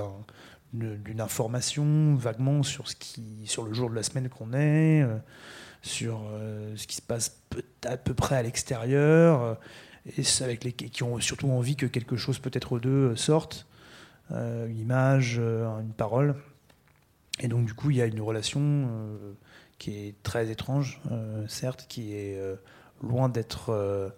d'une 0.74 1.22
information 1.22 2.16
vaguement 2.16 2.64
sur, 2.64 2.88
ce 2.88 2.96
qui, 2.96 3.46
sur 3.46 3.64
le 3.64 3.74
jour 3.74 3.90
de 3.90 3.96
la 3.96 4.04
semaine 4.04 4.30
qu'on 4.30 4.54
est, 4.54 5.06
sur 5.82 6.22
ce 6.76 6.88
qui 6.88 6.96
se 6.96 7.02
passe 7.02 7.42
à 7.86 7.98
peu 7.98 8.14
près 8.14 8.38
à 8.38 8.44
l'extérieur 8.44 9.58
et 10.16 10.44
avec 10.44 10.64
les 10.64 10.72
qui 10.72 11.04
ont 11.04 11.20
surtout 11.20 11.50
envie 11.50 11.76
que 11.76 11.86
quelque 11.86 12.16
chose 12.16 12.40
peut-être 12.40 12.80
d'eux 12.80 13.16
sorte, 13.16 13.68
euh, 14.32 14.68
une 14.68 14.80
image, 14.80 15.38
euh, 15.40 15.68
une 15.80 15.94
parole. 15.94 16.36
Et 17.40 17.48
donc 17.48 17.66
du 17.66 17.74
coup, 17.74 17.92
il 17.92 17.98
y 17.98 18.02
a 18.02 18.06
une 18.06 18.22
relation 18.22 18.62
euh, 18.62 19.34
qui 19.78 19.92
est 19.92 20.16
très 20.24 20.50
étrange, 20.50 21.02
certes, 21.48 21.86
qui 21.88 22.14
est 22.14 22.40
loin 23.04 23.30
d'être 23.30 24.12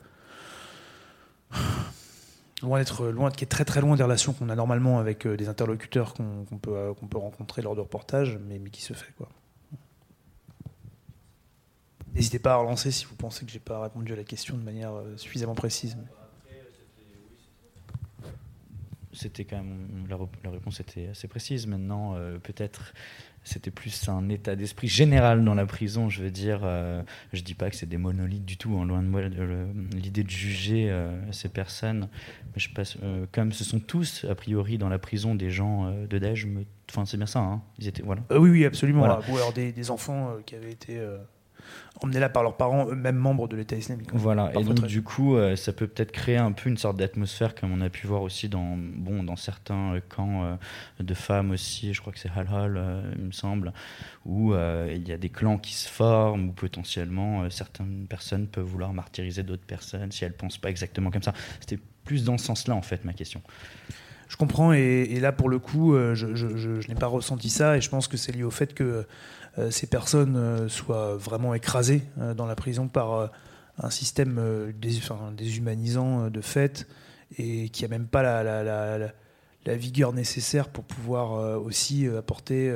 loin 2.61 2.79
d'être 2.79 3.07
loin, 3.07 3.29
qui 3.29 3.43
est 3.43 3.47
très 3.47 3.65
très 3.65 3.81
loin 3.81 3.97
des 3.97 4.03
relations 4.03 4.31
qu'on 4.33 4.49
a 4.49 4.55
normalement 4.55 4.99
avec 4.99 5.27
des 5.27 5.49
interlocuteurs 5.49 6.13
qu'on 6.13 6.45
peut 6.61 6.93
peut 7.09 7.17
rencontrer 7.17 7.61
lors 7.61 7.75
de 7.75 7.81
reportages, 7.81 8.39
mais, 8.47 8.57
mais 8.57 8.69
qui 8.69 8.81
se 8.81 8.93
fait 8.93 9.11
quoi. 9.17 9.27
N'hésitez 12.15 12.39
pas 12.39 12.53
à 12.53 12.57
relancer 12.57 12.91
si 12.91 13.05
vous 13.05 13.15
pensez 13.15 13.45
que 13.45 13.51
j'ai 13.51 13.59
pas 13.59 13.81
répondu 13.81 14.13
à 14.13 14.15
la 14.15 14.23
question 14.23 14.57
de 14.57 14.63
manière 14.63 14.93
euh, 14.93 15.15
suffisamment 15.17 15.55
précise. 15.55 15.97
C'était 19.11 19.43
quand 19.43 19.57
même 19.57 20.05
la, 20.09 20.49
réponse 20.49 20.79
était 20.79 21.07
assez 21.07 21.27
précise. 21.27 21.67
Maintenant, 21.67 22.13
euh, 22.15 22.37
peut-être 22.37 22.93
c'était 23.43 23.71
plus 23.71 24.07
un 24.07 24.29
état 24.29 24.55
d'esprit 24.55 24.87
général 24.87 25.43
dans 25.43 25.55
la 25.55 25.65
prison. 25.65 26.09
Je 26.09 26.21
veux 26.23 26.29
dire, 26.29 26.61
euh, 26.63 27.01
je 27.33 27.41
dis 27.41 27.55
pas 27.55 27.69
que 27.69 27.75
c'est 27.75 27.87
des 27.87 27.97
monolithes 27.97 28.45
du 28.45 28.55
tout. 28.55 28.75
En 28.75 28.83
hein, 28.83 28.85
loin 28.85 29.01
de 29.01 29.07
moi 29.07 29.21
l'idée 29.93 30.23
de 30.23 30.29
juger 30.29 30.93
ces 31.31 31.49
personnes. 31.49 32.07
Je 32.55 32.69
passe, 32.69 32.97
comme 33.31 33.51
ce 33.51 33.63
sont 33.63 33.79
tous 33.79 34.25
a 34.29 34.35
priori 34.35 34.77
dans 34.77 34.89
la 34.89 34.99
prison 34.99 35.35
des 35.35 35.49
gens 35.49 35.91
de 35.91 36.17
Daesh. 36.17 36.47
Enfin, 36.89 37.05
c'est 37.05 37.17
bien 37.17 37.25
ça. 37.25 37.39
Hein 37.39 37.61
Ils 37.79 37.87
étaient 37.87 38.03
voilà. 38.03 38.21
oui, 38.29 38.49
oui, 38.49 38.65
absolument. 38.65 39.01
Ou 39.01 39.37
alors 39.37 39.53
des, 39.53 39.71
des 39.71 39.91
enfants 39.91 40.37
qui 40.45 40.55
avaient 40.55 40.71
été 40.71 40.99
emmenés 42.01 42.19
là 42.19 42.29
par 42.29 42.43
leurs 42.43 42.55
parents, 42.55 42.87
eux-mêmes 42.89 43.17
membres 43.17 43.47
de 43.47 43.55
l'État 43.55 43.75
islamique. 43.75 44.09
Voilà, 44.13 44.51
et 44.57 44.63
donc 44.63 44.85
du 44.85 45.01
coup, 45.01 45.35
euh, 45.35 45.55
ça 45.55 45.73
peut 45.73 45.87
peut-être 45.87 46.11
créer 46.11 46.37
un 46.37 46.51
peu 46.51 46.69
une 46.69 46.77
sorte 46.77 46.97
d'atmosphère, 46.97 47.55
comme 47.55 47.71
on 47.71 47.81
a 47.81 47.89
pu 47.89 48.07
voir 48.07 48.21
aussi 48.21 48.49
dans, 48.49 48.75
bon, 48.77 49.23
dans 49.23 49.35
certains 49.35 49.95
euh, 49.95 49.99
camps 50.07 50.43
euh, 50.43 50.55
de 50.99 51.13
femmes 51.13 51.51
aussi, 51.51 51.93
je 51.93 52.01
crois 52.01 52.13
que 52.13 52.19
c'est 52.19 52.29
Hal 52.29 52.47
il 53.17 53.25
me 53.25 53.31
semble, 53.31 53.73
où 54.25 54.53
il 54.53 55.07
y 55.07 55.11
a 55.11 55.17
des 55.17 55.29
clans 55.29 55.57
qui 55.57 55.73
se 55.73 55.89
forment, 55.89 56.49
où 56.49 56.51
potentiellement 56.51 57.49
certaines 57.49 58.05
personnes 58.07 58.47
peuvent 58.47 58.65
vouloir 58.65 58.93
martyriser 58.93 59.43
d'autres 59.43 59.65
personnes 59.65 60.11
si 60.11 60.23
elles 60.23 60.31
ne 60.31 60.37
pensent 60.37 60.57
pas 60.57 60.69
exactement 60.69 61.11
comme 61.11 61.23
ça. 61.23 61.33
C'était 61.59 61.79
plus 62.05 62.23
dans 62.23 62.37
ce 62.37 62.45
sens-là, 62.45 62.75
en 62.75 62.81
fait, 62.81 63.05
ma 63.05 63.13
question. 63.13 63.41
Je 64.27 64.37
comprends, 64.37 64.73
et, 64.73 65.19
là, 65.19 65.31
pour 65.31 65.49
le 65.49 65.59
coup, 65.59 65.95
je, 65.95 66.35
je 66.35 66.87
n'ai 66.87 66.95
pas 66.95 67.07
ressenti 67.07 67.49
ça, 67.49 67.77
et 67.77 67.81
je 67.81 67.89
pense 67.89 68.07
que 68.07 68.17
c'est 68.17 68.31
lié 68.31 68.43
au 68.43 68.51
fait 68.51 68.73
que 68.73 69.05
ces 69.71 69.87
personnes 69.87 70.37
euh, 70.37 70.67
soient 70.67 71.15
vraiment 71.15 71.53
écrasées 71.53 72.03
euh, 72.19 72.33
dans 72.33 72.45
la 72.45 72.55
prison 72.55 72.87
par 72.87 73.31
un 73.81 73.89
système 73.89 74.73
déshumanisant 74.81 76.29
de 76.29 76.41
fait 76.41 76.85
et 77.37 77.69
qui 77.69 77.83
n'a 77.83 77.87
même 77.87 78.07
pas 78.07 78.43
la, 78.43 79.13
vigueur 79.75 80.11
nécessaire 80.11 80.67
pour 80.67 80.83
pouvoir 80.83 81.61
aussi 81.61 82.05
apporter 82.09 82.73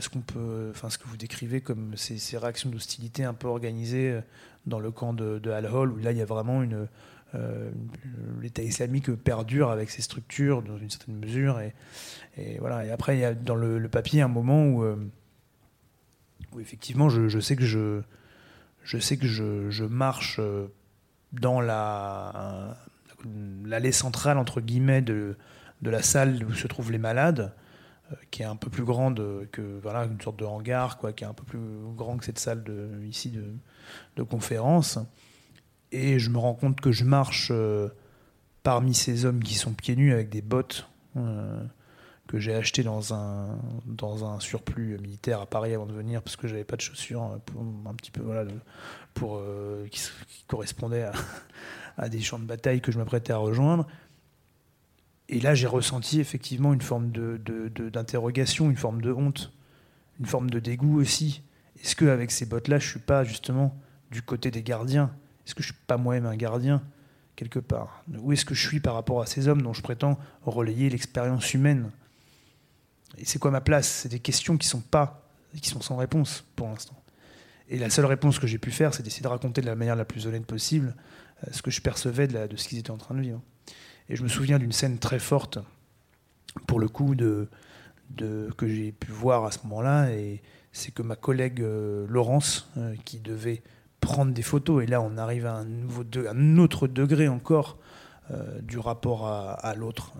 ce 0.00 0.08
qu'on 0.08 0.22
peut, 0.22 0.70
enfin 0.70 0.90
ce 0.90 0.98
que 0.98 1.06
vous 1.06 1.16
décrivez 1.16 1.60
comme 1.60 1.92
ces, 1.94 2.36
réactions 2.36 2.68
d'hostilité 2.68 3.22
un 3.22 3.34
peu 3.34 3.46
organisées 3.46 4.18
dans 4.66 4.80
le 4.80 4.90
camp 4.90 5.12
de, 5.12 5.48
Al-Hol, 5.48 5.92
où 5.92 5.98
là 5.98 6.10
il 6.10 6.18
y 6.18 6.22
a 6.22 6.24
vraiment 6.24 6.64
une, 6.64 6.88
l'État 8.40 8.62
islamique 8.62 9.14
perdure 9.14 9.70
avec 9.70 9.88
ses 9.88 10.02
structures 10.02 10.62
dans 10.62 10.78
une 10.78 10.90
certaine 10.90 11.16
mesure 11.16 11.60
et, 11.60 12.58
voilà. 12.58 12.86
Et 12.86 12.90
après 12.90 13.16
il 13.16 13.20
y 13.20 13.24
a 13.24 13.34
dans 13.34 13.54
le 13.54 13.88
papier 13.88 14.20
un 14.20 14.28
moment 14.28 14.66
où 14.66 14.84
effectivement, 16.60 17.08
je, 17.08 17.40
sais 17.40 17.56
que 17.56 17.64
je, 17.64 19.84
marche 19.84 20.36
euh, 20.38 20.68
dans 21.32 21.60
la 21.60 22.76
l'allée 23.64 23.92
centrale 23.92 24.36
entre 24.36 24.60
guillemets 24.60 25.00
de, 25.00 25.36
la 25.82 26.02
salle 26.02 26.44
où 26.44 26.52
se 26.52 26.66
trouvent 26.66 26.92
les 26.92 26.98
malades, 26.98 27.54
euh, 28.12 28.16
qui 28.30 28.42
est 28.42 28.46
un 28.46 28.56
peu 28.56 28.70
plus 28.70 28.84
grande 28.84 29.48
que 29.52 29.78
voilà 29.82 30.04
une 30.04 30.20
sorte 30.20 30.38
de 30.38 30.44
hangar, 30.44 30.98
quoi, 30.98 31.12
qui 31.12 31.24
est 31.24 31.26
un 31.26 31.34
peu 31.34 31.44
plus 31.44 31.58
grand 31.96 32.16
que 32.16 32.24
cette 32.24 32.38
salle 32.38 32.62
de, 32.64 33.02
ici 33.04 33.32
de, 34.16 34.22
conférence. 34.22 34.98
Et 35.92 36.18
je 36.18 36.30
me 36.30 36.38
rends 36.38 36.54
compte 36.54 36.80
que 36.80 36.92
je 36.92 37.04
marche 37.04 37.48
euh, 37.50 37.88
parmi 38.62 38.94
ces 38.94 39.26
hommes 39.26 39.42
qui 39.42 39.54
sont 39.54 39.72
pieds 39.72 39.96
nus 39.96 40.12
avec 40.12 40.28
des 40.28 40.42
bottes 40.42 40.88
que 42.26 42.38
j'ai 42.38 42.54
acheté 42.54 42.82
dans 42.82 43.12
un, 43.12 43.58
dans 43.86 44.24
un 44.24 44.40
surplus 44.40 44.98
militaire 44.98 45.40
à 45.40 45.46
Paris 45.46 45.74
avant 45.74 45.86
de 45.86 45.92
venir 45.92 46.22
parce 46.22 46.36
que 46.36 46.48
j'avais 46.48 46.64
pas 46.64 46.76
de 46.76 46.80
chaussures 46.80 47.38
pour, 47.44 47.62
un 47.62 47.94
petit 47.94 48.10
peu 48.10 48.22
voilà, 48.22 48.50
pour, 49.12 49.38
euh, 49.38 49.86
qui, 49.88 50.00
correspondaient 50.46 51.06
à, 51.98 52.08
des 52.08 52.20
champs 52.20 52.38
de 52.38 52.44
bataille 52.44 52.80
que 52.80 52.92
je 52.92 52.98
m'apprêtais 52.98 53.32
à 53.32 53.36
rejoindre. 53.36 53.86
Et 55.28 55.40
là, 55.40 55.54
j'ai 55.54 55.66
ressenti 55.66 56.20
effectivement 56.20 56.72
une 56.72 56.82
forme 56.82 57.10
d'interrogation, 57.10 58.66
de, 58.66 58.70
une 58.70 58.76
forme 58.76 59.00
de 59.00 59.12
honte, 59.12 59.52
une 60.20 60.26
forme 60.26 60.50
de 60.50 60.60
dégoût 60.60 61.00
aussi. 61.00 61.42
Est-ce 61.82 61.96
qu'avec 61.96 62.30
ces 62.30 62.46
bottes-là, 62.46 62.78
je 62.78 62.88
suis 62.88 63.00
pas 63.00 63.24
justement 63.24 63.78
du 64.10 64.22
côté 64.22 64.50
des 64.50 64.62
gardiens? 64.62 65.14
Est-ce 65.46 65.54
que 65.54 65.62
je 65.62 65.72
suis 65.72 65.82
pas 65.86 65.96
moi-même 65.96 66.26
un 66.26 66.36
gardien 66.36 66.82
quelque 67.36 67.58
part? 67.58 68.04
Où 68.18 68.32
est-ce 68.32 68.44
que 68.44 68.54
je 68.54 68.66
suis 68.66 68.80
par 68.80 68.94
rapport 68.94 69.20
à 69.20 69.26
ces 69.26 69.48
hommes 69.48 69.62
dont 69.62 69.72
je 69.72 69.82
prétends 69.82 70.18
relayer 70.42 70.88
l'expérience 70.88 71.52
humaine? 71.52 71.90
Et 73.18 73.24
c'est 73.24 73.38
quoi 73.38 73.50
ma 73.50 73.60
place? 73.60 73.88
C'est 73.88 74.08
des 74.08 74.20
questions 74.20 74.56
qui 74.56 74.66
sont 74.66 74.80
pas, 74.80 75.28
qui 75.60 75.68
sont 75.68 75.80
sans 75.80 75.96
réponse 75.96 76.44
pour 76.56 76.68
l'instant. 76.68 76.96
Et 77.68 77.78
la 77.78 77.90
seule 77.90 78.04
réponse 78.04 78.38
que 78.38 78.46
j'ai 78.46 78.58
pu 78.58 78.70
faire, 78.70 78.94
c'est 78.94 79.02
d'essayer 79.02 79.22
de 79.22 79.28
raconter 79.28 79.60
de 79.60 79.66
la 79.66 79.74
manière 79.74 79.96
la 79.96 80.04
plus 80.04 80.26
honnête 80.26 80.46
possible 80.46 80.94
euh, 81.44 81.50
ce 81.52 81.62
que 81.62 81.70
je 81.70 81.80
percevais 81.80 82.28
de, 82.28 82.56
ce 82.56 82.68
qu'ils 82.68 82.78
étaient 82.78 82.90
en 82.90 82.98
train 82.98 83.14
de 83.14 83.20
vivre. 83.20 83.40
Et 84.08 84.16
je 84.16 84.22
me 84.22 84.28
souviens 84.28 84.58
d'une 84.58 84.72
scène 84.72 84.98
très 84.98 85.18
forte, 85.18 85.58
pour 86.66 86.78
le 86.78 86.88
coup, 86.88 87.14
de, 87.14 87.48
que 88.56 88.68
j'ai 88.68 88.92
pu 88.92 89.10
voir 89.10 89.44
à 89.44 89.50
ce 89.50 89.60
moment-là, 89.64 90.10
et 90.10 90.42
c'est 90.72 90.92
que 90.92 91.02
ma 91.02 91.16
collègue 91.16 91.62
euh, 91.62 92.06
Laurence, 92.08 92.70
euh, 92.76 92.94
qui 93.04 93.18
devait 93.18 93.62
prendre 94.00 94.34
des 94.34 94.42
photos, 94.42 94.82
et 94.84 94.86
là 94.86 95.00
on 95.00 95.16
arrive 95.16 95.46
à 95.46 95.54
un, 95.54 96.58
autre 96.58 96.86
degré 96.86 97.28
encore 97.28 97.78
du 98.62 98.78
rapport 98.78 99.26
à, 99.26 99.74
l'autre. 99.74 100.12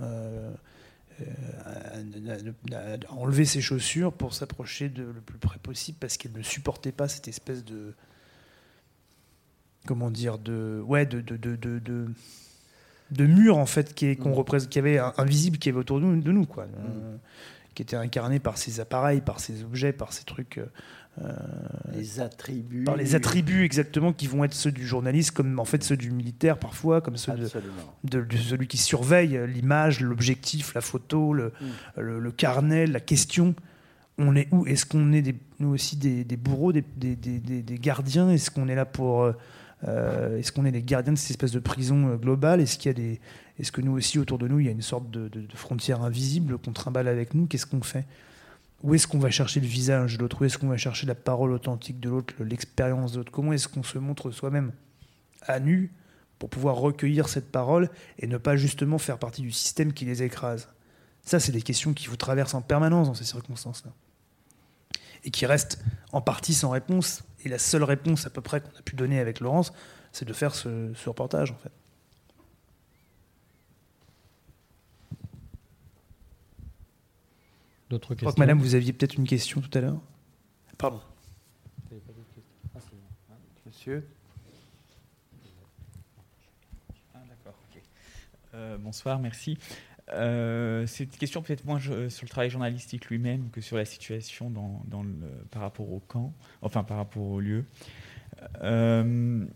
Enlever 3.08 3.44
ses 3.44 3.60
chaussures 3.60 4.12
pour 4.12 4.34
s'approcher 4.34 4.88
de 4.88 5.02
le 5.02 5.20
plus 5.20 5.38
près 5.38 5.58
possible 5.58 5.98
parce 6.00 6.16
qu'elle 6.16 6.32
ne 6.32 6.42
supportait 6.42 6.92
pas 6.92 7.08
cette 7.08 7.28
espèce 7.28 7.64
de 7.64 7.94
comment 9.86 10.10
dire 10.10 10.38
de 10.38 10.82
ouais 10.86 11.06
de 11.06 11.20
de, 11.20 11.36
de, 11.36 11.56
de, 11.56 12.08
de 13.10 13.26
mur 13.26 13.58
en 13.58 13.66
fait 13.66 13.94
qui 13.94 14.06
est 14.06 14.16
qu'on 14.16 14.30
mm. 14.30 14.34
représente 14.34 14.70
qui 14.70 14.78
avait 14.78 14.98
invisible 14.98 15.58
qui 15.58 15.68
avait 15.68 15.78
autour 15.78 16.00
de 16.00 16.04
nous, 16.04 16.20
de 16.20 16.32
nous 16.32 16.46
quoi 16.46 16.66
mm 16.66 17.18
qui 17.74 17.82
était 17.82 17.96
incarné 17.96 18.38
par 18.38 18.56
ces 18.56 18.80
appareils, 18.80 19.20
par 19.20 19.40
ces 19.40 19.64
objets, 19.64 19.92
par 19.92 20.12
ces 20.12 20.24
trucs. 20.24 20.60
Euh, 21.22 21.32
les 21.92 22.20
attributs. 22.20 22.84
Par 22.84 22.96
les 22.96 23.14
attributs 23.14 23.64
exactement 23.64 24.12
qui 24.12 24.26
vont 24.26 24.42
être 24.42 24.54
ceux 24.54 24.72
du 24.72 24.86
journaliste, 24.86 25.30
comme 25.30 25.60
en 25.60 25.64
fait 25.64 25.84
ceux 25.84 25.96
du 25.96 26.10
militaire 26.10 26.58
parfois, 26.58 27.00
comme 27.00 27.16
ceux 27.16 27.32
de, 28.02 28.26
celui 28.36 28.66
qui 28.66 28.78
surveille 28.78 29.38
l'image, 29.46 30.00
l'objectif, 30.00 30.74
la 30.74 30.80
photo, 30.80 31.32
le, 31.32 31.52
mm. 31.96 32.00
le, 32.00 32.32
carnet, 32.32 32.86
la 32.86 33.00
question. 33.00 33.54
On 34.18 34.34
est 34.34 34.48
où? 34.52 34.66
Est-ce 34.66 34.86
qu'on 34.86 35.12
est 35.12 35.22
des, 35.22 35.36
nous 35.60 35.68
aussi 35.68 35.96
des, 35.96 36.24
bourreaux, 36.36 36.72
des, 36.72 36.82
des 36.96 37.78
gardiens? 37.78 38.30
Est-ce 38.30 38.50
qu'on 38.50 38.68
est 38.68 38.74
là 38.74 38.84
pour 38.84 39.22
euh, 39.22 39.32
euh, 39.86 40.38
Est-ce 40.38 40.50
qu'on 40.50 40.64
est 40.64 40.70
les 40.72 40.82
gardiens 40.82 41.12
de 41.12 41.18
cette 41.18 41.30
espèce 41.30 41.52
de 41.52 41.60
prison 41.60 42.16
globale 42.16 42.60
Est-ce 42.60 42.76
qu'il 42.76 42.88
y 42.88 42.90
a 42.90 42.94
des, 42.94 43.20
est-ce 43.58 43.70
que 43.70 43.80
nous 43.80 43.92
aussi, 43.92 44.18
autour 44.18 44.38
de 44.38 44.48
nous, 44.48 44.60
il 44.60 44.66
y 44.66 44.68
a 44.68 44.72
une 44.72 44.82
sorte 44.82 45.10
de, 45.10 45.30
frontière 45.54 46.02
invisible 46.02 46.58
qu'on 46.58 46.72
trimballe 46.72 47.08
avec 47.08 47.34
nous? 47.34 47.46
Qu'est-ce 47.46 47.66
qu'on 47.66 47.82
fait? 47.82 48.04
Où 48.84 48.94
est-ce 48.94 49.06
qu'on 49.06 49.18
va 49.18 49.30
chercher 49.30 49.60
le 49.60 49.66
visage 49.66 50.18
de 50.18 50.22
l'autre? 50.22 50.42
Où 50.42 50.44
est-ce 50.44 50.58
qu'on 50.58 50.68
va 50.68 50.76
chercher 50.76 51.06
la 51.06 51.14
parole 51.14 51.52
authentique 51.52 52.00
de 52.00 52.10
l'autre, 52.10 52.34
l'expérience 52.40 53.12
de 53.12 53.16
l'autre? 53.16 53.32
Comment 53.32 53.54
est-ce 53.54 53.66
qu'on 53.66 53.82
se 53.82 53.96
montre 53.96 54.30
soi-même 54.30 54.72
à 55.40 55.58
nu 55.58 55.90
pour 56.38 56.50
pouvoir 56.50 56.76
recueillir 56.76 57.30
cette 57.30 57.50
parole 57.50 57.88
et 58.18 58.26
ne 58.26 58.36
pas 58.36 58.56
justement 58.56 58.98
faire 58.98 59.18
partie 59.18 59.40
du 59.40 59.52
système 59.52 59.94
qui 59.94 60.04
les 60.04 60.22
écrase? 60.22 60.68
Ça, 61.22 61.40
c'est 61.40 61.50
des 61.50 61.62
questions 61.62 61.94
qui 61.94 62.08
vous 62.08 62.18
traversent 62.18 62.52
en 62.52 62.60
permanence 62.60 63.06
dans 63.06 63.14
ces 63.14 63.24
circonstances-là. 63.24 63.90
Et 65.24 65.30
qui 65.30 65.46
restent 65.46 65.82
en 66.12 66.20
partie 66.20 66.52
sans 66.52 66.68
réponse. 66.68 67.24
Et 67.42 67.48
la 67.48 67.58
seule 67.58 67.84
réponse 67.84 68.26
à 68.26 68.30
peu 68.30 68.42
près 68.42 68.60
qu'on 68.60 68.78
a 68.78 68.82
pu 68.82 68.96
donner 68.96 69.18
avec 69.18 69.40
Laurence, 69.40 69.72
c'est 70.12 70.26
de 70.26 70.32
faire 70.34 70.54
ce, 70.54 70.92
ce 70.94 71.08
reportage, 71.08 71.52
en 71.52 71.56
fait. 71.56 71.72
D'autres 77.94 78.16
questions 78.16 78.34
Madame, 78.38 78.58
vous 78.58 78.74
aviez 78.74 78.92
peut-être 78.92 79.14
une 79.14 79.26
question 79.26 79.60
tout 79.60 79.78
à 79.78 79.80
l'heure 79.80 80.00
Pardon. 80.76 81.00
Monsieur? 83.64 84.04
Ah, 87.14 87.18
D'accord, 87.28 87.54
euh, 88.54 88.76
bonsoir, 88.78 89.20
merci. 89.20 89.56
Euh, 90.12 90.88
c'est 90.88 91.04
une 91.04 91.10
question 91.10 91.40
peut-être 91.40 91.64
moins 91.64 91.78
sur 91.78 91.92
le 92.24 92.28
travail 92.28 92.50
journalistique 92.50 93.06
lui-même 93.06 93.50
que 93.50 93.60
sur 93.60 93.76
la 93.76 93.84
situation 93.84 94.50
dans, 94.50 94.82
dans 94.88 95.04
le, 95.04 95.14
par 95.52 95.62
rapport 95.62 95.92
au 95.92 96.00
camp, 96.00 96.34
enfin 96.62 96.82
par 96.82 96.96
rapport 96.96 97.22
au 97.22 97.38
lieu. 97.38 97.64
Euh, 98.62 99.46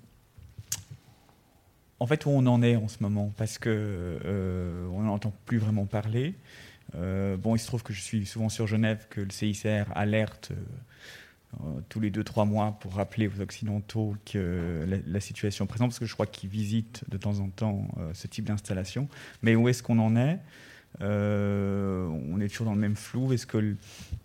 en 1.98 2.06
fait, 2.06 2.24
où 2.24 2.30
on 2.30 2.46
en 2.46 2.62
est 2.62 2.76
en 2.76 2.86
ce 2.86 3.02
moment, 3.02 3.32
parce 3.36 3.58
que 3.58 4.20
on 4.92 5.02
n'entend 5.02 5.32
plus 5.44 5.58
vraiment 5.58 5.86
parler. 5.86 6.36
Euh, 6.94 7.36
bon, 7.36 7.54
il 7.54 7.58
se 7.58 7.66
trouve 7.66 7.82
que 7.82 7.92
je 7.92 8.00
suis 8.00 8.24
souvent 8.26 8.48
sur 8.48 8.66
Genève, 8.66 9.06
que 9.10 9.20
le 9.20 9.30
CICR 9.30 9.84
alerte 9.94 10.52
euh, 11.54 11.80
tous 11.88 12.00
les 12.00 12.10
2-3 12.10 12.46
mois 12.46 12.78
pour 12.80 12.94
rappeler 12.94 13.28
aux 13.28 13.40
Occidentaux 13.40 14.14
que 14.30 14.86
la, 15.06 15.20
situation 15.20 15.66
présente, 15.66 15.90
parce 15.90 15.98
que 15.98 16.06
je 16.06 16.14
crois 16.14 16.26
qu'ils 16.26 16.50
visitent 16.50 17.04
de 17.08 17.16
temps 17.16 17.38
en 17.40 17.48
temps 17.48 17.88
euh, 17.98 18.10
ce 18.14 18.26
type 18.26 18.44
d'installation. 18.46 19.08
Mais 19.42 19.54
où 19.54 19.68
est-ce 19.68 19.82
qu'on 19.82 19.98
en 19.98 20.16
est? 20.16 20.38
On 21.00 22.40
est 22.40 22.48
toujours 22.48 22.66
dans 22.66 22.74
le 22.74 22.80
même 22.80 22.96
flou. 22.96 23.32
Est-ce 23.32 23.46
que 23.46 23.76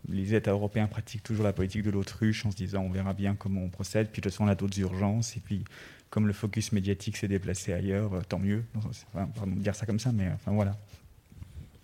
les 0.10 0.34
États 0.34 0.52
européens 0.52 0.88
pratiquent 0.88 1.22
toujours 1.22 1.44
la 1.44 1.54
politique 1.54 1.84
de 1.84 1.92
l'autruche 1.92 2.46
en 2.46 2.52
se 2.52 2.56
disant 2.56 2.82
on 2.82 2.90
verra 2.90 3.14
bien 3.14 3.36
comment 3.36 3.62
on 3.62 3.70
procède, 3.70 4.08
puis 4.10 4.22
de 4.22 4.24
toute 4.24 4.32
façon 4.32 4.46
on 4.46 4.48
a 4.48 4.56
d'autres 4.56 4.80
urgences, 4.80 5.38
et 5.38 5.40
puis 5.40 5.66
comme 6.10 6.26
le 6.26 6.34
focus 6.34 6.72
médiatique 6.72 7.18
s'est 7.18 7.28
déplacé 7.28 7.74
ailleurs, 7.74 8.26
tant 8.26 8.40
mieux. 8.40 8.64
Enfin, 8.76 9.28
pardon 9.36 9.56
de 9.56 9.60
dire 9.60 9.76
ça 9.76 9.86
comme 9.86 10.00
ça, 10.00 10.12
mais 10.12 10.32
voilà. 10.48 10.78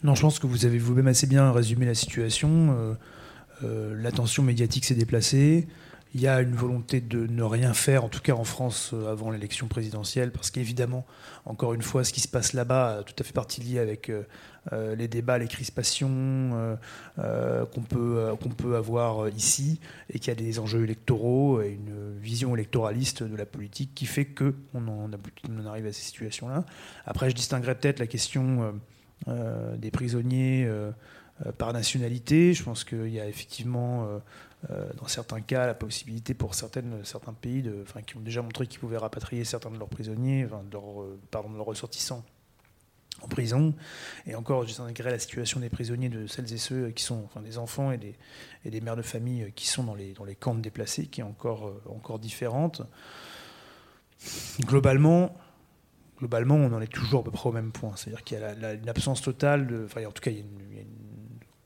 Non, 0.02 0.16
je 0.16 0.22
pense 0.22 0.40
que 0.40 0.48
vous 0.48 0.66
avez 0.66 0.78
vous-même 0.78 1.08
assez 1.08 1.28
bien 1.28 1.52
résumé 1.52 1.86
la 1.86 1.94
situation. 1.94 2.74
Euh, 2.78 2.94
euh, 3.64 4.02
l'attention 4.02 4.44
médiatique 4.44 4.86
s'est 4.86 4.96
déplacée. 4.96 5.68
Il 6.16 6.22
y 6.22 6.28
a 6.28 6.40
une 6.40 6.56
volonté 6.56 7.02
de 7.02 7.28
ne 7.28 7.44
rien 7.44 7.74
faire, 7.74 8.06
en 8.06 8.08
tout 8.08 8.22
cas 8.22 8.32
en 8.32 8.46
France, 8.46 8.92
euh, 8.94 9.12
avant 9.12 9.30
l'élection 9.30 9.68
présidentielle, 9.68 10.32
parce 10.32 10.52
qu'évidemment, 10.52 11.06
encore 11.44 11.74
une 11.74 11.82
fois, 11.82 12.06
ce 12.06 12.14
qui 12.14 12.22
se 12.22 12.30
passe 12.30 12.54
là-bas 12.54 13.00
a 13.00 13.04
tout 13.04 13.14
à 13.20 13.24
fait 13.26 13.34
partie 13.34 13.60
lié 13.62 13.80
avec 13.80 14.10
les 14.72 15.08
débats, 15.08 15.38
les 15.40 15.48
crispations 15.48 16.78
qu'on 17.18 17.82
peut, 17.82 18.36
peut 18.58 18.76
avoir 18.76 19.28
ici, 19.30 19.80
et 20.10 20.20
qu'il 20.20 20.28
y 20.28 20.32
a 20.32 20.36
des 20.36 20.60
enjeux 20.60 20.84
électoraux 20.84 21.62
et 21.62 21.72
une 21.72 22.18
vision 22.20 22.56
électoraliste 22.56 23.24
de 23.24 23.36
la 23.36 23.46
politique 23.46 23.92
qui 23.96 24.06
fait 24.06 24.26
qu'on 24.26 24.54
en, 24.88 25.10
on 25.50 25.66
arrive 25.66 25.88
à 25.88 25.92
ces 25.92 26.02
situations-là. 26.02 26.66
Après, 27.06 27.30
je 27.30 27.36
distinguerais 27.36 27.76
peut-être 27.76 28.00
la 28.00 28.08
question 28.08 28.80
des 29.28 29.92
prisonniers 29.92 30.66
euh, 30.66 30.92
euh, 31.46 31.52
par 31.52 31.74
nationalité. 31.74 32.54
Je 32.54 32.64
pense 32.64 32.84
qu'il 32.84 33.10
y 33.10 33.20
a 33.20 33.28
effectivement, 33.28 34.08
dans 34.70 35.08
certains 35.08 35.42
cas, 35.42 35.68
la 35.68 35.74
possibilité 35.74 36.34
pour 36.34 36.56
certaines, 36.56 37.04
certains 37.04 37.34
pays 37.34 37.62
de, 37.62 37.86
qui 38.06 38.18
ont 38.18 38.22
déjà 38.22 38.42
montré 38.42 38.68
qu'ils 38.68 38.80
pouvaient 38.80 38.98
rapatrier 38.98 39.44
certains 39.44 39.72
de 39.72 39.78
leurs 39.78 39.90
prisonniers, 39.90 40.44
de, 40.44 40.74
leurs, 40.74 41.66
ressortissants 41.66 42.24
en 43.22 43.28
prison. 43.28 43.74
Et 44.26 44.36
encore, 44.36 44.64
je 44.64 44.68
distinguerai 44.68 45.12
la 45.12 45.20
situation 45.20 45.60
des 45.60 45.70
prisonniers 45.70 46.08
de 46.08 46.26
celles 46.28 46.52
et 46.54 46.58
ceux 46.58 46.90
qui 46.92 47.04
sont, 47.04 47.24
enfin, 47.26 47.42
des 47.42 47.58
enfants 47.58 47.92
et 47.92 47.98
des, 47.98 48.16
et 48.64 48.70
des 48.70 48.80
mères 48.80 48.96
de 48.96 49.02
famille 49.02 49.52
qui 49.56 49.68
sont 49.68 49.84
dans 49.84 49.96
les, 49.96 50.14
dans 50.14 50.24
les 50.24 50.36
camps 50.36 50.56
de 50.56 50.62
déplacés, 50.62 51.08
qui 51.08 51.20
est 51.20 51.26
encore, 51.26 51.74
encore 51.90 52.20
différente. 52.20 52.82
Globalement, 54.62 55.36
globalement, 56.20 56.56
on 56.56 56.72
en 56.74 56.82
est 56.82 56.92
toujours 56.92 57.22
à 57.22 57.24
peu 57.24 57.32
près 57.32 57.50
au 57.50 57.54
même 57.54 57.72
point. 57.72 57.94
C'est-à-dire 57.96 58.24
qu'il 58.24 58.40
y 58.40 58.44
a 58.44 58.74
une 58.74 58.90
absence 58.90 59.22
totale 59.22 59.68
de. 59.68 59.86
Enfin, 59.86 60.06
en 60.06 60.12
tout 60.12 60.22
cas, 60.22 60.32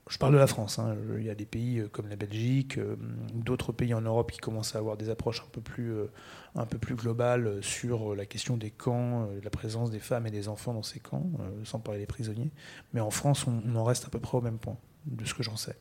je 0.09 0.17
parle 0.17 0.33
de 0.33 0.37
la 0.37 0.47
France. 0.47 0.79
Hein. 0.79 0.95
Il 1.17 1.25
y 1.25 1.29
a 1.29 1.35
des 1.35 1.45
pays 1.45 1.79
euh, 1.79 1.87
comme 1.87 2.07
la 2.07 2.15
Belgique, 2.15 2.77
euh, 2.77 2.95
d'autres 3.33 3.71
pays 3.71 3.93
en 3.93 4.01
Europe 4.01 4.31
qui 4.31 4.39
commencent 4.39 4.75
à 4.75 4.79
avoir 4.79 4.95
des 4.95 5.09
approches 5.09 5.41
un 5.41 5.49
peu 5.51 5.61
plus, 5.61 5.91
euh, 5.91 6.11
un 6.55 6.65
peu 6.65 6.77
plus 6.77 6.95
globales 6.95 7.63
sur 7.63 8.15
la 8.15 8.25
question 8.25 8.55
des 8.57 8.69
camps, 8.69 9.27
la 9.41 9.49
présence 9.49 9.89
des 9.91 9.99
femmes 9.99 10.27
et 10.27 10.31
des 10.31 10.49
enfants 10.49 10.73
dans 10.73 10.83
ces 10.83 10.99
camps, 10.99 11.31
sans 11.63 11.79
parler 11.79 11.99
des 11.99 12.05
prisonniers. 12.05 12.51
Mais 12.93 12.99
en 12.99 13.09
France, 13.09 13.47
on 13.47 13.75
en 13.75 13.83
reste 13.83 14.05
à 14.05 14.09
peu 14.09 14.19
près 14.19 14.37
au 14.37 14.41
même 14.41 14.59
point, 14.59 14.77
de 15.05 15.25
ce 15.25 15.33
que 15.33 15.41
j'en 15.41 15.55
sais. 15.55 15.75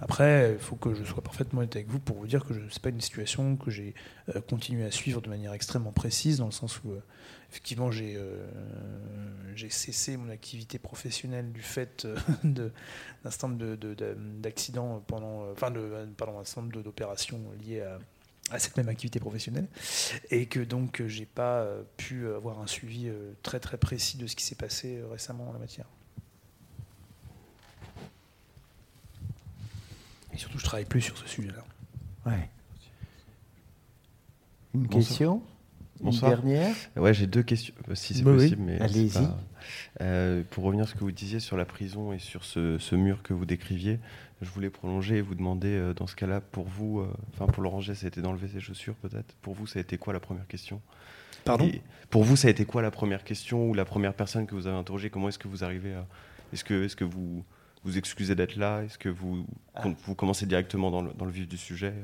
Après, 0.00 0.52
il 0.52 0.58
faut 0.58 0.76
que 0.76 0.94
je 0.94 1.04
sois 1.04 1.22
parfaitement 1.22 1.60
honnête 1.60 1.76
avec 1.76 1.88
vous 1.88 1.98
pour 1.98 2.16
vous 2.16 2.26
dire 2.26 2.44
que 2.44 2.54
ce 2.54 2.60
n'est 2.60 2.82
pas 2.82 2.88
une 2.90 3.00
situation 3.00 3.56
que 3.56 3.70
j'ai 3.70 3.94
continué 4.48 4.84
à 4.84 4.90
suivre 4.90 5.20
de 5.20 5.28
manière 5.28 5.52
extrêmement 5.52 5.92
précise, 5.92 6.38
dans 6.38 6.46
le 6.46 6.52
sens 6.52 6.82
où 6.84 6.92
effectivement, 7.50 7.90
euh, 7.92 8.46
j'ai 9.54 9.70
cessé 9.70 10.16
mon 10.16 10.30
activité 10.30 10.78
professionnelle 10.78 11.52
du 11.52 11.62
fait 11.62 12.04
euh, 12.04 12.16
d'un 12.44 12.70
certain 13.24 13.48
nombre 13.48 13.76
d'accidents 14.40 15.02
pendant, 15.06 15.44
euh, 15.44 15.54
pardon, 16.16 16.38
un 16.38 16.44
certain 16.44 16.68
d'opérations 16.68 17.40
liées 17.64 17.82
à, 18.50 18.58
cette 18.58 18.76
même 18.76 18.88
activité 18.88 19.20
professionnelle, 19.20 19.68
et 20.30 20.46
que 20.46 20.58
donc 20.58 21.02
j'ai 21.06 21.26
pas 21.26 21.68
pu 21.96 22.26
avoir 22.26 22.60
un 22.60 22.66
suivi 22.66 23.08
très 23.44 23.60
très 23.60 23.78
précis 23.78 24.16
de 24.16 24.26
ce 24.26 24.34
qui 24.34 24.44
s'est 24.44 24.56
passé 24.56 25.00
récemment 25.08 25.50
en 25.50 25.52
la 25.52 25.60
matière. 25.60 25.86
Surtout, 30.40 30.58
je 30.58 30.64
travaille 30.64 30.86
plus 30.86 31.00
sur 31.00 31.16
ce 31.16 31.28
sujet-là. 31.28 31.64
Ouais. 32.26 32.48
Une 34.74 34.88
question 34.88 35.42
une 36.02 36.10
dernière 36.18 36.74
Ouais, 36.96 37.12
j'ai 37.12 37.26
deux 37.26 37.42
questions, 37.42 37.74
euh, 37.88 37.94
si 37.94 38.14
c'est 38.14 38.22
possible. 38.22 38.62
Mais 38.62 38.80
Allez-y. 38.80 39.18
Euh, 40.00 40.42
pour 40.50 40.64
revenir 40.64 40.84
à 40.84 40.88
ce 40.88 40.94
que 40.94 41.00
vous 41.00 41.12
disiez 41.12 41.40
sur 41.40 41.56
la 41.56 41.66
prison 41.66 42.12
et 42.12 42.18
sur 42.18 42.44
ce, 42.44 42.94
mur 42.94 43.22
que 43.22 43.34
vous 43.34 43.44
décriviez, 43.44 43.98
je 44.40 44.48
voulais 44.48 44.70
prolonger 44.70 45.18
et 45.18 45.20
vous 45.20 45.34
demander, 45.34 45.68
euh, 45.68 45.92
dans 45.92 46.06
ce 46.06 46.16
cas-là, 46.16 46.40
pour 46.40 46.66
vous, 46.66 47.06
enfin 47.34 47.46
pour 47.46 47.62
Laurent 47.62 47.82
ça 47.82 47.92
a 47.92 48.06
été 48.06 48.22
d'enlever 48.22 48.48
ses 48.48 48.60
chaussures 48.60 48.94
peut-être. 48.94 49.34
Pour 49.42 49.54
vous, 49.54 49.66
ça 49.66 49.78
a 49.78 49.82
été 49.82 49.98
quoi 49.98 50.14
la 50.14 50.20
première 50.20 50.46
question? 50.46 50.80
Pardon? 51.44 51.70
Pour 52.08 52.24
vous, 52.24 52.36
ça 52.36 52.48
a 52.48 52.50
été 52.50 52.64
quoi 52.64 52.80
la 52.82 52.90
première 52.90 53.24
question 53.24 53.68
ou 53.68 53.74
la 53.74 53.84
première 53.84 54.14
personne 54.14 54.46
que 54.46 54.54
vous 54.54 54.66
avez 54.66 54.76
interrogée? 54.76 55.10
Comment 55.10 55.28
est-ce 55.28 55.38
que 55.38 55.48
vous 55.48 55.64
arrivez 55.64 55.94
à. 55.94 56.06
Est-ce 56.52 56.64
que, 56.64 56.84
est 56.84 56.94
que 56.94 57.04
vous 57.04 57.44
vous 57.84 57.96
excusez 57.98 58.34
d'être 58.34 58.56
là 58.56 58.82
Est-ce 58.82 58.98
que 58.98 59.08
vous, 59.08 59.46
ah. 59.74 59.84
vous 60.04 60.14
commencez 60.14 60.46
directement 60.46 60.90
dans 60.90 61.02
le, 61.02 61.12
dans 61.16 61.24
le, 61.24 61.30
vif 61.30 61.48
du 61.48 61.56
sujet 61.56 61.94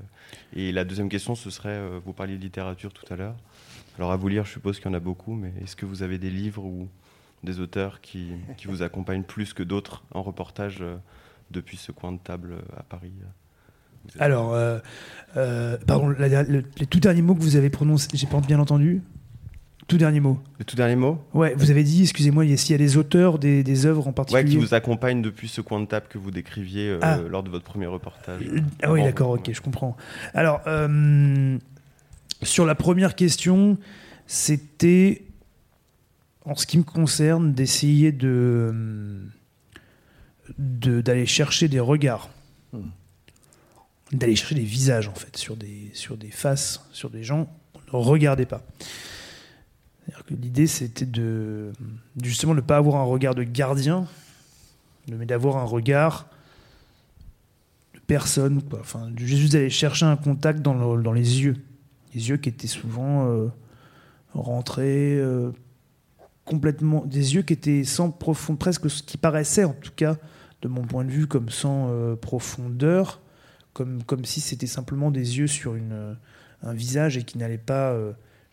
Et 0.55 0.73
la 0.73 0.85
deuxième 0.85 1.09
question, 1.09 1.35
ce 1.35 1.51
serait, 1.51 1.81
vous 2.05 2.13
parliez 2.13 2.37
de 2.37 2.43
littérature 2.43 2.93
tout 2.93 3.05
à 3.13 3.17
l'heure. 3.17 3.37
Alors 3.99 4.13
à 4.13 4.17
vous 4.17 4.29
lire, 4.29 4.45
je 4.45 4.53
suppose 4.53 4.79
qu'il 4.79 4.87
y 4.87 4.89
en 4.89 4.95
a 4.95 5.01
beaucoup, 5.01 5.35
mais 5.35 5.53
est-ce 5.63 5.77
que 5.77 5.87
vous 5.87 6.03
avez 6.03 6.19
des 6.19 6.31
livres 6.31 6.65
ou 6.65 6.89
des 7.45 7.61
auteurs 7.61 8.01
qui, 8.01 8.33
qui 8.57 8.67
vous 8.67 8.83
accompagnent 8.83 9.23
plus 9.23 9.53
que 9.53 9.63
d'autres 9.63 10.03
en 10.13 10.23
reportage 10.23 10.79
euh, 10.81 10.97
depuis 11.51 11.77
ce 11.77 11.93
coin 11.93 12.13
de 12.13 12.19
table 12.19 12.57
à 12.77 12.83
Paris 12.83 13.13
Alors, 14.19 14.57
pardon, 15.87 16.09
les 16.09 16.87
tout 16.87 17.01
derniers 17.01 17.23
mots 17.23 17.35
que 17.35 17.43
vous 17.43 17.57
avez 17.57 17.71
prononcés, 17.71 18.09
j'ai 18.15 18.27
pas 18.27 18.41
bien 18.41 18.59
entendu. 18.59 19.03
Tout 19.89 19.99
dernier 19.99 20.19
mot. 20.19 20.41
Le 20.59 20.65
tout 20.65 20.75
dernier 20.75 20.97
mot 20.97 21.23
Ouais, 21.33 21.55
vous 21.57 21.71
avez 21.71 21.85
dit, 21.85 22.03
excusez-moi, 22.03 22.45
s'il 22.57 22.73
y 22.73 22.75
a 22.75 22.79
des 22.79 22.97
auteurs, 22.97 23.39
des, 23.39 23.63
des, 23.63 23.87
œuvres 23.87 24.09
en 24.09 24.13
particulier. 24.13 24.43
Ouais, 24.43 24.51
qui 24.51 24.57
vous 24.57 24.75
accompagnent 24.75 25.23
depuis 25.23 25.49
ce 25.49 25.61
coin 25.61 25.79
de 25.79 25.87
table 25.87 26.07
que 26.09 26.19
vous 26.19 26.33
décriviez 26.33 26.99
ah. 27.03 27.19
lors 27.29 27.45
de 27.45 27.51
votre 27.51 27.65
premier 27.65 27.87
reportage. 27.87 28.43
ah 28.83 28.93
oui, 28.93 29.03
d'accord, 29.05 29.31
ok, 29.31 29.51
je 29.53 29.61
comprends. 29.61 29.97
Alors, 30.35 30.61
sur 32.43 32.67
la 32.67 32.75
première 32.75 33.15
question, 33.15 33.79
c'était, 34.27 35.23
en 36.45 36.55
ce 36.55 36.67
qui 36.67 36.79
me 36.79 36.83
concerne, 36.83 37.53
d'essayer 37.53 38.13
de 38.13 39.23
d'aller 40.59 41.27
chercher 41.27 41.67
des 41.67 41.81
regards, 41.81 42.31
hmm. 42.73 42.89
d'aller 44.13 44.37
chercher 44.37 44.55
des 44.55 44.63
visages 44.63 45.09
en 45.09 45.15
fait 45.15 45.37
sur 45.37 45.57
des 45.57 45.91
sur 45.93 46.17
des 46.17 46.31
faces, 46.31 46.87
sur 46.93 47.11
des 47.11 47.25
gens 47.25 47.53
qu'on 47.91 47.99
ne 47.99 48.05
regardait 48.05 48.47
pas. 48.47 48.63
L'idée 50.31 50.67
c'était 50.67 51.07
de 51.07 51.73
justement 52.23 52.55
ne 52.55 52.61
pas 52.61 52.77
avoir 52.77 52.97
un 52.97 53.05
regard 53.05 53.35
de 53.35 53.43
gardien, 53.43 54.07
mais 55.09 55.27
d'avoir 55.27 55.57
un 55.57 55.65
regard 55.65 56.29
de 57.95 58.01
personne, 58.01 58.63
quoi. 58.63 58.81
Enfin, 58.81 59.11
juste 59.17 59.53
d'aller 59.53 59.71
chercher 59.71 60.07
un 60.07 60.17
contact 60.17 60.61
dans, 60.61 60.97
dans 60.97 61.13
les 61.13 61.43
yeux, 61.43 61.57
les 62.15 62.29
yeux 62.29 62.37
qui 62.37 62.49
étaient 62.49 62.67
souvent 62.67 63.29
euh, 63.29 63.49
rentrés 64.35 65.17
euh, 65.19 65.51
complètement, 66.45 67.05
des 67.05 67.35
yeux 67.35 67.43
qui 67.43 67.53
étaient 67.53 67.85
sans 67.85 68.11
profondeur, 68.11 68.59
presque 68.59 68.91
ce 68.91 69.03
qui 69.03 69.17
paraissait 69.17 69.65
en 69.65 69.75
tout 69.75 69.93
cas, 69.95 70.17
de 70.63 70.69
mon 70.69 70.83
point 70.83 71.05
de 71.05 71.11
vue, 71.11 71.27
comme 71.27 71.51
sans 71.51 71.89
euh, 71.91 72.17
profondeur, 72.17 73.21
comme, 73.73 74.03
comme 74.05 74.25
si 74.25 74.41
c'était 74.41 74.67
simplement 74.67 75.11
des 75.11 75.39
yeux 75.39 75.47
sur 75.47 75.75
un 76.63 76.73
visage 76.73 77.19
et 77.19 77.25
qui 77.25 77.39
n'allaient 77.39 77.59
pas 77.59 77.95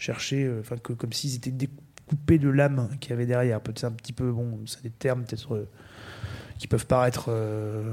chercher, 0.03 0.51
enfin 0.59 0.77
que 0.77 0.93
comme 0.93 1.13
s'ils 1.13 1.35
étaient 1.35 1.51
découpés 1.51 2.37
de 2.37 2.49
l'âme 2.49 2.89
qu'il 2.99 3.11
y 3.11 3.13
avait 3.13 3.25
derrière. 3.25 3.61
Peut-être 3.61 3.85
un 3.85 3.91
petit 3.91 4.13
peu, 4.13 4.31
bon, 4.31 4.59
c'est 4.65 4.83
des 4.83 4.89
termes 4.89 5.23
peut-être 5.23 5.65
qui 6.63 6.67
peuvent 6.67 6.85
paraître 6.85 7.25
euh, 7.27 7.91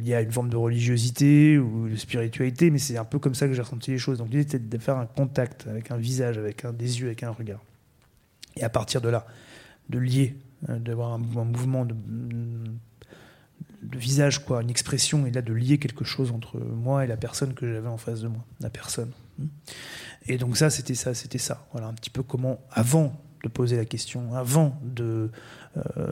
liés 0.00 0.14
à 0.14 0.22
une 0.22 0.32
forme 0.32 0.48
de 0.48 0.56
religiosité 0.56 1.58
ou 1.58 1.88
de 1.88 1.96
spiritualité, 1.96 2.70
mais 2.70 2.78
c'est 2.78 2.96
un 2.96 3.04
peu 3.04 3.18
comme 3.18 3.34
ça 3.34 3.46
que 3.46 3.52
j'ai 3.52 3.62
ressenti 3.62 3.92
les 3.92 3.98
choses. 3.98 4.18
Donc 4.18 4.28
l'idée 4.30 4.42
c'était 4.42 4.58
de 4.58 4.78
faire 4.78 4.96
un 4.96 5.06
contact 5.06 5.66
avec 5.68 5.90
un 5.90 5.96
visage, 5.96 6.38
avec 6.38 6.64
un, 6.64 6.72
des 6.72 7.00
yeux, 7.00 7.06
avec 7.06 7.22
un 7.22 7.30
regard. 7.30 7.60
Et 8.56 8.64
à 8.64 8.68
partir 8.68 9.00
de 9.00 9.08
là, 9.08 9.26
de 9.88 9.98
lier, 9.98 10.36
euh, 10.68 10.78
d'avoir 10.78 11.12
un, 11.12 11.18
mouvement 11.18 11.84
de, 11.84 11.94
de, 13.82 13.98
visage, 13.98 14.44
quoi, 14.44 14.62
une 14.62 14.70
expression, 14.70 15.26
et 15.26 15.30
là 15.30 15.42
de 15.42 15.52
lier 15.52 15.78
quelque 15.78 16.04
chose 16.04 16.32
entre 16.32 16.58
moi 16.58 17.04
et 17.04 17.06
la 17.06 17.16
personne 17.16 17.54
que 17.54 17.72
j'avais 17.72 17.88
en 17.88 17.98
face 17.98 18.22
de 18.22 18.28
moi, 18.28 18.44
la 18.60 18.70
personne. 18.70 19.12
Et 20.26 20.38
donc 20.38 20.56
ça, 20.56 20.70
c'était 20.70 20.94
ça, 20.94 21.14
c'était 21.14 21.38
ça. 21.38 21.66
Voilà 21.72 21.88
un 21.88 21.94
petit 21.94 22.10
peu 22.10 22.22
comment, 22.22 22.60
avant 22.70 23.20
de 23.44 23.48
poser 23.48 23.76
la 23.76 23.84
question, 23.84 24.34
avant 24.34 24.80
de 24.82 25.30
euh, 25.76 26.10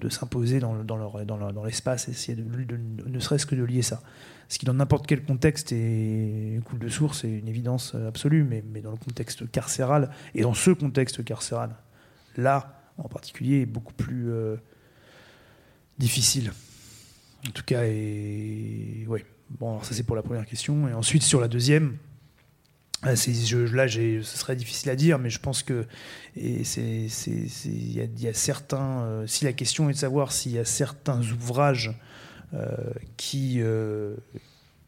de 0.00 0.08
s'imposer 0.08 0.58
dans, 0.58 0.74
dans 0.82 1.64
l'espace, 1.64 2.08
essayer 2.08 2.34
de, 2.34 2.78
ne 3.06 3.20
serait-ce 3.20 3.46
que 3.46 3.54
de 3.54 3.62
lier 3.62 3.82
ça. 3.82 4.02
Ce 4.48 4.58
qui, 4.58 4.66
dans 4.66 4.74
n'importe 4.74 5.06
quel 5.06 5.22
contexte, 5.22 5.70
est 5.72 6.60
coule 6.64 6.80
de 6.80 6.88
source, 6.88 7.20
c'est 7.20 7.30
une 7.30 7.46
évidence 7.46 7.94
absolue, 7.94 8.42
mais, 8.42 8.64
mais 8.72 8.80
dans 8.80 8.90
le 8.90 8.96
contexte 8.96 9.48
carcéral, 9.50 10.10
et 10.34 10.42
dans 10.42 10.54
ce 10.54 10.70
contexte 10.70 11.22
carcéral, 11.22 11.76
là, 12.36 12.82
en 12.98 13.08
particulier, 13.08 13.60
est 13.60 13.66
beaucoup 13.66 13.92
plus 13.92 14.30
euh, 14.32 14.56
difficile. 15.98 16.52
En 17.46 17.52
tout 17.52 17.64
cas, 17.64 17.84
et 17.84 19.04
ouais. 19.06 19.24
Bon, 19.50 19.70
alors 19.70 19.84
ça 19.84 19.94
c'est 19.94 20.04
pour 20.04 20.16
la 20.16 20.22
première 20.22 20.46
question. 20.46 20.88
Et 20.88 20.94
ensuite, 20.94 21.22
sur 21.22 21.40
la 21.40 21.48
deuxième, 21.48 21.96
je, 23.02 23.74
là, 23.74 23.88
ce 23.88 24.22
serait 24.22 24.56
difficile 24.56 24.90
à 24.90 24.96
dire, 24.96 25.18
mais 25.18 25.30
je 25.30 25.38
pense 25.38 25.62
que 25.62 25.86
il 26.36 26.62
y, 26.62 28.28
a 28.28 28.34
certains. 28.34 29.02
Euh, 29.02 29.26
si 29.26 29.44
la 29.44 29.52
question 29.52 29.88
est 29.88 29.94
de 29.94 29.98
savoir 29.98 30.32
s'il 30.32 30.52
y 30.52 30.58
a 30.58 30.64
certains 30.64 31.20
ouvrages 31.20 31.98
euh, 32.54 32.76
qui 33.16 33.60
euh, 33.60 34.16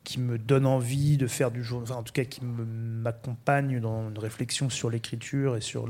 qui 0.05 0.19
me 0.19 0.37
donne 0.37 0.67
envie 0.67 1.17
de 1.17 1.27
faire 1.27 1.51
du 1.51 1.63
journal, 1.63 1.85
enfin, 1.89 2.01
en 2.01 2.03
tout 2.03 2.13
cas 2.13 2.25
qui 2.25 2.41
m'accompagne 2.43 3.81
dans 3.81 4.09
une 4.09 4.19
réflexion 4.19 4.69
sur 4.69 4.91
l'écriture 4.91 5.57
et 5.57 5.61
sur 5.61 5.87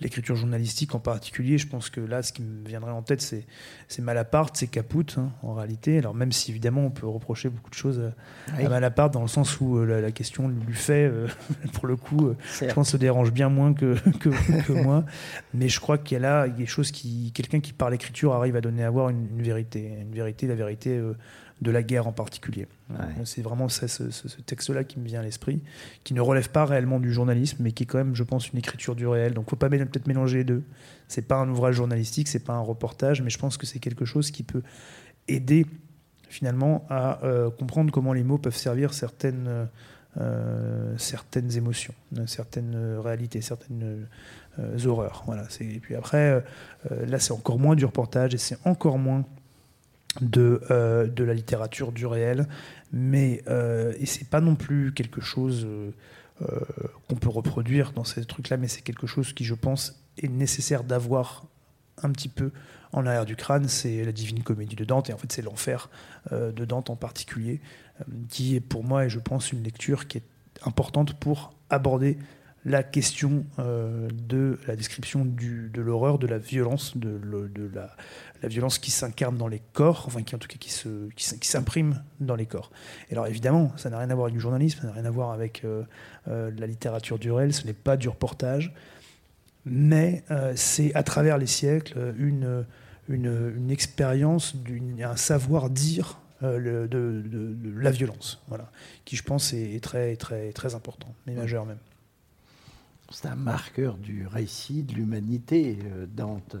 l'écriture 0.00 0.36
journalistique 0.36 0.94
en 0.94 1.00
particulier. 1.00 1.58
Je 1.58 1.66
pense 1.66 1.90
que 1.90 2.00
là, 2.00 2.22
ce 2.22 2.32
qui 2.32 2.42
me 2.42 2.66
viendrait 2.66 2.92
en 2.92 3.02
tête, 3.02 3.20
c'est 3.20 3.44
Malaparte, 4.00 4.56
c'est 4.56 4.68
Caput, 4.68 5.04
hein, 5.18 5.30
en 5.42 5.54
réalité. 5.54 5.98
Alors 5.98 6.14
même 6.14 6.32
si 6.32 6.50
évidemment 6.50 6.86
on 6.86 6.90
peut 6.90 7.06
reprocher 7.06 7.50
beaucoup 7.50 7.68
de 7.68 7.74
choses 7.74 8.00
à, 8.48 8.68
Malaparte, 8.68 9.12
dans 9.12 9.22
le 9.22 9.28
sens 9.28 9.60
où 9.60 9.76
euh, 9.76 10.00
la, 10.00 10.12
question 10.12 10.48
lui 10.48 10.74
fait, 10.74 11.04
euh, 11.04 11.28
pour 11.74 11.86
le 11.86 11.96
coup, 11.96 12.28
euh, 12.28 12.36
je 12.60 12.72
pense, 12.72 12.90
se 12.90 12.96
dérange 12.96 13.32
bien 13.32 13.50
moins 13.50 13.74
que, 13.74 13.96
que, 14.18 14.72
moi. 14.72 15.04
Mais 15.52 15.68
je 15.68 15.78
crois 15.78 15.98
qu'il 15.98 16.14
y 16.14 16.18
a 16.18 16.22
là 16.22 16.48
des 16.48 16.66
choses 16.66 16.90
qui, 16.90 17.32
quelqu'un 17.32 17.60
qui 17.60 17.74
par 17.74 17.90
l'écriture 17.90 18.32
arrive 18.32 18.56
à 18.56 18.62
donner 18.62 18.82
à 18.82 18.90
voir 18.90 19.10
une, 19.10 19.28
une, 19.36 19.42
vérité, 19.42 19.92
une 20.00 20.14
vérité, 20.14 20.46
la 20.46 20.54
vérité 20.54 21.00
de 21.62 21.70
la 21.70 21.82
guerre 21.82 22.08
en 22.08 22.12
particulier. 22.12 22.66
C'est 23.24 23.40
vraiment 23.40 23.68
ce, 23.68 23.86
texte-là 24.42 24.82
qui 24.84 24.98
me 24.98 25.06
vient 25.06 25.20
à 25.20 25.22
l'esprit, 25.22 25.62
qui 26.02 26.12
ne 26.12 26.20
relève 26.20 26.50
pas 26.50 26.64
réellement 26.64 26.98
du 26.98 27.12
journalisme, 27.12 27.58
mais 27.60 27.70
qui 27.70 27.84
est 27.84 27.86
quand 27.86 27.98
même, 27.98 28.16
je 28.16 28.24
pense, 28.24 28.50
une 28.50 28.58
écriture 28.58 28.96
du 28.96 29.06
réel. 29.06 29.32
Donc, 29.32 29.48
faut 29.48 29.56
pas 29.56 29.70
peut-être 29.70 30.08
mélanger 30.08 30.38
les 30.38 30.44
deux. 30.44 30.64
C'est 31.06 31.22
pas 31.22 31.36
un 31.36 31.48
ouvrage 31.48 31.76
journalistique, 31.76 32.26
c'est 32.26 32.44
pas 32.44 32.54
un 32.54 32.60
reportage, 32.60 33.22
mais 33.22 33.30
je 33.30 33.38
pense 33.38 33.56
que 33.56 33.66
c'est 33.66 33.78
quelque 33.78 34.04
chose 34.04 34.32
qui 34.32 34.42
peut 34.42 34.62
aider 35.28 35.66
finalement 36.28 36.84
à 36.90 37.24
euh, 37.24 37.50
comprendre 37.50 37.92
comment 37.92 38.12
les 38.12 38.24
mots 38.24 38.38
peuvent 38.38 38.56
servir 38.56 38.92
certaines, 38.92 39.68
euh, 40.20 40.94
certaines 40.98 41.56
émotions, 41.56 41.94
certaines 42.26 42.98
réalités, 42.98 43.40
certaines 43.40 44.06
euh, 44.58 44.86
horreurs. 44.86 45.22
Voilà. 45.26 45.44
Et 45.60 45.78
puis 45.78 45.94
après, 45.94 46.42
là, 46.90 47.20
c'est 47.20 47.32
encore 47.32 47.60
moins 47.60 47.76
du 47.76 47.84
reportage 47.84 48.34
et 48.34 48.38
c'est 48.38 48.58
encore 48.64 48.98
moins 48.98 49.24
de, 50.20 50.60
euh, 50.70 51.06
de 51.06 51.24
la 51.24 51.34
littérature 51.34 51.92
du 51.92 52.06
réel, 52.06 52.46
mais 52.92 53.42
euh, 53.48 53.94
et 53.98 54.06
c'est 54.06 54.28
pas 54.28 54.40
non 54.40 54.54
plus 54.54 54.92
quelque 54.92 55.20
chose 55.20 55.66
euh, 55.66 55.90
qu'on 57.08 57.14
peut 57.14 57.28
reproduire 57.28 57.92
dans 57.92 58.04
ces 58.04 58.24
trucs-là, 58.24 58.56
mais 58.56 58.68
c'est 58.68 58.82
quelque 58.82 59.06
chose 59.06 59.32
qui, 59.32 59.44
je 59.44 59.54
pense, 59.54 60.02
est 60.18 60.28
nécessaire 60.28 60.84
d'avoir 60.84 61.46
un 62.02 62.10
petit 62.10 62.28
peu 62.28 62.50
en 62.92 63.06
arrière 63.06 63.24
du 63.24 63.36
crâne, 63.36 63.68
c'est 63.68 64.04
la 64.04 64.12
Divine 64.12 64.42
Comédie 64.42 64.76
de 64.76 64.84
Dante, 64.84 65.08
et 65.08 65.14
en 65.14 65.16
fait 65.16 65.32
c'est 65.32 65.40
l'enfer 65.40 65.88
de 66.30 66.64
Dante 66.66 66.90
en 66.90 66.96
particulier, 66.96 67.60
qui 68.28 68.54
est 68.54 68.60
pour 68.60 68.84
moi, 68.84 69.06
et 69.06 69.08
je 69.08 69.18
pense, 69.18 69.52
une 69.52 69.62
lecture 69.62 70.08
qui 70.08 70.18
est 70.18 70.24
importante 70.66 71.14
pour 71.14 71.54
aborder 71.70 72.18
la 72.64 72.82
question 72.82 73.44
de 73.58 74.58
la 74.68 74.76
description 74.76 75.24
du, 75.24 75.70
de 75.72 75.82
l'horreur, 75.82 76.18
de 76.18 76.26
la 76.26 76.38
violence, 76.38 76.96
de, 76.96 77.18
de 77.18 77.70
la, 77.74 77.96
la 78.42 78.48
violence 78.48 78.78
qui 78.78 78.90
s'incarne 78.90 79.36
dans 79.36 79.48
les 79.48 79.62
corps, 79.72 80.04
enfin 80.06 80.22
qui 80.22 80.34
en 80.34 80.38
tout 80.38 80.48
cas 80.48 80.56
qui 80.58 80.70
se 80.70 81.08
qui, 81.14 81.46
s'imprime 81.46 82.02
dans 82.20 82.34
les 82.34 82.46
corps. 82.46 82.70
Et 83.08 83.12
alors 83.12 83.26
évidemment, 83.26 83.72
ça 83.76 83.88
n'a 83.88 83.98
rien 83.98 84.10
à 84.10 84.14
voir 84.14 84.26
avec 84.26 84.34
du 84.34 84.40
journalisme, 84.40 84.80
ça 84.80 84.86
n'a 84.88 84.92
rien 84.92 85.04
à 85.04 85.10
voir 85.10 85.30
avec 85.30 85.64
euh, 85.64 85.84
euh, 86.28 86.50
la 86.58 86.66
littérature 86.66 87.18
du 87.18 87.30
réel, 87.30 87.54
ce 87.54 87.66
n'est 87.66 87.72
pas 87.72 87.96
du 87.96 88.08
reportage, 88.08 88.74
mais 89.64 90.24
euh, 90.30 90.52
c'est 90.56 90.94
à 90.94 91.02
travers 91.02 91.38
les 91.38 91.46
siècles 91.46 92.14
une 92.18 92.64
une, 93.08 93.52
une 93.56 93.70
expérience, 93.70 94.54
un 95.02 95.16
savoir-dire 95.16 96.20
de, 96.40 96.88
de, 96.88 97.56
la 97.76 97.90
violence, 97.90 98.42
voilà, 98.48 98.70
qui 99.04 99.16
je 99.16 99.22
pense 99.22 99.52
est, 99.52 99.82
très 99.82 100.16
très 100.16 100.52
très 100.52 100.74
important, 100.74 101.12
mais 101.26 101.34
majeur 101.34 101.66
même. 101.66 101.78
C'est 103.12 103.28
un 103.28 103.36
marqueur 103.36 103.96
du 103.98 104.26
récit 104.26 104.82
de 104.82 104.94
l'humanité, 104.94 105.78
Dante. 106.14 106.56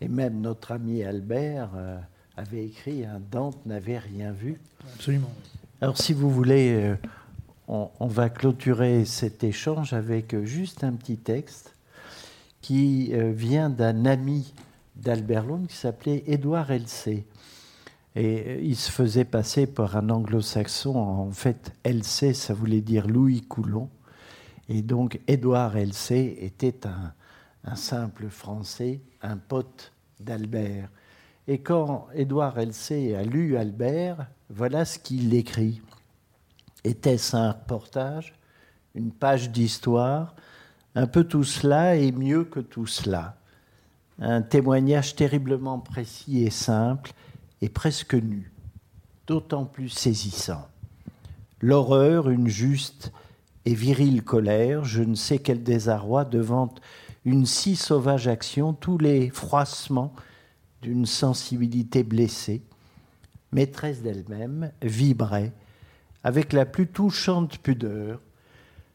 Et 0.00 0.08
même 0.08 0.40
notre 0.40 0.72
ami 0.72 1.02
Albert 1.02 1.70
euh, 1.74 1.98
avait 2.36 2.64
écrit 2.64 3.04
un 3.04 3.20
Dante 3.30 3.64
n'avait 3.66 3.98
rien 3.98 4.32
vu. 4.32 4.60
Absolument. 4.94 5.32
Alors 5.80 5.98
si 5.98 6.12
vous 6.12 6.30
voulez, 6.30 6.74
euh, 6.74 6.96
on, 7.68 8.06
va 8.06 8.28
clôturer 8.28 9.04
cet 9.04 9.42
échange 9.42 9.92
avec 9.92 10.34
euh, 10.34 10.44
juste 10.44 10.84
un 10.84 10.92
petit 10.92 11.16
texte 11.16 11.74
qui 12.60 13.12
vient 13.14 13.70
d'un 13.70 14.06
ami 14.06 14.52
d'Albert 14.96 15.46
Londres 15.46 15.68
qui 15.68 15.76
s'appelait 15.76 16.24
Édouard 16.26 16.72
L.C. 16.72 17.24
Et 18.16 18.60
il 18.60 18.74
se 18.74 18.90
faisait 18.90 19.24
passer 19.24 19.68
pour 19.68 19.94
un 19.94 20.10
anglo-saxon. 20.10 20.96
En 20.96 21.30
fait, 21.30 21.72
L.C., 21.84 22.34
ça 22.34 22.54
voulait 22.54 22.80
dire 22.80 23.06
Louis 23.06 23.42
Coulon. 23.42 23.88
Et 24.68 24.82
donc, 24.82 25.20
Édouard 25.26 25.76
L.C. 25.76 26.36
était 26.40 26.80
un, 26.86 27.76
simple 27.76 28.28
Français, 28.28 29.00
un 29.22 29.36
pote 29.36 29.92
d'Albert. 30.20 30.88
Et 31.48 31.58
quand 31.58 32.08
Édouard 32.14 32.58
L.C. 32.58 33.14
a 33.14 33.22
lu 33.22 33.56
Albert, 33.56 34.26
voilà 34.50 34.84
ce 34.84 34.98
qu'il 34.98 35.34
écrit. 35.34 35.80
Était-ce 36.84 37.36
un 37.36 37.52
reportage, 37.52 38.34
une 38.94 39.12
page 39.12 39.50
d'histoire? 39.50 40.34
Un 40.94 41.06
peu 41.06 41.24
tout 41.24 41.44
cela 41.44 41.96
et 41.96 42.10
mieux 42.10 42.44
que 42.44 42.60
tout 42.60 42.86
cela. 42.86 43.36
Un 44.18 44.40
témoignage 44.40 45.14
terriblement 45.14 45.78
précis 45.78 46.42
et 46.42 46.50
simple 46.50 47.12
et 47.60 47.68
presque 47.68 48.14
nu. 48.14 48.50
d'autant 49.26 49.64
plus 49.64 49.88
saisissant. 49.88 50.68
L'horreur, 51.60 52.30
une 52.30 52.46
juste 52.46 53.12
et 53.66 53.74
virile 53.74 54.22
colère, 54.22 54.84
je 54.84 55.02
ne 55.02 55.16
sais 55.16 55.40
quel 55.40 55.64
désarroi 55.64 56.24
devant 56.24 56.72
une 57.24 57.44
si 57.44 57.74
sauvage 57.74 58.28
action, 58.28 58.72
tous 58.72 58.96
les 58.96 59.28
froissements 59.28 60.14
d'une 60.82 61.04
sensibilité 61.04 62.04
blessée, 62.04 62.62
maîtresse 63.50 64.02
d'elle-même, 64.02 64.70
vibrait 64.82 65.52
avec 66.22 66.52
la 66.52 66.64
plus 66.64 66.86
touchante 66.86 67.58
pudeur 67.58 68.20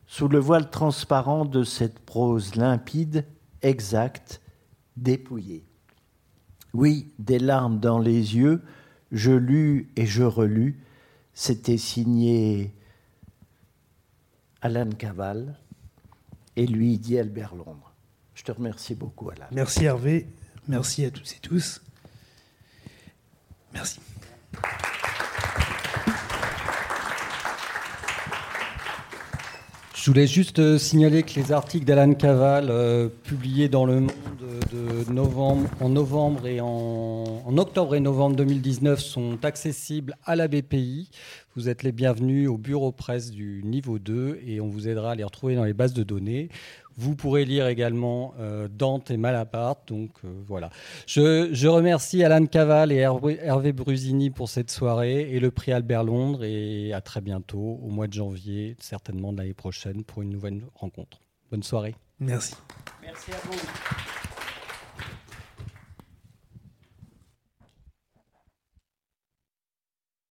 sous 0.07 0.30
le 0.30 0.39
voile 0.39 0.69
transparent 0.69 1.43
de 1.43 1.64
cette 1.64 1.99
prose 1.99 2.56
limpide, 2.56 3.26
exacte, 3.61 4.41
dépouillée. 4.95 5.65
Oui, 6.73 7.11
des 7.19 7.39
larmes 7.39 7.80
dans 7.80 7.99
les 7.99 8.38
yeux, 8.38 8.61
je 9.11 9.31
lus 9.31 9.89
et 9.98 10.06
je 10.06 10.23
relus, 10.23 10.80
c'était 11.34 11.77
signé 11.77 12.73
Alan 14.62 14.90
Caval 14.90 15.56
et 16.56 16.68
lui 16.68 16.98
dit 16.98 17.18
Albert 17.18 17.56
Londres. 17.56 17.94
Je 18.36 18.44
te 18.44 18.52
remercie 18.52 18.96
beaucoup, 18.96 19.30
Alan. 19.30 19.46
Merci 19.52 19.86
Hervé, 19.86 20.28
merci 20.68 21.06
à 21.06 21.12
tous 21.12 21.34
et 21.34 21.40
tous. 21.42 21.82
Merci. 23.74 24.00
Je 29.96 30.10
voulais 30.10 30.26
juste 30.26 30.58
euh, 30.58 30.80
signaler 30.80 31.22
que 31.22 31.40
les 31.40 31.52
articles 31.52 31.86
d'Alan 31.86 32.16
Caval 32.16 32.70
euh, 32.72 33.08
publiés 33.08 33.70
dans 33.70 33.86
Le 33.86 34.00
Monde 34.00 34.12
de 34.72 35.12
novembre, 35.12 35.70
en 35.80 35.90
novembre 35.90 36.48
et 36.48 36.60
en, 36.60 37.44
en, 37.46 37.58
octobre 37.60 37.94
et 37.94 38.00
novembre 38.00 38.36
2019 38.36 39.00
sont 39.00 39.46
accessibles 39.46 40.16
à 40.26 40.36
la 40.36 40.48
BPI. 40.48 41.12
Vous 41.56 41.68
êtes 41.68 41.84
les 41.84 41.91
bienvenus 41.91 42.48
au 42.48 42.57
bureau 42.57 42.94
presse 42.94 43.30
du 43.30 43.61
niveau 43.65 43.99
2 43.99 44.40
et 44.45 44.61
on 44.61 44.68
vous 44.68 44.88
aidera 44.88 45.11
à 45.11 45.15
les 45.15 45.23
retrouver 45.26 45.56
dans 45.56 45.65
les 45.65 45.73
bases 45.73 45.94
de 45.94 46.03
données. 46.03 46.48
Vous 46.95 47.15
pourrez 47.15 47.44
lire 47.44 47.68
également 47.68 48.34
euh, 48.40 48.69
Dante 48.69 49.11
et 49.11 49.18
Malaparte. 49.18 49.90
Donc 49.90 50.11
euh, 50.23 50.32
voilà. 50.48 50.69
Je, 51.07 51.49
je, 51.52 51.68
remercie 51.68 52.23
Alan 52.23 52.45
Caval 52.45 52.94
et 52.94 52.98
Hervé, 52.98 53.38
Hervé, 53.41 53.73
Brusini 53.73 54.30
pour 54.30 54.48
cette 54.48 54.72
soirée 54.72 55.30
et 55.34 55.41
le 55.41 55.52
prix 55.52 55.73
Albert 55.73 56.06
Londres. 56.06 56.45
Et 56.45 56.94
à 56.94 57.02
très 57.02 57.19
bientôt, 57.19 57.80
au 57.84 57.90
mois 57.90 58.07
de 58.07 58.14
janvier, 58.14 58.78
certainement 58.80 59.34
de 59.34 59.40
l'année 59.40 59.53
prochaine, 59.53 60.06
pour 60.06 60.22
une 60.22 60.30
nouvelle 60.30 60.61
rencontre. 60.73 61.19
Bonne 61.49 61.64
soirée. 61.64 61.95
Merci. 62.19 62.56
Merci 63.02 63.32
à 63.32 63.48
vous. 63.48 64.20